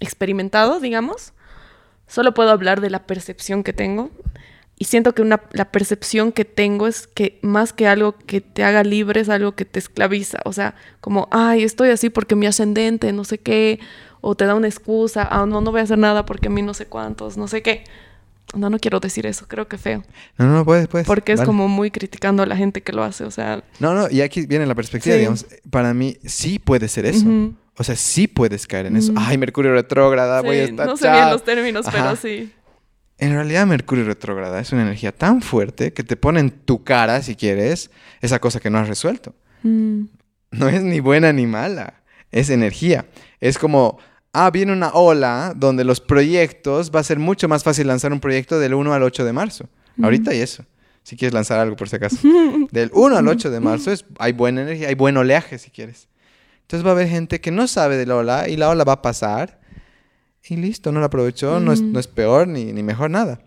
experimentado, 0.00 0.80
digamos. 0.80 1.32
Solo 2.06 2.34
puedo 2.34 2.50
hablar 2.50 2.80
de 2.80 2.90
la 2.90 3.06
percepción 3.06 3.62
que 3.62 3.72
tengo. 3.72 4.10
Y 4.76 4.86
siento 4.86 5.14
que 5.14 5.22
una, 5.22 5.42
la 5.52 5.70
percepción 5.70 6.32
que 6.32 6.44
tengo 6.44 6.88
es 6.88 7.06
que 7.06 7.38
más 7.42 7.72
que 7.72 7.86
algo 7.86 8.16
que 8.18 8.40
te 8.40 8.64
haga 8.64 8.82
libre 8.82 9.20
es 9.20 9.28
algo 9.28 9.52
que 9.52 9.64
te 9.64 9.78
esclaviza. 9.78 10.40
O 10.44 10.52
sea, 10.52 10.74
como, 11.00 11.28
ay, 11.30 11.62
estoy 11.62 11.90
así 11.90 12.10
porque 12.10 12.34
mi 12.34 12.46
ascendente, 12.46 13.12
no 13.12 13.24
sé 13.24 13.38
qué. 13.38 13.78
O 14.20 14.34
te 14.34 14.46
da 14.46 14.54
una 14.54 14.66
excusa, 14.68 15.28
ah, 15.30 15.46
no, 15.46 15.60
no 15.60 15.70
voy 15.70 15.80
a 15.80 15.84
hacer 15.84 15.98
nada 15.98 16.26
porque 16.26 16.48
a 16.48 16.50
mí 16.50 16.62
no 16.62 16.74
sé 16.74 16.86
cuántos, 16.86 17.36
no 17.36 17.46
sé 17.46 17.62
qué. 17.62 17.84
No, 18.56 18.70
no 18.70 18.78
quiero 18.78 19.00
decir 19.00 19.26
eso, 19.26 19.46
creo 19.48 19.68
que 19.68 19.78
feo. 19.78 20.02
No, 20.38 20.46
no, 20.46 20.54
no 20.54 20.64
puedes, 20.64 20.88
puedes. 20.88 21.06
Porque 21.06 21.32
es 21.32 21.40
como 21.42 21.68
muy 21.68 21.90
criticando 21.90 22.42
a 22.42 22.46
la 22.46 22.56
gente 22.56 22.82
que 22.82 22.92
lo 22.92 23.02
hace, 23.02 23.24
o 23.24 23.30
sea... 23.30 23.62
No, 23.80 23.94
no, 23.94 24.08
y 24.10 24.20
aquí 24.20 24.46
viene 24.46 24.66
la 24.66 24.74
perspectiva, 24.74 25.14
Sí. 25.14 25.18
digamos, 25.20 25.46
para 25.70 25.92
mí 25.94 26.16
sí 26.24 26.58
puede 26.58 26.88
ser 26.88 27.06
eso. 27.06 27.26
O 27.76 27.82
sea, 27.84 27.96
sí 27.96 28.28
puedes 28.28 28.66
caer 28.66 28.86
en 28.86 28.96
eso. 28.96 29.12
Ay, 29.16 29.36
Mercurio 29.38 29.72
retrógrada, 29.72 30.40
voy 30.42 30.56
a 30.58 30.64
estar 30.64 30.86
no 30.86 30.96
sé 30.96 31.10
bien 31.10 31.30
los 31.30 31.42
términos, 31.44 31.86
pero 31.90 32.14
sí. 32.16 32.52
En 33.18 33.32
realidad, 33.32 33.66
Mercurio 33.66 34.04
retrógrada 34.04 34.60
es 34.60 34.72
una 34.72 34.82
energía 34.82 35.12
tan 35.12 35.40
fuerte 35.40 35.92
que 35.92 36.02
te 36.02 36.16
pone 36.16 36.40
en 36.40 36.50
tu 36.50 36.82
cara, 36.84 37.22
si 37.22 37.36
quieres, 37.36 37.90
esa 38.20 38.38
cosa 38.40 38.58
que 38.60 38.70
no 38.70 38.78
has 38.78 38.88
resuelto. 38.88 39.34
Mm, 39.62 40.04
No 40.50 40.68
es 40.68 40.82
ni 40.82 41.00
buena 41.00 41.32
ni 41.32 41.46
mala, 41.46 42.02
es 42.30 42.50
energía. 42.50 43.06
Es 43.40 43.58
como, 43.58 43.98
ah, 44.34 44.50
viene 44.50 44.72
una 44.72 44.90
ola 44.90 45.54
donde 45.56 45.84
los 45.84 46.00
proyectos, 46.00 46.90
va 46.94 47.00
a 47.00 47.04
ser 47.04 47.18
mucho 47.18 47.48
más 47.48 47.64
fácil 47.64 47.86
lanzar 47.86 48.12
un 48.12 48.20
proyecto 48.20 48.58
del 48.58 48.74
1 48.74 48.92
al 48.92 49.02
8 49.02 49.24
de 49.24 49.32
marzo. 49.32 49.68
Ahorita 50.02 50.34
y 50.34 50.40
eso. 50.40 50.64
Si 51.04 51.16
quieres 51.16 51.32
lanzar 51.34 51.60
algo 51.60 51.76
por 51.76 51.88
si 51.88 51.96
acaso. 51.96 52.16
Del 52.72 52.90
1 52.92 53.16
al 53.16 53.28
8 53.28 53.50
de 53.50 53.60
marzo 53.60 53.92
es, 53.92 54.04
hay 54.18 54.32
buena 54.32 54.62
energía, 54.62 54.88
hay 54.88 54.94
buen 54.94 55.16
oleaje 55.16 55.58
si 55.58 55.70
quieres. 55.70 56.08
Entonces 56.62 56.84
va 56.84 56.90
a 56.90 56.92
haber 56.94 57.08
gente 57.08 57.40
que 57.40 57.50
no 57.50 57.68
sabe 57.68 57.96
de 57.96 58.06
la 58.06 58.16
ola 58.16 58.48
y 58.48 58.56
la 58.56 58.70
ola 58.70 58.84
va 58.84 58.94
a 58.94 59.02
pasar 59.02 59.60
y 60.48 60.56
listo, 60.56 60.92
no 60.92 61.00
la 61.00 61.06
aprovechó, 61.06 61.60
no, 61.60 61.72
es, 61.72 61.82
Mm. 61.82 61.92
no 61.92 62.00
es 62.00 62.06
peor 62.06 62.48
ni, 62.48 62.72
ni 62.72 62.82
mejor 62.82 63.10
nada. 63.10 63.40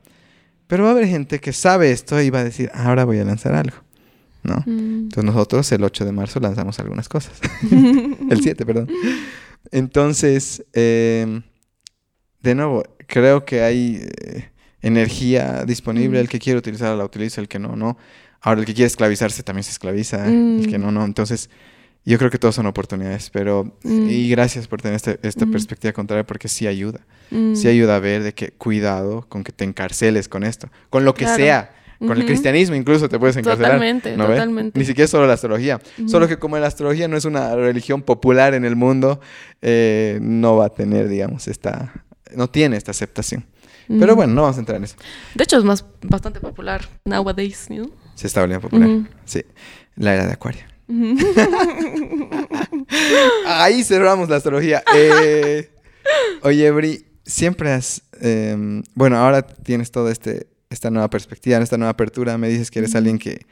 Pero 0.67 0.83
va 0.83 0.89
a 0.89 0.91
haber 0.93 1.07
gente 1.07 1.39
que 1.39 1.51
sabe 1.51 1.91
esto 1.91 2.21
y 2.21 2.29
va 2.29 2.39
a 2.39 2.43
decir, 2.43 2.69
ahora 2.73 3.05
voy 3.05 3.19
a 3.19 3.23
lanzar 3.25 3.55
algo. 3.55 3.77
¿No? 4.43 4.63
mm. 4.65 5.05
Entonces 5.05 5.23
nosotros 5.23 5.71
el 5.71 5.83
8 5.83 6.05
de 6.05 6.11
marzo 6.11 6.39
lanzamos 6.39 6.79
algunas 6.79 7.09
cosas. 7.09 7.33
el 7.71 8.41
7, 8.41 8.65
perdón. 8.65 8.88
Entonces, 9.72 10.63
eh, 10.74 11.41
de 12.41 12.55
nuevo, 12.55 12.84
creo 13.07 13.45
que 13.45 13.61
hay 13.61 14.01
eh, 14.24 14.49
energía 14.82 15.63
disponible. 15.65 16.20
Mm. 16.20 16.22
El 16.22 16.30
que 16.30 16.39
quiere 16.39 16.59
utilizarla 16.59 16.95
la 16.97 17.05
utiliza, 17.05 17.41
el 17.41 17.47
que 17.47 17.59
no, 17.59 17.76
no. 17.76 17.97
Ahora, 18.41 18.59
el 18.61 18.65
que 18.65 18.74
quiere 18.74 18.88
esclavizarse 18.88 19.43
también 19.43 19.63
se 19.63 19.72
esclaviza, 19.72 20.26
el 20.28 20.68
que 20.70 20.78
Mm. 20.78 20.82
no, 20.82 20.91
no. 20.91 21.03
Entonces, 21.05 21.49
yo 22.05 22.18
creo 22.18 22.30
que 22.30 22.38
todos 22.38 22.55
son 22.55 22.68
oportunidades, 22.68 23.30
pero... 23.30 23.78
Mm. 23.84 24.09
Y 24.09 24.30
gracias 24.30 24.68
por 24.68 24.82
tener 24.82 24.95
este- 24.95 25.20
esta 25.24 25.45
Mm. 25.45 25.51
perspectiva 25.51 25.91
contraria 25.91 26.26
porque 26.26 26.47
sí 26.47 26.65
ayuda. 26.68 27.05
Mm. 27.32 27.55
Sí 27.55 27.68
ayuda 27.68 27.97
a 27.97 27.99
ver 27.99 28.24
de 28.24 28.34
que 28.34 28.51
cuidado 28.51 29.26
con 29.28 29.43
que 29.43 29.51
te 29.51 29.65
encarceles 29.65 30.30
con 30.30 30.43
esto. 30.43 30.70
Con 30.89 31.03
lo 31.03 31.13
que 31.13 31.26
Claro. 31.26 31.38
sea. 31.43 31.74
Con 32.00 32.18
el 32.18 32.26
cristianismo 32.26 32.76
incluso 32.76 33.10
te 33.10 33.18
puedes 33.18 33.36
encarcelar. 33.38 33.72
Totalmente, 33.72 34.16
¿no 34.16 34.28
totalmente. 34.28 34.78
Ni 34.78 34.86
siquiera 34.86 35.08
solo 35.08 35.26
la 35.26 35.34
astrología. 35.34 35.82
Solo 36.08 36.28
que 36.28 36.38
como 36.38 36.58
la 36.58 36.68
astrología 36.68 37.08
no 37.08 37.18
es 37.18 37.26
una 37.26 37.56
religión 37.56 38.02
popular 38.02 38.54
en 38.54 38.66
el 38.66 38.76
mundo, 38.76 39.20
eh, 39.62 40.20
no 40.22 40.58
va 40.58 40.66
a 40.66 40.70
tener, 40.70 41.10
digamos, 41.10 41.48
esta... 41.48 42.04
No 42.36 42.50
tiene 42.50 42.78
esta 42.78 42.91
aceptación. 42.91 43.45
Pero 43.88 44.16
bueno, 44.16 44.34
no 44.34 44.41
vamos 44.41 44.58
a 44.58 44.60
entrar 44.60 44.78
en 44.78 44.84
eso. 44.84 44.98
De 45.34 45.43
hecho, 45.43 45.58
es 45.58 45.64
más 45.64 45.86
bastante 46.02 46.41
popular 46.41 46.82
nowadays, 47.06 47.68
¿no? 47.70 47.89
Se 48.16 48.28
está 48.28 48.41
volviendo 48.41 48.68
popular. 48.68 48.89
Sí. 49.26 49.43
La 49.95 50.14
era 50.14 50.28
de 50.28 50.34
Acuario. 50.34 50.64
Ahí 53.45 53.84
cerramos 53.84 54.30
la 54.30 54.38
astrología. 54.38 54.84
Eh, 54.95 55.70
oye, 56.41 56.72
Bri, 56.72 57.06
siempre 57.26 57.72
has... 57.72 58.02
em, 58.22 58.84
bueno, 58.95 59.18
ahora 59.18 59.41
tienes 59.41 59.91
toda 59.91 60.12
este, 60.12 60.48
esta 60.70 60.89
nueva 60.89 61.09
perspectiva, 61.09 61.57
esta 61.59 61.78
nueva 61.78 61.91
apertura. 61.91 62.38
Me 62.38 62.49
dices 62.49 62.72
que 62.72 62.80
eres 62.80 62.95
alguien 62.95 63.18
que, 63.18 63.45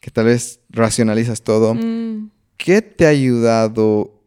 que 0.00 0.10
tal 0.10 0.26
vez 0.26 0.60
racionalizas 0.70 1.42
todo. 1.42 1.74
Mm. 1.74 2.30
¿Qué 2.56 2.82
te 2.82 3.06
ha 3.06 3.10
ayudado 3.10 4.22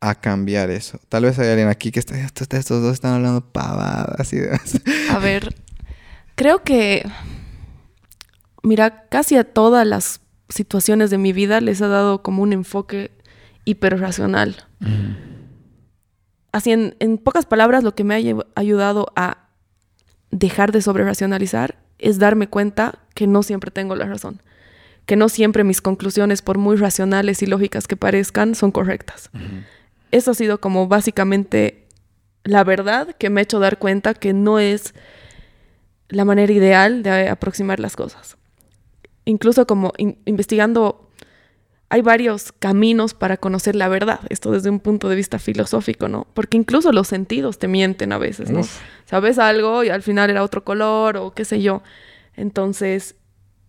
a 0.00 0.14
cambiar 0.14 0.70
eso? 0.70 1.00
Tal 1.08 1.24
vez 1.24 1.38
hay 1.38 1.48
alguien 1.48 1.68
aquí 1.68 1.90
que 1.90 2.00
está... 2.00 2.18
Estos, 2.18 2.48
estos 2.50 2.82
dos 2.82 2.92
están 2.94 3.14
hablando 3.14 3.40
pavadas 3.40 4.32
y 4.32 4.38
demás. 4.38 4.80
A 5.10 5.18
ver, 5.18 5.54
creo 6.34 6.62
que, 6.62 7.04
mira, 8.62 9.08
casi 9.08 9.36
a 9.36 9.44
todas 9.44 9.86
las 9.86 10.20
situaciones 10.48 11.10
de 11.10 11.18
mi 11.18 11.32
vida 11.32 11.60
les 11.60 11.80
ha 11.80 11.88
dado 11.88 12.22
como 12.22 12.42
un 12.42 12.52
enfoque 12.52 13.10
hiperracional. 13.64 14.56
Así, 16.52 16.72
en, 16.72 16.94
en 16.98 17.16
pocas 17.16 17.46
palabras, 17.46 17.82
lo 17.82 17.94
que 17.94 18.04
me 18.04 18.14
ha 18.14 18.36
ayudado 18.54 19.06
a 19.16 19.41
dejar 20.32 20.72
de 20.72 20.82
sobreracionalizar 20.82 21.76
es 21.98 22.18
darme 22.18 22.48
cuenta 22.48 22.98
que 23.14 23.28
no 23.28 23.44
siempre 23.44 23.70
tengo 23.70 23.94
la 23.94 24.06
razón. 24.06 24.42
Que 25.06 25.14
no 25.14 25.28
siempre 25.28 25.62
mis 25.62 25.80
conclusiones, 25.80 26.42
por 26.42 26.58
muy 26.58 26.76
racionales 26.76 27.42
y 27.42 27.46
lógicas 27.46 27.86
que 27.86 27.96
parezcan, 27.96 28.54
son 28.56 28.72
correctas. 28.72 29.30
Eso 30.10 30.32
ha 30.32 30.34
sido 30.34 30.60
como 30.60 30.88
básicamente 30.88 31.86
la 32.44 32.64
verdad 32.64 33.14
que 33.18 33.30
me 33.30 33.40
ha 33.40 33.44
hecho 33.44 33.60
dar 33.60 33.78
cuenta 33.78 34.14
que 34.14 34.32
no 34.32 34.58
es 34.58 34.94
la 36.08 36.24
manera 36.24 36.52
ideal 36.52 37.02
de 37.02 37.28
aproximar 37.28 37.78
las 37.80 37.94
cosas. 37.96 38.36
Incluso 39.24 39.66
como 39.66 39.92
in- 39.98 40.18
investigando, 40.24 41.01
hay 41.92 42.00
varios 42.00 42.52
caminos 42.52 43.12
para 43.12 43.36
conocer 43.36 43.76
la 43.76 43.86
verdad, 43.86 44.20
esto 44.30 44.50
desde 44.50 44.70
un 44.70 44.80
punto 44.80 45.10
de 45.10 45.14
vista 45.14 45.38
filosófico, 45.38 46.08
¿no? 46.08 46.26
Porque 46.32 46.56
incluso 46.56 46.90
los 46.90 47.06
sentidos 47.06 47.58
te 47.58 47.68
mienten 47.68 48.14
a 48.14 48.18
veces, 48.18 48.48
¿no? 48.48 48.60
Uf. 48.60 48.80
Sabes 49.04 49.38
algo 49.38 49.84
y 49.84 49.90
al 49.90 50.00
final 50.00 50.30
era 50.30 50.42
otro 50.42 50.64
color 50.64 51.18
o 51.18 51.34
qué 51.34 51.44
sé 51.44 51.60
yo. 51.60 51.82
Entonces, 52.34 53.16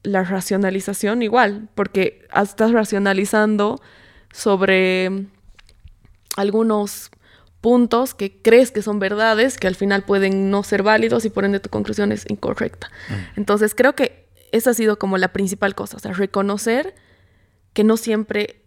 la 0.03 0.23
racionalización 0.23 1.21
igual, 1.21 1.67
porque 1.75 2.25
estás 2.33 2.71
racionalizando 2.71 3.81
sobre 4.31 5.25
algunos 6.37 7.11
puntos 7.59 8.13
que 8.13 8.41
crees 8.41 8.71
que 8.71 8.81
son 8.81 8.99
verdades, 8.99 9.57
que 9.57 9.67
al 9.67 9.75
final 9.75 10.03
pueden 10.05 10.49
no 10.49 10.63
ser 10.63 10.81
válidos 10.81 11.25
y 11.25 11.29
por 11.29 11.43
ende 11.43 11.59
tu 11.59 11.69
conclusión 11.69 12.13
es 12.13 12.23
incorrecta. 12.29 12.89
Entonces 13.35 13.75
creo 13.75 13.95
que 13.95 14.29
esa 14.53 14.69
ha 14.69 14.73
sido 14.73 14.97
como 14.97 15.17
la 15.17 15.33
principal 15.33 15.75
cosa, 15.75 15.97
o 15.97 15.99
sea, 15.99 16.13
reconocer 16.13 16.95
que 17.73 17.83
no 17.83 17.97
siempre 17.97 18.63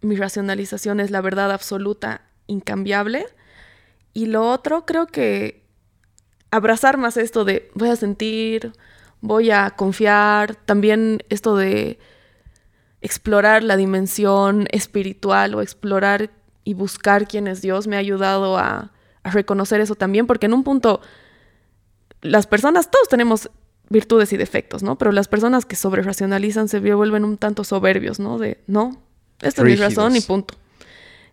mi 0.00 0.16
racionalización 0.16 1.00
es 1.00 1.10
la 1.10 1.20
verdad 1.20 1.50
absoluta, 1.52 2.22
incambiable. 2.46 3.26
Y 4.12 4.26
lo 4.26 4.48
otro, 4.48 4.86
creo 4.86 5.06
que 5.06 5.64
abrazar 6.50 6.96
más 6.96 7.16
esto 7.16 7.44
de 7.44 7.70
voy 7.74 7.90
a 7.90 7.96
sentir, 7.96 8.72
voy 9.20 9.50
a 9.50 9.70
confiar, 9.70 10.54
también 10.54 11.22
esto 11.28 11.56
de 11.56 11.98
explorar 13.00 13.62
la 13.62 13.76
dimensión 13.76 14.66
espiritual 14.70 15.54
o 15.54 15.62
explorar 15.62 16.30
y 16.64 16.74
buscar 16.74 17.26
quién 17.26 17.46
es 17.46 17.62
Dios 17.62 17.86
me 17.86 17.96
ha 17.96 18.00
ayudado 18.00 18.58
a, 18.58 18.92
a 19.22 19.30
reconocer 19.30 19.80
eso 19.80 19.94
también, 19.94 20.26
porque 20.26 20.46
en 20.46 20.54
un 20.54 20.64
punto 20.64 21.00
las 22.20 22.46
personas, 22.46 22.90
todos 22.90 23.08
tenemos 23.08 23.50
virtudes 23.90 24.32
y 24.32 24.36
defectos, 24.36 24.82
¿no? 24.82 24.96
Pero 24.96 25.12
las 25.12 25.28
personas 25.28 25.66
que 25.66 25.76
sobre 25.76 26.02
racionalizan 26.02 26.68
se 26.68 26.78
vuelven 26.78 27.24
un 27.24 27.36
tanto 27.36 27.64
soberbios, 27.64 28.20
¿no? 28.20 28.38
De, 28.38 28.58
no, 28.66 29.02
esta 29.42 29.62
es 29.62 29.68
mi 29.68 29.76
razón 29.76 30.16
y 30.16 30.20
punto. 30.20 30.54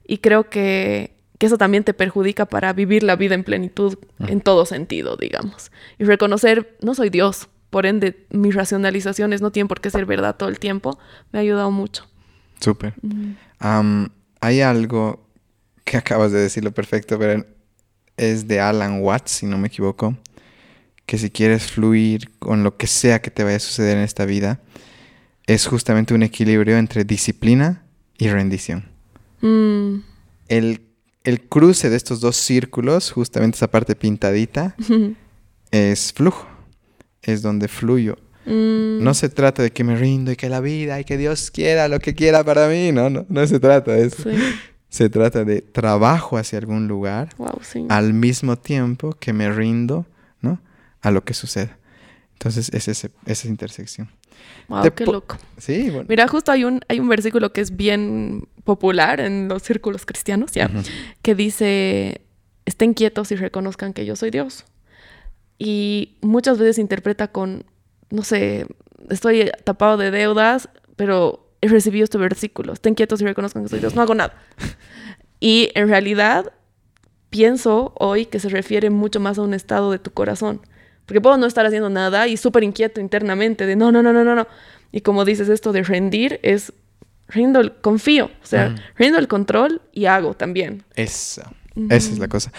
Y 0.05 0.17
creo 0.17 0.49
que, 0.49 1.15
que 1.37 1.45
eso 1.45 1.57
también 1.57 1.83
te 1.83 1.93
perjudica 1.93 2.45
para 2.45 2.73
vivir 2.73 3.03
la 3.03 3.15
vida 3.15 3.35
en 3.35 3.43
plenitud 3.43 3.97
en 4.19 4.41
todo 4.41 4.65
sentido, 4.65 5.15
digamos. 5.15 5.71
Y 5.99 6.05
reconocer, 6.05 6.75
no 6.81 6.95
soy 6.95 7.09
Dios, 7.09 7.47
por 7.69 7.85
ende 7.85 8.25
mis 8.31 8.55
racionalizaciones 8.55 9.41
no 9.41 9.51
tienen 9.51 9.67
por 9.67 9.79
qué 9.79 9.89
ser 9.89 10.05
verdad 10.05 10.35
todo 10.35 10.49
el 10.49 10.59
tiempo, 10.59 10.97
me 11.31 11.39
ha 11.39 11.41
ayudado 11.43 11.69
mucho. 11.69 12.07
Súper. 12.59 12.93
Hay 14.39 14.61
algo 14.61 15.27
que 15.83 15.97
acabas 15.97 16.31
de 16.31 16.39
decirlo 16.39 16.71
perfecto, 16.71 17.19
pero 17.19 17.45
es 18.15 18.47
de 18.47 18.59
Alan 18.59 19.01
Watts, 19.01 19.31
si 19.31 19.45
no 19.45 19.59
me 19.59 19.67
equivoco, 19.67 20.17
que 21.07 21.17
si 21.17 21.31
quieres 21.31 21.63
fluir 21.71 22.29
con 22.37 22.63
lo 22.63 22.77
que 22.77 22.85
sea 22.85 23.21
que 23.21 23.31
te 23.31 23.43
vaya 23.43 23.55
a 23.57 23.59
suceder 23.59 23.97
en 23.97 24.03
esta 24.03 24.25
vida, 24.25 24.59
es 25.47 25.65
justamente 25.65 26.13
un 26.13 26.21
equilibrio 26.21 26.77
entre 26.77 27.03
disciplina 27.05 27.83
y 28.19 28.27
rendición. 28.29 28.85
Mm, 29.41 30.01
El 30.49 30.81
el 31.23 31.41
cruce 31.41 31.89
de 31.89 31.97
estos 31.97 32.21
dos 32.21 32.37
círculos, 32.37 33.11
justamente 33.11 33.55
esa 33.57 33.69
parte 33.69 33.95
pintadita, 33.95 34.75
es 35.71 36.13
flujo. 36.13 36.47
Es 37.21 37.41
donde 37.41 37.67
fluyo. 37.67 38.17
Mm, 38.45 39.03
No 39.03 39.13
se 39.13 39.27
trata 39.27 39.61
de 39.63 39.71
que 39.71 39.83
me 39.83 39.97
rindo 39.97 40.31
y 40.31 40.37
que 40.37 40.47
la 40.47 40.61
vida 40.61 40.99
y 41.01 41.03
que 41.03 41.17
Dios 41.17 41.51
quiera 41.51 41.89
lo 41.89 41.99
que 41.99 42.13
quiera 42.15 42.43
para 42.45 42.69
mí. 42.69 42.91
No, 42.93 43.09
no, 43.09 43.25
no 43.27 43.45
se 43.47 43.59
trata 43.59 43.91
de 43.93 44.05
eso. 44.05 44.23
sí. 44.23 44.29
Se 44.89 45.09
trata 45.09 45.43
de 45.43 45.61
trabajo 45.61 46.37
hacia 46.37 46.57
algún 46.59 46.87
lugar 46.87 47.27
Wow, 47.37 47.59
sí. 47.61 47.85
al 47.89 48.13
mismo 48.13 48.57
tiempo 48.57 49.11
que 49.19 49.33
me 49.33 49.51
rindo. 49.51 50.05
A 51.07 51.11
lo 51.11 51.23
que 51.23 51.33
suceda. 51.33 51.77
Entonces 52.33 52.69
es 52.73 52.87
ese, 52.87 53.11
esa 53.25 53.47
intersección. 53.47 54.09
Wow, 54.67 54.83
te 54.83 54.91
qué 54.91 55.05
loco. 55.05 55.37
Sí, 55.57 55.89
bueno. 55.89 56.05
Mira, 56.09 56.27
justo 56.27 56.51
hay 56.51 56.65
un, 56.65 56.81
hay 56.87 56.99
un 56.99 57.07
versículo 57.07 57.53
que 57.53 57.61
es 57.61 57.75
bien 57.75 58.47
popular 58.63 59.19
en 59.19 59.47
los 59.47 59.63
círculos 59.63 60.05
cristianos, 60.05 60.51
ya, 60.51 60.69
que 61.21 61.33
dice, 61.33 62.21
estén 62.65 62.93
quietos 62.93 63.31
y 63.31 63.35
reconozcan 63.35 63.93
que 63.93 64.05
yo 64.05 64.15
soy 64.15 64.29
Dios. 64.29 64.65
Y 65.57 66.17
muchas 66.21 66.59
veces 66.59 66.77
interpreta 66.77 67.29
con, 67.29 67.65
no 68.11 68.23
sé, 68.23 68.67
estoy 69.09 69.49
tapado 69.63 69.97
de 69.97 70.11
deudas, 70.11 70.69
pero 70.95 71.49
he 71.61 71.69
recibido 71.69 72.03
este 72.03 72.17
versículo, 72.17 72.73
estén 72.73 72.93
quietos 72.93 73.21
y 73.21 73.25
reconozcan 73.25 73.63
que 73.63 73.69
soy 73.69 73.79
Dios, 73.79 73.95
no 73.95 74.01
hago 74.01 74.13
nada. 74.13 74.33
Y 75.39 75.69
en 75.75 75.87
realidad 75.87 76.51
pienso 77.29 77.93
hoy 77.99 78.25
que 78.25 78.39
se 78.39 78.49
refiere 78.49 78.89
mucho 78.89 79.19
más 79.19 79.37
a 79.37 79.43
un 79.43 79.53
estado 79.53 79.91
de 79.91 79.99
tu 79.99 80.09
corazón. 80.09 80.61
Porque 81.07 81.21
puedo 81.21 81.37
no 81.37 81.47
estar 81.47 81.65
haciendo 81.65 81.89
nada 81.89 82.27
y 82.27 82.37
súper 82.37 82.63
inquieto 82.63 83.01
internamente 83.01 83.65
de 83.65 83.75
no, 83.75 83.91
no, 83.91 84.03
no, 84.03 84.13
no, 84.13 84.23
no, 84.23 84.35
no. 84.35 84.47
Y 84.91 85.01
como 85.01 85.25
dices 85.25 85.49
esto 85.49 85.71
de 85.71 85.81
rendir 85.81 86.39
es 86.43 86.73
rindo 87.29 87.59
el, 87.59 87.73
confío, 87.73 88.25
o 88.25 88.45
sea, 88.45 88.67
Ujú. 88.67 88.81
rindo 88.97 89.17
el 89.17 89.27
control 89.27 89.81
y 89.93 90.05
hago 90.05 90.33
también. 90.35 90.83
Esa. 90.95 91.51
Esa 91.89 92.11
es 92.11 92.19
la 92.19 92.27
cosa. 92.27 92.51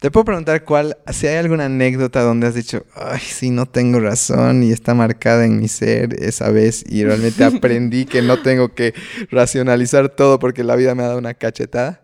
Te 0.00 0.10
puedo 0.10 0.24
preguntar 0.26 0.62
cuál, 0.64 0.98
si 1.10 1.26
hay 1.26 1.36
alguna 1.36 1.64
anécdota 1.66 2.20
donde 2.20 2.46
has 2.46 2.54
dicho, 2.54 2.84
ay, 2.94 3.20
sí, 3.20 3.48
no 3.48 3.64
tengo 3.64 3.98
razón 3.98 4.62
y 4.62 4.70
está 4.70 4.92
marcada 4.92 5.46
en 5.46 5.58
mi 5.58 5.68
ser 5.68 6.22
esa 6.22 6.50
vez 6.50 6.84
y 6.86 7.02
realmente 7.02 7.44
aprendí 7.44 8.04
que 8.04 8.20
no 8.20 8.42
tengo 8.42 8.74
que 8.74 8.92
racionalizar 9.30 10.10
todo 10.10 10.38
porque 10.38 10.64
la 10.64 10.76
vida 10.76 10.94
me 10.94 11.02
ha 11.02 11.06
dado 11.06 11.18
una 11.18 11.32
cachetada. 11.32 12.02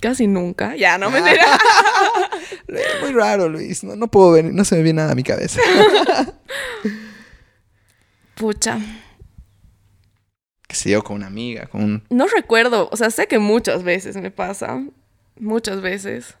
Casi 0.00 0.26
nunca. 0.26 0.76
Ya, 0.76 0.98
no 0.98 1.10
me 1.10 1.18
Es 1.20 1.24
muy 3.00 3.12
raro, 3.12 3.48
Luis. 3.48 3.82
No, 3.84 3.96
no 3.96 4.08
puedo 4.08 4.32
ver, 4.32 4.44
no 4.46 4.64
se 4.64 4.76
me 4.76 4.82
viene 4.82 4.98
nada 4.98 5.12
a 5.12 5.14
mi 5.14 5.22
cabeza. 5.22 5.60
Pucha. 8.34 8.78
Que 10.66 10.76
sé 10.76 10.90
yo, 10.90 11.02
con 11.02 11.16
una 11.16 11.26
amiga, 11.26 11.66
con 11.66 11.82
un... 11.82 12.04
No 12.10 12.26
recuerdo, 12.28 12.88
o 12.92 12.96
sea, 12.96 13.10
sé 13.10 13.26
que 13.26 13.38
muchas 13.38 13.82
veces 13.82 14.16
me 14.16 14.30
pasa. 14.30 14.82
Muchas 15.38 15.80
veces. 15.80 16.36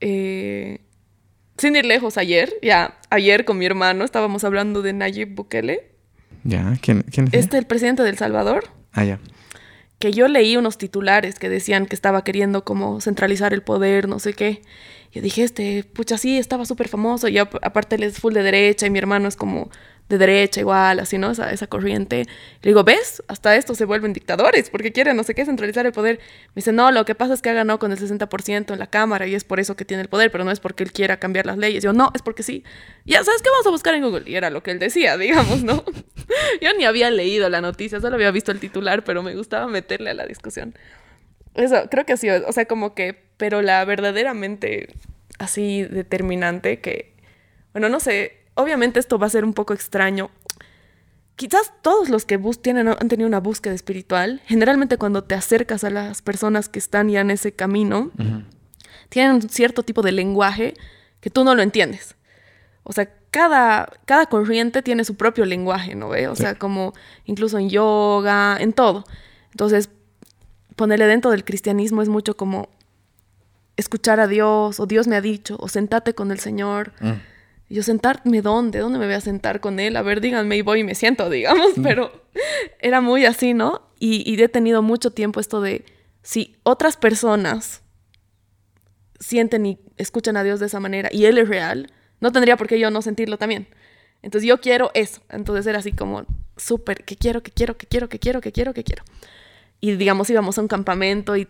Eh, 0.00 0.80
sin 1.56 1.76
ir 1.76 1.84
lejos, 1.86 2.18
ayer, 2.18 2.52
ya, 2.62 2.98
ayer 3.10 3.44
con 3.44 3.58
mi 3.58 3.66
hermano 3.66 4.04
estábamos 4.04 4.42
hablando 4.42 4.82
de 4.82 4.92
Nayib 4.92 5.34
Bukele, 5.36 5.92
Ya, 6.42 6.76
¿quién, 6.82 7.02
quién 7.02 7.28
es? 7.28 7.34
este 7.34 7.58
el 7.58 7.66
presidente 7.66 8.02
de 8.02 8.10
El 8.10 8.18
Salvador, 8.18 8.64
Ah, 8.92 9.04
ya. 9.04 9.20
Que 10.02 10.10
yo 10.12 10.26
leí 10.26 10.56
unos 10.56 10.78
titulares 10.78 11.38
que 11.38 11.48
decían 11.48 11.86
que 11.86 11.94
estaba 11.94 12.24
queriendo 12.24 12.64
como 12.64 13.00
centralizar 13.00 13.54
el 13.54 13.62
poder, 13.62 14.08
no 14.08 14.18
sé 14.18 14.32
qué. 14.34 14.60
Yo 15.12 15.22
dije, 15.22 15.44
este, 15.44 15.84
pucha, 15.84 16.18
sí, 16.18 16.38
estaba 16.38 16.64
súper 16.66 16.88
famoso. 16.88 17.28
Y 17.28 17.38
ap- 17.38 17.54
aparte 17.62 17.94
él 17.94 18.02
es 18.02 18.18
full 18.18 18.32
de 18.34 18.42
derecha 18.42 18.84
y 18.84 18.90
mi 18.90 18.98
hermano 18.98 19.28
es 19.28 19.36
como 19.36 19.70
de 20.12 20.18
derecha 20.18 20.60
igual, 20.60 21.00
así, 21.00 21.16
¿no? 21.16 21.30
Esa, 21.30 21.50
esa 21.52 21.66
corriente. 21.66 22.26
Le 22.60 22.70
digo, 22.70 22.84
¿ves? 22.84 23.22
Hasta 23.28 23.56
estos 23.56 23.78
se 23.78 23.86
vuelven 23.86 24.12
dictadores 24.12 24.68
porque 24.68 24.92
quieren, 24.92 25.16
no 25.16 25.24
sé 25.24 25.34
qué, 25.34 25.46
centralizar 25.46 25.86
el 25.86 25.92
poder. 25.92 26.18
Me 26.48 26.60
dice, 26.60 26.70
no, 26.70 26.90
lo 26.92 27.06
que 27.06 27.14
pasa 27.14 27.32
es 27.32 27.40
que 27.40 27.48
ha 27.48 27.54
ganado 27.54 27.78
con 27.78 27.92
el 27.92 27.98
60% 27.98 28.72
en 28.72 28.78
la 28.78 28.86
Cámara 28.88 29.26
y 29.26 29.34
es 29.34 29.44
por 29.44 29.58
eso 29.58 29.74
que 29.74 29.86
tiene 29.86 30.02
el 30.02 30.08
poder, 30.08 30.30
pero 30.30 30.44
no 30.44 30.50
es 30.50 30.60
porque 30.60 30.84
él 30.84 30.92
quiera 30.92 31.16
cambiar 31.18 31.46
las 31.46 31.56
leyes. 31.56 31.82
Yo, 31.82 31.94
no, 31.94 32.10
es 32.14 32.20
porque 32.20 32.42
sí. 32.42 32.62
Ya, 33.06 33.24
¿sabes 33.24 33.40
qué? 33.40 33.48
Vamos 33.50 33.66
a 33.66 33.70
buscar 33.70 33.94
en 33.94 34.02
Google. 34.02 34.24
Y 34.26 34.36
era 34.36 34.50
lo 34.50 34.62
que 34.62 34.72
él 34.72 34.78
decía, 34.78 35.16
digamos, 35.18 35.62
¿no? 35.64 35.82
Yo 36.60 36.74
ni 36.76 36.84
había 36.84 37.10
leído 37.10 37.48
la 37.48 37.62
noticia, 37.62 38.00
solo 38.00 38.16
había 38.16 38.30
visto 38.30 38.52
el 38.52 38.60
titular, 38.60 39.04
pero 39.04 39.22
me 39.22 39.34
gustaba 39.34 39.66
meterle 39.66 40.10
a 40.10 40.14
la 40.14 40.26
discusión. 40.26 40.74
Eso, 41.54 41.88
creo 41.90 42.04
que 42.04 42.16
sido, 42.18 42.46
o 42.46 42.52
sea, 42.52 42.66
como 42.66 42.94
que, 42.94 43.18
pero 43.38 43.62
la 43.62 43.84
verdaderamente 43.84 44.88
así 45.38 45.82
determinante 45.82 46.80
que, 46.80 47.14
bueno, 47.72 47.88
no 47.88 48.00
sé, 48.00 48.41
obviamente 48.54 49.00
esto 49.00 49.18
va 49.18 49.26
a 49.26 49.30
ser 49.30 49.44
un 49.44 49.54
poco 49.54 49.74
extraño. 49.74 50.30
Quizás 51.36 51.72
todos 51.82 52.08
los 52.08 52.24
que 52.24 52.36
bus 52.36 52.60
tienen, 52.60 52.88
han 52.88 53.08
tenido 53.08 53.26
una 53.26 53.40
búsqueda 53.40 53.74
espiritual, 53.74 54.42
generalmente 54.46 54.98
cuando 54.98 55.24
te 55.24 55.34
acercas 55.34 55.82
a 55.82 55.90
las 55.90 56.22
personas 56.22 56.68
que 56.68 56.78
están 56.78 57.08
ya 57.08 57.20
en 57.20 57.30
ese 57.30 57.52
camino, 57.52 58.10
tienen 59.08 59.32
un 59.32 59.48
cierto 59.48 59.82
tipo 59.82 60.02
de 60.02 60.12
lenguaje 60.12 60.74
que 61.20 61.30
tú 61.30 61.44
no 61.44 61.54
lo 61.54 61.62
entiendes. 61.62 62.16
O 62.84 62.92
sea, 62.92 63.08
cada, 63.30 63.90
cada 64.04 64.26
corriente 64.26 64.82
tiene 64.82 65.04
su 65.04 65.16
propio 65.16 65.46
lenguaje, 65.46 65.94
¿no 65.94 66.10
ve? 66.10 66.28
O 66.28 66.36
sea, 66.36 66.54
como 66.54 66.92
incluso 67.24 67.58
en 67.58 67.70
yoga, 67.70 68.58
en 68.60 68.72
todo. 68.72 69.04
Entonces, 69.52 69.88
ponerle 70.76 71.06
dentro 71.06 71.30
del 71.30 71.44
cristianismo 71.44 72.02
es 72.02 72.08
mucho 72.08 72.36
como 72.36 72.68
escuchar 73.76 74.20
a 74.20 74.26
Dios, 74.26 74.80
o 74.80 74.86
Dios 74.86 75.06
me 75.06 75.16
ha 75.16 75.20
dicho, 75.20 75.56
o 75.60 75.68
sentate 75.68 76.14
con 76.14 76.30
el 76.30 76.40
Señor. 76.40 76.92
Mm. 77.00 77.12
Y 77.72 77.76
yo 77.76 77.82
sentarme 77.82 78.42
dónde, 78.42 78.80
dónde 78.80 78.98
me 78.98 79.06
voy 79.06 79.14
a 79.14 79.22
sentar 79.22 79.60
con 79.60 79.80
él, 79.80 79.96
a 79.96 80.02
ver, 80.02 80.20
díganme 80.20 80.58
y 80.58 80.60
voy 80.60 80.80
y 80.80 80.84
me 80.84 80.94
siento, 80.94 81.30
digamos, 81.30 81.72
pero 81.82 82.12
era 82.80 83.00
muy 83.00 83.24
así, 83.24 83.54
¿no? 83.54 83.88
Y, 83.98 84.30
y 84.30 84.38
he 84.42 84.48
tenido 84.50 84.82
mucho 84.82 85.10
tiempo 85.10 85.40
esto 85.40 85.62
de, 85.62 85.86
si 86.20 86.58
otras 86.64 86.98
personas 86.98 87.80
sienten 89.18 89.64
y 89.64 89.78
escuchan 89.96 90.36
a 90.36 90.44
Dios 90.44 90.60
de 90.60 90.66
esa 90.66 90.80
manera 90.80 91.08
y 91.10 91.24
Él 91.24 91.38
es 91.38 91.48
real, 91.48 91.90
no 92.20 92.30
tendría 92.30 92.58
por 92.58 92.66
qué 92.66 92.78
yo 92.78 92.90
no 92.90 93.00
sentirlo 93.00 93.38
también. 93.38 93.66
Entonces 94.20 94.46
yo 94.46 94.60
quiero 94.60 94.90
eso. 94.92 95.22
Entonces 95.30 95.66
era 95.66 95.78
así 95.78 95.92
como 95.92 96.26
súper, 96.58 97.04
que 97.04 97.16
quiero, 97.16 97.42
que 97.42 97.52
quiero, 97.52 97.78
que 97.78 97.86
quiero, 97.86 98.10
que 98.10 98.18
quiero, 98.18 98.42
que 98.42 98.52
quiero, 98.52 98.74
que 98.74 98.84
quiero. 98.84 99.02
Y 99.80 99.92
digamos 99.92 100.28
íbamos 100.28 100.58
a 100.58 100.60
un 100.60 100.68
campamento 100.68 101.38
y 101.38 101.48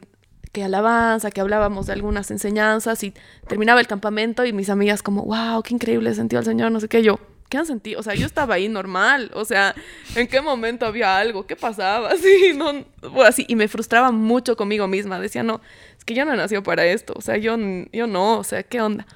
que 0.52 0.62
alabanza, 0.62 1.30
que 1.30 1.40
hablábamos 1.40 1.86
de 1.86 1.94
algunas 1.94 2.30
enseñanzas 2.30 3.02
y 3.04 3.14
terminaba 3.48 3.80
el 3.80 3.86
campamento 3.86 4.44
y 4.44 4.52
mis 4.52 4.68
amigas 4.68 5.02
como, 5.02 5.24
wow, 5.24 5.62
qué 5.62 5.74
increíble 5.74 6.14
sentido 6.14 6.40
el 6.40 6.46
Señor, 6.46 6.70
no 6.70 6.78
sé 6.78 6.88
qué, 6.88 7.02
yo, 7.02 7.18
¿qué 7.48 7.56
han 7.56 7.66
sentido? 7.66 8.00
O 8.00 8.02
sea, 8.02 8.14
yo 8.14 8.26
estaba 8.26 8.54
ahí 8.54 8.68
normal, 8.68 9.30
o 9.34 9.46
sea, 9.46 9.74
¿en 10.14 10.28
qué 10.28 10.42
momento 10.42 10.84
había 10.84 11.16
algo? 11.18 11.46
¿Qué 11.46 11.56
pasaba? 11.56 12.10
Así, 12.12 12.52
no, 12.54 12.84
así, 13.24 13.46
y 13.48 13.56
me 13.56 13.66
frustraba 13.68 14.12
mucho 14.12 14.56
conmigo 14.56 14.86
misma, 14.86 15.18
decía, 15.18 15.42
no, 15.42 15.62
es 15.98 16.04
que 16.04 16.14
yo 16.14 16.24
no 16.24 16.34
he 16.34 16.36
nacido 16.36 16.62
para 16.62 16.84
esto, 16.84 17.14
o 17.16 17.22
sea, 17.22 17.38
yo, 17.38 17.56
yo 17.92 18.06
no, 18.06 18.38
o 18.38 18.44
sea, 18.44 18.62
¿qué 18.62 18.80
onda? 18.80 19.06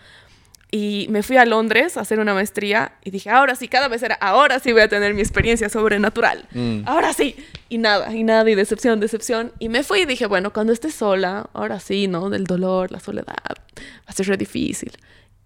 Y 0.71 1.07
me 1.11 1.23
fui 1.23 1.37
a 1.37 1.45
Londres 1.47 1.97
a 1.97 2.01
hacer 2.01 2.19
una 2.19 2.35
maestría 2.35 2.93
y 3.05 3.11
dije, 3.11 3.31
ahora 3.31 3.55
sí, 3.55 3.69
cada 3.69 3.87
vez 3.89 4.03
era, 4.03 4.17
ahora 4.17 4.59
sí 4.59 4.73
voy 4.73 4.83
a 4.83 4.89
tener 4.89 5.15
mi 5.15 5.21
experiencia 5.21 5.69
sobrenatural. 5.69 6.47
Mm. 6.53 6.81
Ahora 6.87 7.13
sí. 7.13 7.37
Y 7.69 7.79
nada, 7.79 8.13
y 8.15 8.25
nada, 8.25 8.51
y 8.51 8.55
decepción, 8.57 8.99
decepción. 8.99 9.53
Y 9.61 9.69
me 9.69 9.85
fui 9.85 10.01
y 10.01 10.07
dije, 10.07 10.27
bueno, 10.27 10.53
cuando 10.53 10.73
esté 10.73 10.91
sola, 10.91 11.49
ahora 11.53 11.79
sí, 11.79 12.09
¿no? 12.09 12.31
Del 12.31 12.45
dolor, 12.45 12.91
la 12.91 12.99
soledad, 13.01 13.27
va 13.37 14.07
a 14.07 14.13
ser 14.13 14.27
re 14.27 14.37
difícil. 14.37 14.93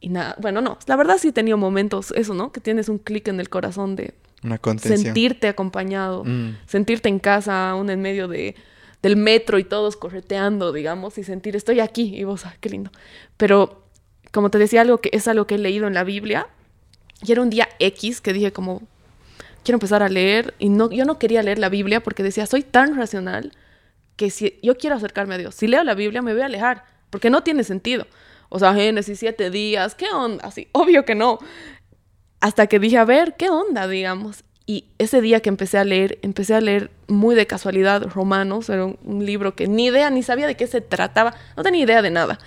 Y 0.00 0.08
nada, 0.08 0.34
bueno, 0.40 0.62
no, 0.62 0.78
la 0.86 0.96
verdad 0.96 1.18
sí 1.18 1.28
he 1.28 1.32
tenido 1.32 1.58
momentos, 1.58 2.12
eso, 2.16 2.32
¿no? 2.32 2.50
Que 2.52 2.60
tienes 2.60 2.88
un 2.88 2.96
clic 2.98 3.28
en 3.28 3.38
el 3.40 3.50
corazón 3.50 3.96
de 3.96 4.14
Una 4.42 4.58
sentirte 4.78 5.48
acompañado, 5.48 6.24
Mm. 6.24 6.56
sentirte 6.66 7.10
en 7.10 7.18
casa, 7.18 7.70
aún 7.70 7.90
en 7.90 8.00
medio 8.00 8.26
de, 8.26 8.54
del 9.02 9.16
metro 9.16 9.58
y 9.58 9.64
todos 9.64 9.96
correteando, 9.96 10.72
digamos, 10.72 11.18
y 11.18 11.24
sentir, 11.24 11.54
estoy 11.56 11.80
aquí, 11.80 12.16
y 12.16 12.24
vos, 12.24 12.46
ah, 12.46 12.54
qué 12.60 12.70
lindo. 12.70 12.90
Pero, 13.36 13.84
como 14.32 14.50
te 14.50 14.58
decía, 14.58 14.82
algo 14.82 14.98
que 14.98 15.10
es 15.12 15.28
algo 15.28 15.46
que 15.46 15.56
he 15.56 15.58
leído 15.58 15.86
en 15.86 15.94
la 15.94 16.04
Biblia, 16.04 16.46
y 17.22 17.32
era 17.32 17.42
un 17.42 17.50
día 17.50 17.68
X 17.78 18.20
que 18.20 18.32
dije 18.32 18.52
como, 18.52 18.82
quiero 19.64 19.76
empezar 19.76 20.02
a 20.02 20.08
leer, 20.08 20.54
y 20.58 20.68
no, 20.68 20.90
yo 20.90 21.04
no 21.04 21.18
quería 21.18 21.42
leer 21.42 21.58
la 21.58 21.68
Biblia 21.68 22.00
porque 22.00 22.22
decía, 22.22 22.46
soy 22.46 22.62
tan 22.62 22.96
racional 22.96 23.52
que 24.16 24.30
si 24.30 24.58
yo 24.62 24.76
quiero 24.76 24.96
acercarme 24.96 25.34
a 25.34 25.38
Dios, 25.38 25.54
si 25.54 25.66
leo 25.66 25.82
la 25.84 25.94
Biblia 25.94 26.22
me 26.22 26.32
voy 26.32 26.42
a 26.42 26.46
alejar, 26.46 26.84
porque 27.10 27.30
no 27.30 27.42
tiene 27.42 27.64
sentido. 27.64 28.06
O 28.48 28.58
sea, 28.58 28.74
Génesis, 28.74 29.18
siete 29.18 29.50
días, 29.50 29.94
¿qué 29.94 30.06
onda? 30.12 30.44
Así, 30.44 30.68
obvio 30.72 31.04
que 31.04 31.14
no. 31.14 31.38
Hasta 32.40 32.66
que 32.66 32.78
dije, 32.78 32.98
a 32.98 33.04
ver, 33.04 33.34
¿qué 33.36 33.50
onda, 33.50 33.86
digamos? 33.86 34.44
Y 34.66 34.84
ese 34.98 35.20
día 35.20 35.40
que 35.40 35.48
empecé 35.48 35.78
a 35.78 35.84
leer, 35.84 36.18
empecé 36.22 36.54
a 36.54 36.60
leer 36.60 36.90
muy 37.08 37.34
de 37.34 37.46
casualidad 37.46 38.08
Romanos, 38.08 38.68
era 38.68 38.84
un, 38.84 38.98
un 39.02 39.26
libro 39.26 39.56
que 39.56 39.66
ni 39.66 39.86
idea, 39.86 40.10
ni 40.10 40.22
sabía 40.22 40.46
de 40.46 40.56
qué 40.56 40.66
se 40.66 40.80
trataba, 40.80 41.34
no 41.56 41.62
tenía 41.62 41.82
idea 41.82 42.02
de 42.02 42.10
nada. 42.10 42.38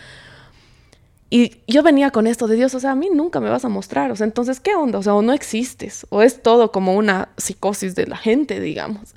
Y 1.35 1.63
yo 1.65 1.81
venía 1.81 2.11
con 2.11 2.27
esto 2.27 2.47
de 2.47 2.55
Dios, 2.55 2.75
o 2.75 2.79
sea, 2.79 2.91
a 2.91 2.95
mí 2.95 3.09
nunca 3.11 3.39
me 3.39 3.49
vas 3.49 3.65
a 3.65 3.67
mostrar, 3.67 4.11
o 4.11 4.15
sea, 4.15 4.27
entonces, 4.27 4.59
¿qué 4.59 4.75
onda? 4.75 4.99
O 4.99 5.01
sea, 5.01 5.15
o 5.15 5.23
no 5.23 5.33
existes, 5.33 6.05
o 6.11 6.21
es 6.21 6.43
todo 6.43 6.71
como 6.71 6.93
una 6.93 7.29
psicosis 7.37 7.95
de 7.95 8.05
la 8.05 8.17
gente, 8.17 8.59
digamos. 8.59 9.15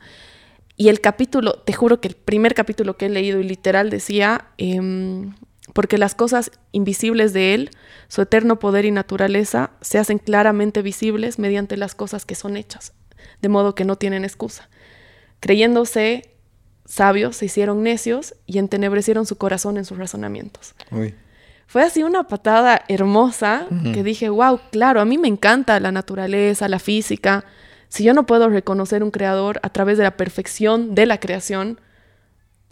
Y 0.78 0.88
el 0.88 1.02
capítulo, 1.02 1.58
te 1.58 1.74
juro 1.74 2.00
que 2.00 2.08
el 2.08 2.14
primer 2.14 2.54
capítulo 2.54 2.96
que 2.96 3.04
he 3.04 3.08
leído 3.10 3.38
y 3.38 3.44
literal 3.44 3.90
decía, 3.90 4.46
em, 4.56 5.34
porque 5.74 5.98
las 5.98 6.14
cosas 6.14 6.52
invisibles 6.72 7.34
de 7.34 7.52
Él, 7.52 7.70
su 8.08 8.22
eterno 8.22 8.58
poder 8.58 8.86
y 8.86 8.92
naturaleza, 8.92 9.72
se 9.82 9.98
hacen 9.98 10.16
claramente 10.16 10.80
visibles 10.80 11.38
mediante 11.38 11.76
las 11.76 11.94
cosas 11.94 12.24
que 12.24 12.34
son 12.34 12.56
hechas, 12.56 12.94
de 13.42 13.50
modo 13.50 13.74
que 13.74 13.84
no 13.84 13.96
tienen 13.96 14.24
excusa. 14.24 14.70
Creyéndose 15.40 16.30
sabios 16.86 17.36
se 17.36 17.44
hicieron 17.44 17.82
necios 17.82 18.34
y 18.46 18.56
entenebrecieron 18.56 19.26
su 19.26 19.36
corazón 19.36 19.76
en 19.76 19.84
sus 19.84 19.98
razonamientos. 19.98 20.74
Fue 21.66 21.82
así 21.82 22.02
una 22.02 22.24
patada 22.24 22.82
hermosa 22.88 23.66
que 23.92 24.02
dije, 24.02 24.28
wow, 24.28 24.60
claro, 24.70 25.00
a 25.00 25.04
mí 25.04 25.18
me 25.18 25.28
encanta 25.28 25.80
la 25.80 25.90
naturaleza, 25.90 26.68
la 26.68 26.78
física. 26.78 27.44
Si 27.88 28.04
yo 28.04 28.14
no 28.14 28.24
puedo 28.24 28.48
reconocer 28.48 29.02
un 29.02 29.10
creador 29.10 29.58
a 29.62 29.70
través 29.70 29.98
de 29.98 30.04
la 30.04 30.16
perfección 30.16 30.94
de 30.94 31.06
la 31.06 31.18
creación, 31.18 31.80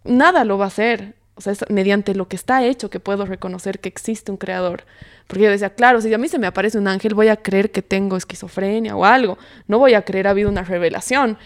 nada 0.04 0.44
lo 0.44 0.58
va 0.58 0.66
a 0.66 0.68
hacer. 0.68 1.14
O 1.36 1.40
sea, 1.40 1.52
es 1.52 1.64
mediante 1.68 2.14
lo 2.14 2.28
que 2.28 2.36
está 2.36 2.64
hecho 2.64 2.90
que 2.90 3.00
puedo 3.00 3.26
reconocer 3.26 3.80
que 3.80 3.88
existe 3.88 4.30
un 4.30 4.36
creador. 4.36 4.84
Porque 5.26 5.44
yo 5.44 5.50
decía, 5.50 5.70
claro, 5.70 6.00
si 6.00 6.14
a 6.14 6.18
mí 6.18 6.28
se 6.28 6.38
me 6.38 6.46
aparece 6.46 6.78
un 6.78 6.86
ángel, 6.86 7.14
voy 7.14 7.28
a 7.28 7.36
creer 7.36 7.72
que 7.72 7.82
tengo 7.82 8.16
esquizofrenia 8.16 8.94
o 8.94 9.04
algo. 9.04 9.38
No 9.66 9.80
voy 9.80 9.94
a 9.94 10.02
creer 10.02 10.28
ha 10.28 10.30
habido 10.30 10.48
una 10.48 10.62
revelación. 10.62 11.36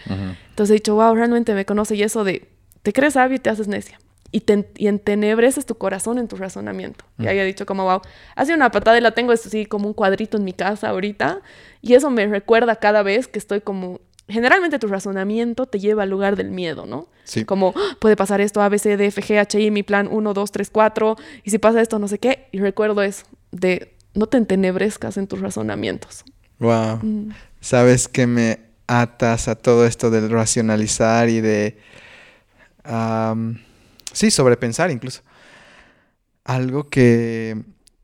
Entonces 0.49 0.71
he 0.71 0.73
dicho, 0.75 0.93
wow, 0.93 1.15
realmente 1.15 1.55
me 1.55 1.65
conoce. 1.65 1.95
Y 1.95 2.03
eso 2.03 2.23
de, 2.23 2.47
te 2.83 2.93
crees 2.93 3.13
sabio 3.13 3.37
y 3.37 3.39
te 3.39 3.49
haces 3.49 3.67
necia. 3.67 3.99
Y, 4.31 4.41
te, 4.41 4.71
y 4.77 4.87
entenebreces 4.87 5.65
tu 5.65 5.75
corazón 5.75 6.19
en 6.19 6.27
tu 6.27 6.35
razonamiento. 6.35 7.03
Y 7.17 7.27
ahí 7.27 7.39
he 7.39 7.45
dicho 7.45 7.65
como, 7.65 7.83
wow, 7.85 8.01
hace 8.35 8.53
una 8.53 8.69
patada 8.69 8.97
y 8.97 9.01
la 9.01 9.11
tengo 9.11 9.31
así 9.31 9.65
como 9.65 9.87
un 9.87 9.93
cuadrito 9.93 10.37
en 10.37 10.43
mi 10.43 10.53
casa 10.53 10.89
ahorita. 10.89 11.41
Y 11.81 11.95
eso 11.95 12.11
me 12.11 12.27
recuerda 12.27 12.75
cada 12.75 13.01
vez 13.01 13.27
que 13.27 13.39
estoy 13.39 13.61
como 13.61 14.01
generalmente 14.29 14.79
tu 14.79 14.87
razonamiento 14.87 15.65
te 15.65 15.79
lleva 15.79 16.03
al 16.03 16.09
lugar 16.09 16.35
del 16.35 16.51
miedo, 16.51 16.85
¿no? 16.85 17.07
Sí. 17.23 17.45
Como, 17.45 17.73
¡Ah! 17.75 17.97
puede 17.99 18.15
pasar 18.15 18.41
esto, 18.41 18.61
A, 18.61 18.69
B, 18.69 18.79
C, 18.79 18.95
D, 18.95 19.07
F, 19.07 19.21
G, 19.21 19.39
H, 19.39 19.59
I, 19.59 19.71
mi 19.71 19.83
plan 19.83 20.07
1, 20.09 20.33
2, 20.33 20.51
3, 20.51 20.69
4, 20.69 21.15
y 21.43 21.49
si 21.49 21.57
pasa 21.57 21.81
esto, 21.81 21.99
no 21.99 22.07
sé 22.07 22.19
qué. 22.19 22.47
Y 22.51 22.59
recuerdo 22.59 23.01
eso, 23.01 23.25
de 23.51 23.95
no 24.13 24.27
te 24.27 24.37
entenebrezcas 24.37 25.17
en 25.17 25.27
tus 25.27 25.39
razonamientos. 25.41 26.23
Wow. 26.59 26.99
Mm. 27.01 27.29
Sabes 27.59 28.07
que 28.07 28.27
me 28.27 28.59
atas 28.87 29.47
a 29.47 29.55
todo 29.55 29.85
esto 29.85 30.09
del 30.09 30.29
racionalizar 30.29 31.29
y 31.29 31.41
de... 31.41 31.77
sí, 34.19 34.31
sobrepensar 34.31 34.91
incluso. 34.91 35.21
Algo 36.43 36.87
que 36.87 37.57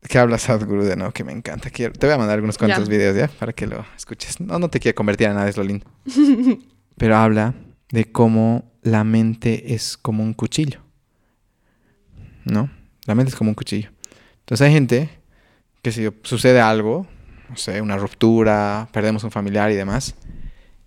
que 0.06 0.18
habla 0.18 0.38
Sadhguru 0.38 0.84
de 0.84 0.96
no, 0.96 1.12
que 1.12 1.24
me 1.24 1.32
encanta. 1.32 1.70
Quiero, 1.70 1.92
te 1.92 2.06
voy 2.06 2.14
a 2.14 2.18
mandar 2.18 2.36
algunos 2.36 2.58
cuantos 2.58 2.88
videos 2.88 3.16
ya 3.16 3.28
para 3.28 3.52
que 3.52 3.66
lo 3.66 3.84
escuches. 3.96 4.40
No, 4.40 4.58
no 4.58 4.68
te 4.68 4.80
quiero 4.80 4.94
convertir 4.94 5.28
a 5.28 5.34
nada, 5.34 5.48
es 5.48 5.56
lo 5.56 5.64
lindo. 5.64 5.86
Pero 6.96 7.16
habla 7.16 7.54
de 7.90 8.10
cómo 8.10 8.72
la 8.82 9.04
mente 9.04 9.74
es 9.74 9.96
como 9.96 10.22
un 10.22 10.32
cuchillo. 10.32 10.80
¿No? 12.44 12.70
La 13.04 13.14
mente 13.14 13.30
es 13.30 13.36
como 13.36 13.50
un 13.50 13.54
cuchillo. 13.54 13.90
Entonces 14.40 14.66
hay 14.66 14.72
gente 14.72 15.10
que 15.82 15.92
si 15.92 16.08
sucede 16.22 16.60
algo, 16.60 17.06
no 17.48 17.56
sé, 17.56 17.80
una 17.80 17.96
ruptura, 17.96 18.88
perdemos 18.92 19.24
un 19.24 19.30
familiar 19.30 19.70
y 19.70 19.74
demás, 19.74 20.14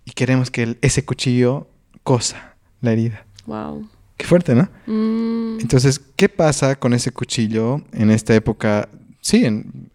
y 0.04 0.12
queremos 0.12 0.50
que 0.50 0.78
ese 0.80 1.04
cuchillo 1.04 1.68
cosa 2.02 2.56
la 2.80 2.92
herida. 2.92 3.26
Wow. 3.46 3.88
Qué 4.20 4.26
fuerte, 4.26 4.54
¿no? 4.54 4.68
Mm. 4.86 5.60
Entonces, 5.60 5.98
¿qué 6.14 6.28
pasa 6.28 6.76
con 6.76 6.92
ese 6.92 7.10
cuchillo 7.10 7.82
en 7.92 8.10
esta 8.10 8.34
época 8.34 8.86
sí, 9.22 9.40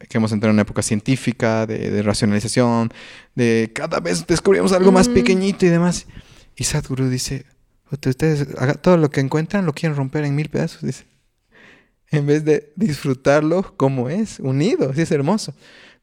que 0.10 0.18
hemos 0.18 0.32
entrado 0.32 0.50
en 0.50 0.56
una 0.56 0.64
época 0.64 0.82
científica, 0.82 1.68
de, 1.68 2.02
racionalización, 2.02 2.92
de 3.36 3.72
cada 3.72 4.00
vez 4.00 4.26
descubrimos 4.26 4.72
algo 4.72 4.92
más 4.92 5.08
pequeñito 5.10 5.68
y 5.68 5.70
demás. 5.70 6.08
Y 6.56 6.64
Sadhguru 6.64 7.08
dice, 7.08 7.46
ustedes 7.92 8.48
todo 8.82 8.98
lo 8.98 9.12
que 9.12 9.20
encuentran 9.20 9.64
lo 9.64 9.74
quieren 9.74 9.96
romper 9.96 10.26
en 10.26 10.34
mil 10.36 10.50
pedazos, 10.50 10.82
dice. 10.82 11.06
En 12.10 12.26
vez 12.26 12.44
de 12.44 12.74
disfrutarlo 12.76 13.76
como 13.78 14.10
es, 14.10 14.40
unido, 14.40 14.92
sí 14.96 15.02
es 15.02 15.12
hermoso. 15.12 15.54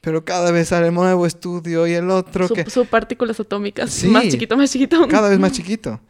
Pero 0.00 0.24
cada 0.24 0.52
vez 0.52 0.68
sale 0.68 0.90
un 0.90 0.94
nuevo 0.94 1.26
estudio 1.26 1.88
y 1.88 1.92
el 1.94 2.08
otro 2.10 2.46
Su, 2.46 2.54
que... 2.54 2.64
partículas 2.88 3.40
atómicas, 3.40 4.04
más 4.04 4.28
chiquito, 4.28 4.56
más 4.56 4.70
chiquito. 4.70 5.08
Cada 5.08 5.28
vez 5.28 5.40
más 5.40 5.52
chiquito. 5.56 6.00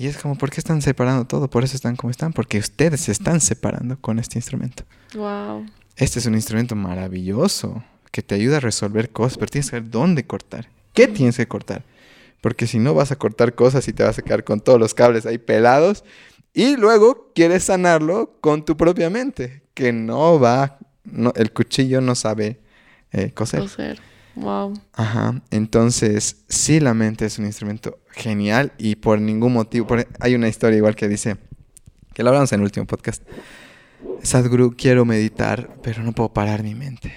Y 0.00 0.06
es 0.06 0.16
como, 0.16 0.34
¿por 0.34 0.48
qué 0.48 0.60
están 0.60 0.80
separando 0.80 1.26
todo? 1.26 1.50
Por 1.50 1.62
eso 1.62 1.76
están 1.76 1.94
como 1.94 2.10
están, 2.10 2.32
porque 2.32 2.58
ustedes 2.58 3.02
se 3.02 3.12
están 3.12 3.38
separando 3.38 4.00
con 4.00 4.18
este 4.18 4.38
instrumento. 4.38 4.84
Wow. 5.12 5.66
Este 5.94 6.20
es 6.20 6.24
un 6.24 6.34
instrumento 6.34 6.74
maravilloso 6.74 7.84
que 8.10 8.22
te 8.22 8.34
ayuda 8.34 8.56
a 8.56 8.60
resolver 8.60 9.10
cosas, 9.10 9.36
pero 9.36 9.50
tienes 9.50 9.66
que 9.66 9.76
saber 9.76 9.90
dónde 9.90 10.26
cortar. 10.26 10.70
¿Qué 10.94 11.06
tienes 11.06 11.36
que 11.36 11.46
cortar? 11.46 11.84
Porque 12.40 12.66
si 12.66 12.78
no 12.78 12.94
vas 12.94 13.12
a 13.12 13.16
cortar 13.16 13.54
cosas 13.54 13.86
y 13.88 13.92
te 13.92 14.02
vas 14.02 14.18
a 14.18 14.22
quedar 14.22 14.42
con 14.42 14.60
todos 14.60 14.80
los 14.80 14.94
cables 14.94 15.26
ahí 15.26 15.36
pelados 15.36 16.02
y 16.54 16.78
luego 16.78 17.30
quieres 17.34 17.64
sanarlo 17.64 18.38
con 18.40 18.64
tu 18.64 18.78
propia 18.78 19.10
mente, 19.10 19.64
que 19.74 19.92
no 19.92 20.40
va, 20.40 20.78
el 21.34 21.52
cuchillo 21.52 22.00
no 22.00 22.14
sabe 22.14 22.58
eh, 23.12 23.32
coser. 23.32 23.60
Coser. 23.60 24.00
Wow. 24.34 24.80
Ajá. 24.94 25.42
Entonces, 25.50 26.38
sí, 26.48 26.80
la 26.80 26.94
mente 26.94 27.26
es 27.26 27.38
un 27.38 27.44
instrumento 27.44 27.98
genial 28.12 28.72
y 28.78 28.96
por 28.96 29.20
ningún 29.20 29.52
motivo. 29.52 29.86
hay 30.20 30.34
una 30.34 30.48
historia 30.48 30.76
igual 30.76 30.96
que 30.96 31.08
dice, 31.08 31.36
que 32.14 32.22
la 32.22 32.30
hablamos 32.30 32.52
en 32.52 32.60
el 32.60 32.64
último 32.64 32.86
podcast, 32.86 33.22
Sadhguru, 34.22 34.74
quiero 34.76 35.04
meditar, 35.04 35.76
pero 35.82 36.02
no 36.02 36.12
puedo 36.12 36.32
parar 36.32 36.62
mi 36.62 36.74
mente. 36.74 37.14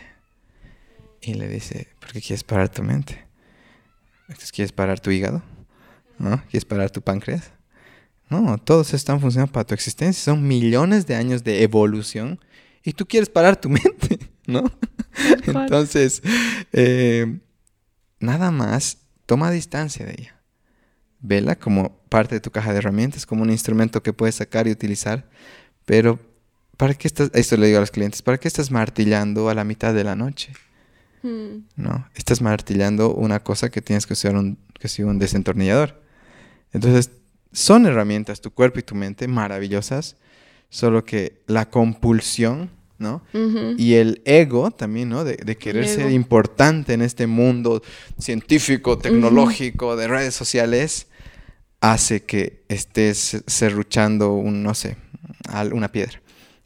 Y 1.21 1.35
le 1.35 1.47
dice, 1.47 1.87
¿por 1.99 2.11
qué 2.11 2.21
quieres 2.21 2.43
parar 2.43 2.69
tu 2.69 2.83
mente? 2.83 3.25
¿Quieres 4.51 4.71
parar 4.71 4.99
tu 4.99 5.11
hígado? 5.11 5.41
¿No? 6.17 6.41
¿Quieres 6.49 6.65
parar 6.65 6.89
tu 6.91 7.01
páncreas? 7.01 7.51
No, 8.29 8.57
todos 8.57 8.93
están 8.93 9.19
funcionando 9.19 9.51
para 9.51 9.65
tu 9.65 9.73
existencia. 9.73 10.23
Son 10.23 10.45
millones 10.45 11.05
de 11.05 11.15
años 11.15 11.43
de 11.43 11.63
evolución 11.63 12.39
y 12.83 12.93
tú 12.93 13.05
quieres 13.05 13.29
parar 13.29 13.59
tu 13.59 13.69
mente, 13.69 14.19
¿no? 14.45 14.63
Entonces, 15.45 16.21
eh, 16.71 17.39
nada 18.19 18.51
más, 18.51 18.97
toma 19.25 19.51
distancia 19.51 20.05
de 20.05 20.15
ella. 20.17 20.32
Vela 21.23 21.55
como 21.55 21.97
parte 22.09 22.35
de 22.35 22.41
tu 22.41 22.51
caja 22.51 22.73
de 22.73 22.77
herramientas, 22.77 23.25
como 23.25 23.41
un 23.41 23.49
instrumento 23.49 24.03
que 24.03 24.13
puedes 24.13 24.35
sacar 24.35 24.67
y 24.67 24.71
utilizar, 24.71 25.25
pero 25.85 26.19
¿para 26.77 26.93
qué 26.93 27.07
estás, 27.07 27.31
esto 27.33 27.57
le 27.57 27.67
digo 27.67 27.77
a 27.77 27.81
los 27.81 27.91
clientes, 27.91 28.21
¿para 28.21 28.37
qué 28.37 28.47
estás 28.47 28.69
martillando 28.69 29.49
a 29.49 29.55
la 29.55 29.63
mitad 29.63 29.93
de 29.93 30.03
la 30.03 30.15
noche? 30.15 30.53
Hmm. 31.23 31.63
No, 31.77 32.07
estás 32.13 32.41
martillando 32.41 33.13
una 33.13 33.41
cosa 33.41 33.69
que 33.69 33.81
tienes 33.81 34.05
que 34.05 34.13
usar 34.13 34.35
un, 34.35 34.57
que 34.77 35.03
un 35.03 35.17
desentornillador. 35.17 36.01
Entonces, 36.73 37.11
son 37.53 37.85
herramientas, 37.85 38.41
tu 38.41 38.51
cuerpo 38.51 38.79
y 38.79 38.83
tu 38.83 38.93
mente, 38.93 39.27
maravillosas, 39.27 40.17
solo 40.69 41.05
que 41.05 41.41
la 41.47 41.69
compulsión, 41.69 42.69
¿no? 42.97 43.23
Y 43.77 43.93
el 43.93 44.21
ego 44.25 44.71
también, 44.71 45.09
¿no? 45.09 45.23
De, 45.23 45.37
querer 45.57 45.87
ser 45.87 46.11
importante 46.11 46.93
en 46.93 47.01
este 47.01 47.27
mundo 47.27 47.81
científico, 48.19 48.97
tecnológico, 48.97 49.95
de 49.95 50.07
redes 50.07 50.33
sociales, 50.33 51.07
hace 51.83 52.23
que 52.23 52.63
estés 52.69 53.43
serruchando 53.45 54.35
un, 54.35 54.63
no 54.63 54.73
sé, 54.73 54.95
una 55.73 55.91
piedra. 55.91 56.21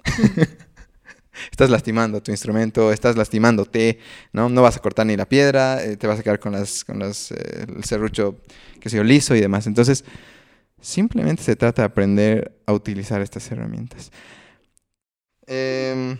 estás 1.51 1.71
lastimando 1.71 2.21
tu 2.21 2.29
instrumento, 2.29 2.93
estás 2.93 3.17
lastimándote, 3.17 3.97
¿no? 4.31 4.47
No 4.47 4.61
vas 4.61 4.77
a 4.77 4.79
cortar 4.79 5.07
ni 5.07 5.17
la 5.17 5.27
piedra, 5.27 5.83
eh, 5.83 5.97
te 5.97 6.05
vas 6.05 6.19
a 6.19 6.23
quedar 6.23 6.39
con, 6.39 6.51
las, 6.51 6.85
con 6.85 6.99
las, 6.99 7.31
eh, 7.31 7.65
el 7.67 7.83
serrucho, 7.83 8.37
que 8.79 8.91
sea 8.91 9.03
liso 9.03 9.35
y 9.35 9.41
demás. 9.41 9.65
Entonces, 9.65 10.05
simplemente 10.79 11.41
se 11.41 11.55
trata 11.55 11.81
de 11.81 11.87
aprender 11.87 12.55
a 12.67 12.73
utilizar 12.73 13.19
estas 13.19 13.51
herramientas. 13.51 14.11
Em, 15.47 16.19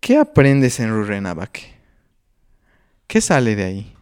¿Qué 0.00 0.16
aprendes 0.16 0.80
en 0.80 0.90
Rurrenabaque? 0.90 1.76
¿Qué 3.06 3.20
sale 3.20 3.54
de 3.54 3.64
ahí? 3.64 3.94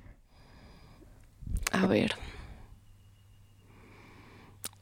A 1.72 1.84
ver. 1.86 2.19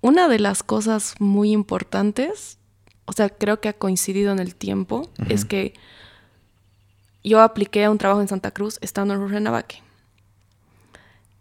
Una 0.01 0.29
de 0.29 0.39
las 0.39 0.63
cosas 0.63 1.15
muy 1.19 1.53
importantes 1.53 2.59
o 3.09 3.13
sea, 3.15 3.31
creo 3.31 3.59
que 3.59 3.71
ha 3.71 3.73
coincidido 3.73 4.33
en 4.33 4.39
el 4.39 4.55
tiempo, 4.55 5.09
es 5.31 5.47
que 5.47 5.73
yo 7.25 7.41
apliqué 7.41 7.85
a 7.85 7.91
un 7.91 7.97
trabajo 7.97 8.21
en 8.21 8.29
Santa 8.29 8.51
Cruz 8.51 8.77
estando 8.83 9.15
en 9.15 9.21
Rurrenabaque. 9.21 9.83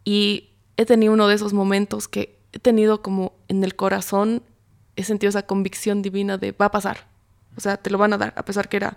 Y 0.05 0.51
he 0.77 0.85
tenido 0.85 1.11
uno 1.11 1.27
de 1.27 1.35
esos 1.35 1.51
momentos 1.51 2.07
que 2.07 2.39
he 2.53 2.59
tenido 2.59 3.01
como 3.01 3.33
en 3.49 3.65
el 3.65 3.75
corazón, 3.75 4.43
he 4.95 5.03
sentido 5.03 5.27
esa 5.27 5.45
convicción 5.45 6.01
divina 6.01 6.37
de 6.37 6.53
va 6.53 6.67
a 6.67 6.71
pasar. 6.71 7.05
O 7.57 7.59
sea, 7.59 7.75
te 7.75 7.89
lo 7.89 7.97
van 7.97 8.13
a 8.13 8.17
dar, 8.17 8.33
a 8.37 8.45
pesar 8.45 8.69
que 8.69 8.77
era 8.77 8.95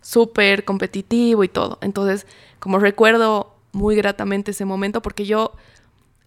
súper 0.00 0.64
competitivo 0.64 1.42
y 1.42 1.48
todo. 1.48 1.78
Entonces, 1.80 2.28
como 2.60 2.78
recuerdo 2.78 3.56
muy 3.72 3.96
gratamente 3.96 4.52
ese 4.52 4.64
momento, 4.64 5.02
porque 5.02 5.26
yo 5.26 5.54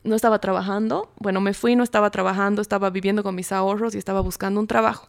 no 0.06 0.16
estaba 0.16 0.40
trabajando, 0.40 1.12
bueno, 1.18 1.42
me 1.42 1.54
fui, 1.54 1.76
no 1.76 1.84
estaba 1.84 2.10
trabajando, 2.12 2.62
estaba 2.62 2.90
viviendo 2.90 3.24
con 3.24 3.36
mis 3.36 3.52
ahorros 3.52 3.96
y 3.96 3.98
estaba 3.98 4.22
buscando 4.22 4.60
un 4.60 4.68
trabajo. 4.68 5.06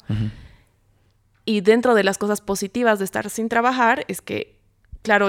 Y 1.45 1.61
dentro 1.61 1.95
de 1.95 2.03
las 2.03 2.19
cosas 2.19 2.41
positivas 2.41 2.99
de 2.99 3.05
estar 3.05 3.31
sin 3.31 3.49
trabajar 3.49 4.05
es 4.09 4.21
que, 4.21 4.59
claro, 5.03 5.29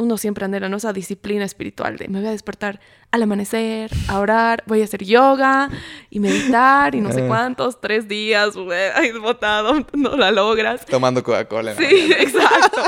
uno 0.00 0.16
siempre 0.16 0.44
anhela 0.44 0.68
esa 0.76 0.92
disciplina 0.92 1.44
espiritual 1.44 1.96
de 1.96 2.06
me 2.06 2.20
voy 2.20 2.28
a 2.28 2.30
despertar 2.30 2.78
al 3.10 3.22
amanecer, 3.22 3.90
a 4.06 4.20
orar, 4.20 4.62
voy 4.66 4.82
a 4.82 4.84
hacer 4.84 5.02
yoga 5.04 5.70
y 6.10 6.20
meditar 6.20 6.94
y 6.94 7.00
no 7.00 7.10
sé 7.10 7.24
eh. 7.24 7.28
cuántos, 7.28 7.80
tres 7.80 8.06
días, 8.06 8.54
ahí 8.94 9.10
botado, 9.12 9.86
no 9.94 10.16
la 10.16 10.30
logras. 10.30 10.84
Tomando 10.86 11.22
Coca-Cola. 11.22 11.74
Sí, 11.74 12.12
exacto. 12.18 12.82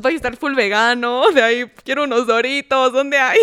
voy 0.00 0.12
a 0.12 0.16
estar 0.16 0.36
full 0.36 0.54
vegano, 0.54 1.30
de 1.32 1.42
ahí 1.42 1.64
quiero 1.84 2.04
unos 2.04 2.26
doritos, 2.26 2.92
¿dónde 2.92 3.18
hay? 3.18 3.38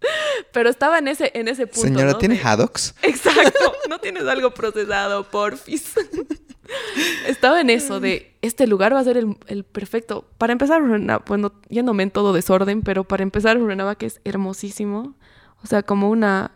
Pero 0.52 0.68
estaba 0.68 0.98
en 0.98 1.08
ese, 1.08 1.30
en 1.34 1.48
ese 1.48 1.66
punto. 1.66 1.88
Señora, 1.88 2.12
¿no? 2.12 2.18
¿tiene 2.18 2.38
haddocks? 2.38 2.94
Exacto. 3.02 3.74
No 3.88 3.98
tienes 3.98 4.26
algo 4.26 4.52
procesado, 4.52 5.24
porfis. 5.30 5.94
Estaba 7.26 7.60
en 7.60 7.68
eso 7.68 8.00
de 8.00 8.36
este 8.40 8.66
lugar 8.66 8.94
va 8.94 9.00
a 9.00 9.04
ser 9.04 9.18
el, 9.18 9.36
el 9.48 9.64
perfecto. 9.64 10.24
Para 10.38 10.52
empezar, 10.52 10.82
bueno, 11.26 11.52
yéndome 11.68 12.04
en 12.04 12.10
todo 12.10 12.32
desorden, 12.32 12.82
pero 12.82 13.04
para 13.04 13.22
empezar, 13.22 13.58
que 13.96 14.06
es 14.06 14.20
hermosísimo. 14.24 15.14
O 15.62 15.66
sea, 15.66 15.82
como 15.82 16.08
una, 16.08 16.52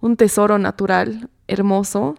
un 0.00 0.16
tesoro 0.16 0.58
natural, 0.58 1.30
hermoso. 1.48 2.16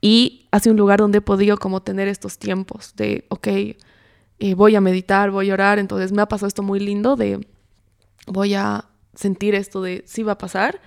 Y 0.00 0.48
hace 0.50 0.70
un 0.70 0.76
lugar 0.76 0.98
donde 0.98 1.18
he 1.18 1.22
podido 1.22 1.56
como 1.56 1.82
tener 1.82 2.08
estos 2.08 2.38
tiempos 2.38 2.94
de, 2.96 3.26
ok, 3.28 3.46
eh, 3.46 4.54
voy 4.54 4.76
a 4.76 4.80
meditar, 4.80 5.30
voy 5.30 5.50
a 5.50 5.54
orar. 5.54 5.78
Entonces 5.78 6.12
me 6.12 6.22
ha 6.22 6.26
pasado 6.26 6.48
esto 6.48 6.62
muy 6.62 6.80
lindo 6.80 7.16
de, 7.16 7.46
voy 8.26 8.54
a 8.54 8.86
sentir 9.16 9.54
esto 9.54 9.82
de, 9.82 10.02
sí 10.06 10.22
va 10.22 10.32
a 10.32 10.38
pasar. 10.38 10.80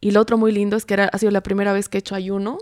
Y 0.00 0.10
lo 0.10 0.20
otro 0.20 0.36
muy 0.36 0.52
lindo 0.52 0.76
es 0.76 0.84
que 0.84 0.94
era, 0.94 1.04
ha 1.06 1.18
sido 1.18 1.30
la 1.32 1.42
primera 1.42 1.72
vez 1.72 1.88
que 1.88 1.98
he 1.98 2.00
hecho 2.00 2.14
ayuno. 2.14 2.58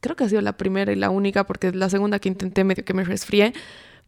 Creo 0.00 0.16
que 0.16 0.24
ha 0.24 0.28
sido 0.28 0.40
la 0.40 0.56
primera 0.56 0.92
y 0.92 0.96
la 0.96 1.10
única, 1.10 1.44
porque 1.46 1.72
la 1.72 1.90
segunda 1.90 2.18
que 2.18 2.28
intenté 2.28 2.64
medio 2.64 2.84
que 2.84 2.94
me 2.94 3.04
resfrié, 3.04 3.52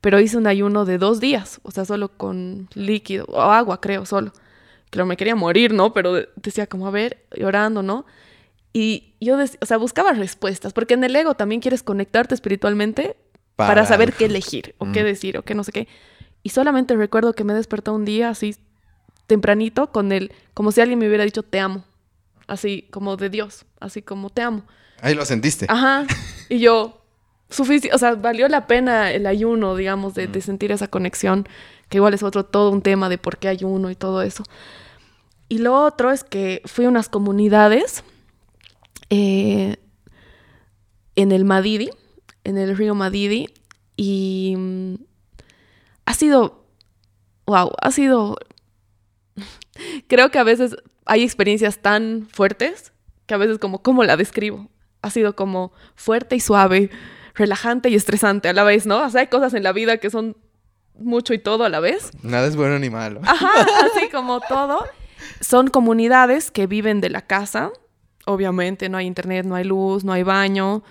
pero 0.00 0.20
hice 0.20 0.36
un 0.38 0.46
ayuno 0.46 0.84
de 0.84 0.98
dos 0.98 1.20
días, 1.20 1.60
o 1.64 1.70
sea, 1.72 1.84
solo 1.84 2.08
con 2.16 2.68
líquido, 2.74 3.26
o 3.26 3.40
agua, 3.42 3.80
creo, 3.80 4.06
solo. 4.06 4.32
Claro, 4.90 5.06
me 5.06 5.16
quería 5.16 5.34
morir, 5.36 5.74
¿no? 5.74 5.92
Pero 5.92 6.14
de- 6.14 6.28
decía 6.36 6.66
como, 6.66 6.86
a 6.86 6.90
ver, 6.90 7.24
y 7.34 7.42
orando, 7.42 7.82
¿no? 7.82 8.06
Y 8.72 9.14
yo, 9.20 9.36
o 9.60 9.66
sea, 9.66 9.76
buscaba 9.78 10.12
respuestas, 10.12 10.72
porque 10.72 10.94
en 10.94 11.04
el 11.04 11.14
ego 11.16 11.34
también 11.34 11.60
quieres 11.60 11.82
conectarte 11.82 12.34
espiritualmente 12.34 13.16
para, 13.56 13.74
Para- 13.74 13.86
saber 13.86 14.12
qué 14.12 14.26
elegir, 14.26 14.74
o 14.78 14.90
qué 14.92 15.02
decir, 15.04 15.36
o 15.38 15.42
qué 15.42 15.54
no 15.54 15.64
sé 15.64 15.72
qué. 15.72 15.88
Y 16.42 16.50
solamente 16.50 16.96
recuerdo 16.96 17.34
que 17.34 17.44
me 17.44 17.52
despertó 17.52 17.92
un 17.92 18.04
día 18.04 18.30
así 18.30 18.54
tempranito 19.30 19.92
con 19.92 20.10
el, 20.10 20.32
como 20.54 20.72
si 20.72 20.80
alguien 20.80 20.98
me 20.98 21.06
hubiera 21.06 21.24
dicho 21.24 21.44
te 21.44 21.60
amo, 21.60 21.84
así 22.48 22.88
como 22.90 23.16
de 23.16 23.30
Dios, 23.30 23.64
así 23.78 24.02
como 24.02 24.28
te 24.28 24.42
amo. 24.42 24.64
Ahí 25.00 25.14
lo 25.14 25.24
sentiste. 25.24 25.66
Ajá. 25.68 26.06
Y 26.50 26.58
yo, 26.58 27.00
suficiente, 27.48 27.94
o 27.94 27.98
sea, 27.98 28.16
valió 28.16 28.48
la 28.48 28.66
pena 28.66 29.12
el 29.12 29.24
ayuno, 29.28 29.76
digamos, 29.76 30.14
de, 30.14 30.26
de 30.26 30.40
sentir 30.40 30.72
esa 30.72 30.88
conexión, 30.88 31.46
que 31.88 31.98
igual 31.98 32.12
es 32.12 32.24
otro, 32.24 32.44
todo 32.44 32.70
un 32.70 32.82
tema 32.82 33.08
de 33.08 33.18
por 33.18 33.38
qué 33.38 33.46
ayuno 33.46 33.88
y 33.88 33.94
todo 33.94 34.22
eso. 34.22 34.42
Y 35.48 35.58
lo 35.58 35.80
otro 35.80 36.10
es 36.10 36.24
que 36.24 36.60
fui 36.64 36.86
a 36.86 36.88
unas 36.88 37.08
comunidades 37.08 38.02
eh, 39.10 39.76
en 41.14 41.30
el 41.30 41.44
Madidi, 41.44 41.90
en 42.42 42.58
el 42.58 42.76
río 42.76 42.96
Madidi, 42.96 43.46
y 43.96 44.56
mm, 44.58 44.94
ha 46.06 46.14
sido, 46.14 46.64
wow, 47.46 47.70
ha 47.80 47.92
sido, 47.92 48.36
creo 50.08 50.30
que 50.30 50.38
a 50.38 50.44
veces 50.44 50.76
hay 51.06 51.22
experiencias 51.22 51.78
tan 51.78 52.28
fuertes 52.30 52.92
que 53.26 53.34
a 53.34 53.38
veces 53.38 53.58
como, 53.58 53.82
¿cómo 53.82 54.04
la 54.04 54.16
describo? 54.16 54.68
Ha 55.02 55.10
sido 55.10 55.36
como 55.36 55.72
fuerte 55.94 56.36
y 56.36 56.40
suave, 56.40 56.90
relajante 57.34 57.88
y 57.88 57.94
estresante 57.94 58.48
a 58.48 58.52
la 58.52 58.64
vez, 58.64 58.86
¿no? 58.86 59.04
O 59.04 59.10
sea, 59.10 59.22
hay 59.22 59.28
cosas 59.28 59.54
en 59.54 59.62
la 59.62 59.72
vida 59.72 59.98
que 59.98 60.10
son 60.10 60.36
mucho 60.98 61.32
y 61.32 61.38
todo 61.38 61.64
a 61.64 61.68
la 61.68 61.80
vez. 61.80 62.10
Nada 62.22 62.46
es 62.46 62.56
bueno 62.56 62.78
ni 62.78 62.90
malo. 62.90 63.20
Ajá, 63.24 63.66
así 63.84 64.08
como 64.10 64.40
todo. 64.40 64.84
Son 65.40 65.68
comunidades 65.68 66.50
que 66.50 66.66
viven 66.66 67.00
de 67.00 67.10
la 67.10 67.22
casa. 67.22 67.70
Obviamente 68.26 68.88
no 68.88 68.98
hay 68.98 69.06
internet, 69.06 69.46
no 69.46 69.54
hay 69.54 69.64
luz, 69.64 70.04
no 70.04 70.12
hay 70.12 70.22
baño. 70.22 70.82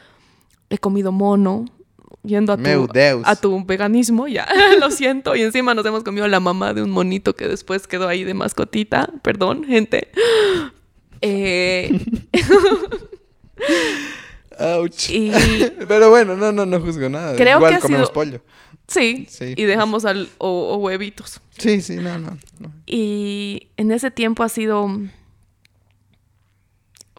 He 0.70 0.78
comido 0.78 1.12
mono. 1.12 1.66
Yendo 2.24 2.52
a 2.54 2.58
Meu 2.58 2.86
tu, 2.88 2.94
Deus. 2.94 3.22
a 3.26 3.36
tu 3.36 3.64
veganismo, 3.66 4.28
ya, 4.28 4.46
lo 4.80 4.92
siento. 4.92 5.36
Y 5.36 5.42
encima 5.42 5.74
nos 5.74 5.86
hemos 5.86 6.04
comido 6.04 6.28
la 6.28 6.40
mamá 6.40 6.74
de 6.74 6.84
un 6.84 6.90
monito 6.92 7.36
que 7.36 7.48
después 7.48 7.88
quedó 7.88 8.08
ahí 8.08 8.24
de 8.26 8.34
mascotita. 8.34 9.10
Perdón, 9.22 9.64
gente. 9.66 10.10
Eh, 11.22 12.00
Ouch. 14.58 15.10
y 15.10 15.32
Pero 15.88 16.10
bueno, 16.10 16.36
no, 16.36 16.52
no, 16.52 16.66
no 16.66 16.80
juzgo 16.80 17.10
nada. 17.10 17.36
Creo 17.36 17.58
Igual 17.58 17.76
que 17.76 17.80
comemos 17.82 18.08
sido- 18.08 18.14
pollo. 18.14 18.42
sí, 18.88 19.26
Sí. 19.30 19.54
y 19.56 19.64
dejamos 19.64 20.06
al, 20.06 20.30
o- 20.38 20.74
o 20.74 20.78
huevitos. 20.78 21.42
Sí, 21.58 21.82
sí, 21.82 21.96
no, 21.98 22.18
no. 22.20 22.38
no. 22.60 22.72
Y 22.86 23.68
en 23.78 23.92
ese 23.92 24.12
tiempo 24.12 24.44
ha 24.44 24.50
sido 24.50 24.88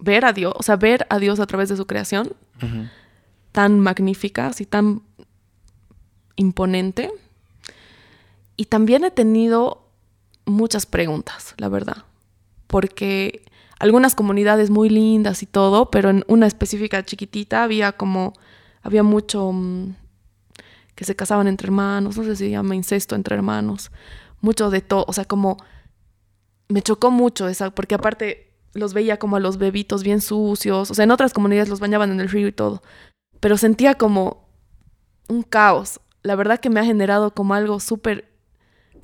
ver 0.00 0.24
a 0.24 0.32
Dios, 0.32 0.54
o 0.56 0.62
sea, 0.62 0.76
ver 0.76 1.06
a 1.10 1.18
Dios 1.18 1.40
a 1.40 1.46
través 1.46 1.68
de 1.68 1.76
su 1.76 1.86
creación, 1.86 2.32
Ujú. 2.62 2.86
Tan 3.52 3.80
magnífica, 3.80 4.46
así 4.48 4.66
tan 4.66 5.02
imponente. 6.36 7.12
Y 8.56 8.66
también 8.66 9.04
he 9.04 9.10
tenido 9.10 9.86
muchas 10.44 10.86
preguntas, 10.86 11.54
la 11.58 11.68
verdad, 11.68 12.04
porque 12.66 13.42
algunas 13.78 14.14
comunidades 14.14 14.70
muy 14.70 14.90
lindas 14.90 15.42
y 15.42 15.46
todo, 15.46 15.90
pero 15.90 16.10
en 16.10 16.24
una 16.28 16.46
específica 16.46 17.04
chiquitita 17.04 17.62
había 17.62 17.92
como, 17.92 18.34
había 18.82 19.02
mucho 19.02 19.52
mm, 19.52 19.94
que 20.94 21.04
se 21.04 21.16
casaban 21.16 21.48
entre 21.48 21.68
hermanos, 21.68 22.18
no 22.18 22.24
sé 22.24 22.36
si 22.36 22.44
se 22.44 22.50
llama 22.50 22.74
incesto 22.74 23.14
entre 23.14 23.34
hermanos, 23.34 23.90
mucho 24.42 24.68
de 24.68 24.82
todo, 24.82 25.06
o 25.08 25.12
sea, 25.14 25.24
como 25.24 25.56
me 26.68 26.82
chocó 26.82 27.10
mucho 27.10 27.48
esa, 27.48 27.70
porque 27.70 27.94
aparte 27.94 28.52
los 28.74 28.92
veía 28.92 29.18
como 29.18 29.36
a 29.36 29.40
los 29.40 29.56
bebitos 29.56 30.02
bien 30.02 30.20
sucios, 30.20 30.90
o 30.90 30.94
sea, 30.94 31.04
en 31.04 31.10
otras 31.10 31.32
comunidades 31.32 31.70
los 31.70 31.80
bañaban 31.80 32.10
en 32.10 32.20
el 32.20 32.28
río 32.28 32.48
y 32.48 32.52
todo, 32.52 32.82
pero 33.40 33.56
sentía 33.56 33.94
como 33.94 34.46
un 35.28 35.42
caos. 35.42 36.00
La 36.22 36.34
verdad 36.36 36.60
que 36.60 36.70
me 36.70 36.80
ha 36.80 36.84
generado 36.84 37.32
como 37.34 37.54
algo 37.54 37.80
súper, 37.80 38.28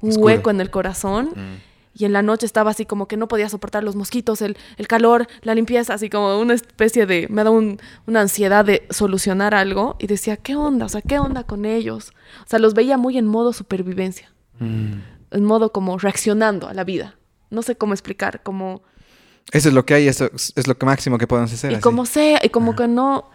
hueco 0.02 0.50
en 0.50 0.60
el 0.60 0.70
corazón. 0.70 1.30
Mm. 1.34 1.76
Y 1.98 2.04
en 2.04 2.12
la 2.12 2.20
noche 2.20 2.44
estaba 2.44 2.72
así 2.72 2.84
como 2.84 3.08
que 3.08 3.16
no 3.16 3.26
podía 3.26 3.48
soportar 3.48 3.82
los 3.82 3.96
mosquitos, 3.96 4.42
el, 4.42 4.58
el 4.76 4.86
calor, 4.86 5.26
la 5.40 5.54
limpieza, 5.54 5.94
así 5.94 6.10
como 6.10 6.38
una 6.38 6.52
especie 6.52 7.06
de... 7.06 7.26
Me 7.30 7.42
da 7.42 7.48
un- 7.50 7.80
una 8.06 8.20
ansiedad 8.20 8.66
de 8.66 8.86
solucionar 8.90 9.54
algo 9.54 9.96
y 9.98 10.06
decía, 10.06 10.36
¿qué 10.36 10.56
onda? 10.56 10.84
O 10.84 10.88
sea, 10.90 11.00
¿qué 11.00 11.18
onda 11.18 11.44
con 11.44 11.64
ellos? 11.64 12.12
O 12.44 12.48
sea, 12.50 12.58
los 12.58 12.74
veía 12.74 12.98
muy 12.98 13.16
en 13.16 13.26
modo 13.26 13.54
supervivencia, 13.54 14.30
Mm. 14.58 14.92
en 15.30 15.44
modo 15.44 15.72
como 15.72 15.96
reaccionando 15.96 16.68
a 16.68 16.74
la 16.74 16.84
vida. 16.84 17.14
No 17.48 17.62
sé 17.62 17.76
cómo 17.76 17.94
explicar, 17.94 18.42
como... 18.42 18.82
Eso 19.52 19.68
es 19.70 19.74
lo 19.74 19.86
que 19.86 19.94
hay, 19.94 20.08
eso 20.08 20.28
es 20.34 20.52
es 20.54 20.66
lo 20.66 20.76
que 20.76 20.84
máximo 20.84 21.16
que 21.16 21.26
podemos 21.26 21.50
hacer. 21.52 21.70
Y 21.70 21.74
así. 21.76 21.82
como 21.82 22.04
sea, 22.04 22.40
y 22.44 22.50
como 22.50 22.76
que 22.76 22.88
no... 22.88 23.30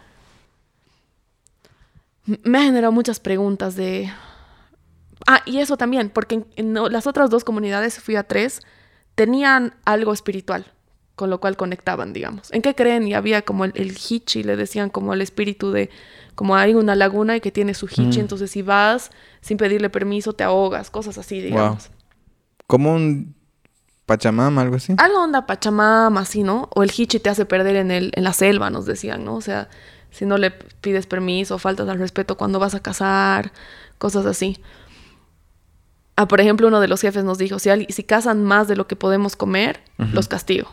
Me 2.24 2.58
ha 2.58 2.62
generado 2.62 2.92
muchas 2.92 3.20
preguntas 3.20 3.74
de... 3.76 4.10
Ah, 5.26 5.40
y 5.46 5.58
eso 5.58 5.76
también, 5.76 6.10
porque 6.10 6.36
en, 6.36 6.46
en 6.56 6.72
no- 6.72 6.88
las 6.88 7.06
otras 7.06 7.30
dos 7.30 7.44
comunidades, 7.44 8.00
fui 8.00 8.16
a 8.16 8.24
tres, 8.24 8.60
tenían 9.14 9.74
algo 9.84 10.12
espiritual, 10.12 10.66
con 11.14 11.30
lo 11.30 11.40
cual 11.40 11.56
conectaban, 11.56 12.12
digamos. 12.12 12.52
¿En 12.52 12.62
qué 12.62 12.74
creen? 12.74 13.06
Y 13.06 13.14
había 13.14 13.42
como 13.42 13.64
el, 13.64 13.72
el 13.76 13.96
hichi, 14.08 14.42
le 14.42 14.56
decían 14.56 14.90
como 14.90 15.14
el 15.14 15.20
espíritu 15.22 15.70
de... 15.70 15.90
Como 16.34 16.56
hay 16.56 16.74
una 16.74 16.94
laguna 16.96 17.36
y 17.36 17.40
que 17.40 17.52
tiene 17.52 17.74
su 17.74 17.86
hichi, 17.86 18.18
Mm. 18.18 18.22
entonces 18.22 18.50
si 18.50 18.62
vas 18.62 19.10
sin 19.42 19.58
pedirle 19.58 19.90
permiso 19.90 20.32
te 20.32 20.42
ahogas, 20.44 20.90
cosas 20.90 21.18
así, 21.18 21.40
digamos. 21.42 21.90
Como 22.66 22.94
un 22.94 23.34
Pachamama, 24.06 24.62
algo 24.62 24.76
así. 24.76 24.94
Algo 24.96 25.22
onda 25.22 25.46
Pachamama, 25.46 26.20
así, 26.22 26.42
¿no? 26.42 26.68
O 26.74 26.82
el 26.82 26.90
hichi 26.96 27.20
te 27.20 27.28
hace 27.30 27.44
perder 27.44 27.76
en, 27.76 27.90
el, 27.90 28.12
en 28.14 28.24
la 28.24 28.32
selva, 28.32 28.70
nos 28.70 28.86
decían, 28.86 29.24
¿no? 29.24 29.34
O 29.36 29.40
sea, 29.42 29.68
si 30.12 30.26
no 30.26 30.38
le 30.38 30.50
pides 30.50 31.06
permiso, 31.06 31.58
faltas 31.58 31.88
al 31.88 31.98
respeto 31.98 32.36
cuando 32.36 32.60
vas 32.60 32.74
a 32.74 32.80
cazar, 32.80 33.52
cosas 33.98 34.26
así. 34.26 34.60
Ah, 36.16 36.28
por 36.28 36.40
ejemplo, 36.40 36.68
uno 36.68 36.80
de 36.80 36.88
los 36.88 37.00
jefes 37.00 37.24
nos 37.24 37.38
dijo, 37.38 37.58
si, 37.58 37.70
si 37.88 38.04
cazan 38.04 38.44
más 38.44 38.68
de 38.68 38.76
lo 38.76 38.86
que 38.86 38.94
podemos 38.94 39.34
comer, 39.34 39.80
los 39.96 40.28
castigo. 40.28 40.68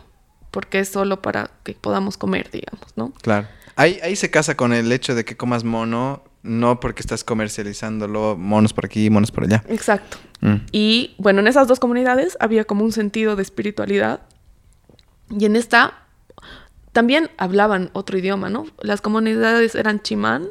Porque 0.50 0.80
es 0.80 0.90
solo 0.90 1.22
para 1.22 1.50
que 1.64 1.74
podamos 1.74 2.18
comer, 2.18 2.50
digamos, 2.50 2.86
¿no? 2.96 3.12
Claro. 3.22 3.48
Ahí, 3.76 3.98
ahí 4.02 4.16
se 4.16 4.30
casa 4.30 4.56
con 4.56 4.72
el 4.72 4.92
hecho 4.92 5.14
de 5.14 5.24
que 5.24 5.36
comas 5.36 5.64
mono, 5.64 6.24
no 6.42 6.80
porque 6.80 7.00
estás 7.00 7.24
comercializándolo, 7.24 8.36
monos 8.36 8.74
por 8.74 8.84
aquí, 8.84 9.08
monos 9.08 9.30
por 9.30 9.44
allá. 9.44 9.62
Exacto. 9.68 10.18
Mm. 10.40 10.56
Y 10.72 11.14
bueno, 11.18 11.40
en 11.40 11.46
esas 11.46 11.68
dos 11.68 11.80
comunidades 11.80 12.36
había 12.40 12.64
como 12.64 12.84
un 12.84 12.92
sentido 12.92 13.36
de 13.36 13.42
espiritualidad. 13.42 14.20
Y 15.30 15.46
en 15.46 15.56
esta 15.56 15.94
también 17.00 17.30
hablaban 17.38 17.88
otro 17.94 18.18
idioma, 18.18 18.50
¿no? 18.50 18.66
Las 18.82 19.00
comunidades 19.00 19.74
eran 19.74 20.02
chimán 20.02 20.50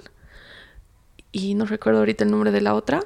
y 1.31 1.53
no 1.53 1.65
recuerdo 1.65 1.99
ahorita 1.99 2.23
el 2.23 2.31
nombre 2.31 2.51
de 2.51 2.59
la 2.59 2.73
otra, 2.73 3.01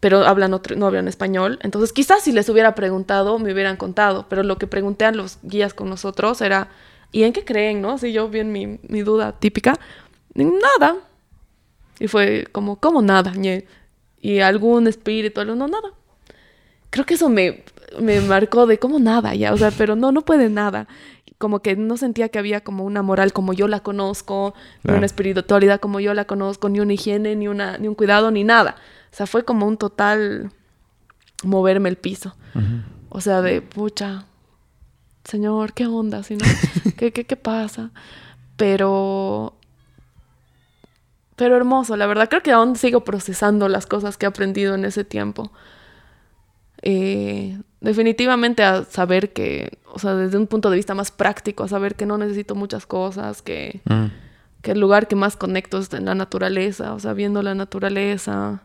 pero 0.00 0.26
hablan 0.26 0.54
otro, 0.54 0.74
no 0.74 0.88
hablan 0.88 1.06
español. 1.06 1.60
Entonces 1.62 1.92
quizás 1.92 2.24
si 2.24 2.32
les 2.32 2.48
hubiera 2.48 2.74
preguntado 2.74 3.38
me 3.38 3.52
hubieran 3.52 3.76
contado, 3.76 4.26
pero 4.28 4.42
lo 4.42 4.58
que 4.58 4.66
pregunté 4.66 5.08
los 5.12 5.38
guías 5.44 5.72
con 5.72 5.88
nosotros 5.88 6.40
era, 6.40 6.66
¿y 7.12 7.22
en 7.22 7.32
qué 7.32 7.44
creen, 7.44 7.80
no? 7.80 7.92
Así 7.92 8.12
yo 8.12 8.28
bien 8.28 8.50
mi, 8.50 8.80
mi 8.88 9.02
duda 9.02 9.38
típica, 9.38 9.78
nada. 10.34 10.96
Y 12.00 12.08
fue 12.08 12.48
como, 12.50 12.80
¿cómo 12.80 13.02
nada? 13.02 13.34
Y 14.20 14.40
algún 14.40 14.88
espíritu, 14.88 15.40
algo, 15.40 15.54
no, 15.54 15.68
nada. 15.68 15.92
Creo 16.90 17.06
que 17.06 17.14
eso 17.14 17.28
me, 17.28 17.62
me 18.00 18.20
marcó 18.20 18.66
de 18.66 18.78
cómo 18.80 18.98
nada 18.98 19.32
ya, 19.36 19.52
o 19.52 19.56
sea, 19.56 19.70
pero 19.70 19.94
no, 19.94 20.10
no 20.10 20.22
puede 20.22 20.48
nada. 20.48 20.88
Como 21.44 21.60
que 21.60 21.76
no 21.76 21.98
sentía 21.98 22.30
que 22.30 22.38
había 22.38 22.62
como 22.62 22.84
una 22.84 23.02
moral 23.02 23.34
como 23.34 23.52
yo 23.52 23.68
la 23.68 23.80
conozco, 23.80 24.54
ni 24.82 24.94
una 24.94 25.04
espiritualidad 25.04 25.78
como 25.78 26.00
yo 26.00 26.14
la 26.14 26.24
conozco, 26.24 26.70
ni 26.70 26.80
una 26.80 26.94
higiene, 26.94 27.36
ni, 27.36 27.48
una, 27.48 27.76
ni 27.76 27.86
un 27.86 27.94
cuidado, 27.94 28.30
ni 28.30 28.44
nada. 28.44 28.76
O 29.12 29.14
sea, 29.14 29.26
fue 29.26 29.44
como 29.44 29.66
un 29.66 29.76
total 29.76 30.50
moverme 31.42 31.90
el 31.90 31.96
piso. 31.96 32.34
O 33.10 33.20
sea, 33.20 33.42
de 33.42 33.60
pucha, 33.60 34.24
señor, 35.24 35.74
¿qué 35.74 35.86
onda? 35.86 36.22
Si 36.22 36.34
no? 36.34 36.46
¿Qué, 36.96 37.12
qué, 37.12 37.26
¿Qué 37.26 37.36
pasa? 37.36 37.90
Pero 38.56 39.54
pero 41.36 41.58
hermoso, 41.58 41.94
la 41.98 42.06
verdad. 42.06 42.30
Creo 42.30 42.42
que 42.42 42.52
aún 42.52 42.74
sigo 42.74 43.04
procesando 43.04 43.68
las 43.68 43.84
cosas 43.84 44.16
que 44.16 44.24
he 44.24 44.28
aprendido 44.30 44.74
en 44.74 44.86
ese 44.86 45.04
tiempo. 45.04 45.52
Eh, 46.80 47.60
definitivamente 47.82 48.62
a 48.62 48.84
saber 48.84 49.34
que, 49.34 49.78
o 49.94 49.98
sea, 49.98 50.14
desde 50.14 50.36
un 50.38 50.46
punto 50.46 50.70
de 50.70 50.76
vista 50.76 50.94
más 50.94 51.10
práctico, 51.10 51.64
a 51.64 51.68
saber 51.68 51.94
que 51.94 52.04
no 52.06 52.18
necesito 52.18 52.54
muchas 52.54 52.86
cosas, 52.86 53.40
que, 53.42 53.80
Mm. 53.84 54.06
que 54.62 54.72
el 54.72 54.80
lugar 54.80 55.08
que 55.08 55.16
más 55.16 55.36
conecto 55.36 55.78
es 55.78 55.92
en 55.94 56.04
la 56.06 56.14
naturaleza, 56.14 56.94
o 56.94 56.98
sea, 56.98 57.12
viendo 57.12 57.42
la 57.42 57.54
naturaleza, 57.54 58.62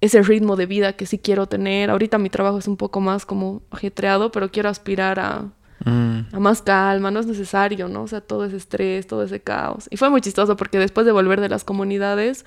ese 0.00 0.22
ritmo 0.22 0.56
de 0.56 0.66
vida 0.66 0.92
que 0.94 1.06
sí 1.06 1.18
quiero 1.18 1.46
tener. 1.46 1.90
Ahorita 1.90 2.18
mi 2.18 2.28
trabajo 2.30 2.58
es 2.58 2.68
un 2.68 2.76
poco 2.76 3.00
más 3.00 3.24
como 3.24 3.62
ajetreado, 3.70 4.30
pero 4.30 4.50
quiero 4.50 4.68
aspirar 4.68 5.18
a, 5.18 5.50
Mm. 5.84 6.34
a 6.34 6.38
más 6.40 6.62
calma, 6.62 7.10
no 7.10 7.20
es 7.20 7.26
necesario, 7.26 7.88
¿no? 7.88 8.02
O 8.02 8.06
sea, 8.06 8.20
todo 8.20 8.44
ese 8.44 8.56
estrés, 8.56 9.06
todo 9.06 9.22
ese 9.22 9.40
caos. 9.40 9.88
Y 9.90 9.96
fue 9.96 10.08
muy 10.10 10.20
chistoso 10.20 10.56
porque 10.56 10.78
después 10.78 11.04
de 11.06 11.12
volver 11.12 11.40
de 11.40 11.48
las 11.48 11.64
comunidades, 11.64 12.44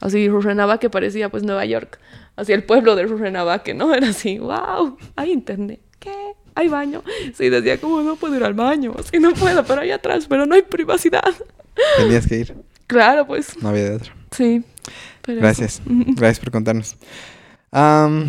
así 0.00 0.28
Rurrenabaque 0.28 0.90
parecía 0.90 1.28
pues 1.28 1.42
Nueva 1.44 1.64
York, 1.64 2.00
así 2.36 2.52
el 2.52 2.64
pueblo 2.64 2.96
de 2.96 3.04
Rurrenabaque, 3.06 3.74
¿no? 3.74 3.92
Era 3.94 4.08
así, 4.08 4.38
wow, 4.38 4.96
hay 5.16 5.30
internet, 5.32 5.80
¿qué? 5.98 6.34
Hay 6.54 6.68
baño. 6.68 7.02
Sí, 7.34 7.48
decía, 7.48 7.80
como 7.80 8.02
no 8.02 8.16
puedo 8.16 8.36
ir 8.36 8.44
al 8.44 8.54
baño? 8.54 8.94
Sí, 9.10 9.18
no 9.18 9.32
puedo, 9.32 9.64
pero 9.64 9.80
hay 9.80 9.90
atrás, 9.90 10.26
pero 10.28 10.46
no 10.46 10.54
hay 10.54 10.62
privacidad. 10.62 11.24
Tenías 11.96 12.26
que 12.26 12.38
ir. 12.38 12.54
Claro, 12.86 13.26
pues, 13.26 13.56
No 13.62 13.70
había 13.70 13.84
de 13.90 13.96
otra. 13.96 14.14
sí. 14.32 14.62
pero 15.22 15.40
Gracias. 15.40 15.80
Gracias 15.86 16.40
por 16.40 16.50
contarnos. 16.52 16.96
Am, 17.70 18.28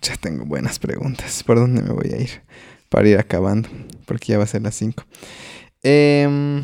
ya 0.00 0.16
tengo 0.16 0.44
buenas 0.44 0.78
preguntas. 0.78 1.42
¿Por 1.42 1.56
dónde 1.56 1.82
me 1.82 1.90
voy 1.90 2.12
a 2.12 2.20
ir? 2.20 2.42
Para 2.88 3.08
ir 3.08 3.18
acabando. 3.18 3.68
Porque 4.04 4.26
ya 4.32 4.38
va 4.38 4.44
a 4.44 4.46
ser 4.46 4.62
las 4.62 4.74
5. 4.76 5.04
te 5.82 6.60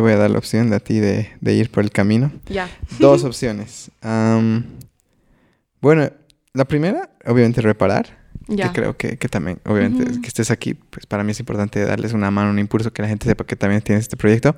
voy 0.00 0.12
a 0.12 0.16
dar 0.16 0.30
la 0.30 0.38
opción 0.38 0.70
de 0.70 0.76
a 0.76 0.80
ti 0.80 0.98
de, 0.98 1.30
de 1.40 1.54
ir 1.54 1.70
por 1.70 1.84
el 1.84 1.90
camino. 1.90 2.32
Ya. 2.48 2.68
Dos 2.98 3.22
opciones. 3.24 3.90
Am, 4.02 4.64
bueno, 5.80 6.10
la 6.52 6.64
primera, 6.64 7.10
obviamente, 7.24 7.60
reparar. 7.60 8.25
Ya. 8.48 8.72
Que 8.72 8.80
creo 8.80 8.96
que, 8.96 9.16
que 9.18 9.28
también, 9.28 9.58
obviamente, 9.66 10.10
Ujú. 10.10 10.20
que 10.22 10.28
estés 10.28 10.50
aquí, 10.50 10.74
pues 10.74 11.04
para 11.06 11.24
mí 11.24 11.32
es 11.32 11.40
importante 11.40 11.84
darles 11.84 12.12
una 12.12 12.30
mano, 12.30 12.50
un 12.50 12.58
impulso, 12.58 12.92
que 12.92 13.02
la 13.02 13.08
gente 13.08 13.26
sepa 13.26 13.44
que 13.44 13.56
también 13.56 13.80
tienes 13.82 14.02
este 14.04 14.16
proyecto. 14.16 14.54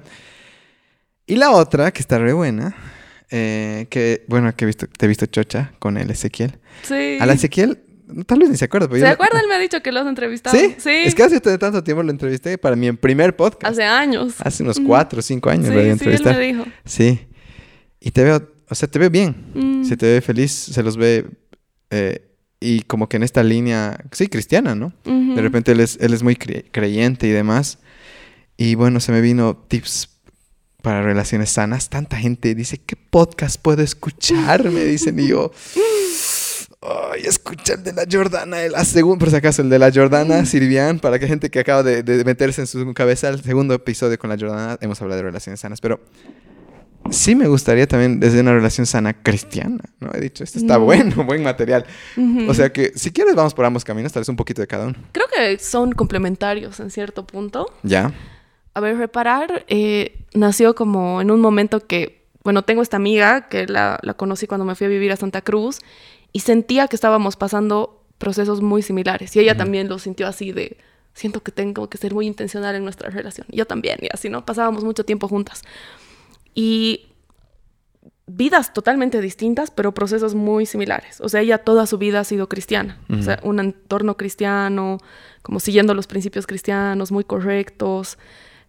Y 1.26 1.36
la 1.36 1.50
otra, 1.50 1.90
que 1.90 2.00
está 2.00 2.18
re 2.18 2.32
buena, 2.32 2.74
eh, 3.30 3.86
que, 3.90 4.24
bueno, 4.28 4.54
que 4.54 4.64
he 4.64 4.66
visto, 4.66 4.86
te 4.86 5.06
he 5.06 5.08
visto 5.08 5.26
chocha 5.26 5.72
con 5.78 5.96
el 5.98 6.10
Ezequiel. 6.10 6.58
Sí. 6.82 7.18
Al 7.20 7.30
Ezequiel, 7.30 7.78
tal 8.26 8.38
vez 8.38 8.48
ni 8.50 8.56
se 8.56 8.64
acuerda. 8.64 8.88
pero 8.88 9.00
¿Se 9.00 9.06
yo- 9.06 9.12
acuerda? 9.12 9.40
Él 9.40 9.46
me 9.48 9.54
ha 9.54 9.58
dicho 9.58 9.82
que 9.82 9.92
lo 9.92 10.00
has 10.00 10.06
entrevistado. 10.06 10.56
¿Sí? 10.58 10.74
Sí. 10.78 10.90
Es 11.04 11.14
que 11.14 11.22
hace 11.22 11.40
tanto 11.40 11.82
tiempo 11.84 12.02
lo 12.02 12.10
entrevisté 12.10 12.56
para 12.58 12.76
mi 12.76 12.90
primer 12.92 13.36
podcast. 13.36 13.72
Hace 13.72 13.84
años. 13.84 14.34
Hace 14.40 14.62
unos 14.62 14.80
cuatro 14.80 15.18
o 15.18 15.22
cinco 15.22 15.50
años 15.50 15.66
Sí, 15.68 15.72
lo 15.72 15.78
a 15.78 15.82
sí, 15.82 15.86
él 15.88 15.92
entrevistar. 15.92 16.36
me 16.36 16.42
dijo. 16.42 16.64
Sí. 16.84 17.20
Y 18.00 18.10
te 18.10 18.24
veo, 18.24 18.50
o 18.68 18.74
sea, 18.74 18.88
te 18.88 18.98
veo 18.98 19.10
bien. 19.10 19.34
Mm. 19.54 19.84
Se 19.84 19.96
te 19.96 20.06
ve 20.06 20.20
feliz, 20.22 20.52
se 20.52 20.82
los 20.82 20.96
ve. 20.96 21.26
eh, 21.90 22.24
y 22.60 22.82
como 22.82 23.08
que 23.08 23.16
en 23.16 23.22
esta 23.22 23.42
línea, 23.42 24.04
sí, 24.12 24.28
cristiana, 24.28 24.74
¿no? 24.74 24.92
De 25.04 25.40
repente 25.42 25.72
él 25.72 25.80
es, 25.80 25.96
él 26.00 26.12
es 26.14 26.22
muy 26.22 26.34
cre- 26.34 26.64
creyente 26.72 27.26
y 27.26 27.30
demás. 27.30 27.78
Y 28.56 28.74
bueno, 28.74 28.98
se 29.00 29.12
me 29.12 29.20
vino 29.20 29.56
tips 29.68 30.08
para 30.82 31.02
relaciones 31.02 31.50
sanas. 31.50 31.88
Tanta 31.90 32.16
gente 32.16 32.54
dice, 32.54 32.78
¿qué 32.78 32.96
podcast 32.96 33.60
puedo 33.60 33.82
escuchar? 33.82 34.68
Me 34.70 34.84
dicen 34.84 35.18
y 35.20 35.28
yo... 35.28 35.52
Ay, 36.80 37.22
escucha 37.24 37.74
el 37.74 37.82
de 37.82 37.92
la 37.92 38.04
Jordana, 38.10 38.62
el, 38.62 38.74
ah, 38.76 38.84
segun- 38.84 39.18
por 39.18 39.30
si 39.30 39.36
acaso, 39.36 39.62
el 39.62 39.68
de 39.68 39.80
la 39.80 39.90
Jordana, 39.92 40.44
Sirvian, 40.46 41.00
para 41.00 41.18
que 41.18 41.26
gente 41.26 41.50
que 41.50 41.58
acaba 41.58 41.82
de, 41.82 42.04
de 42.04 42.24
meterse 42.24 42.60
en 42.60 42.66
su 42.68 42.94
cabeza, 42.94 43.28
el 43.30 43.42
segundo 43.42 43.74
episodio 43.74 44.16
con 44.16 44.30
la 44.30 44.36
Jordana, 44.38 44.78
hemos 44.80 45.02
hablado 45.02 45.16
de 45.16 45.24
relaciones 45.24 45.58
sanas, 45.58 45.80
pero 45.80 46.00
sí 47.10 47.34
me 47.34 47.48
gustaría 47.48 47.86
también 47.86 48.20
desde 48.20 48.40
una 48.40 48.52
relación 48.52 48.86
sana 48.86 49.14
cristiana, 49.22 49.82
¿no? 50.00 50.10
He 50.14 50.20
dicho, 50.20 50.44
esto 50.44 50.58
está 50.58 50.78
Mm. 50.78 50.84
bueno, 50.84 51.24
buen 51.26 51.42
material. 51.42 51.84
O 52.48 52.54
sea 52.54 52.72
que 52.72 52.92
si 52.94 53.10
quieres 53.12 53.34
vamos 53.34 53.54
por 53.54 53.64
ambos 53.64 53.84
caminos, 53.84 54.12
tal 54.12 54.20
vez 54.20 54.28
un 54.28 54.36
poquito 54.36 54.60
de 54.60 54.66
cada 54.66 54.86
uno. 54.86 54.94
Creo 55.12 55.26
que 55.34 55.58
son 55.58 55.92
complementarios 55.92 56.80
en 56.80 56.90
cierto 56.90 57.26
punto. 57.26 57.72
Ya. 57.82 58.12
A 58.74 58.80
ver, 58.80 58.96
reparar 58.96 59.64
eh, 59.68 60.24
nació 60.34 60.74
como 60.74 61.20
en 61.20 61.30
un 61.30 61.40
momento 61.40 61.86
que, 61.86 62.26
bueno, 62.44 62.62
tengo 62.62 62.82
esta 62.82 62.96
amiga 62.96 63.48
que 63.48 63.66
la, 63.66 63.98
la 64.02 64.14
conocí 64.14 64.46
cuando 64.46 64.64
me 64.64 64.74
fui 64.74 64.86
a 64.86 64.90
vivir 64.90 65.10
a 65.12 65.16
Santa 65.16 65.40
Cruz 65.42 65.80
y 66.32 66.40
sentía 66.40 66.86
que 66.88 66.94
estábamos 66.96 67.36
pasando 67.36 68.04
procesos 68.18 68.60
muy 68.60 68.82
similares. 68.82 69.34
Y 69.34 69.40
ella 69.40 69.56
también 69.56 69.88
lo 69.88 69.98
sintió 69.98 70.26
así 70.26 70.52
de, 70.52 70.76
siento 71.14 71.42
que 71.42 71.50
tengo 71.52 71.88
que 71.88 71.98
ser 71.98 72.14
muy 72.14 72.26
intencional 72.26 72.74
en 72.76 72.84
nuestra 72.84 73.10
relación. 73.10 73.46
Yo 73.50 73.66
también, 73.66 73.98
y 74.02 74.08
así, 74.12 74.28
¿no? 74.28 74.44
Pasábamos 74.44 74.84
mucho 74.84 75.04
tiempo 75.04 75.26
juntas. 75.28 75.62
Y 76.60 77.06
vidas 78.26 78.72
totalmente 78.72 79.20
distintas, 79.20 79.70
pero 79.70 79.94
procesos 79.94 80.34
muy 80.34 80.66
similares. 80.66 81.20
O 81.20 81.28
sea, 81.28 81.40
ella 81.40 81.58
toda 81.58 81.86
su 81.86 81.98
vida 81.98 82.18
ha 82.18 82.24
sido 82.24 82.48
cristiana. 82.48 82.98
O 83.16 83.22
sea, 83.22 83.38
un 83.44 83.60
entorno 83.60 84.16
cristiano, 84.16 84.98
como 85.42 85.60
siguiendo 85.60 85.94
los 85.94 86.08
principios 86.08 86.48
cristianos, 86.48 87.12
muy 87.12 87.22
correctos. 87.22 88.18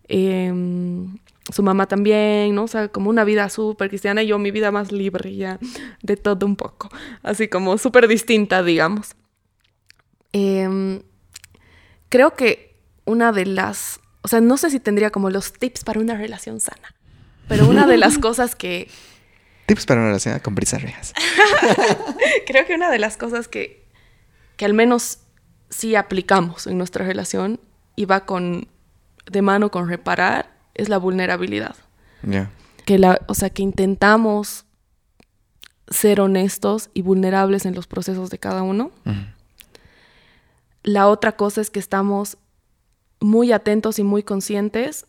Em, 0.07 1.18
su 1.52 1.64
mamá 1.64 1.88
también, 1.88 2.53
¿no? 2.53 2.66
O 2.66 2.68
sea, 2.68 2.90
como 2.90 3.10
una 3.10 3.24
vida 3.24 3.49
súper 3.49 3.90
cristiana 3.90 4.22
y 4.22 4.28
yo 4.28 4.38
mi 4.38 4.52
vida 4.52 4.70
más 4.70 4.91
libre 4.91 5.36
ya, 5.36 5.57
de 6.03 6.16
todo 6.16 6.45
un 6.45 6.57
poco. 6.57 6.90
Así 7.24 7.48
como 7.48 7.80
súper 7.80 8.07
distinta, 8.07 8.61
digamos. 8.61 9.16
Em, 10.32 11.02
creo 12.10 12.36
que 12.36 12.78
una 13.06 13.32
de 13.32 13.48
las, 13.48 13.99
o 14.22 14.28
sea, 14.28 14.41
no 14.41 14.57
sé 14.57 14.70
si 14.70 14.80
tendría 14.80 15.10
como 15.10 15.32
los 15.32 15.53
tips 15.53 15.84
para 15.84 15.99
una 15.99 16.16
relación 16.16 16.60
sana, 16.60 16.94
pero 17.49 17.67
una 17.67 17.85
de 17.85 17.97
las 17.97 18.17
cosas 18.19 18.55
que, 18.55 18.88
Tips 19.65 19.85
para 19.85 19.99
una 19.99 20.07
relación 20.09 20.39
con 20.39 20.55
Brisa 20.55 20.80
Rejas. 20.80 21.13
creo 22.47 22.65
que 22.65 22.73
una 22.73 22.89
de 22.89 22.97
las 22.97 23.17
cosas 23.17 23.47
que, 23.47 23.85
que 24.55 24.65
al 24.65 24.73
menos 24.73 25.19
sí 25.69 25.95
aplicamos 25.95 26.65
en 26.65 26.77
nuestra 26.77 27.05
relación 27.05 27.59
y 27.95 28.05
va 28.05 28.26
con, 28.26 28.67
de 29.30 29.41
mano 29.43 29.69
con 29.69 29.88
reparar, 29.88 30.51
es 30.73 30.89
la 30.89 30.97
vulnerabilidad. 30.97 31.76
Ya. 32.23 32.49
que 32.85 32.97
la, 32.97 33.21
o 33.27 33.35
sea, 33.35 33.51
que 33.51 33.61
intentamos 33.61 34.65
ser 35.88 36.19
honestos 36.19 36.89
y 36.95 37.03
vulnerables 37.03 37.65
en 37.65 37.76
los 37.76 37.85
procesos 37.85 38.31
de 38.31 38.39
cada 38.39 38.63
uno. 38.63 38.91
La 40.81 41.07
otra 41.07 41.34
cosa 41.34 41.61
es 41.61 41.69
que 41.69 41.80
estamos 41.80 42.38
muy 43.19 43.51
atentos 43.51 43.99
y 43.99 44.03
muy 44.03 44.23
conscientes 44.23 45.05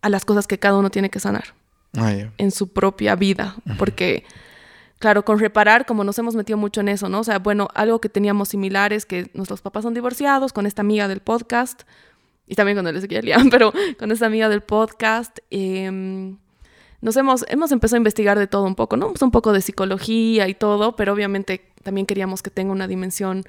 a 0.00 0.08
las 0.08 0.24
cosas 0.24 0.48
que 0.48 0.58
cada 0.58 0.76
uno 0.76 0.90
tiene 0.90 1.08
que 1.08 1.20
sanar 1.20 1.54
Ah, 1.96 2.12
en 2.38 2.50
su 2.50 2.72
propia 2.72 3.16
vida, 3.16 3.56
porque 3.78 4.24
claro, 5.02 5.24
con 5.24 5.38
reparar, 5.40 5.84
como 5.84 6.04
nos 6.04 6.18
hemos 6.18 6.36
metido 6.36 6.56
mucho 6.56 6.80
en 6.80 6.88
eso, 6.88 7.08
¿no? 7.08 7.20
O 7.20 7.24
sea, 7.24 7.40
bueno, 7.40 7.68
algo 7.74 8.00
que 8.00 8.08
teníamos 8.08 8.50
similares, 8.50 9.04
que 9.04 9.30
nuestros 9.34 9.60
papás 9.60 9.82
son 9.82 9.94
divorciados, 9.94 10.52
con 10.52 10.64
esta 10.64 10.80
amiga 10.80 11.08
del 11.08 11.20
podcast, 11.20 11.82
y 12.46 12.54
también 12.54 12.78
con 12.78 12.86
el 12.86 12.96
Ezequiel 12.96 13.30
pero 13.50 13.72
con 13.98 14.12
esta 14.12 14.26
amiga 14.26 14.48
del 14.48 14.62
podcast, 14.62 15.38
em, 15.50 16.38
nos 17.00 17.16
hemos, 17.16 17.44
hemos 17.48 17.72
empezado 17.72 17.96
a 17.96 17.98
investigar 17.98 18.38
de 18.38 18.46
todo 18.46 18.62
un 18.62 18.76
poco, 18.76 18.96
¿no? 18.96 19.08
Pues 19.08 19.22
un 19.22 19.32
poco 19.32 19.52
de 19.52 19.60
psicología 19.60 20.46
y 20.48 20.54
todo, 20.54 20.94
pero 20.94 21.12
obviamente 21.12 21.72
también 21.82 22.06
queríamos 22.06 22.40
que 22.40 22.50
tenga 22.50 22.72
una 22.72 22.86
dimensión 22.86 23.42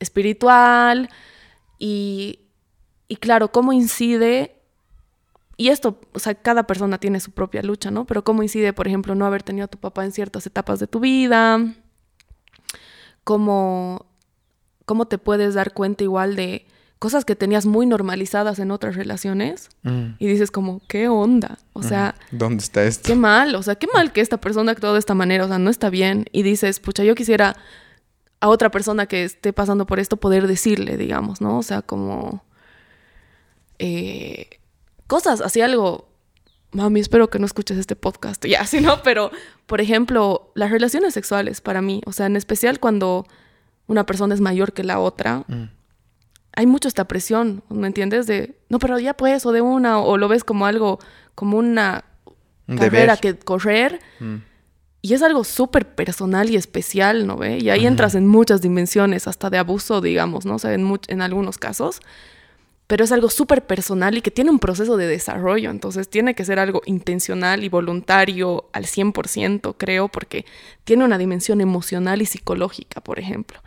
espiritual 0.00 1.10
y, 1.78 2.40
y 3.06 3.16
claro, 3.16 3.52
cómo 3.52 3.72
incide 3.72 4.61
y 5.62 5.68
esto, 5.68 6.00
o 6.12 6.18
sea, 6.18 6.34
cada 6.34 6.66
persona 6.66 6.98
tiene 6.98 7.20
su 7.20 7.30
propia 7.30 7.62
lucha, 7.62 7.90
¿no? 7.90 8.04
Pero 8.04 8.24
cómo 8.24 8.42
incide, 8.42 8.72
por 8.72 8.88
ejemplo, 8.88 9.14
no 9.14 9.26
haber 9.26 9.42
tenido 9.42 9.66
a 9.66 9.68
tu 9.68 9.78
papá 9.78 10.04
en 10.04 10.12
ciertas 10.12 10.46
etapas 10.46 10.80
de 10.80 10.86
tu 10.88 10.98
vida, 11.00 11.58
cómo, 13.24 14.06
cómo 14.84 15.06
te 15.06 15.18
puedes 15.18 15.54
dar 15.54 15.72
cuenta 15.72 16.04
igual 16.04 16.36
de 16.36 16.66
cosas 16.98 17.24
que 17.24 17.34
tenías 17.34 17.66
muy 17.66 17.84
normalizadas 17.86 18.58
en 18.60 18.70
otras 18.70 18.94
relaciones 18.94 19.70
Mm. 19.82 20.14
y 20.18 20.26
dices 20.28 20.50
como, 20.52 20.80
¿qué 20.86 21.08
onda? 21.08 21.58
O 21.72 21.82
sea. 21.82 22.14
¿Dónde 22.30 22.62
está 22.62 22.84
esto? 22.84 23.06
qué 23.06 23.16
mal, 23.16 23.54
o 23.56 23.62
sea, 23.62 23.74
qué 23.74 23.88
mal 23.92 24.12
que 24.12 24.20
esta 24.20 24.38
persona 24.40 24.72
actuó 24.72 24.92
de 24.92 25.00
esta 25.00 25.14
manera, 25.14 25.44
o 25.44 25.48
sea, 25.48 25.58
no 25.58 25.70
está 25.70 25.90
bien. 25.90 26.26
Y 26.32 26.42
dices, 26.42 26.78
pucha, 26.78 27.02
yo 27.02 27.14
quisiera 27.14 27.56
a 28.40 28.48
otra 28.48 28.70
persona 28.70 29.06
que 29.06 29.24
esté 29.24 29.52
pasando 29.52 29.86
por 29.86 29.98
esto 30.00 30.16
poder 30.16 30.46
decirle, 30.46 30.96
digamos, 30.96 31.40
¿no? 31.40 31.58
O 31.58 31.62
sea, 31.62 31.82
como 31.82 32.44
eh, 33.78 34.60
cosas, 35.12 35.40
así 35.42 35.60
algo, 35.60 36.08
mami, 36.72 37.00
espero 37.00 37.28
que 37.28 37.38
no 37.38 37.44
escuches 37.46 37.76
este 37.76 37.96
podcast, 37.96 38.44
ya, 38.46 38.62
así, 38.62 38.80
¿no? 38.80 39.02
Pero, 39.02 39.30
por 39.66 39.80
ejemplo, 39.80 40.50
las 40.54 40.70
relaciones 40.70 41.12
sexuales 41.14 41.60
para 41.60 41.82
mí, 41.82 42.00
o 42.06 42.12
sea, 42.12 42.26
en 42.26 42.36
especial 42.36 42.80
cuando 42.80 43.26
una 43.86 44.06
persona 44.06 44.34
es 44.34 44.40
mayor 44.40 44.72
que 44.72 44.84
la 44.84 44.98
otra, 44.98 45.44
Mm. 45.48 45.64
hay 46.56 46.66
mucho 46.66 46.88
esta 46.88 47.04
presión, 47.06 47.62
¿me 47.68 47.86
entiendes? 47.86 48.26
De, 48.26 48.56
no, 48.70 48.78
pero 48.78 48.98
ya 48.98 49.12
pues, 49.14 49.44
o 49.44 49.52
de 49.52 49.60
una, 49.60 49.98
o 50.00 50.16
lo 50.16 50.28
ves 50.28 50.44
como 50.44 50.64
algo, 50.66 50.98
como 51.34 51.58
una 51.58 52.04
Un 52.66 52.78
carrera 52.78 53.16
deber. 53.16 53.20
que 53.20 53.38
correr. 53.44 54.00
Mm. 54.20 54.36
y 55.04 55.14
es 55.14 55.22
algo 55.22 55.42
súper 55.44 55.84
personal 55.94 56.48
y 56.48 56.56
especial, 56.56 57.26
¿no 57.26 57.36
ve? 57.36 57.58
Y 57.60 57.70
ahí 57.70 57.86
entras 57.86 58.14
en 58.14 58.26
muchas 58.28 58.60
dimensiones, 58.62 59.26
hasta 59.26 59.50
de 59.50 59.58
abuso, 59.58 60.00
digamos, 60.00 60.46
¿no? 60.46 60.54
O 60.54 60.58
sea, 60.58 60.72
en, 60.74 60.86
en 61.08 61.20
algunos 61.22 61.58
casos. 61.58 62.00
Pero 62.92 63.04
es 63.04 63.12
algo 63.12 63.30
súper 63.30 63.66
personal 63.66 64.18
y 64.18 64.20
que 64.20 64.30
tiene 64.30 64.50
un 64.50 64.58
proceso 64.58 64.98
de 64.98 65.06
desarrollo. 65.06 65.70
Entonces 65.70 66.10
tiene 66.10 66.34
que 66.34 66.44
ser 66.44 66.58
algo 66.58 66.82
intencional 66.84 67.64
y 67.64 67.70
voluntario 67.70 68.68
al 68.74 68.84
100%, 68.84 69.76
creo, 69.78 70.08
porque 70.08 70.44
tiene 70.84 71.02
una 71.02 71.16
dimensión 71.16 71.62
emocional 71.62 72.20
y 72.20 72.26
psicológica, 72.26 73.00
por 73.00 73.18
ejemplo. 73.18 73.58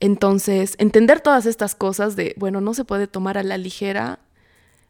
Entonces, 0.00 0.76
entender 0.78 1.20
todas 1.20 1.44
estas 1.44 1.74
cosas 1.74 2.16
de, 2.16 2.34
bueno, 2.38 2.62
no 2.62 2.72
se 2.72 2.86
puede 2.86 3.06
tomar 3.06 3.36
a 3.36 3.42
la 3.42 3.58
ligera 3.58 4.18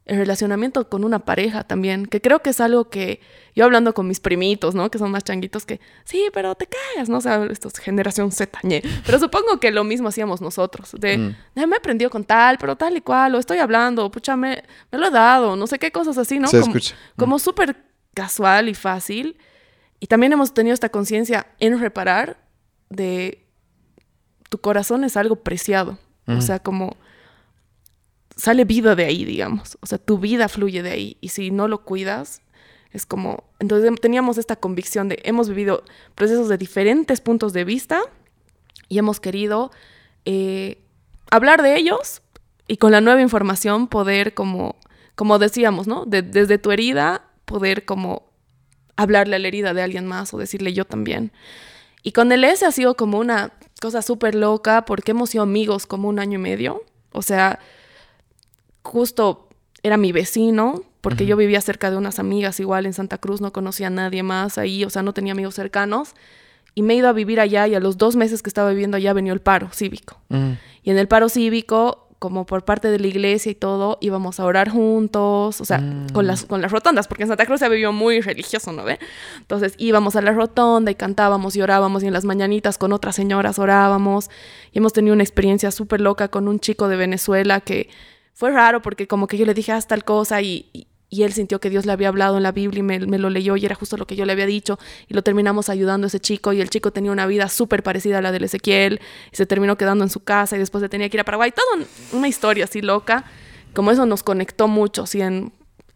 el 0.09 0.17
relacionamiento 0.17 0.89
con 0.89 1.05
una 1.05 1.21
pareja 1.21 1.65
también, 1.65 2.07
que 2.07 2.23
creo 2.23 2.41
que 2.41 2.51
es 2.51 2.61
algo 2.61 2.89
que 2.89 3.21
yo 3.55 3.67
hablando 3.67 3.93
con 3.93 4.09
mis 4.09 4.21
primitos, 4.21 4.75
¿no? 4.75 4.91
Que 4.91 4.99
son 4.99 5.11
más 5.11 5.23
changuitos 5.23 5.67
que, 5.67 5.81
sí, 6.05 6.29
pero 6.33 6.55
te 6.55 6.67
caes, 6.67 7.11
¿no? 7.11 7.19
O 7.19 7.21
sea, 7.21 7.45
esto 7.45 7.69
es 7.69 7.79
generación 7.79 8.33
Z, 8.33 8.59
pero 9.05 9.19
supongo 9.19 9.61
que 9.61 9.71
lo 9.71 9.85
mismo 9.85 10.09
hacíamos 10.09 10.41
nosotros, 10.41 10.97
de, 10.99 11.19
mm. 11.19 11.37
me 11.55 11.75
he 11.75 11.77
aprendido 11.77 12.11
con 12.11 12.25
tal, 12.25 12.57
pero 12.57 12.75
tal 12.75 12.97
y 12.97 13.03
cual, 13.03 13.35
o 13.35 13.39
estoy 13.39 13.59
hablando, 13.59 14.11
pucha, 14.11 14.35
me, 14.35 14.65
lo 14.91 15.07
he 15.07 15.11
dado, 15.11 15.57
no 15.57 15.67
sé 15.67 15.79
qué 15.79 15.93
cosas 15.93 16.17
así, 16.17 16.39
¿no? 16.39 16.49
Se 16.49 16.59
como, 16.61 16.77
escucha. 16.77 16.97
como 17.17 17.37
mm. 17.37 17.41
súper 17.41 17.77
casual 18.15 18.71
y 18.71 18.75
fácil. 18.75 19.37
Y 20.01 20.07
también 20.07 20.33
hemos 20.33 20.55
tenido 20.55 20.73
esta 20.73 20.89
conciencia 20.89 21.49
en 21.59 21.79
reparar 21.79 22.39
de 22.89 23.47
tu 24.49 24.59
corazón 24.59 25.05
es 25.05 25.19
algo 25.19 25.37
preciado, 25.37 25.99
o 26.27 26.41
sea, 26.41 26.59
como 26.61 26.97
sale 28.39 28.65
vida 28.65 28.95
de 28.95 29.05
ahí, 29.05 29.25
digamos. 29.25 29.77
O 29.83 29.87
sea, 29.87 29.99
tu 29.99 30.19
vida 30.19 30.49
fluye 30.49 30.83
de 30.83 30.91
ahí. 30.91 31.17
Y 31.21 31.29
si 31.29 31.51
no 31.51 31.69
lo 31.69 31.85
cuidas, 31.85 32.41
es 32.93 33.05
como... 33.05 33.45
Entonces 33.59 33.93
teníamos 34.01 34.39
esta 34.39 34.57
convicción 34.57 35.09
de 35.09 35.21
hemos 35.25 35.49
vivido 35.49 35.83
procesos 36.15 36.49
de 36.49 36.57
diferentes 36.57 37.21
puntos 37.21 37.53
de 37.53 37.65
vista 37.65 38.01
y 38.89 38.99
hemos 38.99 39.21
querido 39.21 39.71
eh, 40.25 40.79
hablar 41.31 41.63
de 41.63 41.77
ellos 41.77 42.23
y 42.69 42.77
con 42.79 42.93
la 42.93 43.01
nueva 43.01 43.21
información 43.21 43.89
poder 43.89 44.35
como, 44.35 44.77
como 45.17 45.39
decíamos, 45.39 45.87
¿no? 45.87 46.05
desde 46.07 46.59
tu 46.59 46.71
herida 46.71 47.25
poder 47.45 47.85
como 47.85 48.31
hablarle 48.97 49.37
a 49.37 49.39
la 49.39 49.49
herida 49.49 49.75
de 49.75 49.83
alguien 49.83 50.07
más 50.07 50.33
o 50.33 50.39
decirle 50.39 50.73
yo 50.73 50.85
también. 50.85 51.33
Y 52.03 52.13
con 52.13 52.31
el 52.31 52.45
S 52.45 52.65
ha 52.65 52.73
sido 52.73 52.95
como 52.95 53.19
una 53.19 53.53
cosa 53.81 54.01
súper 54.03 54.35
loca 54.35 54.85
porque 54.85 55.11
hemos 55.11 55.31
sido 55.31 55.43
amigos 55.43 55.87
como 55.87 56.09
un 56.09 56.19
año 56.19 56.39
y 56.39 56.43
medio. 56.43 56.83
O 57.13 57.23
sea, 57.23 57.59
justo 58.89 59.49
era 59.83 59.97
mi 59.97 60.13
vecino, 60.13 60.83
porque 61.01 61.27
yo 61.27 61.37
vivía 61.37 61.61
cerca 61.61 61.91
de 61.91 61.97
unas 61.97 62.19
amigas 62.19 62.59
igual 62.59 62.87
en 62.87 62.93
Santa 62.93 63.19
Cruz, 63.19 63.41
no 63.41 63.53
conocía 63.53 63.87
a 63.87 63.91
nadie 63.91 64.23
más 64.23 64.59
ahí, 64.59 64.85
o 64.85 64.91
sea, 64.91 65.03
no 65.03 65.13
tenía 65.13 65.33
amigos 65.33 65.55
cercanos. 65.55 66.15
Y 66.75 66.83
me 66.83 66.95
he 66.95 66.97
ido 66.97 67.09
a 67.09 67.13
vivir 67.13 67.41
allá 67.41 67.67
y 67.67 67.75
a 67.75 67.81
los 67.81 67.99
dos 67.99 68.17
meses 68.17 68.43
que 68.43 68.51
estaba 68.51 68.71
viviendo 68.71 68.97
allá 68.97 69.13
venía 69.13 69.33
el 69.33 69.41
paro 69.41 69.69
cívico. 69.73 70.21
Y 70.83 70.91
en 70.91 70.99
el 70.99 71.09
paro 71.09 71.29
cívico, 71.29 72.09
como 72.19 72.47
por 72.47 72.65
parte 72.65 72.89
de 72.89 72.99
la 72.99 73.07
iglesia 73.07 73.51
y 73.51 73.55
todo, 73.55 73.99
íbamos 74.01 74.39
a 74.39 74.45
orar 74.45 74.69
juntos, 74.69 75.61
o 75.61 75.65
sea, 75.65 75.83
con, 76.13 76.27
las, 76.27 76.45
con 76.45 76.61
las 76.61 76.71
rotondas, 76.71 77.09
porque 77.09 77.25
en 77.25 77.29
Santa 77.29 77.47
Cruz 77.47 77.61
se 77.61 77.69
vivió 77.69 77.93
muy 77.93 78.21
religioso, 78.21 78.73
¿no 78.73 78.85
ve? 78.85 78.99
Entonces 79.39 79.75
íbamos 79.79 80.15
a 80.17 80.23
la 80.23 80.33
rotonda 80.33 80.91
y 80.91 80.95
cantábamos 80.95 81.57
y 81.57 81.63
orábamos 81.63 82.03
y 82.03 82.09
en 82.09 82.13
las 82.13 82.25
mañanitas 82.25 82.79
con 82.79 82.93
otras 82.93 83.17
señoras 83.17 83.59
orábamos. 83.59 84.31
Y 84.73 84.79
hemos 84.79 84.93
tenido 84.93 85.15
una 85.15 85.23
experiencia 85.23 85.71
súper 85.71 86.01
loca 86.01 86.29
con 86.29 86.49
un 86.49 86.61
chico 86.61 86.89
de 86.89 86.97
Venezuela 86.97 87.61
que 87.61 87.89
fue 88.39 88.53
raro 88.53 88.81
porque 88.83 89.09
como 89.09 89.27
que 89.27 89.37
yo 89.37 89.45
le 89.45 89.53
dije 89.53 89.73
haz 89.73 89.89
tal 89.89 90.05
cosa 90.05 90.41
y, 90.41 90.71
y, 91.11 91.25
él 91.25 91.33
sintió 91.33 91.59
que 91.59 91.71
Dios 91.71 91.87
le 91.87 91.91
había 91.91 92.07
hablado 92.07 92.37
en 92.37 92.45
la 92.45 92.53
Biblia 92.53 92.79
y 92.79 92.83
me, 92.85 93.01
me, 93.01 93.19
lo 93.19 93.31
leyó 93.31 93.57
y 93.57 93.67
era 93.67 93.75
justo 93.75 93.97
lo 93.97 94.07
que 94.07 94.15
yo 94.15 94.25
le 94.25 94.31
había 94.31 94.47
dicho 94.47 94.79
y 95.09 95.15
lo 95.15 95.23
terminamos 95.23 95.69
ayudando 95.69 96.05
a 96.05 96.07
ese 96.07 96.21
chico 96.21 96.53
y 96.53 96.61
el 96.61 96.71
chico 96.71 96.93
tenía 96.93 97.11
una 97.11 97.27
vida 97.27 97.49
súper 97.49 97.83
parecida 97.83 98.19
a 98.19 98.23
la 98.23 98.31
del 98.31 98.45
Ezequiel 98.45 99.01
y 99.33 99.37
se 99.37 99.45
terminó 99.45 99.77
quedando 99.77 100.05
en 100.05 100.11
su 100.11 100.21
casa 100.21 100.55
y 100.55 100.61
después 100.61 100.83
se 100.83 100.89
tenía 100.89 101.09
que 101.09 101.17
ir 101.17 101.21
a 101.21 101.25
Paraguay. 101.25 101.51
Toda 101.51 101.85
una 102.13 102.29
historia 102.29 102.67
así 102.67 102.81
loca, 102.81 103.25
como 103.75 103.91
eso 103.91 104.07
nos 104.07 104.23
conectó 104.23 104.69
mucho. 104.69 105.05
¿sí? 105.05 105.21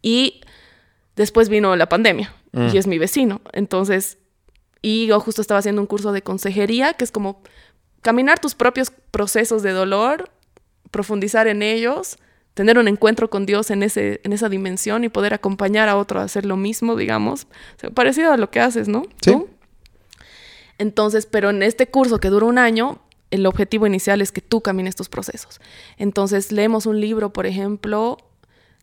y 0.03 0.41
después 1.15 1.49
vino 1.49 1.77
la 1.77 1.89
pandemia 1.89 2.35
y 2.53 2.59
mm. 2.59 2.77
es 2.77 2.89
mi 2.89 2.99
vecino. 2.99 3.41
Entonces, 3.53 4.19
y 4.81 5.07
yo 5.07 5.21
justo 5.21 5.43
estaba 5.43 5.61
haciendo 5.61 5.81
un 5.81 5.87
curso 5.87 6.11
de 6.11 6.23
consejería 6.23 6.95
que 6.95 7.05
es 7.05 7.13
como 7.13 7.41
caminar 8.01 8.41
tus 8.41 8.57
propios 8.57 8.91
procesos 9.13 9.63
de 9.63 9.71
dolor, 9.71 10.29
profundizar 10.91 11.47
en 11.47 11.63
ellos 11.63 12.19
tener 12.55 12.79
un 12.79 12.89
encuentro 12.89 13.31
con 13.31 13.47
Dios 13.47 13.71
en, 13.71 13.83
ese, 13.83 14.21
en 14.25 14.33
esa 14.33 14.49
dimensión 14.49 15.05
y 15.05 15.09
poder 15.09 15.35
acompañar 15.35 15.89
a 15.89 15.97
otro 15.97 16.21
a 16.21 16.25
hacer 16.25 16.45
lo 16.45 16.57
mismo, 16.57 16.97
digamos. 16.97 17.47
parecido 17.95 18.33
a 18.33 18.37
lo 18.37 18.51
que 18.51 18.61
haces, 18.61 18.89
¿no? 18.89 19.05
Sí. 19.21 19.35
Entonces, 20.79 21.27
pero 21.27 21.51
en 21.51 21.63
este 21.63 21.89
curso 21.89 22.19
que 22.19 22.29
dura 22.29 22.47
un 22.47 22.59
año, 22.59 23.01
el 23.31 23.47
objetivo 23.47 23.87
inicial 23.87 24.21
es 24.21 24.33
que 24.33 24.41
tú 24.41 24.61
camines 24.61 24.97
tus 24.97 25.09
procesos. 25.09 25.61
Entonces, 25.97 26.53
leemos 26.53 26.87
un 26.87 27.01
libro, 27.01 27.33
por 27.33 27.47
ejemplo, 27.47 28.19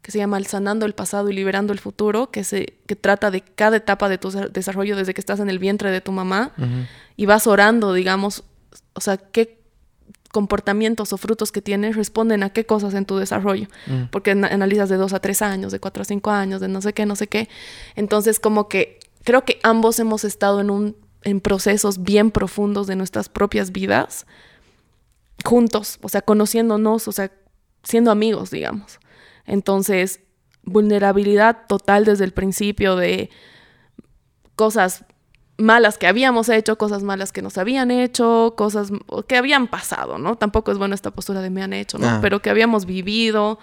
que 0.01 0.11
se 0.11 0.17
llama 0.17 0.37
El 0.37 0.47
sanando 0.47 0.85
el 0.85 0.93
pasado 0.93 1.29
y 1.29 1.33
liberando 1.33 1.73
el 1.73 1.79
futuro, 1.79 2.31
que, 2.31 2.43
se, 2.43 2.77
que 2.87 2.95
trata 2.95 3.31
de 3.31 3.41
cada 3.41 3.77
etapa 3.77 4.09
de 4.09 4.17
tu 4.17 4.31
desarrollo 4.31 4.95
desde 4.95 5.13
que 5.13 5.21
estás 5.21 5.39
en 5.39 5.49
el 5.49 5.59
vientre 5.59 5.91
de 5.91 6.01
tu 6.01 6.11
mamá 6.11 6.53
y 7.17 7.25
vas 7.25 7.47
orando, 7.47 7.93
digamos, 7.93 8.43
o 8.93 9.01
sea, 9.01 9.17
qué 9.17 9.58
comportamientos 10.31 11.11
o 11.13 11.17
frutos 11.17 11.51
que 11.51 11.61
tienes 11.61 11.95
responden 11.95 12.43
a 12.43 12.51
qué 12.51 12.65
cosas 12.65 12.93
en 12.93 13.05
tu 13.05 13.17
desarrollo, 13.17 13.67
mm. 13.87 14.05
porque 14.11 14.31
analizas 14.31 14.89
de 14.89 14.97
dos 14.97 15.13
a 15.13 15.19
tres 15.19 15.41
años, 15.41 15.71
de 15.71 15.79
cuatro 15.79 16.01
a 16.01 16.05
cinco 16.05 16.31
años, 16.31 16.61
de 16.61 16.67
no 16.67 16.81
sé 16.81 16.93
qué, 16.93 17.05
no 17.05 17.15
sé 17.15 17.27
qué. 17.27 17.49
Entonces, 17.95 18.39
como 18.39 18.69
que 18.69 18.99
creo 19.23 19.43
que 19.43 19.59
ambos 19.63 19.99
hemos 19.99 20.23
estado 20.23 20.61
en, 20.61 20.69
un, 20.69 20.95
en 21.23 21.41
procesos 21.41 22.03
bien 22.03 22.31
profundos 22.31 22.87
de 22.87 22.95
nuestras 22.95 23.29
propias 23.29 23.71
vidas, 23.71 24.25
juntos, 25.43 25.99
o 26.01 26.09
sea, 26.09 26.21
conociéndonos, 26.21 27.07
o 27.07 27.11
sea, 27.11 27.31
siendo 27.83 28.11
amigos, 28.11 28.51
digamos. 28.51 28.99
Entonces, 29.45 30.19
vulnerabilidad 30.63 31.65
total 31.67 32.05
desde 32.05 32.25
el 32.25 32.33
principio 32.33 32.95
de 32.95 33.29
cosas 34.55 35.05
malas 35.59 35.97
que 35.97 36.07
habíamos 36.07 36.49
hecho, 36.49 36.77
cosas 36.77 37.03
malas 37.03 37.31
que 37.31 37.41
nos 37.41 37.57
habían 37.57 37.91
hecho, 37.91 38.53
cosas 38.57 38.91
que 39.27 39.37
habían 39.37 39.67
pasado, 39.67 40.17
¿no? 40.17 40.37
Tampoco 40.37 40.71
es 40.71 40.77
buena 40.77 40.95
esta 40.95 41.11
postura 41.11 41.41
de 41.41 41.49
me 41.49 41.61
han 41.61 41.73
hecho, 41.73 41.97
¿no? 41.97 42.07
Ah. 42.07 42.19
Pero 42.21 42.41
que 42.41 42.49
habíamos 42.49 42.85
vivido 42.85 43.59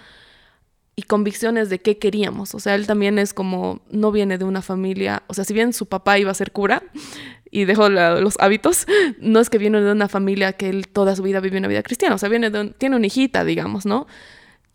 y 0.95 1.03
convicciones 1.03 1.69
de 1.69 1.79
qué 1.79 1.97
queríamos. 1.97 2.55
O 2.55 2.59
sea, 2.59 2.75
él 2.75 2.87
también 2.87 3.19
es 3.19 3.33
como, 3.33 3.81
no 3.89 4.11
viene 4.11 4.37
de 4.37 4.45
una 4.45 4.61
familia, 4.61 5.23
o 5.27 5.33
sea, 5.33 5.43
si 5.43 5.53
bien 5.53 5.73
su 5.73 5.87
papá 5.87 6.17
iba 6.19 6.31
a 6.31 6.35
ser 6.35 6.51
cura 6.51 6.83
y 7.51 7.65
dejó 7.65 7.89
los 7.89 8.35
hábitos, 8.39 8.85
no 9.19 9.39
es 9.39 9.49
que 9.49 9.57
viene 9.57 9.81
de 9.81 9.91
una 9.91 10.07
familia 10.07 10.53
que 10.53 10.69
él 10.69 10.87
toda 10.87 11.15
su 11.15 11.23
vida 11.23 11.39
vivió 11.39 11.59
una 11.59 11.67
vida 11.67 11.83
cristiana, 11.83 12.15
o 12.15 12.17
sea, 12.17 12.29
viene 12.29 12.49
de 12.49 12.73
tiene 12.77 12.95
una 12.95 13.07
hijita, 13.07 13.43
digamos, 13.43 13.85
¿no? 13.85 14.07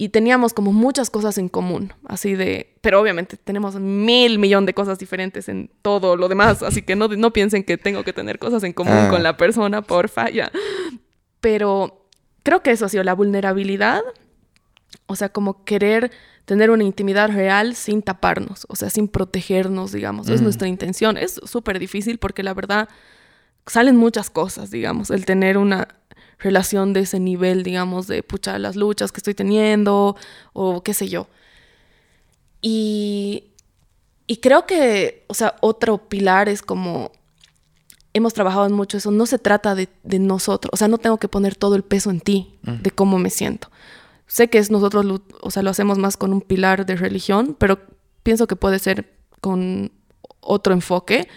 Y 0.02 0.08
teníamos 0.08 0.52
como 0.52 0.72
muchas 0.72 1.10
cosas 1.10 1.38
en 1.38 1.48
común, 1.48 1.92
así 2.08 2.34
de, 2.34 2.74
pero 2.80 3.00
obviamente 3.00 3.36
tenemos 3.36 3.76
mil 3.76 4.40
millón 4.40 4.66
de 4.66 4.74
cosas 4.74 4.98
diferentes 4.98 5.48
en 5.48 5.70
todo 5.80 6.16
lo 6.16 6.28
demás, 6.28 6.64
así 6.64 6.82
que 6.82 6.96
no, 6.96 7.06
no 7.06 7.32
piensen 7.32 7.62
que 7.62 7.78
tengo 7.78 8.02
que 8.02 8.12
tener 8.12 8.40
cosas 8.40 8.64
en 8.64 8.72
común 8.72 9.06
con 9.10 9.20
ah. 9.20 9.22
la 9.22 9.36
persona, 9.36 9.80
porfa, 9.80 10.28
ya. 10.28 10.50
Pero 11.40 12.08
creo 12.42 12.64
que 12.64 12.72
eso 12.72 12.84
ha 12.84 12.88
sido 12.88 13.04
la 13.04 13.14
vulnerabilidad, 13.14 14.00
o 15.06 15.14
sea, 15.14 15.28
como 15.28 15.62
querer 15.62 16.10
tener 16.46 16.72
una 16.72 16.82
intimidad 16.82 17.30
real 17.30 17.76
sin 17.76 18.02
taparnos, 18.02 18.66
o 18.68 18.74
sea, 18.74 18.90
sin 18.90 19.06
protegernos, 19.06 19.92
digamos, 19.92 20.28
es 20.28 20.40
mm. 20.40 20.42
nuestra 20.44 20.66
intención. 20.66 21.16
Es 21.16 21.40
súper 21.44 21.78
difícil 21.78 22.18
porque 22.18 22.42
la 22.42 22.54
verdad 22.54 22.88
salen 23.68 23.94
muchas 23.94 24.30
cosas, 24.30 24.72
digamos, 24.72 25.12
el 25.12 25.24
tener 25.26 25.58
una 25.58 25.86
relación 26.42 26.92
de 26.92 27.00
ese 27.00 27.20
nivel, 27.20 27.62
digamos, 27.62 28.06
de 28.06 28.22
pucha, 28.22 28.58
las 28.58 28.76
luchas 28.76 29.12
que 29.12 29.18
estoy 29.18 29.34
teniendo 29.34 30.16
o 30.52 30.82
qué 30.82 30.94
sé 30.94 31.08
yo. 31.08 31.28
Y, 32.60 33.44
y 34.26 34.36
creo 34.38 34.66
que, 34.66 35.24
o 35.28 35.34
sea, 35.34 35.56
otro 35.60 36.08
pilar 36.08 36.48
es 36.48 36.62
como, 36.62 37.12
hemos 38.14 38.34
trabajado 38.34 38.68
mucho 38.70 38.96
eso, 38.96 39.10
no 39.10 39.26
se 39.26 39.38
trata 39.38 39.74
de, 39.74 39.88
de 40.02 40.18
nosotros, 40.18 40.70
o 40.72 40.76
sea, 40.76 40.88
no 40.88 40.98
tengo 40.98 41.18
que 41.18 41.28
poner 41.28 41.56
todo 41.56 41.74
el 41.74 41.82
peso 41.82 42.10
en 42.10 42.20
ti, 42.20 42.58
de 42.62 42.90
cómo 42.90 43.18
me 43.18 43.30
siento. 43.30 43.70
Sé 44.26 44.48
que 44.48 44.58
es 44.58 44.70
nosotros, 44.70 45.20
o 45.40 45.50
sea, 45.50 45.62
lo 45.62 45.70
hacemos 45.70 45.98
más 45.98 46.16
con 46.16 46.32
un 46.32 46.40
pilar 46.40 46.86
de 46.86 46.96
religión, 46.96 47.56
pero 47.58 47.80
pienso 48.22 48.46
que 48.46 48.56
puede 48.56 48.78
ser 48.78 49.12
con 49.40 49.92
otro 50.40 50.72
enfoque, 50.72 51.28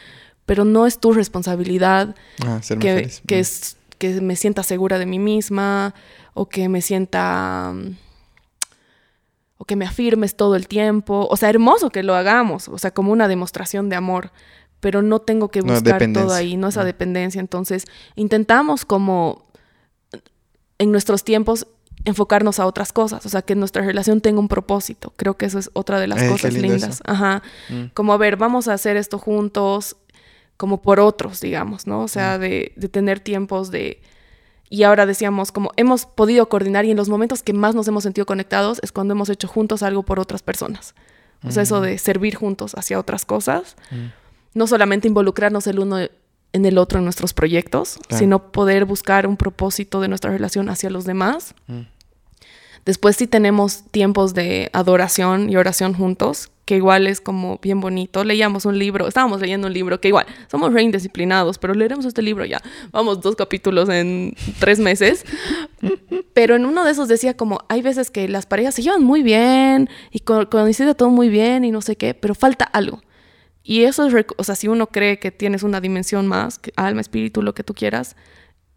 pero 0.46 0.64
no 0.64 0.86
es 0.86 1.00
tu 1.00 1.12
responsabilidad 1.12 2.16
ah, 2.46 2.62
que, 2.80 3.12
que 3.28 3.40
es 3.40 3.78
que 3.98 4.22
me 4.22 4.36
sienta 4.36 4.64
segura 4.64 5.00
de 5.00 5.06
mí 5.06 5.20
misma 5.20 5.94
o 6.34 6.48
que 6.48 6.70
me 6.70 6.82
sienta 6.82 7.74
o 9.58 9.66
que 9.66 9.76
me 9.76 9.86
afirmes 9.86 10.36
todo 10.36 10.56
el 10.56 10.68
tiempo. 10.68 11.28
O 11.30 11.38
sea, 11.38 11.50
hermoso 11.50 11.90
que 11.90 12.04
lo 12.04 12.16
hagamos, 12.16 12.68
o 12.68 12.78
sea, 12.78 12.92
como 12.92 13.12
una 13.12 13.28
demostración 13.28 13.90
de 13.90 13.96
amor, 13.96 14.32
pero 14.80 15.02
no 15.02 15.20
tengo 15.20 15.50
que 15.50 15.62
buscar 15.62 16.12
todo 16.14 16.34
ahí, 16.34 16.58
no 16.58 16.68
esa 16.68 16.84
dependencia. 16.84 17.40
Entonces, 17.40 17.86
intentamos 18.16 18.86
como 18.86 19.46
en 20.78 20.92
nuestros 20.92 21.24
tiempos 21.24 21.68
enfocarnos 22.04 22.60
a 22.60 22.68
otras 22.68 22.94
cosas, 22.94 23.26
o 23.26 23.30
sea, 23.30 23.42
que 23.42 23.56
nuestra 23.56 23.84
relación 23.84 24.22
tenga 24.22 24.40
un 24.40 24.48
propósito. 24.48 25.12
Creo 25.16 25.38
que 25.38 25.48
eso 25.48 25.58
es 25.58 25.72
otra 25.74 26.00
de 26.00 26.08
las 26.08 26.22
cosas 26.24 26.54
lindas. 26.54 27.02
Ajá. 27.06 27.42
Mm. 27.70 27.86
Como, 27.94 28.14
a 28.14 28.18
ver, 28.18 28.38
vamos 28.38 28.68
a 28.68 28.74
hacer 28.74 28.96
esto 28.96 29.18
juntos, 29.18 29.98
como 30.58 30.82
por 30.82 31.00
otros, 31.00 31.42
digamos, 31.42 31.88
¿no? 31.88 32.02
O 32.02 32.08
sea, 32.08 32.38
de, 32.38 32.74
de 32.76 32.90
tener 32.90 33.20
tiempos 33.20 33.72
de... 33.72 34.02
Y 34.70 34.84
ahora 34.84 35.06
decíamos, 35.06 35.52
como 35.52 35.72
hemos 35.76 36.06
podido 36.06 36.50
coordinar 36.50 36.86
y 36.86 36.92
en 36.92 36.98
los 36.98 37.10
momentos 37.10 37.44
que 37.44 37.54
más 37.54 37.76
nos 37.76 37.88
hemos 37.88 38.04
sentido 38.04 38.26
conectados 38.26 38.80
es 38.84 38.92
cuando 38.92 39.14
hemos 39.14 39.30
hecho 39.30 39.48
juntos 39.48 39.84
algo 39.84 40.04
por 40.04 40.20
otras 40.20 40.42
personas. 40.42 40.96
O 41.44 41.52
sea, 41.52 41.64
eso 41.64 41.80
de 41.82 41.98
servir 42.00 42.36
juntos 42.36 42.74
hacia 42.76 43.00
otras 43.00 43.24
cosas. 43.24 43.76
No 44.54 44.66
solamente 44.66 45.08
involucrarnos 45.08 45.68
el 45.68 45.80
uno 45.80 46.00
en 46.00 46.66
el 46.66 46.78
otro 46.78 46.98
en 47.00 47.04
nuestros 47.04 47.34
proyectos, 47.34 48.00
sino 48.10 48.52
poder 48.52 48.86
buscar 48.86 49.28
un 49.28 49.38
propósito 49.38 50.02
de 50.02 50.08
nuestra 50.08 50.32
relación 50.32 50.70
hacia 50.70 50.90
los 50.90 51.06
demás. 51.06 51.54
Después 52.86 53.16
sí 53.16 53.26
tenemos 53.26 53.84
tiempos 53.90 54.36
de 54.36 54.70
adoración 54.72 55.50
y 55.50 55.58
oración 55.58 55.94
juntos, 55.96 56.52
que 56.66 56.76
igual 56.76 57.08
es 57.08 57.20
como 57.20 57.60
bien 57.62 57.80
bonito. 57.80 58.24
Leíamos 58.24 58.66
un 58.66 58.78
libro, 58.78 59.08
estábamos 59.08 59.42
leyendo 59.42 59.68
un 59.68 59.74
libro 59.74 60.00
que 60.00 60.08
igual, 60.10 60.28
somos 60.52 60.72
re 60.72 60.84
indisciplinados, 60.84 61.58
pero 61.58 61.74
leeremos 61.74 62.06
este 62.06 62.22
libro 62.22 62.46
ya. 62.46 62.62
Vamos, 62.92 63.22
dos 63.22 63.36
capítulos 63.36 63.90
en 63.90 64.36
tres 64.60 64.80
meses. 64.80 65.26
Pero 66.34 66.56
en 66.56 66.66
uno 66.66 66.84
de 66.84 66.92
esos 66.92 67.08
decía 67.08 67.36
como, 67.36 67.60
hay 67.70 67.82
veces 67.82 68.12
que 68.12 68.28
las 68.28 68.46
parejas 68.46 68.76
se 68.76 68.84
llevan 68.84 69.04
muy 69.04 69.24
bien 69.24 69.90
y 70.12 70.20
coincide 70.20 70.94
todo 70.94 71.10
muy 71.10 71.30
bien 71.30 71.66
y 71.66 71.72
no 71.72 71.82
sé 71.82 71.96
qué, 71.96 72.14
pero 72.14 72.36
falta 72.36 72.66
algo. 72.66 73.02
Y 73.64 73.84
eso 73.86 74.06
es, 74.06 74.26
o 74.38 74.44
sea, 74.44 74.54
si 74.54 74.68
uno 74.68 74.88
cree 74.88 75.18
que 75.18 75.32
tienes 75.32 75.64
una 75.64 75.82
dimensión 75.82 76.28
más, 76.28 76.60
alma, 76.76 77.02
espíritu, 77.02 77.42
lo 77.42 77.56
que 77.56 77.64
tú 77.64 77.74
quieras, 77.74 78.16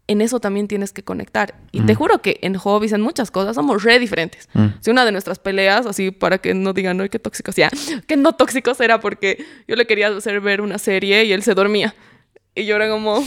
en 0.09 0.21
eso 0.21 0.39
también 0.39 0.67
tienes 0.67 0.91
que 0.91 1.03
conectar. 1.03 1.53
Y 1.71 1.81
te 1.81 1.93
juro 1.93 2.19
que 2.19 2.39
en 2.41 2.57
hobbies, 2.57 2.93
en 2.93 3.01
muchas 3.01 3.29
cosas, 3.29 3.55
somos 3.55 3.83
re 3.83 3.99
diferentes. 3.99 4.49
Si 4.81 4.89
una 4.89 5.05
de 5.05 5.11
nuestras 5.11 5.37
peleas, 5.37 5.85
así 5.85 6.09
para 6.09 6.39
que 6.39 6.55
no 6.55 6.73
digan, 6.73 6.97
no, 6.97 7.07
qué 7.07 7.19
tóxicos, 7.19 7.55
ya, 7.55 7.69
que 8.07 8.17
no 8.17 8.33
tóxicos 8.33 8.81
era 8.81 8.99
porque 8.99 9.45
yo 9.67 9.75
le 9.75 9.85
quería 9.85 10.07
hacer 10.07 10.41
ver 10.41 10.61
una 10.61 10.79
serie 10.79 11.25
y 11.25 11.31
él 11.31 11.43
se 11.43 11.53
dormía. 11.53 11.93
Y 12.55 12.65
yo 12.65 12.75
era 12.75 12.89
como, 12.89 13.23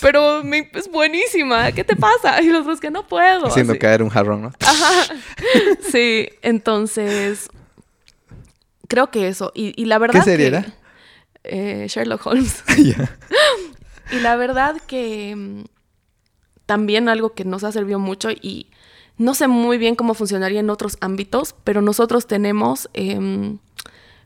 pero 0.00 0.40
es 0.72 0.88
buenísima, 0.88 1.72
¿qué 1.72 1.82
te 1.82 1.96
pasa? 1.96 2.40
Y 2.40 2.46
los 2.46 2.60
otros 2.60 2.80
que 2.80 2.92
no 2.92 3.08
puedo. 3.08 3.48
Haciendo 3.48 3.76
caer 3.76 4.00
un 4.00 4.08
jarrón, 4.08 4.42
¿no? 4.42 4.52
Ajá. 4.60 5.14
Sí, 5.90 6.28
entonces, 6.42 7.48
creo 8.86 9.10
que 9.10 9.26
eso. 9.26 9.50
Y, 9.52 9.84
la 9.84 9.98
verdad. 9.98 10.20
¿Qué 10.20 10.30
serie 10.30 10.46
era? 10.46 10.66
Eh, 11.42 11.86
Sherlock 11.88 12.24
Holmes. 12.24 12.62
Y 14.12 14.20
la 14.20 14.36
verdad 14.36 14.76
que 14.86 15.34
mm, 15.34 15.64
también 16.66 17.08
algo 17.08 17.34
que 17.34 17.44
nos 17.44 17.64
ha 17.64 17.72
servido 17.72 17.98
mucho 17.98 18.30
y 18.30 18.68
no 19.16 19.34
sé 19.34 19.46
muy 19.46 19.78
bien 19.78 19.94
cómo 19.94 20.14
funcionaría 20.14 20.60
en 20.60 20.70
otros 20.70 20.96
ámbitos, 21.00 21.54
pero 21.64 21.82
nosotros 21.82 22.26
tenemos 22.26 22.88
em, 22.94 23.58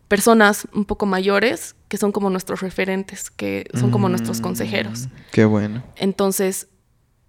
personas 0.08 0.66
un 0.72 0.84
poco 0.84 1.04
mayores 1.04 1.74
que 1.88 1.98
son 1.98 2.12
como 2.12 2.30
nuestros 2.30 2.60
referentes, 2.60 3.30
que 3.30 3.68
son 3.74 3.90
como 3.90 4.08
nuestros 4.08 4.40
consejeros. 4.40 5.06
Mm, 5.06 5.10
qué 5.32 5.44
bueno. 5.44 5.82
Entonces, 5.96 6.68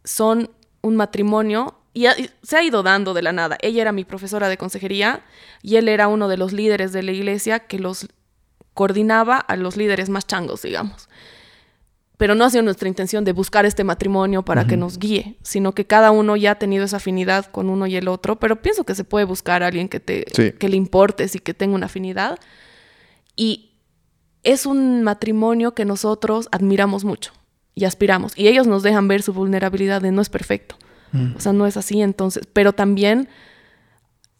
son 0.03 0.49
un 0.81 0.95
matrimonio 0.95 1.75
y, 1.93 2.05
se 2.43 2.57
ha 2.57 2.63
ido 2.63 2.83
dando 2.83 3.13
de 3.13 3.21
la 3.21 3.33
nada. 3.33 3.57
Ella 3.61 3.81
era 3.81 3.91
mi 3.91 4.05
profesora 4.05 4.47
de 4.47 4.57
consejería 4.57 5.23
y 5.61 5.75
él 5.75 5.89
era 5.89 6.07
uno 6.07 6.29
de 6.29 6.37
los 6.37 6.53
líderes 6.53 6.93
de 6.93 7.03
la 7.03 7.11
iglesia 7.11 7.59
que 7.59 7.79
los 7.79 8.07
coordinaba 8.73 9.37
a 9.37 9.57
los 9.57 9.75
líderes 9.75 10.07
más 10.09 10.25
changos, 10.25 10.61
digamos 10.61 11.09
pero 12.19 12.35
no 12.35 12.43
ha 12.43 12.49
sido 12.49 12.63
nuestra 12.63 12.89
intención 12.89 13.23
de 13.23 13.31
buscar 13.31 13.65
este 13.65 13.85
matrimonio 13.85 14.43
para 14.43 14.67
que 14.67 14.75
nos 14.75 14.99
guíe, 14.99 15.37
sino 15.41 15.71
que 15.71 15.85
cada 15.85 16.11
uno 16.11 16.35
ya 16.35 16.51
ha 16.51 16.55
tenido 16.55 16.83
esa 16.83 16.97
afinidad 16.97 17.45
con 17.45 17.69
uno 17.69 17.87
y 17.87 17.95
el 17.95 18.09
otro, 18.09 18.37
pero 18.37 18.61
pienso 18.61 18.83
que 18.83 18.93
se 18.93 19.05
puede 19.05 19.23
buscar 19.23 19.63
a 19.63 19.67
alguien 19.67 19.87
que, 19.87 20.01
te, 20.01 20.25
que 20.25 20.67
le 20.67 20.75
importes 20.75 21.35
y 21.35 21.39
que 21.39 21.53
tenga 21.53 21.75
una 21.75 21.85
afinidad. 21.85 22.37
Y 23.37 23.71
es 24.43 24.65
un 24.65 25.01
matrimonio 25.01 25.73
que 25.73 25.85
nosotros 25.85 26.49
admiramos 26.51 27.05
mucho 27.05 27.31
y 27.73 27.85
aspiramos, 27.85 28.33
y 28.35 28.49
ellos 28.49 28.67
nos 28.67 28.83
dejan 28.83 29.07
ver 29.07 29.21
su 29.21 29.31
vulnerabilidad 29.31 30.01
de 30.01 30.11
no 30.11 30.21
es 30.21 30.27
perfecto, 30.27 30.75
mm. 31.13 31.37
o 31.37 31.39
sea, 31.39 31.53
no 31.53 31.67
es 31.67 31.77
así 31.77 32.01
entonces, 32.01 32.45
pero 32.51 32.73
también 32.73 33.29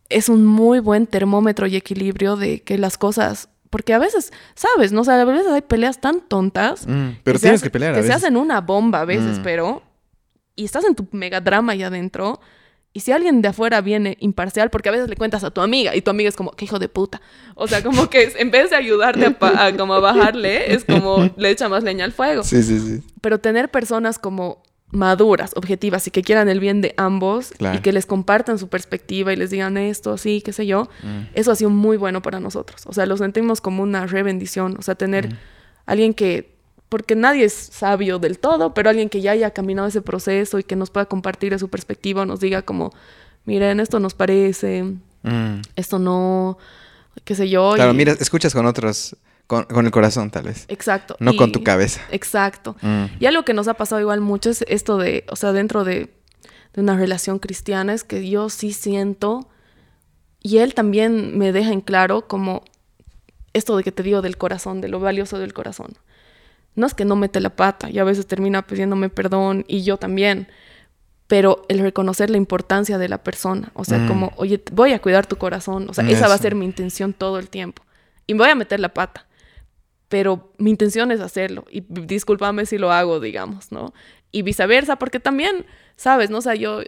es 0.10 0.28
un 0.28 0.46
muy 0.46 0.82
buen 0.82 1.08
termómetro 1.08 1.66
y 1.66 1.78
equilibrio 1.78 2.36
de 2.36 2.62
que 2.62 2.78
las 2.78 2.98
cosas 2.98 3.48
porque 3.70 3.94
a 3.94 4.00
veces, 4.00 4.32
¿sabes? 4.56 4.91
No 4.91 5.02
o 5.02 5.04
sea, 5.04 5.22
a 5.22 5.26
veces 5.26 5.48
hay 5.48 5.62
peleas 5.62 6.02
tan 6.02 6.22
tontas. 6.22 6.88
Mm, 6.88 7.20
pero 7.24 7.40
tienes 7.40 7.62
que 7.62 7.70
pelear 7.70 7.94
a 7.94 7.98
que 7.98 8.04
se 8.04 8.14
hacen 8.14 8.38
una 8.38 8.62
bomba 8.62 9.02
a 9.02 9.06
veces, 9.06 9.40
mm. 9.40 9.44
pero. 9.44 9.84
Y 10.56 10.66
estás 10.66 10.84
en 10.84 10.96
tu 10.96 11.08
megadrama 11.12 11.74
ahí 11.74 11.84
adentro. 11.84 12.40
Y 12.91 13.02
si 13.02 13.12
alguien 13.12 13.41
de 13.41 13.50
afuera 13.50 13.82
viene 13.82 14.18
imparcial, 14.20 14.72
porque 14.72 14.90
a 14.90 14.91
veces 14.91 15.10
le 15.10 15.16
cuentas 15.16 15.44
a 15.44 15.52
tu 15.52 15.62
amiga 15.62 15.96
y 15.96 16.02
tu 16.02 16.10
amiga 16.10 16.28
es 16.28 16.36
como, 16.36 16.52
qué 16.52 16.66
hijo 16.66 16.80
de 16.80 16.90
puta. 16.90 17.22
O 17.54 17.68
sea, 17.68 17.84
como 17.84 18.10
que 18.10 18.34
en 18.36 18.50
vez 18.50 18.72
de 18.72 18.76
ayudarte 18.76 19.38
a, 19.40 19.78
como 19.78 19.94
a 19.94 20.00
bajarle, 20.00 20.74
es 20.74 20.86
como 20.86 21.30
le 21.38 21.52
echa 21.52 21.70
más 21.70 21.84
leña 21.84 22.04
al 22.04 22.12
fuego. 22.12 22.44
Sí, 22.44 22.64
sí, 22.64 22.80
sí. 22.80 23.04
Pero 23.22 23.40
tener 23.40 23.70
personas 23.70 24.18
como 24.18 24.64
maduras, 24.91 25.52
objetivas 25.56 26.07
y 26.07 26.11
que 26.11 26.24
quieran 26.24 26.49
el 26.49 26.60
bien 26.60 26.82
de 26.82 26.94
ambos 26.98 27.53
y 27.60 27.80
que 27.80 27.94
les 27.94 28.06
compartan 28.06 28.57
su 28.57 28.70
perspectiva 28.70 29.32
y 29.32 29.36
les 29.36 29.52
digan 29.52 29.78
esto, 29.78 30.18
sí, 30.18 30.41
qué 30.44 30.52
sé 30.52 30.66
yo, 30.66 30.90
mm. 31.03 31.30
eso 31.36 31.52
ha 31.52 31.56
sido 31.56 31.70
muy 31.70 31.98
bueno 31.98 32.22
para 32.22 32.40
nosotros. 32.40 32.84
O 32.88 32.94
sea, 32.94 33.06
lo 33.06 33.16
sentimos 33.18 33.61
como 33.61 33.84
una 33.84 34.07
re 34.07 34.24
bendición. 34.24 34.76
O 34.80 34.82
sea, 34.82 34.95
tener 34.95 35.30
mm. 35.30 35.38
alguien 35.86 36.14
que, 36.14 36.56
porque 36.90 37.16
nadie 37.16 37.45
es 37.45 37.53
sabio 37.53 38.18
del 38.18 38.40
todo, 38.40 38.74
pero 38.74 38.90
alguien 38.90 39.10
que 39.10 39.22
ya 39.22 39.32
haya 39.32 39.52
caminado 39.52 39.88
ese 39.88 40.02
proceso 40.02 40.57
y 40.57 40.64
que 40.64 40.76
nos 40.76 40.90
pueda 40.90 41.06
compartir 41.06 41.52
de 41.52 41.60
su 41.60 41.70
perspectiva 41.70 42.24
o 42.24 42.26
nos 42.26 42.40
diga 42.40 42.64
como, 42.64 42.91
miren, 43.45 43.80
esto 43.80 43.99
nos 43.99 44.16
parece, 44.16 44.84
mm. 45.22 45.61
esto 45.76 45.99
no, 45.99 46.57
qué 47.26 47.36
sé 47.36 47.48
yo. 47.48 47.74
Claro, 47.76 47.94
mira, 47.94 48.14
escuchas 48.14 48.53
con 48.53 48.66
otros 48.66 49.16
con, 49.50 49.84
el 49.84 49.92
corazón, 49.92 50.30
tal 50.30 50.44
vez. 50.44 50.66
Exacto. 50.68 51.16
No 51.20 51.36
con 51.36 51.52
tu 51.52 51.64
cabeza. 51.64 52.02
Exacto. 52.12 52.76
Mm. 52.82 53.06
Y 53.20 53.26
algo 53.26 53.44
que 53.44 53.56
nos 53.56 53.68
ha 53.68 53.74
pasado 53.74 54.00
igual 54.00 54.22
mucho 54.22 54.52
es 54.52 54.64
esto 54.68 54.98
de, 54.98 55.26
o 55.28 55.36
sea, 55.36 55.54
dentro 55.54 55.84
de, 55.84 56.14
una 56.76 56.96
relación 56.96 57.40
cristiana, 57.40 57.94
es 57.94 58.04
que 58.04 58.30
yo 58.30 58.50
sí 58.50 58.72
siento, 58.74 59.50
y 60.40 60.60
él 60.60 60.76
también 60.76 61.38
me 61.38 61.52
deja 61.52 61.74
en 61.74 61.82
claro 61.82 62.28
como 62.28 62.64
esto 63.54 63.76
de 63.76 63.84
que 63.84 63.92
te 63.92 64.04
digo 64.04 64.22
del 64.22 64.38
corazón, 64.38 64.82
de 64.82 64.88
lo 64.88 65.00
valioso 65.00 65.40
del 65.40 65.52
corazón. 65.52 65.98
No 66.76 66.86
es 66.86 66.94
que 66.94 67.04
no 67.04 67.16
mete 67.16 67.42
la 67.42 67.50
pata 67.50 67.90
y 67.90 67.98
a 67.98 68.04
veces 68.04 68.28
termina 68.28 68.68
pidiéndome 68.68 69.10
perdón 69.10 69.66
y 69.68 69.82
yo 69.82 69.98
también, 69.98 70.48
pero 71.28 71.66
el 71.70 71.80
reconocer 71.80 72.30
la 72.30 72.38
importancia 72.38 73.00
de 73.00 73.10
la 73.10 73.24
persona, 73.24 73.72
o 73.74 73.84
sea, 73.84 73.98
mm. 73.98 74.08
como, 74.08 74.32
oye, 74.38 74.64
voy 74.72 74.94
a 74.94 75.02
cuidar 75.02 75.26
tu 75.26 75.38
corazón, 75.38 75.90
o 75.90 75.94
sea, 75.94 76.08
esa 76.08 76.28
va 76.28 76.36
a 76.36 76.38
ser 76.38 76.54
mi 76.54 76.66
intención 76.66 77.14
todo 77.14 77.40
el 77.40 77.50
tiempo 77.50 77.84
y 78.28 78.34
voy 78.34 78.50
a 78.50 78.56
meter 78.56 78.80
la 78.80 78.94
pata 78.94 79.26
pero 80.10 80.52
mi 80.57 80.72
intención 80.72 81.11
es 81.11 81.22
hacerlo 81.22 81.65
y 81.69 81.84
discúlpame 81.88 82.65
si 82.65 82.77
lo 82.77 82.91
hago, 82.91 83.19
digamos, 83.19 83.72
¿no? 83.72 83.94
Y 84.31 84.41
viceversa, 84.41 84.98
porque 84.98 85.19
también, 85.19 85.65
¿sabes? 85.95 86.30
¿No? 86.30 86.40
O 86.40 86.41
sea, 86.41 86.56
yo 86.56 86.81
he 86.81 86.88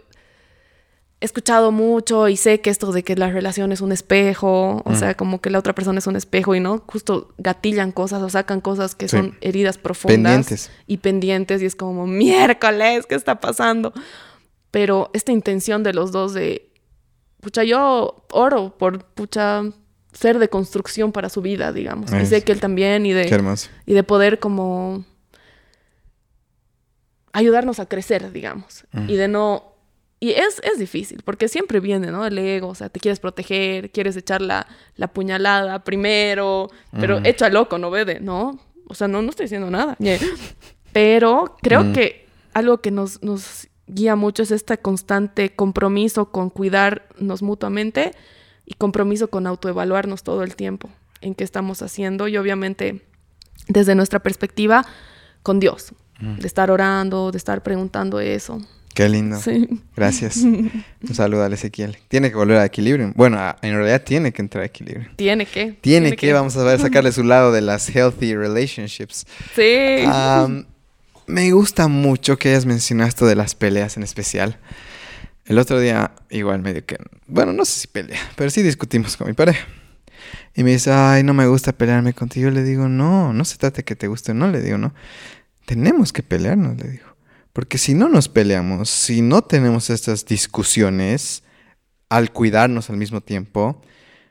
escuchado 1.24 1.70
mucho 1.70 2.28
y 2.28 2.36
sé 2.36 2.60
que 2.60 2.70
esto 2.70 2.90
de 2.90 3.04
que 3.04 3.14
la 3.14 3.30
relación 3.30 3.70
es 3.70 3.80
un 3.80 3.92
espejo, 3.92 4.82
o 4.84 4.90
mm. 4.90 4.96
sea, 4.96 5.16
como 5.16 5.40
que 5.40 5.50
la 5.50 5.60
otra 5.60 5.72
persona 5.72 6.00
es 6.00 6.08
un 6.08 6.16
espejo 6.16 6.56
y 6.56 6.60
no, 6.60 6.82
justo 6.88 7.32
gatillan 7.38 7.92
cosas 7.92 8.22
o 8.22 8.28
sacan 8.28 8.60
cosas 8.60 8.96
que 8.96 9.06
son 9.06 9.38
heridas 9.40 9.78
profundas 9.78 10.16
pendientes. 10.16 10.70
y 10.88 10.96
pendientes 10.96 11.62
y 11.62 11.66
es 11.66 11.76
como 11.76 12.08
miércoles, 12.08 13.06
¿qué 13.06 13.14
está 13.14 13.38
pasando? 13.38 13.92
Pero 14.72 15.10
esta 15.12 15.30
intención 15.30 15.84
de 15.84 15.92
los 15.92 16.10
dos 16.10 16.34
de, 16.34 16.72
pucha, 17.40 17.62
yo 17.62 18.24
oro 18.32 18.76
por, 18.76 19.04
pucha, 19.04 19.62
ser 20.12 20.38
de 20.38 20.48
construcción 20.48 21.12
para 21.12 21.28
su 21.28 21.42
vida, 21.42 21.72
digamos. 21.72 22.12
Y 22.12 22.26
sé 22.26 22.42
que 22.42 22.52
él 22.52 22.60
también 22.60 23.06
y 23.06 23.12
de, 23.12 23.56
y 23.86 23.94
de 23.94 24.02
poder 24.02 24.38
como 24.38 25.04
ayudarnos 27.32 27.80
a 27.80 27.86
crecer, 27.86 28.32
digamos. 28.32 28.84
Y 29.08 29.16
de 29.16 29.28
no... 29.28 29.72
Y 30.20 30.30
es, 30.30 30.60
es 30.62 30.78
difícil, 30.78 31.22
porque 31.24 31.48
siempre 31.48 31.80
viene, 31.80 32.12
¿no? 32.12 32.24
El 32.24 32.38
ego, 32.38 32.68
o 32.68 32.74
sea, 32.76 32.88
te 32.88 33.00
quieres 33.00 33.18
proteger, 33.18 33.90
quieres 33.90 34.16
echar 34.16 34.40
la, 34.40 34.68
la 34.94 35.08
puñalada 35.08 35.82
primero, 35.82 36.70
pero 36.92 37.20
echa 37.24 37.48
loco, 37.48 37.76
no 37.76 37.90
vede, 37.90 38.20
¿no? 38.20 38.60
O 38.86 38.94
sea, 38.94 39.08
no, 39.08 39.20
no 39.20 39.30
estoy 39.30 39.46
diciendo 39.46 39.68
nada. 39.68 39.96
Pero 40.92 41.56
creo 41.62 41.92
que 41.92 42.26
algo 42.52 42.82
que 42.82 42.90
nos, 42.90 43.22
nos 43.22 43.68
guía 43.86 44.14
mucho 44.14 44.42
es 44.42 44.50
este 44.50 44.78
constante 44.78 45.54
compromiso 45.54 46.30
con 46.30 46.50
cuidarnos 46.50 47.42
mutuamente 47.42 48.12
y 48.66 48.74
compromiso 48.74 49.28
con 49.28 49.46
autoevaluarnos 49.46 50.22
todo 50.22 50.42
el 50.42 50.56
tiempo 50.56 50.88
en 51.20 51.34
qué 51.34 51.44
estamos 51.44 51.82
haciendo 51.82 52.28
y 52.28 52.36
obviamente 52.36 53.02
desde 53.68 53.94
nuestra 53.94 54.20
perspectiva 54.20 54.84
con 55.42 55.60
Dios, 55.60 55.92
mm. 56.20 56.38
de 56.38 56.46
estar 56.46 56.70
orando, 56.70 57.30
de 57.30 57.38
estar 57.38 57.62
preguntando 57.62 58.20
eso. 58.20 58.60
Qué 58.94 59.08
lindo. 59.08 59.38
Gracias. 59.96 60.36
Un 60.36 61.14
saludo 61.14 61.44
al 61.44 61.52
Ezequiel. 61.52 61.96
Tiene 62.08 62.30
que 62.30 62.36
volver 62.36 62.58
a 62.58 62.64
equilibrio. 62.66 63.12
Bueno, 63.16 63.38
en 63.62 63.74
realidad 63.74 64.02
tiene 64.02 64.32
que 64.32 64.42
entrar 64.42 64.62
a 64.62 64.66
equilibrio. 64.66 65.08
Tiene 65.16 65.46
que. 65.46 65.72
Tiene, 65.80 66.14
que. 66.14 66.32
Vamos 66.32 66.56
a 66.56 66.64
ver, 66.64 66.78
sacarle 66.78 67.10
su 67.12 67.24
lado 67.24 67.52
de 67.52 67.62
las 67.62 67.88
healthy 67.88 68.36
relationships. 68.36 69.26
Sí. 69.54 70.04
me 71.26 71.52
gusta 71.52 71.88
mucho 71.88 72.38
que 72.38 72.50
hayas 72.50 72.66
mencionado 72.66 73.08
esto 73.08 73.26
de 73.26 73.34
las 73.34 73.54
peleas 73.54 73.96
en 73.96 74.02
especial. 74.02 74.58
El 75.44 75.58
otro 75.58 75.80
día, 75.80 76.12
igual 76.30 76.62
medio 76.62 76.84
que. 76.86 76.96
Bueno, 77.26 77.52
no 77.52 77.64
sé 77.64 77.80
si 77.80 77.86
pelea, 77.88 78.20
pero 78.36 78.50
sí 78.50 78.62
discutimos 78.62 79.16
con 79.16 79.26
mi 79.26 79.32
pareja. 79.32 79.66
Y 80.54 80.62
me 80.64 80.72
dice, 80.72 80.92
ay, 80.92 81.22
no 81.22 81.34
me 81.34 81.46
gusta 81.46 81.72
pelearme 81.72 82.12
contigo. 82.12 82.48
Yo 82.48 82.54
le 82.54 82.62
digo, 82.62 82.88
no, 82.88 83.32
no 83.32 83.44
se 83.44 83.56
trata 83.56 83.82
que 83.82 83.96
te 83.96 84.06
guste, 84.06 84.34
no, 84.34 84.48
le 84.48 84.60
digo, 84.60 84.78
no. 84.78 84.94
Tenemos 85.66 86.12
que 86.12 86.22
pelearnos, 86.22 86.76
le 86.80 86.90
digo. 86.90 87.16
Porque 87.52 87.78
si 87.78 87.94
no 87.94 88.08
nos 88.08 88.28
peleamos, 88.28 88.88
si 88.88 89.20
no 89.20 89.42
tenemos 89.42 89.90
estas 89.90 90.24
discusiones 90.24 91.42
al 92.08 92.32
cuidarnos 92.32 92.88
al 92.90 92.96
mismo 92.96 93.20
tiempo, 93.20 93.82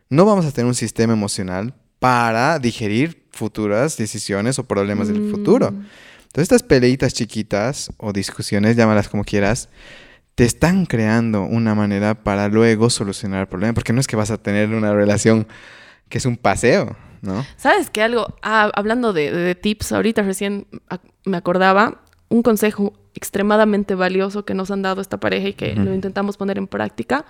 no 0.10 0.26
vamos 0.26 0.46
a 0.46 0.52
tener 0.52 0.68
un 0.68 0.76
sistema 0.76 1.14
emocional 1.14 1.76
para 2.00 2.58
digerir 2.60 3.28
futuras 3.32 3.98
decisiones 3.98 4.58
o 4.60 4.64
problemas 4.64 5.08
del 5.08 5.30
futuro. 5.30 5.72
Mm. 5.72 5.86
Entonces 6.24 6.44
estas 6.44 6.64
peleitas 6.64 7.14
chiquitas 7.14 7.92
o 7.98 8.12
discusiones, 8.14 8.76
llámalas 8.76 9.08
como 9.08 9.24
quieras, 9.24 9.70
te 10.36 10.45
están 10.45 10.86
creando 10.86 11.44
una 11.44 11.76
manera 11.76 12.16
para 12.24 12.48
luego 12.48 12.90
solucionar 12.90 13.41
el 13.41 13.48
problema. 13.48 13.74
Porque 13.74 13.94
no 13.94 13.99
es 13.99 14.08
que 14.08 14.16
vas 14.16 14.32
a 14.32 14.38
tener 14.38 14.70
una 14.70 14.94
relación 14.94 15.48
que 16.10 16.18
es 16.18 16.26
un 16.26 16.38
paseo, 16.38 16.95
¿no? 17.22 17.45
¿Sabes 17.58 17.90
qué 17.90 18.02
algo? 18.02 18.36
Ah, 18.41 18.72
hablando 18.76 19.14
de, 19.14 19.32
de 19.32 19.56
tips, 19.56 19.91
ahorita 19.91 20.24
recién 20.24 20.68
me 21.26 21.38
acordaba 21.38 22.02
un 22.30 22.44
consejo 22.44 22.94
extremadamente 23.14 23.95
valioso 23.95 24.45
que 24.45 24.53
nos 24.53 24.72
han 24.72 24.82
dado 24.82 25.02
esta 25.02 25.20
pareja 25.20 25.49
y 25.49 25.53
que 25.53 25.76
lo 25.76 25.94
intentamos 25.94 26.38
poner 26.38 26.58
en 26.58 26.68
práctica, 26.68 27.26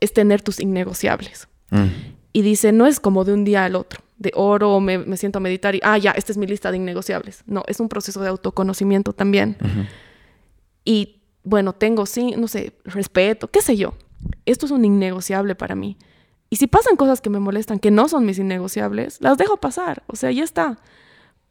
es 0.00 0.12
tener 0.12 0.42
tus 0.42 0.60
innegociables. 0.60 1.48
Mm. 1.70 1.86
Y 2.32 2.42
dice, 2.42 2.72
no 2.72 2.86
es 2.86 3.00
como 3.00 3.24
de 3.24 3.32
un 3.32 3.44
día 3.44 3.64
al 3.64 3.76
otro, 3.76 4.00
de 4.18 4.32
oro, 4.34 4.78
me, 4.80 4.98
me 4.98 5.16
siento 5.16 5.38
a 5.38 5.40
meditar 5.40 5.74
y, 5.74 5.80
ah, 5.82 5.96
ya, 5.96 6.10
esta 6.10 6.32
es 6.32 6.38
mi 6.38 6.46
lista 6.46 6.70
de 6.70 6.76
innegociables. 6.76 7.44
No, 7.46 7.62
es 7.66 7.80
un 7.80 7.88
proceso 7.88 8.20
de 8.20 8.28
autoconocimiento 8.28 9.12
también. 9.12 9.56
Ujú. 9.60 9.86
Y 10.84 11.15
bueno, 11.46 11.72
tengo, 11.72 12.06
sí, 12.06 12.34
no 12.36 12.48
sé, 12.48 12.72
respeto, 12.84 13.48
qué 13.48 13.62
sé 13.62 13.76
yo. 13.76 13.94
Esto 14.46 14.66
es 14.66 14.72
un 14.72 14.84
innegociable 14.84 15.54
para 15.54 15.76
mí. 15.76 15.96
Y 16.50 16.56
si 16.56 16.66
pasan 16.66 16.96
cosas 16.96 17.20
que 17.20 17.30
me 17.30 17.38
molestan, 17.38 17.78
que 17.78 17.92
no 17.92 18.08
son 18.08 18.26
mis 18.26 18.38
innegociables, 18.38 19.20
las 19.20 19.38
dejo 19.38 19.56
pasar. 19.56 20.02
O 20.08 20.16
sea, 20.16 20.32
ya 20.32 20.42
está. 20.42 20.78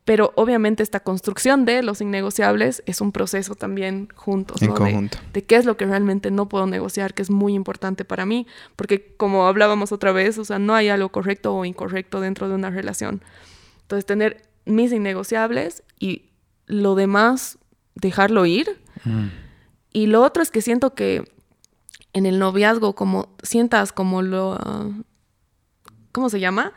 Pero 0.04 0.34
obviamente 0.36 0.84
esta 0.84 1.00
construcción 1.00 1.64
de 1.64 1.82
los 1.82 2.02
innegociables 2.02 2.84
es 2.86 3.00
un 3.00 3.14
proceso 3.14 3.56
también 3.56 4.10
juntos. 4.16 4.62
En 4.62 4.68
¿no? 4.68 4.74
De- 4.74 4.80
conjunto. 4.82 5.18
de 5.32 5.46
qué 5.46 5.56
es 5.56 5.66
lo 5.66 5.78
que 5.78 5.86
realmente 5.86 6.30
no 6.30 6.50
puedo 6.50 6.68
negociar, 6.68 7.14
que 7.14 7.22
es 7.22 7.32
muy 7.32 7.54
importante 7.54 8.04
para 8.04 8.26
mí, 8.26 8.48
porque 8.76 9.16
como 9.16 9.48
hablábamos 9.48 9.94
otra 9.94 10.12
vez, 10.12 10.38
o 10.38 10.44
sea, 10.44 10.60
no 10.60 10.76
hay 10.76 10.90
algo 10.90 11.10
correcto 11.10 11.56
o 11.56 11.64
incorrecto 11.64 12.20
dentro 12.20 12.50
de 12.50 12.56
una 12.56 12.70
relación. 12.70 13.22
Entonces, 13.84 14.06
tener 14.06 14.44
mis 14.66 14.92
innegociables 14.92 15.84
y 16.00 16.24
lo 16.66 16.96
demás, 16.96 17.58
dejarlo 17.96 18.46
ir. 18.46 18.78
Mm. 19.06 19.45
Y 19.96 20.08
lo 20.08 20.22
otro 20.24 20.44
es 20.44 20.52
que 20.52 20.62
siento 20.62 20.94
que 20.94 21.24
en 22.12 22.26
el 22.26 22.38
noviazgo, 22.38 22.96
como 22.96 23.30
sientas 23.44 23.94
como 23.94 24.22
lo... 24.22 24.60
¿Cómo 26.12 26.30
se 26.30 26.40
llama? 26.42 26.74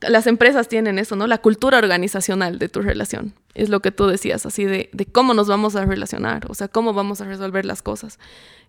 Las 0.00 0.26
empresas 0.26 0.68
tienen 0.68 0.98
eso, 0.98 1.16
¿no? 1.16 1.26
La 1.26 1.38
cultura 1.38 1.78
organizacional 1.78 2.58
de 2.58 2.68
tu 2.68 2.82
relación. 2.82 3.32
Es 3.54 3.70
lo 3.70 3.80
que 3.80 3.92
tú 3.92 4.06
decías, 4.06 4.44
así 4.46 4.64
de, 4.64 4.90
de 4.92 5.06
cómo 5.06 5.32
nos 5.32 5.48
vamos 5.48 5.74
a 5.74 5.84
relacionar, 5.86 6.46
o 6.50 6.54
sea, 6.54 6.68
cómo 6.68 6.92
vamos 6.92 7.20
a 7.20 7.24
resolver 7.24 7.64
las 7.64 7.80
cosas. 7.82 8.18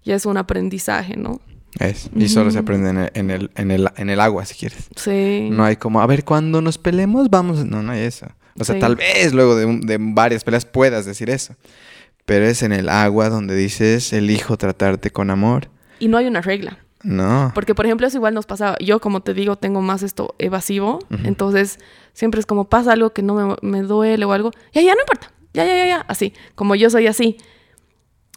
Ya 0.05 0.15
es 0.15 0.25
un 0.25 0.37
aprendizaje, 0.37 1.17
¿no? 1.17 1.41
Es. 1.79 2.09
Y 2.15 2.29
solo 2.29 2.49
se 2.51 2.59
aprende 2.59 2.89
en 2.89 2.97
el, 2.97 3.11
en, 3.13 3.29
el, 3.29 3.51
en, 3.55 3.71
el, 3.71 3.89
en 3.97 4.09
el 4.09 4.19
agua, 4.21 4.45
si 4.45 4.55
quieres. 4.55 4.87
Sí. 4.95 5.49
No 5.51 5.65
hay 5.65 5.75
como, 5.75 6.01
a 6.01 6.07
ver, 6.07 6.23
cuando 6.25 6.61
nos 6.61 6.77
peleemos, 6.77 7.29
vamos. 7.29 7.63
No, 7.65 7.83
no 7.83 7.91
hay 7.91 8.01
eso. 8.01 8.25
O 8.57 8.63
sea, 8.63 8.75
Sí. 8.75 8.81
tal 8.81 8.95
vez 8.95 9.33
luego 9.33 9.55
de, 9.55 9.65
un- 9.65 9.81
de 9.81 9.97
varias 9.99 10.43
peleas 10.43 10.65
puedas 10.65 11.05
decir 11.05 11.29
eso. 11.29 11.55
Pero 12.29 12.45
es 12.45 12.61
en 12.63 12.71
el 12.73 12.89
agua 12.89 13.29
donde 13.29 13.55
dices, 13.55 14.13
elijo 14.13 14.55
tratarte 14.55 15.09
con 15.09 15.31
amor. 15.31 15.69
Y 15.99 16.07
no 16.09 16.17
hay 16.17 16.27
una 16.27 16.41
regla. 16.41 16.77
No. 17.01 17.51
Porque, 17.55 17.73
por 17.73 17.85
ejemplo, 17.85 18.05
eso 18.05 18.17
igual 18.17 18.33
nos 18.35 18.45
pasaba. 18.45 18.77
Yo, 18.79 18.99
como 19.01 19.21
te 19.21 19.33
digo, 19.33 19.55
tengo 19.55 19.81
más 19.81 20.03
esto 20.03 20.35
evasivo. 20.37 20.99
Entonces, 21.23 21.79
siempre 22.13 22.39
es 22.39 22.45
como 22.45 22.69
pasa 22.69 22.91
algo 22.93 23.11
que 23.13 23.23
no 23.23 23.33
me, 23.33 23.55
me 23.67 23.81
duele 23.81 24.25
o 24.25 24.31
algo. 24.31 24.51
Ya, 24.73 24.81
ya, 24.81 24.93
no 24.93 25.01
importa. 25.01 25.31
Ya, 25.53 25.65
ya, 25.65 25.75
ya, 25.75 25.85
ya. 25.87 26.05
Así. 26.07 26.33
Como 26.55 26.75
yo 26.75 26.89
soy 26.91 27.07
así. 27.07 27.37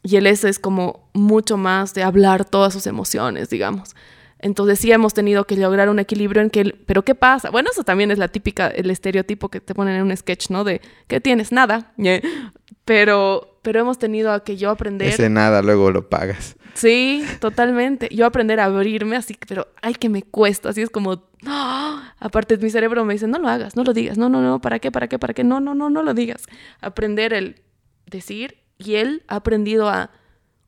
Y 0.02 0.16
él 0.16 0.26
ese 0.26 0.48
es 0.48 0.58
como 0.58 1.10
mucho 1.12 1.56
más 1.56 1.92
de 1.92 2.02
hablar 2.02 2.44
todas 2.44 2.72
sus 2.72 2.86
emociones, 2.86 3.50
digamos. 3.50 3.94
Entonces 4.38 4.78
sí 4.80 4.90
hemos 4.90 5.14
tenido 5.14 5.44
que 5.44 5.56
lograr 5.56 5.88
un 5.88 5.98
equilibrio 6.00 6.42
en 6.42 6.50
que, 6.50 6.62
él- 6.62 6.82
pero 6.86 7.04
¿qué 7.04 7.14
pasa? 7.14 7.50
Bueno, 7.50 7.68
eso 7.70 7.84
también 7.84 8.10
es 8.10 8.18
la 8.18 8.26
típica, 8.28 8.66
el 8.66 8.90
estereotipo 8.90 9.48
que 9.50 9.60
te 9.60 9.72
ponen 9.74 9.94
en 9.94 10.02
un 10.02 10.16
sketch, 10.16 10.50
¿no? 10.50 10.64
De, 10.64 10.80
¿qué 11.06 11.20
tienes? 11.20 11.52
Nada. 11.52 11.92
Pero, 12.84 13.58
pero 13.62 13.80
hemos 13.80 13.98
tenido 13.98 14.32
a 14.32 14.42
que 14.44 14.56
yo 14.56 14.70
aprender. 14.70 15.08
Ese 15.08 15.28
nada 15.30 15.62
luego 15.62 15.90
lo 15.90 16.08
pagas. 16.08 16.56
Sí, 16.74 17.24
totalmente. 17.40 18.08
Yo 18.12 18.26
aprender 18.26 18.58
a 18.60 18.64
abrirme 18.64 19.16
así, 19.16 19.36
pero 19.46 19.68
ay 19.82 19.94
que 19.94 20.08
me 20.08 20.22
cuesta, 20.22 20.70
así 20.70 20.82
es 20.82 20.90
como 20.90 21.22
¡ah! 21.46 22.14
aparte 22.18 22.56
mi 22.56 22.70
cerebro 22.70 23.04
me 23.04 23.12
dice, 23.12 23.28
"No 23.28 23.38
lo 23.38 23.48
hagas, 23.48 23.76
no 23.76 23.84
lo 23.84 23.92
digas. 23.92 24.16
No, 24.18 24.28
no, 24.28 24.40
no, 24.40 24.60
¿para 24.60 24.78
qué? 24.78 24.90
¿Para 24.90 25.06
qué? 25.08 25.18
¿Para 25.18 25.34
qué? 25.34 25.44
No, 25.44 25.60
no, 25.60 25.74
no, 25.74 25.90
no 25.90 26.02
lo 26.02 26.14
digas." 26.14 26.44
Aprender 26.80 27.32
el 27.34 27.62
decir 28.06 28.58
y 28.78 28.94
él 28.96 29.22
ha 29.28 29.36
aprendido 29.36 29.88
a 29.88 30.10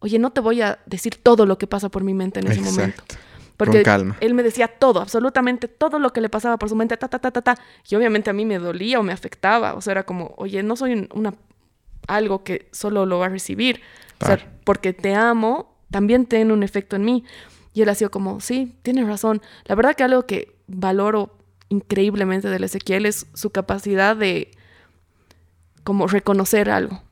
Oye, 0.00 0.18
no 0.18 0.32
te 0.32 0.42
voy 0.42 0.60
a 0.60 0.78
decir 0.84 1.16
todo 1.16 1.46
lo 1.46 1.56
que 1.56 1.66
pasa 1.66 1.88
por 1.88 2.04
mi 2.04 2.12
mente 2.12 2.38
en 2.40 2.46
ese 2.48 2.60
momento. 2.60 3.02
Porque 3.56 3.78
Con 3.78 3.84
calma. 3.84 4.16
él 4.20 4.34
me 4.34 4.42
decía 4.42 4.68
todo, 4.68 5.00
absolutamente 5.00 5.66
todo 5.66 5.98
lo 5.98 6.12
que 6.12 6.20
le 6.20 6.28
pasaba 6.28 6.58
por 6.58 6.68
su 6.68 6.76
mente, 6.76 6.94
ta, 6.98 7.08
ta, 7.08 7.18
ta, 7.20 7.30
ta, 7.30 7.40
ta. 7.40 7.58
Y 7.88 7.94
obviamente 7.94 8.28
a 8.28 8.34
mí 8.34 8.44
me 8.44 8.58
dolía 8.58 9.00
o 9.00 9.02
me 9.02 9.14
afectaba. 9.14 9.72
O 9.72 9.80
sea, 9.80 9.92
era 9.92 10.02
como, 10.02 10.34
oye, 10.36 10.62
no 10.62 10.76
soy 10.76 10.92
un- 10.92 11.08
una, 11.14 11.32
algo 12.06 12.44
que 12.44 12.68
solo 12.72 13.06
lo 13.06 13.18
va 13.18 13.26
a 13.26 13.30
recibir. 13.30 13.80
O 14.20 14.26
sea, 14.26 14.38
porque 14.64 14.92
te 14.92 15.14
amo, 15.14 15.76
también 15.90 16.26
tiene 16.26 16.52
un 16.52 16.62
efecto 16.62 16.96
en 16.96 17.04
mí. 17.04 17.24
Y 17.72 17.82
él 17.82 17.88
ha 17.88 17.94
sido 17.94 18.10
como, 18.10 18.40
sí, 18.40 18.76
tienes 18.82 19.06
razón. 19.06 19.42
La 19.64 19.74
verdad 19.74 19.94
que 19.94 20.04
algo 20.04 20.26
que 20.26 20.56
valoro 20.66 21.36
increíblemente 21.68 22.48
del 22.48 22.64
Ezequiel 22.64 23.06
es 23.06 23.26
su 23.34 23.50
capacidad 23.50 24.16
de 24.16 24.52
como 25.82 26.06
reconocer 26.06 26.70
algo. 26.70 27.02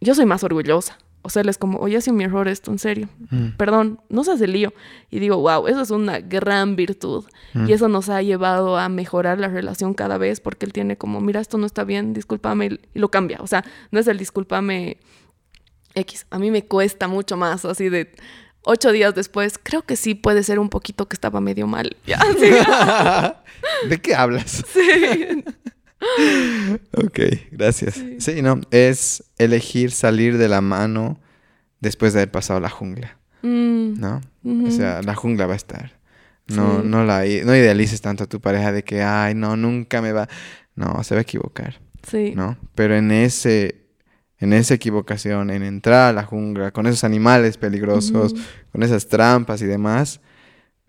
Yo 0.00 0.14
soy 0.14 0.26
más 0.26 0.42
orgullosa. 0.42 0.98
O 1.26 1.28
sea, 1.28 1.42
él 1.42 1.48
es 1.48 1.58
como, 1.58 1.78
oye, 1.78 1.96
ha 1.96 2.00
sido 2.00 2.16
mi 2.16 2.22
error 2.24 2.46
esto, 2.46 2.70
en 2.70 2.78
serio 2.78 3.08
Mm. 3.30 3.56
perdón, 3.56 4.00
no 4.08 4.22
se 4.22 4.30
hace 4.32 4.46
lío. 4.46 4.72
Y 5.10 5.18
digo, 5.18 5.36
wow, 5.38 5.66
eso 5.66 5.80
es 5.80 5.90
una 5.90 6.20
gran 6.20 6.76
virtud. 6.76 7.24
Mm. 7.54 7.68
Y 7.68 7.72
eso 7.72 7.88
nos 7.88 8.08
ha 8.08 8.22
llevado 8.22 8.78
a 8.78 8.88
mejorar 8.88 9.38
la 9.40 9.48
relación 9.48 9.92
cada 9.94 10.18
vez 10.18 10.38
porque 10.40 10.64
él 10.66 10.72
tiene 10.72 10.96
como, 10.96 11.20
mira, 11.20 11.40
esto 11.40 11.58
no 11.58 11.66
está 11.66 11.82
bien, 11.84 12.12
discúlpame, 12.14 12.78
y 12.94 12.98
lo 12.98 13.10
cambia. 13.10 13.38
O 13.40 13.46
sea, 13.46 13.64
no 13.90 13.98
es 14.00 14.06
el 14.06 14.18
discúlpame 14.18 14.98
X. 15.94 16.26
A 16.30 16.38
mí 16.38 16.50
me 16.50 16.64
cuesta 16.64 17.08
mucho 17.08 17.36
más, 17.36 17.64
así 17.64 17.88
de 17.88 18.12
ocho 18.62 18.92
días 18.92 19.14
después, 19.14 19.58
creo 19.62 19.82
que 19.82 19.96
sí 19.96 20.14
puede 20.14 20.42
ser 20.42 20.58
un 20.58 20.68
poquito 20.68 21.06
que 21.08 21.14
estaba 21.14 21.40
medio 21.40 21.66
mal. 21.66 21.96
Ya, 22.06 22.20
sí. 22.38 22.50
¿De 23.88 24.00
qué 24.00 24.14
hablas? 24.14 24.64
sí. 24.72 25.44
Ok, 26.92 27.20
gracias. 27.52 28.02
Sí. 28.18 28.42
no, 28.42 28.60
es 28.70 29.24
elegir 29.38 29.90
salir 29.90 30.38
de 30.38 30.48
la 30.48 30.60
mano 30.60 31.20
después 31.80 32.12
de 32.12 32.20
haber 32.20 32.30
pasado 32.30 32.60
la 32.60 32.70
jungla, 32.70 33.18
Mm, 33.42 34.00
¿no? 34.00 34.20
O 34.66 34.70
sea, 34.70 35.02
la 35.02 35.14
jungla 35.14 35.46
va 35.46 35.52
a 35.52 35.56
estar. 35.56 35.98
No, 36.48 36.80
Sí. 36.80 36.86
no, 36.88 37.04
la, 37.04 37.18
no 37.20 37.54
idealices 37.56 38.00
tanto 38.00 38.24
a 38.24 38.26
tu 38.26 38.40
pareja 38.40 38.72
de 38.72 38.82
que, 38.82 39.02
ay, 39.02 39.34
no, 39.34 39.56
nunca 39.56 40.00
me 40.02 40.12
va. 40.12 40.28
No, 40.74 41.02
se 41.04 41.14
va 41.14 41.20
a 41.20 41.22
equivocar, 41.22 41.80
sí. 42.08 42.32
¿no? 42.36 42.56
Pero 42.74 42.94
en 42.96 43.10
ese, 43.10 43.86
en 44.38 44.52
esa 44.52 44.74
equivocación, 44.74 45.50
en 45.50 45.62
entrar 45.62 46.10
a 46.10 46.12
la 46.12 46.24
jungla, 46.24 46.70
con 46.72 46.86
esos 46.86 47.04
animales 47.04 47.56
peligrosos, 47.56 48.34
con 48.72 48.82
esas 48.82 49.06
trampas 49.08 49.62
y 49.62 49.66
demás, 49.66 50.20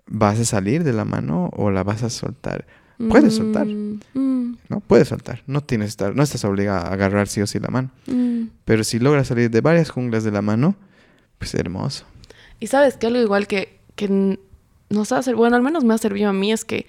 ¿vas 0.08 0.40
a 0.40 0.46
salir 0.46 0.84
de 0.84 0.94
la 0.94 1.06
mano 1.06 1.50
o 1.54 1.70
la 1.72 1.84
vas 1.84 2.04
a 2.04 2.10
soltar? 2.10 2.66
Puedes 3.10 3.36
soltar. 3.36 3.66
Mm, 3.68 4.00
¿No? 4.70 4.82
Puedes 4.82 5.08
soltar. 5.08 5.44
No 5.48 5.62
tienes 5.62 5.90
estar, 5.90 6.16
no 6.16 6.24
estás 6.24 6.44
obligado 6.44 6.88
a 6.88 6.94
agarrar 6.94 7.28
sí 7.28 7.42
o 7.42 7.48
sí 7.48 7.60
la 7.60 7.70
mano. 7.70 7.92
mm. 8.08 8.44
Pero 8.66 8.84
si 8.84 9.00
logras 9.00 9.28
salir 9.28 9.50
de 9.50 9.62
varias 9.62 9.90
junglas 9.90 10.24
de 10.24 10.32
la 10.32 10.42
mano, 10.42 10.76
pues 11.38 11.54
hermoso. 11.54 12.06
Y 12.60 12.68
sabes 12.68 12.98
que 12.98 13.08
algo 13.08 13.20
igual 13.20 13.48
que, 13.48 13.80
que 13.96 14.38
nos 14.90 15.12
hace, 15.12 15.34
bueno, 15.34 15.56
al 15.56 15.62
menos 15.62 15.84
me 15.84 15.94
ha 15.94 15.98
servido 15.98 16.30
a 16.30 16.34
mí, 16.34 16.52
es 16.52 16.66
que 16.66 16.88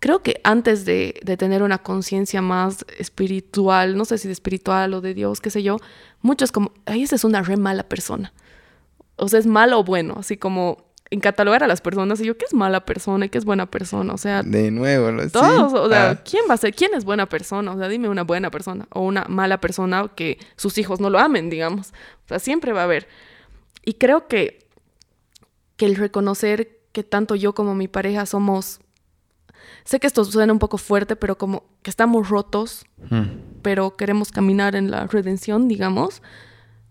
creo 0.00 0.22
que 0.22 0.40
antes 0.44 0.84
de, 0.84 1.18
de 1.24 1.36
tener 1.36 1.62
una 1.62 1.78
conciencia 1.78 2.42
más 2.42 2.84
espiritual, 2.98 3.96
no 3.96 4.04
sé 4.04 4.18
si 4.18 4.28
de 4.28 4.32
espiritual 4.32 4.94
o 4.94 5.00
de 5.00 5.14
Dios, 5.14 5.40
qué 5.40 5.50
sé 5.50 5.62
yo, 5.62 5.78
muchos 6.20 6.52
como, 6.52 6.72
ay, 6.86 7.02
esa 7.02 7.16
es 7.16 7.24
una 7.24 7.42
re 7.42 7.56
mala 7.56 7.84
persona. 7.84 8.32
O 9.16 9.28
sea, 9.28 9.40
es 9.40 9.46
malo 9.46 9.80
o 9.80 9.84
bueno, 9.84 10.16
así 10.18 10.36
como 10.36 10.87
en 11.10 11.20
catalogar 11.20 11.64
a 11.64 11.66
las 11.66 11.80
personas, 11.80 12.20
y 12.20 12.24
yo, 12.26 12.36
¿qué 12.36 12.44
es 12.44 12.52
mala 12.54 12.84
persona 12.84 13.24
y 13.26 13.28
qué 13.30 13.38
es 13.38 13.44
buena 13.46 13.66
persona? 13.70 14.12
O 14.12 14.18
sea, 14.18 14.42
De 14.42 14.70
nuevo, 14.70 15.10
lo- 15.10 15.22
sí. 15.24 15.30
todos, 15.30 15.72
o 15.72 15.88
sea, 15.88 16.10
Ah, 16.10 16.22
¿quién 16.22 16.44
va 16.50 16.54
a 16.54 16.58
ser? 16.58 16.74
¿Quién 16.74 16.92
es 16.94 17.04
buena 17.04 17.26
persona? 17.26 17.72
O 17.72 17.78
sea, 17.78 17.88
dime 17.88 18.08
una 18.08 18.24
buena 18.24 18.50
persona 18.50 18.86
o 18.92 19.00
una 19.00 19.24
mala 19.28 19.58
persona 19.60 20.10
que 20.14 20.38
sus 20.56 20.76
hijos 20.78 21.00
no 21.00 21.08
lo 21.08 21.18
amen, 21.18 21.48
digamos. 21.50 21.88
O 22.24 22.28
sea, 22.28 22.38
siempre 22.38 22.72
va 22.72 22.82
a 22.82 22.84
haber. 22.84 23.08
Y 23.84 23.94
creo 23.94 24.26
que, 24.28 24.66
que 25.76 25.86
el 25.86 25.96
reconocer 25.96 26.76
que 26.92 27.04
tanto 27.04 27.34
yo 27.36 27.54
como 27.54 27.74
mi 27.74 27.88
pareja 27.88 28.26
somos, 28.26 28.80
sé 29.84 30.00
que 30.00 30.06
esto 30.06 30.24
suena 30.24 30.52
un 30.52 30.58
poco 30.58 30.76
fuerte, 30.76 31.16
pero 31.16 31.38
como 31.38 31.64
que 31.82 31.88
estamos 31.90 32.28
rotos, 32.28 32.84
mm, 33.10 33.60
pero 33.62 33.96
queremos 33.96 34.30
caminar 34.30 34.74
en 34.76 34.90
la 34.90 35.06
redención, 35.06 35.68
digamos, 35.68 36.22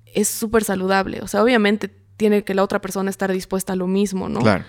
es 0.06 0.27
súper 0.27 0.64
saludable. 0.64 1.19
O 1.22 1.27
sea, 1.27 1.44
obviamente 1.44 1.91
tiene 2.18 2.44
que 2.44 2.53
la 2.56 2.64
otra 2.64 2.81
persona 2.81 3.10
estar 3.10 3.31
dispuesta 3.31 3.73
a 3.73 3.76
lo 3.76 3.88
mismo, 3.88 4.27
¿no? 4.30 4.39
Claro. 4.41 4.65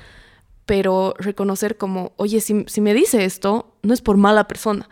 pero 0.66 1.14
reconocer 1.18 1.78
como, 1.78 2.12
oye, 2.16 2.40
si, 2.40 2.64
si 2.68 2.80
me 2.82 2.92
dice 2.92 3.24
esto, 3.24 3.74
no 3.82 3.94
es 3.94 4.02
por 4.02 4.16
mala 4.18 4.46
persona. 4.46 4.86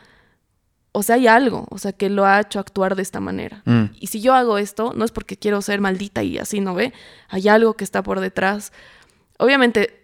O 0.92 1.02
sea, 1.02 1.16
hay 1.16 1.26
algo, 1.26 1.66
o 1.70 1.76
sea, 1.76 1.92
que 1.92 2.08
lo 2.08 2.24
ha 2.24 2.40
hecho 2.40 2.58
actuar 2.58 2.96
de 2.96 3.02
esta 3.02 3.20
manera. 3.20 3.60
Mm. 3.66 3.84
Y 4.00 4.06
si 4.06 4.22
yo 4.22 4.32
hago 4.32 4.56
esto, 4.56 4.94
no 4.96 5.04
es 5.04 5.12
porque 5.12 5.36
quiero 5.36 5.60
ser 5.60 5.82
maldita 5.82 6.22
y 6.22 6.38
así, 6.38 6.60
¿no 6.60 6.74
ve? 6.74 6.94
Hay 7.28 7.46
algo 7.48 7.74
que 7.74 7.84
está 7.84 8.02
por 8.02 8.20
detrás. 8.20 8.72
Obviamente, 9.38 10.02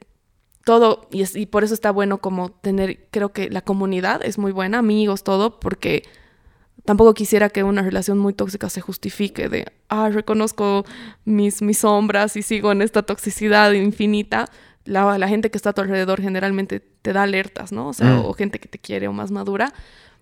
todo, 0.66 1.08
y, 1.10 1.22
es- 1.22 1.34
y 1.36 1.46
por 1.46 1.64
eso 1.64 1.72
está 1.72 1.90
bueno 1.90 2.18
como 2.18 2.50
tener, 2.50 3.08
creo 3.10 3.32
que 3.32 3.48
la 3.48 3.62
comunidad 3.62 4.20
es 4.22 4.36
muy 4.36 4.52
buena, 4.52 4.78
amigos, 4.80 5.24
todo, 5.24 5.58
porque 5.58 6.02
tampoco 6.84 7.14
quisiera 7.14 7.48
que 7.48 7.62
una 7.62 7.82
relación 7.82 8.18
muy 8.18 8.32
tóxica 8.32 8.68
se 8.68 8.80
justifique 8.80 9.48
de, 9.48 9.66
ah, 9.88 10.08
reconozco 10.10 10.84
mis, 11.24 11.62
mis 11.62 11.78
sombras 11.78 12.36
y 12.36 12.42
sigo 12.42 12.72
en 12.72 12.82
esta 12.82 13.02
toxicidad 13.02 13.72
infinita. 13.72 14.46
La, 14.84 15.16
la 15.16 15.28
gente 15.28 15.50
que 15.50 15.56
está 15.58 15.70
a 15.70 15.72
tu 15.74 15.80
alrededor 15.82 16.20
generalmente 16.20 16.80
te 16.80 17.12
da 17.12 17.22
alertas, 17.22 17.70
¿no? 17.72 17.88
O 17.88 17.92
sea, 17.92 18.08
Mm. 18.16 18.24
o 18.26 18.32
gente 18.34 18.58
que 18.58 18.68
te 18.68 18.78
quiere 18.78 19.06
o 19.06 19.12
más 19.12 19.30
madura, 19.30 19.72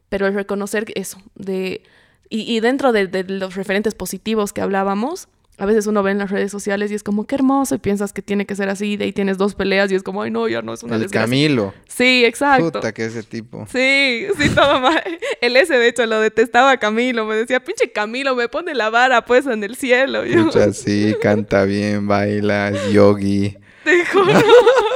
pero 0.09 0.27
el 0.27 0.35
reconocer 0.35 0.85
eso, 0.95 1.19
de... 1.35 1.83
Y, 2.29 2.43
y 2.43 2.61
dentro 2.61 2.93
de, 2.93 3.07
de 3.07 3.25
los 3.25 3.55
referentes 3.57 3.95
positivos 3.95 4.53
que 4.53 4.61
hablábamos, 4.61 5.29
a 5.61 5.67
veces 5.67 5.87
uno 5.87 6.03
ve 6.03 6.11
en 6.11 6.19
las 6.19 6.31
redes 6.31 6.51
sociales 6.51 6.91
y 6.91 6.95
es 6.95 7.03
como, 7.03 7.27
qué 7.27 7.35
hermoso, 7.35 7.75
y 7.75 7.79
piensas 7.79 8.13
que 8.15 8.23
tiene 8.23 8.47
que 8.47 8.57
ser 8.57 8.71
así, 8.71 8.97
de 8.97 9.05
ahí 9.05 9.13
tienes 9.13 9.37
dos 9.37 9.55
peleas 9.55 9.93
y 9.93 9.95
es 9.95 10.03
como, 10.03 10.23
ay, 10.23 10.31
no, 10.31 10.49
ya 10.49 10.63
no 10.63 10.73
es 10.73 10.83
una 10.83 10.97
El 10.97 11.03
desgracia. 11.03 11.27
Camilo. 11.27 11.75
Sí, 11.87 12.25
exacto. 12.25 12.73
Puta, 12.73 12.93
que 12.93 13.05
ese 13.05 13.23
tipo. 13.23 13.67
Sí, 13.71 14.27
sí, 14.39 14.49
todo 14.55 14.81
mal. 14.81 15.03
El 15.43 15.57
ese, 15.57 15.75
de 15.77 15.89
hecho, 15.89 16.07
lo 16.07 16.19
detestaba 16.21 16.71
a 16.73 16.77
Camilo. 16.79 17.27
Me 17.27 17.35
decía, 17.37 17.61
pinche 17.63 17.93
Camilo, 17.93 18.35
me 18.35 18.49
pone 18.49 18.75
la 18.75 18.89
vara, 18.91 19.25
pues, 19.25 19.47
en 19.47 19.63
el 19.63 19.77
cielo. 19.77 20.25
Yo, 20.25 20.45
Pucha, 20.47 20.73
sí, 20.73 21.15
canta 21.21 21.65
bien, 21.65 22.07
baila, 22.09 22.71
es 22.71 22.93
yogi. 22.93 23.57
te 23.85 24.07
juro. 24.07 24.33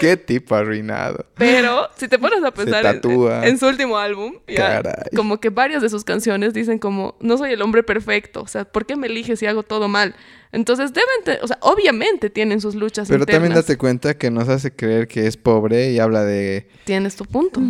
Qué 0.00 0.16
tipo 0.16 0.54
arruinado. 0.54 1.26
Pero, 1.36 1.88
si 1.96 2.08
te 2.08 2.18
pones 2.18 2.42
a 2.44 2.50
pensar 2.52 3.00
en- 3.42 3.58
su 3.58 3.66
último 3.66 3.98
álbum, 3.98 4.34
ya, 4.46 4.82
como 5.16 5.40
que 5.40 5.50
varias 5.50 5.82
de 5.82 5.88
sus 5.88 6.04
canciones 6.04 6.54
dicen 6.54 6.78
como, 6.78 7.16
no 7.20 7.36
soy 7.38 7.52
el 7.52 7.62
hombre 7.62 7.82
perfecto. 7.82 8.42
O 8.42 8.46
sea, 8.46 8.64
¿por 8.64 8.86
qué 8.86 8.96
me 8.96 9.06
eliges 9.08 9.38
si 9.40 9.46
hago 9.46 9.62
todo 9.62 9.88
mal? 9.88 10.14
Entonces, 10.52 10.92
deben, 10.94 11.40
o 11.42 11.46
sea, 11.46 11.58
obviamente 11.60 12.30
tienen 12.30 12.60
sus 12.62 12.74
luchas 12.74 13.08
Pero 13.08 13.26
también 13.26 13.52
date 13.52 13.76
cuenta 13.76 14.16
que 14.16 14.30
nos 14.30 14.48
hace 14.48 14.74
creer 14.74 15.06
que 15.06 15.26
es 15.26 15.36
pobre 15.36 15.90
y 15.92 15.98
habla 15.98 16.24
de... 16.24 16.68
Tienes 16.84 17.16
tu 17.16 17.24
punto. 17.26 17.60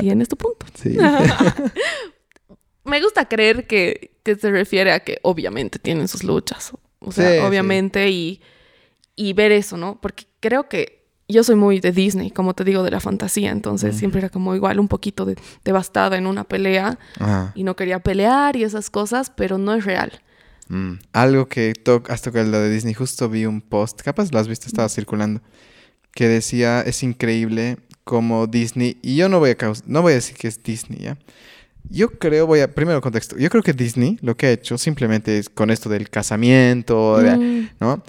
Tienes 0.00 0.28
tu 0.28 0.36
punto. 0.36 0.64
Sí. 0.80 0.96
Me 2.84 3.02
gusta 3.02 3.26
creer 3.28 3.66
que, 3.66 4.12
que 4.22 4.36
se 4.36 4.50
refiere 4.50 4.92
a 4.92 5.00
que 5.00 5.18
obviamente 5.22 5.78
tienen 5.78 6.06
sus 6.08 6.22
luchas. 6.22 6.72
O 7.00 7.10
sea, 7.12 7.28
Sí, 7.30 7.38
sí. 7.38 7.44
obviamente 7.44 8.08
y, 8.10 8.40
y 9.16 9.32
ver 9.32 9.50
eso, 9.52 9.76
¿no? 9.76 10.00
Porque 10.00 10.24
creo 10.40 10.68
que 10.68 10.95
yo 11.28 11.42
soy 11.44 11.56
muy 11.56 11.80
de 11.80 11.92
Disney, 11.92 12.30
como 12.30 12.54
te 12.54 12.64
digo, 12.64 12.82
de 12.82 12.90
la 12.90 13.00
fantasía. 13.00 13.50
Entonces 13.50 13.96
siempre 13.96 14.20
era 14.20 14.28
como 14.28 14.54
igual 14.54 14.78
un 14.78 14.88
poquito 14.88 15.24
de- 15.24 15.36
devastada 15.64 16.16
en 16.16 16.26
una 16.26 16.44
pelea 16.44 16.98
Ajá. 17.18 17.52
y 17.54 17.64
no 17.64 17.74
quería 17.76 17.98
pelear 18.00 18.56
y 18.56 18.62
esas 18.64 18.90
cosas, 18.90 19.30
pero 19.36 19.58
no 19.58 19.74
es 19.74 19.84
real. 19.84 20.20
Mm. 20.68 20.94
Algo 21.12 21.46
que 21.48 21.74
to 21.74 22.02
has 22.08 22.22
tocado 22.22 22.48
lo 22.50 22.58
de 22.60 22.70
Disney, 22.70 22.94
justo 22.94 23.28
vi 23.28 23.46
un 23.46 23.60
post, 23.60 24.02
capaz 24.02 24.32
lo 24.32 24.38
has 24.38 24.48
visto, 24.48 24.66
estaba 24.66 24.88
circulando, 24.88 25.40
que 26.12 26.26
decía, 26.28 26.80
es 26.80 27.02
increíble 27.02 27.76
como 28.04 28.46
Disney, 28.46 28.98
y 29.02 29.16
yo 29.16 29.28
no 29.28 29.38
voy 29.40 29.50
a 29.50 29.56
no 29.86 30.02
voy 30.02 30.12
a 30.12 30.14
decir 30.16 30.36
que 30.36 30.48
es 30.48 30.62
Disney, 30.62 31.00
¿ya? 31.00 31.18
Yo 31.88 32.08
creo, 32.10 32.46
voy 32.48 32.60
a, 32.60 32.72
primero 32.74 33.00
contexto, 33.00 33.36
yo 33.36 33.48
creo 33.48 33.62
que 33.62 33.72
Disney 33.72 34.18
lo 34.22 34.36
que 34.36 34.46
ha 34.46 34.50
hecho 34.52 34.76
simplemente 34.76 35.38
es 35.38 35.48
con 35.48 35.70
esto 35.70 35.88
del 35.88 36.08
casamiento, 36.10 37.18
Mm, 37.20 37.68
¿no? 37.80 38.02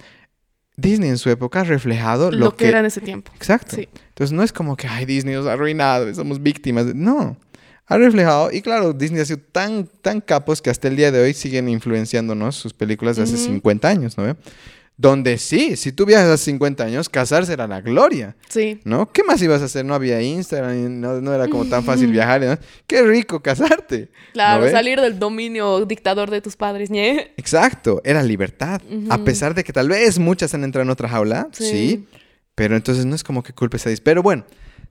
Disney 0.77 1.09
en 1.09 1.17
su 1.17 1.29
época 1.31 1.61
ha 1.61 1.63
reflejado 1.63 2.31
lo, 2.31 2.37
lo, 2.37 2.55
que, 2.55 2.67
era 2.67 2.79
en 2.79 2.85
ese 2.85 3.01
tiempo. 3.01 3.31
Exacto. 3.35 3.75
Sí. 3.75 3.89
Entonces 4.09 4.31
no 4.31 4.43
es 4.43 4.53
como 4.53 4.77
que, 4.77 4.87
ay, 4.87 5.05
Disney 5.05 5.33
nos 5.35 5.47
ha 5.47 5.53
arruinado, 5.53 6.13
somos 6.13 6.41
víctimas. 6.41 6.85
No. 6.93 7.35
Ha 7.87 7.97
reflejado, 7.97 8.51
y 8.51 8.61
claro, 8.61 8.93
Disney 8.93 9.21
ha 9.21 9.25
sido 9.25 9.39
tan, 9.51 9.87
tan 10.01 10.21
capos 10.21 10.61
que 10.61 10.69
hasta 10.69 10.87
el 10.87 10.95
día 10.95 11.11
de 11.11 11.21
hoy 11.21 11.33
siguen 11.33 11.69
influenciándonos 11.69 12.55
sus 12.55 12.73
películas 12.73 13.15
de 13.15 13.23
hace 13.23 13.35
Ujú. 13.35 13.43
50 13.45 13.87
años, 13.87 14.17
¿no? 14.17 14.35
Donde 14.99 15.37
sí, 15.37 15.75
si 15.75 15.91
tú 15.91 16.07
viajas 16.07 16.27
hace 16.27 16.45
50 16.45 16.83
años, 16.83 17.07
casarse 17.07 17.53
era 17.53 17.67
la 17.67 17.81
gloria, 17.81 18.35
Sí. 18.49 18.79
¿no? 18.83 19.11
¿Qué 19.11 19.23
más 19.23 19.39
ibas 19.43 19.61
a 19.61 19.65
hacer? 19.65 19.85
No 19.85 19.93
había 19.93 20.19
Instagram, 20.23 20.99
no, 20.99 21.21
no 21.21 21.33
era 21.35 21.47
como 21.47 21.65
tan 21.65 21.83
fácil 21.83 22.11
viajar, 22.11 22.41
¿no? 22.41 22.57
Qué 22.87 23.03
rico 23.03 23.39
casarte. 23.43 24.09
Claro, 24.33 24.67
salir 24.71 24.99
del 24.99 25.19
dominio 25.19 25.85
dictador 25.85 26.31
de 26.31 26.41
tus 26.41 26.55
padres. 26.55 26.89
Exacto, 26.91 28.01
era 28.03 28.23
libertad. 28.23 28.81
A 29.09 29.19
pesar 29.19 29.53
de 29.53 29.63
que 29.63 29.71
tal 29.71 29.87
vez 29.89 30.17
muchas 30.17 30.53
han 30.55 30.63
entrado 30.63 30.83
en 30.83 30.89
otra 30.89 31.07
jaula, 31.07 31.47
Sí. 31.51 31.63
sí. 31.69 32.07
Pero 32.55 32.75
entonces 32.75 33.05
no 33.05 33.13
es 33.13 33.23
como 33.23 33.43
que 33.43 33.53
culpes 33.53 33.85
a 33.85 33.91
Disney. 33.91 34.03
Pero 34.03 34.23
bueno, 34.23 34.45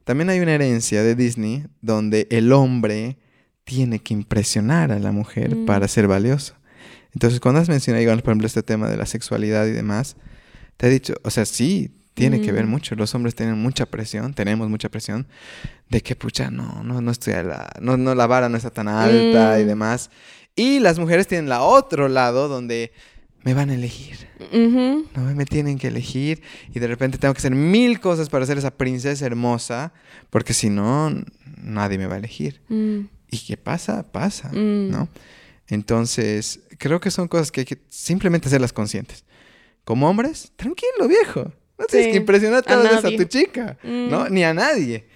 también 0.04 0.30
hay 0.30 0.38
una 0.38 0.54
herencia 0.54 1.02
de 1.02 1.16
Disney 1.16 1.64
donde 1.80 2.28
el 2.30 2.52
hombre 2.52 3.16
tiene 3.64 3.98
que 3.98 4.14
impresionar 4.14 4.92
a 4.92 5.00
la 5.00 5.10
mujer 5.10 5.56
Mm. 5.56 5.66
para 5.66 5.88
ser 5.88 6.06
valioso. 6.06 6.54
Entonces, 7.14 7.40
cuando 7.40 7.60
has 7.60 7.68
mencionado, 7.68 8.00
digamos, 8.00 8.22
por 8.22 8.32
ejemplo, 8.32 8.46
este 8.46 8.62
tema 8.62 8.88
de 8.88 8.96
la 8.96 9.06
sexualidad 9.06 9.66
y 9.66 9.72
demás, 9.72 10.16
te 10.76 10.86
he 10.88 10.90
dicho, 10.90 11.14
o 11.22 11.30
sea, 11.30 11.44
sí, 11.46 11.90
tiene 12.14 12.40
que 12.40 12.52
ver 12.52 12.66
Mm. 12.66 12.70
mucho. 12.70 12.94
Los 12.94 13.14
hombres 13.14 13.34
tienen 13.34 13.58
mucha 13.58 13.86
presión, 13.86 14.32
tenemos 14.34 14.68
mucha 14.70 14.88
presión 14.88 15.26
de 15.90 16.02
que, 16.02 16.16
pucha, 16.16 16.50
no, 16.50 16.82
no, 16.82 17.00
no 17.00 17.10
estoy 17.10 17.34
a 17.34 17.42
la, 17.42 17.72
no, 17.80 17.96
no, 17.96 18.14
la 18.14 18.26
vara 18.26 18.48
no 18.48 18.56
está 18.56 18.70
tan 18.70 18.88
alta 18.88 19.60
y 19.60 19.64
Mm. 19.64 19.66
demás. 19.66 20.10
Y 20.54 20.80
las 20.80 20.98
mujeres 20.98 21.26
tienen 21.26 21.48
la 21.50 21.62
otro 21.62 22.08
lado 22.08 22.48
donde 22.48 22.92
me 23.44 23.52
van 23.54 23.68
a 23.70 23.74
elegir. 23.74 24.26
No 24.52 25.34
me 25.34 25.44
tienen 25.44 25.78
que 25.78 25.88
elegir 25.88 26.42
y 26.74 26.78
de 26.80 26.86
repente 26.86 27.18
tengo 27.18 27.32
que 27.34 27.38
hacer 27.38 27.54
mil 27.54 28.00
cosas 28.00 28.28
para 28.30 28.44
ser 28.46 28.58
esa 28.58 28.70
princesa 28.72 29.24
hermosa, 29.26 29.92
porque 30.30 30.52
si 30.54 30.68
no, 30.70 31.14
nadie 31.62 31.98
me 31.98 32.06
va 32.06 32.14
a 32.14 32.18
elegir. 32.18 32.62
Mm. 32.68 33.00
¿Y 33.30 33.38
qué 33.46 33.56
pasa? 33.58 34.10
Pasa, 34.10 34.48
Mm. 34.52 34.90
¿no? 34.90 35.08
Entonces, 35.68 36.60
creo 36.78 37.00
que 37.00 37.10
son 37.10 37.28
cosas 37.28 37.50
que 37.50 37.60
hay 37.60 37.66
que 37.66 37.78
simplemente 37.88 38.48
hacerlas 38.48 38.72
conscientes. 38.72 39.24
Como 39.84 40.08
hombres, 40.08 40.52
tranquilo, 40.56 41.06
viejo. 41.08 41.52
No 41.78 41.84
tienes 41.86 42.06
Sí, 42.06 42.12
que 42.12 42.16
impresionar 42.18 42.64
a 42.66 42.76
veces 42.76 43.04
a 43.04 43.10
tu 43.16 43.24
chica, 43.24 43.76
¿no? 43.82 44.24
Mm. 44.24 44.32
Ni 44.32 44.44
a 44.44 44.54
nadie. 44.54 45.06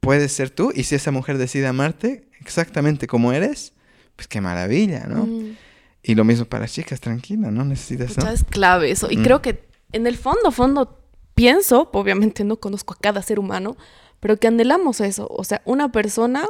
Puedes 0.00 0.32
ser 0.32 0.50
tú 0.50 0.72
y 0.74 0.84
si 0.84 0.94
esa 0.94 1.10
mujer 1.10 1.36
decide 1.36 1.66
amarte 1.66 2.28
exactamente 2.40 3.06
como 3.06 3.32
eres, 3.32 3.74
pues 4.16 4.26
qué 4.28 4.40
maravilla, 4.40 5.06
¿no? 5.06 5.26
Mm. 5.26 5.56
Y 6.02 6.14
lo 6.14 6.24
mismo 6.24 6.46
para 6.46 6.62
las 6.62 6.72
chicas, 6.72 7.00
tranquila, 7.00 7.50
no 7.50 7.64
necesitas... 7.64 8.14
Pucha, 8.14 8.28
¿no? 8.28 8.32
es 8.32 8.44
clave 8.44 8.90
eso. 8.90 9.08
Y 9.10 9.18
Mm. 9.18 9.22
creo 9.24 9.42
que 9.42 9.68
en 9.92 10.06
el 10.06 10.16
fondo, 10.16 10.50
fondo, 10.52 11.02
pienso, 11.34 11.90
obviamente 11.92 12.44
no 12.44 12.56
conozco 12.56 12.94
a 12.94 12.98
cada 12.98 13.20
ser 13.22 13.38
humano, 13.38 13.76
pero 14.20 14.38
que 14.38 14.46
anhelamos 14.46 15.00
eso. 15.00 15.26
O 15.30 15.44
sea, 15.44 15.60
una 15.66 15.92
persona 15.92 16.46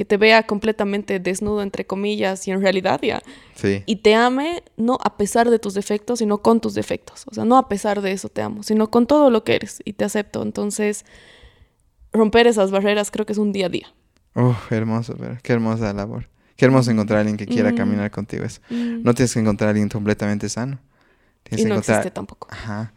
que 0.00 0.06
te 0.06 0.16
vea 0.16 0.44
completamente 0.46 1.20
desnudo, 1.20 1.60
entre 1.60 1.84
comillas, 1.86 2.48
y 2.48 2.52
en 2.52 2.62
realidad 2.62 2.98
ya, 3.02 3.20
Sí. 3.54 3.82
y 3.84 3.96
te 3.96 4.14
ame 4.14 4.62
no 4.78 4.96
a 5.04 5.18
pesar 5.18 5.50
de 5.50 5.58
tus 5.58 5.74
defectos, 5.74 6.20
sino 6.20 6.38
con 6.38 6.58
tus 6.62 6.72
defectos. 6.72 7.26
O 7.30 7.34
sea, 7.34 7.44
no 7.44 7.58
a 7.58 7.68
pesar 7.68 8.00
de 8.00 8.12
eso 8.12 8.30
te 8.30 8.40
amo, 8.40 8.62
sino 8.62 8.90
con 8.90 9.06
todo 9.06 9.28
lo 9.28 9.44
que 9.44 9.56
eres 9.56 9.82
y 9.84 9.92
te 9.92 10.06
acepto. 10.06 10.40
Entonces, 10.42 11.04
romper 12.14 12.46
esas 12.46 12.70
barreras 12.70 13.10
creo 13.10 13.26
que 13.26 13.32
es 13.32 13.38
un 13.38 13.52
día 13.52 13.66
a 13.66 13.68
día. 13.68 13.92
Uf, 14.34 14.72
hermoso, 14.72 15.14
pero 15.18 15.36
qué 15.42 15.52
hermosa 15.52 15.92
labor. 15.92 16.30
Qué 16.56 16.64
hermoso 16.64 16.90
encontrar 16.90 17.18
a 17.18 17.20
alguien 17.20 17.36
que 17.36 17.46
quiera 17.46 17.72
Mm. 17.72 17.76
caminar 17.76 18.10
contigo. 18.10 18.44
Eso. 18.44 18.62
Mm. 18.70 19.02
No 19.02 19.12
tienes 19.14 19.34
que 19.34 19.40
encontrar 19.40 19.68
a 19.68 19.70
alguien 19.72 19.90
completamente 19.90 20.48
sano. 20.48 20.78
Tienes 21.42 21.66
y 21.66 21.68
no 21.68 21.74
encontrar... 21.74 21.98
existe 21.98 22.14
tampoco. 22.14 22.48
Ajá. 22.50 22.94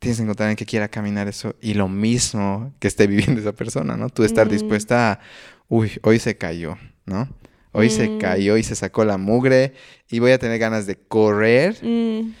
Tienes 0.00 0.18
que 0.18 0.24
encontrar 0.24 0.46
a 0.46 0.50
alguien 0.50 0.56
que 0.56 0.66
quiera 0.68 0.88
caminar 0.88 1.28
eso 1.28 1.54
y 1.60 1.74
lo 1.74 1.88
mismo 1.88 2.72
que 2.80 2.88
esté 2.88 3.06
viviendo 3.36 3.40
esa 3.40 3.52
persona, 3.52 3.96
¿no? 3.96 4.08
Tú 4.10 4.24
estar 4.24 4.46
Mm. 4.48 4.50
dispuesta 4.50 5.12
a, 5.12 5.20
uy, 5.68 5.92
hoy 6.02 6.18
se 6.18 6.36
cayó, 6.36 6.76
¿no? 7.06 7.28
Hoy 7.72 7.90
se 7.90 8.08
Mm. 8.08 8.18
cayó 8.18 8.56
y 8.56 8.62
se 8.62 8.74
sacó 8.74 9.04
la 9.04 9.18
mugre 9.18 9.74
y 10.10 10.18
voy 10.18 10.32
a 10.32 10.38
tener 10.38 10.58
ganas 10.58 10.86
de 10.86 10.96
correr, 10.96 11.76
Mm. 11.82 12.32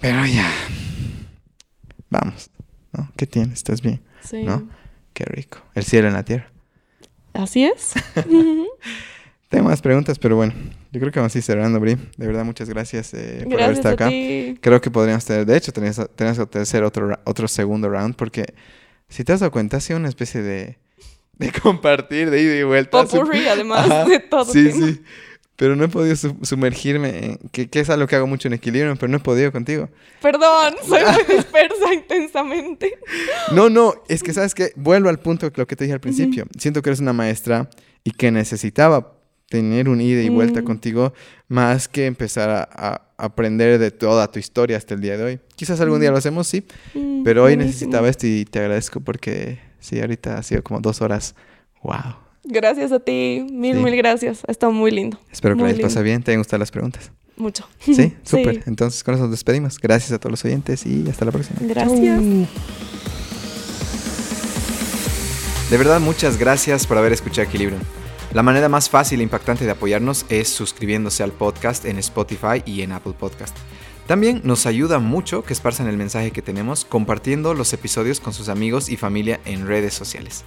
pero 0.00 0.26
ya. 0.26 0.50
Vamos, 2.10 2.50
¿no? 2.92 3.10
¿Qué 3.16 3.26
tienes? 3.26 3.54
¿Estás 3.54 3.80
bien? 3.82 4.02
Sí. 4.22 4.42
¿No? 4.42 4.68
Qué 5.14 5.24
rico. 5.24 5.58
El 5.74 5.84
cielo 5.84 6.08
en 6.08 6.14
la 6.14 6.24
tierra. 6.24 6.50
Así 7.32 7.64
es. 7.64 7.94
Tengo 9.48 9.64
más 9.68 9.80
preguntas, 9.82 10.18
pero 10.18 10.36
bueno, 10.36 10.52
yo 10.92 11.00
creo 11.00 11.10
que 11.10 11.18
vamos 11.18 11.34
a 11.34 11.38
ir 11.38 11.42
cerrando, 11.42 11.80
Bri. 11.80 11.96
De 12.16 12.26
verdad, 12.26 12.44
muchas 12.44 12.68
gracias 12.68 13.12
eh, 13.14 13.44
por 13.50 13.60
haber 13.60 13.72
estado 13.76 13.90
a 13.90 13.94
acá. 13.94 14.08
ti. 14.08 14.56
Creo 14.60 14.80
que 14.80 14.90
podríamos 14.90 15.24
tener, 15.24 15.44
de 15.44 15.56
hecho, 15.56 15.72
tenemos, 15.72 15.98
que 16.48 16.58
hacer 16.58 16.84
otro, 16.84 17.18
otro 17.24 17.48
segundo 17.48 17.88
round, 17.88 18.14
porque 18.14 18.54
si 19.08 19.24
te 19.24 19.32
has 19.32 19.40
dado 19.40 19.50
cuenta, 19.50 19.78
ha 19.78 19.80
sido 19.80 19.98
una 19.98 20.08
especie 20.08 20.40
de, 20.42 20.78
de 21.40 21.52
compartir, 21.60 22.30
de 22.30 22.40
ida 22.42 22.56
y 22.56 22.62
vuelta. 22.62 23.02
Popurrí, 23.04 23.48
además 23.48 23.90
Ajá, 23.90 24.04
de 24.04 24.20
todo. 24.20 24.44
Sí, 24.52 24.68
tema. 24.68 24.86
sí. 24.86 25.00
Pero 25.56 25.76
no 25.76 25.84
he 25.84 25.88
podido 25.88 26.16
su- 26.16 26.38
sumergirme, 26.42 27.08
en, 27.26 27.38
que, 27.52 27.68
que 27.68 27.80
es 27.80 27.90
algo 27.90 28.06
que 28.06 28.16
hago 28.16 28.26
mucho 28.26 28.48
en 28.48 28.54
equilibrio, 28.54 28.96
pero 28.96 29.10
no 29.10 29.18
he 29.18 29.20
podido 29.20 29.52
contigo. 29.52 29.90
Perdón, 30.22 30.74
soy 30.88 31.02
muy 31.04 31.36
dispersa 31.36 31.92
intensamente. 31.92 32.98
No, 33.52 33.68
no, 33.68 33.92
es 34.08 34.22
que 34.22 34.32
sabes 34.32 34.54
que 34.54 34.72
vuelvo 34.76 35.08
al 35.10 35.18
punto 35.18 35.50
de 35.50 35.52
lo 35.56 35.66
que 35.66 35.76
te 35.76 35.84
dije 35.84 35.92
al 35.92 36.00
principio. 36.00 36.46
Siento 36.58 36.80
que 36.80 36.88
eres 36.90 37.00
una 37.00 37.12
maestra 37.12 37.68
y 38.04 38.12
que 38.12 38.30
necesitaba 38.30 39.18
tener 39.50 39.88
un 39.90 40.00
ida 40.00 40.22
y 40.22 40.28
vuelta 40.30 40.62
Mm. 40.62 40.64
contigo 40.64 41.12
más 41.48 41.88
que 41.88 42.06
empezar 42.06 42.48
a, 42.48 42.68
a- 42.72 43.02
aprender 43.18 43.78
de 43.78 43.90
toda 43.90 44.30
tu 44.32 44.38
historia 44.38 44.78
hasta 44.78 44.94
el 44.94 45.00
día 45.02 45.18
de 45.18 45.24
hoy. 45.24 45.40
Quizás 45.56 45.78
algún 45.82 46.00
día 46.00 46.08
Mm. 46.10 46.12
lo 46.12 46.18
hacemos, 46.18 46.46
sí, 46.46 46.64
Mm, 46.94 47.22
pero 47.22 47.44
hoy 47.44 47.56
necesitaba 47.58 48.08
esto 48.08 48.26
y 48.26 48.46
te 48.46 48.60
agradezco 48.60 49.00
porque 49.00 49.58
sí, 49.80 50.00
ahorita 50.00 50.38
ha 50.38 50.42
sido 50.42 50.62
como 50.62 50.80
dos 50.80 51.00
horas. 51.02 51.34
Wow. 51.82 52.14
Gracias 52.44 52.92
a 52.92 53.00
ti, 53.00 53.46
mil, 53.50 53.76
Sí. 53.76 53.82
mil 53.82 53.96
gracias. 53.96 54.42
Ha 54.48 54.52
estado 54.52 54.72
muy 54.72 54.90
lindo. 54.90 55.18
Espero 55.30 55.54
que 55.56 55.62
Muy 55.62 55.72
les 55.72 56.02
bien, 56.02 56.22
te 56.22 56.30
hayan 56.30 56.40
gustado 56.40 56.58
las 56.58 56.70
preguntas. 56.70 57.10
Mucho. 57.36 57.66
Sí, 57.80 58.14
súper. 58.22 58.62
Entonces 58.66 59.02
con 59.04 59.14
eso 59.14 59.22
nos 59.24 59.30
despedimos. 59.32 59.78
Gracias 59.78 60.12
a 60.12 60.18
todos 60.18 60.30
los 60.32 60.44
oyentes 60.44 60.86
y 60.86 61.08
hasta 61.08 61.24
la 61.24 61.32
próxima. 61.32 61.58
Gracias. 61.62 62.20
De 65.70 65.76
verdad, 65.76 66.00
muchas 66.00 66.36
gracias 66.36 66.86
por 66.86 66.98
haber 66.98 67.12
escuchado 67.12 67.46
Equilibrium. 67.48 67.80
La 68.32 68.42
manera 68.42 68.68
más 68.68 68.88
fácil 68.88 69.20
e 69.20 69.22
impactante 69.22 69.64
de 69.64 69.70
apoyarnos 69.70 70.24
es 70.28 70.48
suscribiéndose 70.48 71.22
al 71.22 71.32
podcast 71.32 71.84
en 71.84 71.98
Spotify 71.98 72.62
y 72.64 72.82
en 72.82 72.92
Apple 72.92 73.14
Podcast. 73.18 73.56
También 74.10 74.40
nos 74.42 74.66
ayuda 74.66 74.98
mucho 74.98 75.44
que 75.44 75.52
esparzan 75.52 75.86
el 75.86 75.96
mensaje 75.96 76.32
que 76.32 76.42
tenemos 76.42 76.84
compartiendo 76.84 77.54
los 77.54 77.72
episodios 77.72 78.18
con 78.18 78.32
sus 78.32 78.48
amigos 78.48 78.88
y 78.88 78.96
familia 78.96 79.38
en 79.44 79.68
redes 79.68 79.94
sociales. 79.94 80.42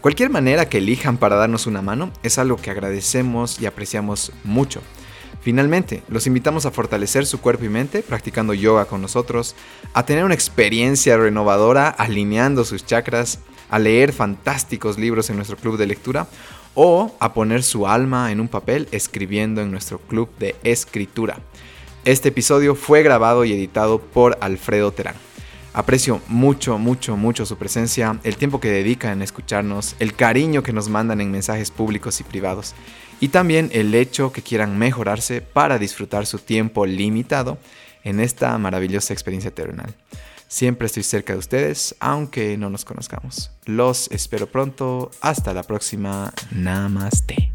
Cualquier 0.00 0.30
manera 0.30 0.70
que 0.70 0.78
elijan 0.78 1.18
para 1.18 1.36
darnos 1.36 1.66
una 1.66 1.82
mano 1.82 2.10
es 2.22 2.38
algo 2.38 2.56
que 2.56 2.70
agradecemos 2.70 3.60
y 3.60 3.66
apreciamos 3.66 4.32
mucho. 4.44 4.80
Finalmente, 5.42 6.02
los 6.08 6.26
invitamos 6.26 6.64
a 6.64 6.70
fortalecer 6.70 7.26
su 7.26 7.38
cuerpo 7.38 7.66
y 7.66 7.68
mente 7.68 8.02
practicando 8.02 8.54
yoga 8.54 8.86
con 8.86 9.02
nosotros, 9.02 9.56
a 9.92 10.06
tener 10.06 10.24
una 10.24 10.32
experiencia 10.32 11.18
renovadora 11.18 11.90
alineando 11.90 12.64
sus 12.64 12.86
chakras, 12.86 13.40
a 13.68 13.78
leer 13.78 14.14
fantásticos 14.14 14.98
libros 14.98 15.28
en 15.28 15.36
nuestro 15.36 15.58
club 15.58 15.76
de 15.76 15.86
lectura 15.86 16.28
o 16.74 17.14
a 17.20 17.34
poner 17.34 17.62
su 17.62 17.86
alma 17.86 18.32
en 18.32 18.40
un 18.40 18.48
papel 18.48 18.88
escribiendo 18.90 19.60
en 19.60 19.70
nuestro 19.70 19.98
club 19.98 20.30
de 20.38 20.56
escritura. 20.64 21.40
Este 22.04 22.30
episodio 22.30 22.74
fue 22.74 23.04
grabado 23.04 23.44
y 23.44 23.52
editado 23.52 24.00
por 24.00 24.36
Alfredo 24.40 24.90
Terán. 24.90 25.14
Aprecio 25.72 26.20
mucho, 26.26 26.76
mucho, 26.76 27.16
mucho 27.16 27.46
su 27.46 27.56
presencia, 27.56 28.18
el 28.24 28.36
tiempo 28.36 28.58
que 28.58 28.72
dedican 28.72 29.12
en 29.12 29.22
escucharnos, 29.22 29.94
el 30.00 30.14
cariño 30.14 30.64
que 30.64 30.72
nos 30.72 30.88
mandan 30.88 31.20
en 31.20 31.30
mensajes 31.30 31.70
públicos 31.70 32.18
y 32.18 32.24
privados, 32.24 32.74
y 33.20 33.28
también 33.28 33.70
el 33.72 33.94
hecho 33.94 34.32
que 34.32 34.42
quieran 34.42 34.78
mejorarse 34.78 35.42
para 35.42 35.78
disfrutar 35.78 36.26
su 36.26 36.40
tiempo 36.40 36.86
limitado 36.86 37.58
en 38.02 38.18
esta 38.18 38.58
maravillosa 38.58 39.12
experiencia 39.12 39.54
terrenal. 39.54 39.94
Siempre 40.48 40.86
estoy 40.86 41.04
cerca 41.04 41.34
de 41.34 41.38
ustedes, 41.38 41.94
aunque 42.00 42.58
no 42.58 42.68
nos 42.68 42.84
conozcamos. 42.84 43.52
Los 43.64 44.10
espero 44.10 44.48
pronto. 44.48 45.12
Hasta 45.20 45.54
la 45.54 45.62
próxima. 45.62 46.32
Namaste. 46.50 47.52